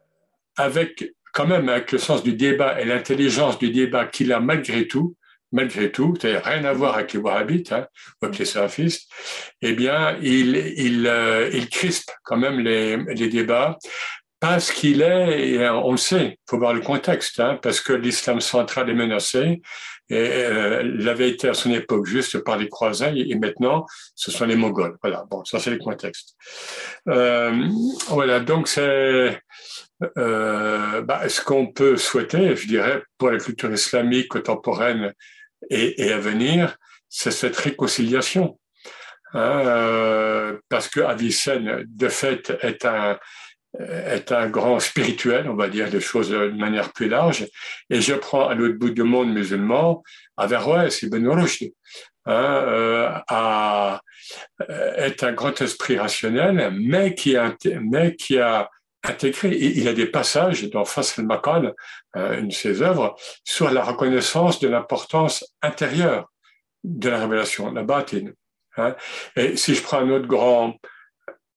avec 0.57 1.05
quand 1.33 1.47
même 1.47 1.69
avec 1.69 1.93
le 1.93 1.99
sens 1.99 2.23
du 2.23 2.35
débat 2.35 2.81
et 2.81 2.85
l'intelligence 2.85 3.59
du 3.59 3.71
débat 3.71 4.05
qu'il 4.05 4.33
a 4.33 4.41
malgré 4.41 4.87
tout, 4.87 5.17
malgré 5.53 5.91
tout, 5.91 6.15
c'est-à-dire 6.19 6.43
rien 6.45 6.65
à 6.65 6.73
voir 6.73 6.95
avec 6.95 7.13
les 7.13 7.21
wahhabites, 7.21 7.73
hein, 7.73 7.87
ou 8.21 8.27
avec 8.27 8.39
les 8.39 8.45
salafistes, 8.45 9.11
eh 9.63 9.73
bien, 9.73 10.17
il, 10.23 10.57
il, 10.57 11.07
euh, 11.07 11.51
il 11.53 11.69
crispe 11.69 12.11
quand 12.25 12.37
même 12.37 12.61
les, 12.61 12.97
les 12.97 13.29
débats 13.29 13.79
parce 14.41 14.73
qu'il 14.73 15.03
est, 15.03 15.51
et 15.51 15.69
on 15.69 15.93
le 15.93 15.99
sait, 15.99 16.39
il 16.39 16.49
faut 16.49 16.59
voir 16.59 16.73
le 16.73 16.81
contexte, 16.81 17.41
hein, 17.41 17.59
parce 17.63 17.81
que 17.81 17.93
l'islam 17.93 18.41
central 18.41 18.89
est 18.89 18.95
menacé, 18.95 19.61
et 20.09 20.17
euh, 20.17 20.83
l'avait 20.83 21.29
été 21.29 21.49
à 21.49 21.55
son 21.55 21.71
époque 21.71 22.07
juste 22.07 22.39
par 22.39 22.57
les 22.57 22.69
croisés, 22.69 23.13
et 23.15 23.35
maintenant, 23.37 23.87
ce 24.15 24.31
sont 24.31 24.47
les 24.47 24.57
Mongols. 24.57 24.97
Voilà, 25.03 25.25
bon, 25.31 25.45
ça 25.45 25.61
c'est 25.61 25.71
le 25.71 25.79
contexte. 25.79 26.35
Euh, 27.09 27.69
voilà, 28.09 28.41
donc 28.41 28.67
c'est 28.67 29.41
euh, 30.19 31.03
bah, 31.03 31.29
ce 31.29 31.41
qu'on 31.43 31.69
peut 31.69 31.97
souhaiter, 31.97 32.57
je 32.57 32.67
dirais, 32.67 33.03
pour 33.19 33.31
la 33.31 33.39
culture 33.39 33.71
islamique 33.71 34.29
contemporaine 34.29 35.13
et, 35.69 36.13
à 36.13 36.19
venir, 36.19 36.77
c'est 37.09 37.31
cette 37.31 37.57
réconciliation. 37.57 38.59
Hein, 39.33 39.63
euh, 39.65 40.59
parce 40.69 40.89
que 40.89 41.01
Avicenne, 41.01 41.85
de 41.87 42.09
fait, 42.09 42.53
est 42.63 42.85
un, 42.85 43.19
est 43.79 44.33
un 44.33 44.49
grand 44.49 44.81
spirituel, 44.81 45.49
on 45.49 45.55
va 45.55 45.69
dire 45.69 45.91
des 45.91 46.01
choses 46.01 46.31
de 46.31 46.49
manière 46.51 46.93
plus 46.93 47.09
large. 47.09 47.47
Et 47.91 48.01
je 48.01 48.15
prends 48.15 48.49
à 48.49 48.55
l'autre 48.55 48.79
bout 48.79 48.91
du 48.91 49.03
monde 49.03 49.33
musulman, 49.33 50.03
Averroès, 50.37 51.03
Ibn 51.03 51.29
Rushd, 51.29 51.73
hein, 52.27 52.65
euh, 52.67 53.11
à, 53.29 54.01
est 54.97 55.23
un 55.23 55.33
grand 55.33 55.61
esprit 55.61 55.99
rationnel, 55.99 56.73
mais 56.75 57.15
qui 57.15 57.37
a, 57.37 57.55
mais 57.81 58.17
qui 58.17 58.39
a 58.39 58.69
intégré. 59.03 59.57
Il 59.57 59.89
a 59.89 59.93
des 59.93 60.07
passages 60.07 60.69
dans 60.71 60.85
al 60.85 61.75
euh, 62.17 62.39
une 62.39 62.49
de 62.49 62.53
ses 62.53 62.83
œuvres, 62.83 63.17
sur 63.45 63.71
la 63.71 63.83
reconnaissance 63.83 64.61
de 64.61 64.69
l'importance 64.69 65.45
intérieure 65.63 66.31
de 66.85 67.09
la 67.09 67.21
révélation, 67.21 67.73
la 67.73 67.83
bâtine. 67.83 68.35
Hein. 68.77 68.95
Et 69.37 69.57
si 69.57 69.75
je 69.75 69.83
prends 69.83 69.99
un 69.99 70.11
autre 70.11 70.27
grand 70.27 70.77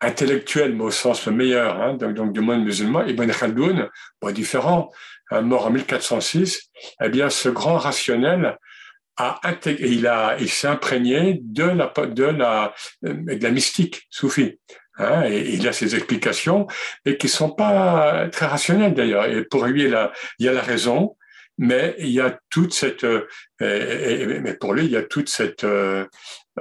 intellectuel, 0.01 0.75
mais 0.75 0.83
au 0.83 0.91
sens 0.91 1.25
le 1.25 1.31
meilleur, 1.31 1.81
hein, 1.81 1.93
donc, 1.93 2.33
du 2.33 2.41
monde 2.41 2.63
musulman, 2.63 3.05
Ibn 3.05 3.31
Khaldoun, 3.31 3.89
bon, 4.21 4.31
différent, 4.31 4.91
hein, 5.31 5.41
mort 5.41 5.67
en 5.67 5.71
1406, 5.71 6.69
eh 7.01 7.09
bien, 7.09 7.29
ce 7.29 7.49
grand 7.49 7.77
rationnel 7.77 8.57
a 9.15 9.39
intégré, 9.43 9.87
il 9.87 10.07
a, 10.07 10.35
il 10.39 10.49
s'est 10.49 10.67
imprégné 10.67 11.39
de 11.41 11.63
la, 11.63 11.93
de 12.07 12.23
la, 12.23 12.73
de 13.01 13.43
la 13.43 13.51
mystique 13.51 14.07
soufie. 14.09 14.59
Hein, 14.97 15.23
et 15.25 15.55
il 15.55 15.67
a 15.67 15.73
ses 15.73 15.95
explications, 15.95 16.67
mais 17.05 17.17
qui 17.17 17.27
sont 17.27 17.49
pas 17.49 18.29
très 18.31 18.45
rationnelles 18.45 18.93
d'ailleurs. 18.93 19.25
Et 19.25 19.43
pour 19.43 19.65
lui, 19.65 19.83
il, 19.83 20.09
y 20.39 20.47
a 20.47 20.53
la 20.53 20.61
raison, 20.61 21.15
mais 21.57 21.95
il 21.99 22.09
y 22.09 22.19
a 22.19 22.37
toute 22.49 22.73
cette, 22.73 23.03
euh, 23.03 23.25
mais 23.59 24.53
pour 24.53 24.73
lui, 24.73 24.85
il 24.85 24.91
y 24.91 24.97
a 24.97 25.03
toute 25.03 25.29
cette, 25.29 25.63
euh, 25.63 26.05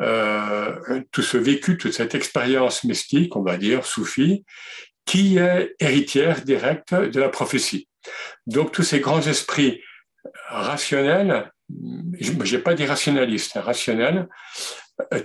euh, 0.00 1.00
tout 1.10 1.22
ce 1.22 1.36
vécu, 1.36 1.76
toute 1.76 1.92
cette 1.92 2.14
expérience 2.14 2.84
mystique, 2.84 3.36
on 3.36 3.42
va 3.42 3.58
dire, 3.58 3.84
soufie, 3.84 4.44
qui 5.04 5.38
est 5.38 5.74
héritière 5.78 6.42
directe 6.42 6.94
de 6.94 7.20
la 7.20 7.28
prophétie. 7.28 7.88
Donc 8.46 8.72
tous 8.72 8.82
ces 8.82 9.00
grands 9.00 9.20
esprits 9.20 9.82
rationnels, 10.48 11.50
j'ai 12.20 12.58
pas 12.58 12.74
dit 12.74 12.84
rationalistes, 12.84 13.56
hein, 13.56 13.60
rationnels, 13.60 14.28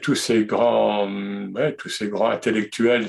tous 0.01 0.15
ces 0.15 0.45
grands, 0.45 1.09
ouais, 1.53 1.75
tous 1.75 1.89
ces 1.89 2.07
grands 2.07 2.29
intellectuels, 2.29 3.07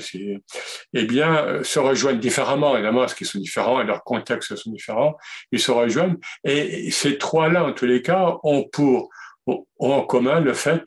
eh 0.93 1.05
bien, 1.05 1.35
euh, 1.45 1.63
se 1.63 1.79
rejoignent 1.79 2.19
différemment, 2.19 2.75
évidemment, 2.75 3.01
parce 3.01 3.13
qu'ils 3.13 3.27
sont 3.27 3.39
différents 3.39 3.81
et 3.81 3.85
leurs 3.85 4.03
contextes 4.03 4.55
sont 4.55 4.71
différents. 4.71 5.17
Ils 5.51 5.59
se 5.59 5.71
rejoignent. 5.71 6.17
Et 6.43 6.91
ces 6.91 7.17
trois-là, 7.17 7.63
en 7.63 7.73
tous 7.73 7.85
les 7.85 8.01
cas, 8.01 8.37
ont 8.43 8.67
pour, 8.71 9.09
ont 9.47 9.65
en 9.79 10.03
commun 10.03 10.41
le 10.41 10.53
fait 10.53 10.83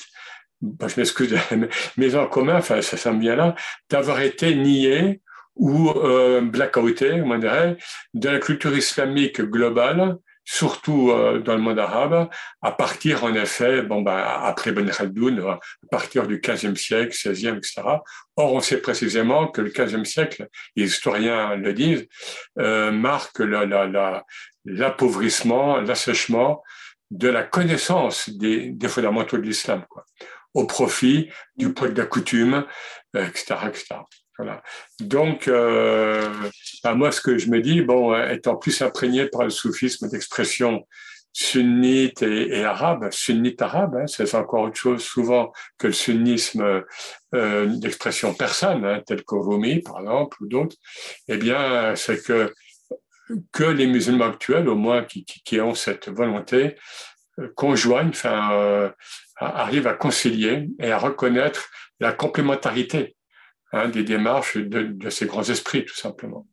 je 0.62 1.00
m'excuse, 1.00 1.36
mais 1.96 2.14
en 2.14 2.26
commun, 2.26 2.56
enfin, 2.56 2.82
ça 2.82 2.96
semble 2.96 3.20
bien 3.20 3.36
là, 3.36 3.54
d'avoir 3.90 4.20
été 4.20 4.54
nié 4.54 5.20
ou 5.54 5.90
euh, 5.90 6.40
blackouté, 6.40 7.20
on 7.20 7.38
dirait, 7.38 7.76
de 8.14 8.28
la 8.28 8.38
culture 8.38 8.76
islamique 8.76 9.40
globale, 9.40 10.16
surtout 10.44 11.10
euh, 11.10 11.38
dans 11.38 11.54
le 11.54 11.60
monde 11.60 11.78
arabe, 11.78 12.28
à 12.60 12.72
partir, 12.72 13.24
en 13.24 13.34
effet, 13.34 13.82
bon, 13.82 14.02
bah, 14.02 14.40
après 14.44 14.72
Ben 14.72 14.90
Khaldoun, 14.90 15.38
à 15.40 15.58
partir 15.90 16.26
du 16.26 16.38
15e 16.38 16.76
siècle, 16.76 17.14
16e, 17.14 17.58
etc. 17.58 17.82
Or, 18.36 18.54
on 18.54 18.60
sait 18.60 18.78
précisément 18.78 19.48
que 19.48 19.60
le 19.60 19.70
15e 19.70 20.04
siècle, 20.04 20.48
les 20.76 20.84
historiens 20.84 21.56
le 21.56 21.72
disent, 21.72 22.06
euh, 22.58 22.90
marque 22.90 23.40
l'appauvrissement, 24.64 25.80
l'assèchement 25.80 26.62
de 27.10 27.28
la 27.28 27.42
connaissance 27.42 28.30
des, 28.30 28.70
des 28.70 28.88
fondamentaux 28.88 29.36
de 29.36 29.42
l'islam. 29.42 29.84
Au 30.54 30.66
profit 30.66 31.30
du 31.56 31.72
poids 31.72 31.88
de 31.88 31.98
la 31.98 32.06
coutume, 32.06 32.66
etc., 33.14 33.54
etc. 33.68 33.96
Voilà. 34.38 34.62
Donc, 35.00 35.46
euh, 35.48 36.28
bah, 36.82 36.94
moi, 36.94 37.12
ce 37.12 37.20
que 37.20 37.38
je 37.38 37.50
me 37.50 37.60
dis, 37.60 37.82
bon, 37.82 38.16
étant 38.28 38.56
plus 38.56 38.80
imprégné 38.82 39.26
par 39.26 39.44
le 39.44 39.50
soufisme 39.50 40.08
d'expression 40.08 40.86
sunnite 41.34 42.22
et, 42.22 42.62
arabe, 42.64 43.10
sunnite 43.10 43.62
arabe, 43.62 43.96
hein, 43.96 44.06
c'est 44.06 44.34
encore 44.34 44.64
autre 44.64 44.76
chose 44.76 45.02
souvent 45.02 45.52
que 45.78 45.86
le 45.86 45.92
sunnisme 45.92 46.84
euh, 47.34 47.66
d'expression 47.66 48.34
persane, 48.34 48.84
hein, 48.84 49.00
tel 49.06 49.24
que 49.24 49.34
Rumi, 49.34 49.80
par 49.80 50.00
exemple, 50.00 50.42
ou 50.42 50.46
d'autres, 50.46 50.76
eh 51.28 51.36
bien, 51.38 51.94
c'est 51.96 52.22
que 52.22 52.52
que 53.50 53.64
les 53.64 53.86
musulmans 53.86 54.26
actuels, 54.26 54.68
au 54.68 54.74
moins 54.74 55.04
qui, 55.04 55.24
qui, 55.24 55.42
qui 55.42 55.60
ont 55.60 55.74
cette 55.74 56.10
volonté, 56.10 56.76
euh, 57.38 57.48
conjoignent, 57.56 58.10
enfin, 58.10 58.52
euh, 58.52 58.90
arrive 59.36 59.86
à 59.86 59.94
concilier 59.94 60.68
et 60.78 60.92
à 60.92 60.98
reconnaître 60.98 61.70
la 61.98 62.12
complémentarité 62.12 63.16
hein, 63.72 63.88
des 63.88 64.04
démarches 64.04 64.56
de, 64.56 65.10
ces 65.10 65.26
grands 65.26 65.48
esprits, 65.48 65.84
tout 65.84 65.96
simplement. 65.96 66.46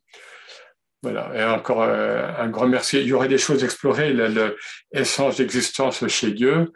Voilà. 1.02 1.32
Et 1.34 1.44
encore 1.44 1.82
euh, 1.84 2.30
un 2.38 2.50
grand 2.50 2.68
merci. 2.68 3.00
Il 3.00 3.08
y 3.08 3.14
aurait 3.14 3.28
des 3.28 3.38
choses 3.38 3.64
explorées, 3.64 4.14
l'essence 4.14 5.38
d'existence 5.38 6.06
chez 6.08 6.32
Dieu. 6.32 6.72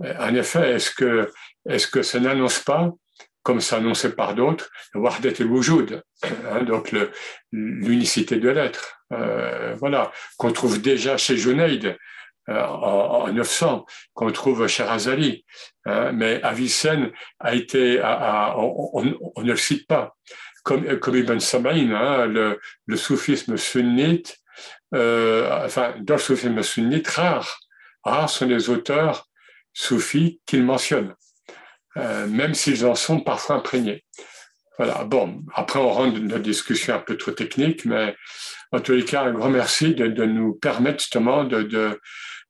En 0.00 0.34
effet, 0.34 0.72
est-ce 0.72 0.90
que, 0.90 1.30
est-ce 1.68 1.86
que 1.86 2.02
ça 2.02 2.20
n'annonce 2.20 2.60
pas, 2.60 2.92
comme 3.42 3.60
ça 3.60 3.76
annoncé 3.76 4.14
par 4.14 4.34
d'autres, 4.34 4.70
Wahdat 4.94 5.38
el 5.38 5.46
Wujud, 5.46 6.02
hein, 6.24 6.62
donc 6.64 6.94
l'unicité 7.52 8.36
de 8.36 8.48
l'être. 8.48 8.98
Euh, 9.12 9.76
voilà, 9.78 10.10
qu'on 10.36 10.52
trouve 10.52 10.82
déjà 10.82 11.16
chez 11.16 11.36
Junaid, 11.36 11.96
euh, 12.48 12.62
en, 12.62 13.32
900 13.32 13.86
qu'on 14.14 14.30
trouve 14.30 14.66
chez 14.68 14.84
Razali. 14.84 15.44
Hein, 15.84 16.12
mais 16.12 16.40
Avicenne 16.42 17.10
a 17.40 17.54
été, 17.54 18.00
on, 18.02 19.02
ne 19.02 19.50
le 19.50 19.56
cite 19.56 19.86
pas. 19.86 20.16
Comme, 20.62 20.98
comme 20.98 21.16
Ibn 21.16 21.38
Samaïn, 21.38 21.92
hein, 21.92 22.26
le, 22.26 22.96
soufisme 22.96 23.56
sunnite, 23.56 24.36
euh, 24.94 25.64
enfin, 25.64 25.94
dans 26.00 26.14
le 26.14 26.20
soufisme 26.20 26.62
sunnite, 26.62 27.08
rares, 27.08 27.60
rares 28.04 28.30
sont 28.30 28.46
les 28.46 28.70
auteurs 28.70 29.28
soufis 29.72 30.40
qu'il 30.46 30.64
mentionne, 30.64 31.14
euh, 31.96 32.26
même 32.26 32.54
s'ils 32.54 32.86
en 32.86 32.94
sont 32.94 33.20
parfois 33.20 33.56
imprégnés. 33.56 34.04
Voilà. 34.78 35.04
Bon, 35.04 35.42
après, 35.54 35.78
on 35.78 36.10
dans 36.10 36.16
une 36.16 36.38
discussion 36.38 36.94
un 36.94 36.98
peu 36.98 37.16
trop 37.16 37.30
technique, 37.30 37.84
mais 37.84 38.14
en 38.72 38.80
tous 38.80 38.92
les 38.92 39.04
cas, 39.04 39.22
un 39.22 39.32
grand 39.32 39.48
merci 39.48 39.94
de, 39.94 40.06
de 40.06 40.24
nous 40.24 40.54
permettre 40.54 41.00
justement 41.00 41.44
de, 41.44 41.62
de, 41.62 42.00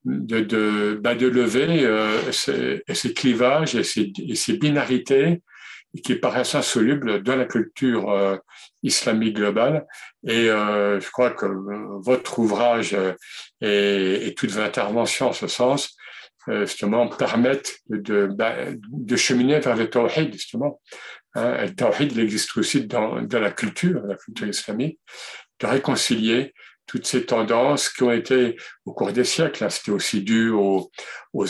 bah 0.06 1.14
de 1.16 1.26
lever 1.26 1.84
euh, 1.84 2.30
ces, 2.32 3.12
clivages 3.14 3.74
et 3.74 3.82
ces, 3.82 4.52
binarités 4.52 5.42
qui 6.04 6.14
paraissent 6.14 6.54
insolubles 6.54 7.22
dans 7.22 7.34
la 7.34 7.46
culture 7.46 8.10
euh, 8.10 8.36
islamique 8.84 9.36
globale. 9.36 9.84
Et 10.24 10.48
euh, 10.48 11.00
je 11.00 11.10
crois 11.10 11.30
que 11.30 11.46
votre 12.04 12.38
ouvrage 12.38 12.96
et, 13.60 14.28
et 14.28 14.34
toutes 14.34 14.50
vos 14.50 14.60
interventions 14.60 15.28
en 15.28 15.32
ce 15.32 15.48
sens, 15.48 15.96
justement, 16.48 17.08
permettent 17.08 17.80
de, 17.88 18.26
bah, 18.26 18.54
de 18.76 19.16
cheminer 19.16 19.58
vers 19.58 19.74
le 19.74 19.90
tawhid, 19.90 20.32
justement. 20.32 20.80
Hein, 21.34 21.64
le 21.64 21.74
tawhid, 21.74 22.16
existe 22.16 22.56
aussi 22.56 22.86
dans, 22.86 23.20
dans 23.22 23.40
la 23.40 23.50
culture, 23.50 24.00
la 24.06 24.14
culture 24.14 24.46
islamique, 24.46 25.00
de 25.58 25.66
réconcilier 25.66 26.54
toutes 26.86 27.06
ces 27.06 27.26
tendances 27.26 27.88
qui 27.88 28.02
ont 28.02 28.12
été 28.12 28.56
au 28.84 28.92
cours 28.92 29.12
des 29.12 29.24
siècles. 29.24 29.64
Hein. 29.64 29.70
C'était 29.70 29.90
aussi 29.90 30.22
dû 30.22 30.50
aux, 30.50 30.90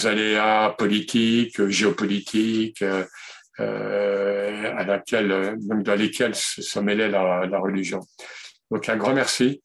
aléas 0.06 0.74
politiques, 0.78 1.66
géopolitiques, 1.68 2.82
euh, 2.82 4.74
à 4.76 4.84
laquelle, 4.84 5.56
même 5.66 5.82
dans 5.82 5.94
lesquels 5.94 6.34
se, 6.34 6.78
mêlait 6.80 7.08
la, 7.08 7.46
la, 7.46 7.58
religion. 7.58 8.00
Donc 8.70 8.88
un 8.88 8.96
grand 8.96 9.14
merci 9.14 9.62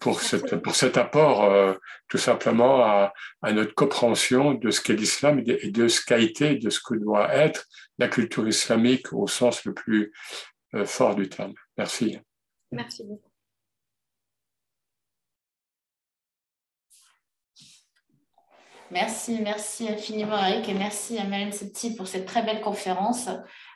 pour, 0.00 0.20
cette, 0.20 0.56
pour 0.56 0.74
cet 0.74 0.96
apport 0.96 1.44
euh, 1.44 1.74
tout 2.08 2.18
simplement 2.18 2.84
à, 2.84 3.12
à, 3.42 3.52
notre 3.52 3.74
compréhension 3.74 4.54
de 4.54 4.70
ce 4.70 4.80
qu'est 4.80 4.94
l'islam 4.94 5.42
et 5.46 5.70
de, 5.70 5.88
ce 5.88 6.04
qu'a 6.04 6.18
été, 6.18 6.56
de 6.56 6.70
ce 6.70 6.80
que 6.80 6.94
doit 6.94 7.34
être 7.34 7.66
la 7.98 8.08
culture 8.08 8.46
islamique 8.46 9.12
au 9.12 9.26
sens 9.26 9.64
le 9.64 9.74
plus 9.74 10.12
euh, 10.74 10.84
fort 10.84 11.14
du 11.14 11.28
terme. 11.28 11.54
Merci. 11.76 12.18
Merci 12.72 13.04
beaucoup. 13.04 13.25
Merci, 18.90 19.40
merci 19.42 19.88
infiniment 19.88 20.38
Eric 20.38 20.68
et 20.68 20.74
merci 20.74 21.18
à 21.18 21.24
Marianne 21.24 21.52
Septi 21.52 21.96
pour 21.96 22.06
cette 22.06 22.24
très 22.24 22.42
belle 22.42 22.60
conférence. 22.60 23.28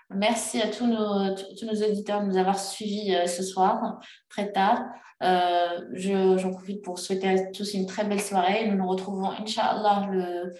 Merci 0.08 0.60
à 0.60 0.68
tous 0.68 0.86
nos, 0.86 1.32
auditeurs 1.32 2.22
de 2.22 2.26
nous 2.26 2.36
avoir 2.36 2.58
suivis 2.58 3.14
euh, 3.14 3.26
ce 3.26 3.42
soir, 3.42 3.98
très 4.28 4.52
tard. 4.52 4.82
Euh, 5.22 5.80
J'en 5.94 6.50
profite 6.50 6.82
pour 6.82 6.98
souhaiter 6.98 7.28
à 7.28 7.46
tous 7.50 7.74
une 7.74 7.86
très 7.86 8.04
belle 8.04 8.20
soirée. 8.20 8.68
Nous 8.68 8.76
nous 8.76 8.88
retrouvons, 8.88 9.30
Inch'Allah, 9.30 10.08
le, 10.10 10.52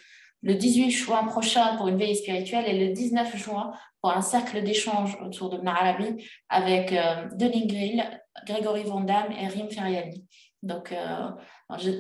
le 0.43 0.55
18 0.55 0.91
juin 0.91 1.25
prochain 1.25 1.77
pour 1.77 1.89
une 1.89 1.99
veille 1.99 2.17
spirituelle 2.17 2.67
et 2.67 2.87
le 2.89 2.93
19 2.93 3.37
juin 3.37 3.73
pour 4.01 4.13
un 4.13 4.23
cercle 4.23 4.63
d'échange 4.63 5.17
autour 5.25 5.51
de 5.51 5.59
Marabi 5.59 6.25
avec 6.49 6.93
euh, 6.93 7.29
Denis 7.35 7.67
Grill, 7.67 8.05
Grégory 8.47 8.83
Vondam 8.83 9.27
et 9.33 9.47
Rim 9.47 9.69
Feriani. 9.71 10.25
Donc, 10.63 10.93
euh, 10.93 11.31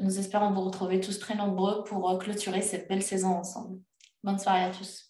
nous 0.03 0.19
espérons 0.19 0.53
vous 0.53 0.62
retrouver 0.62 1.01
tous 1.01 1.19
très 1.19 1.35
nombreux 1.35 1.85
pour 1.85 2.11
euh, 2.11 2.19
clôturer 2.19 2.62
cette 2.62 2.89
belle 2.89 3.03
saison 3.03 3.39
ensemble. 3.39 3.81
Bonne 4.23 4.39
soirée 4.39 4.65
à 4.65 4.70
tous. 4.70 5.10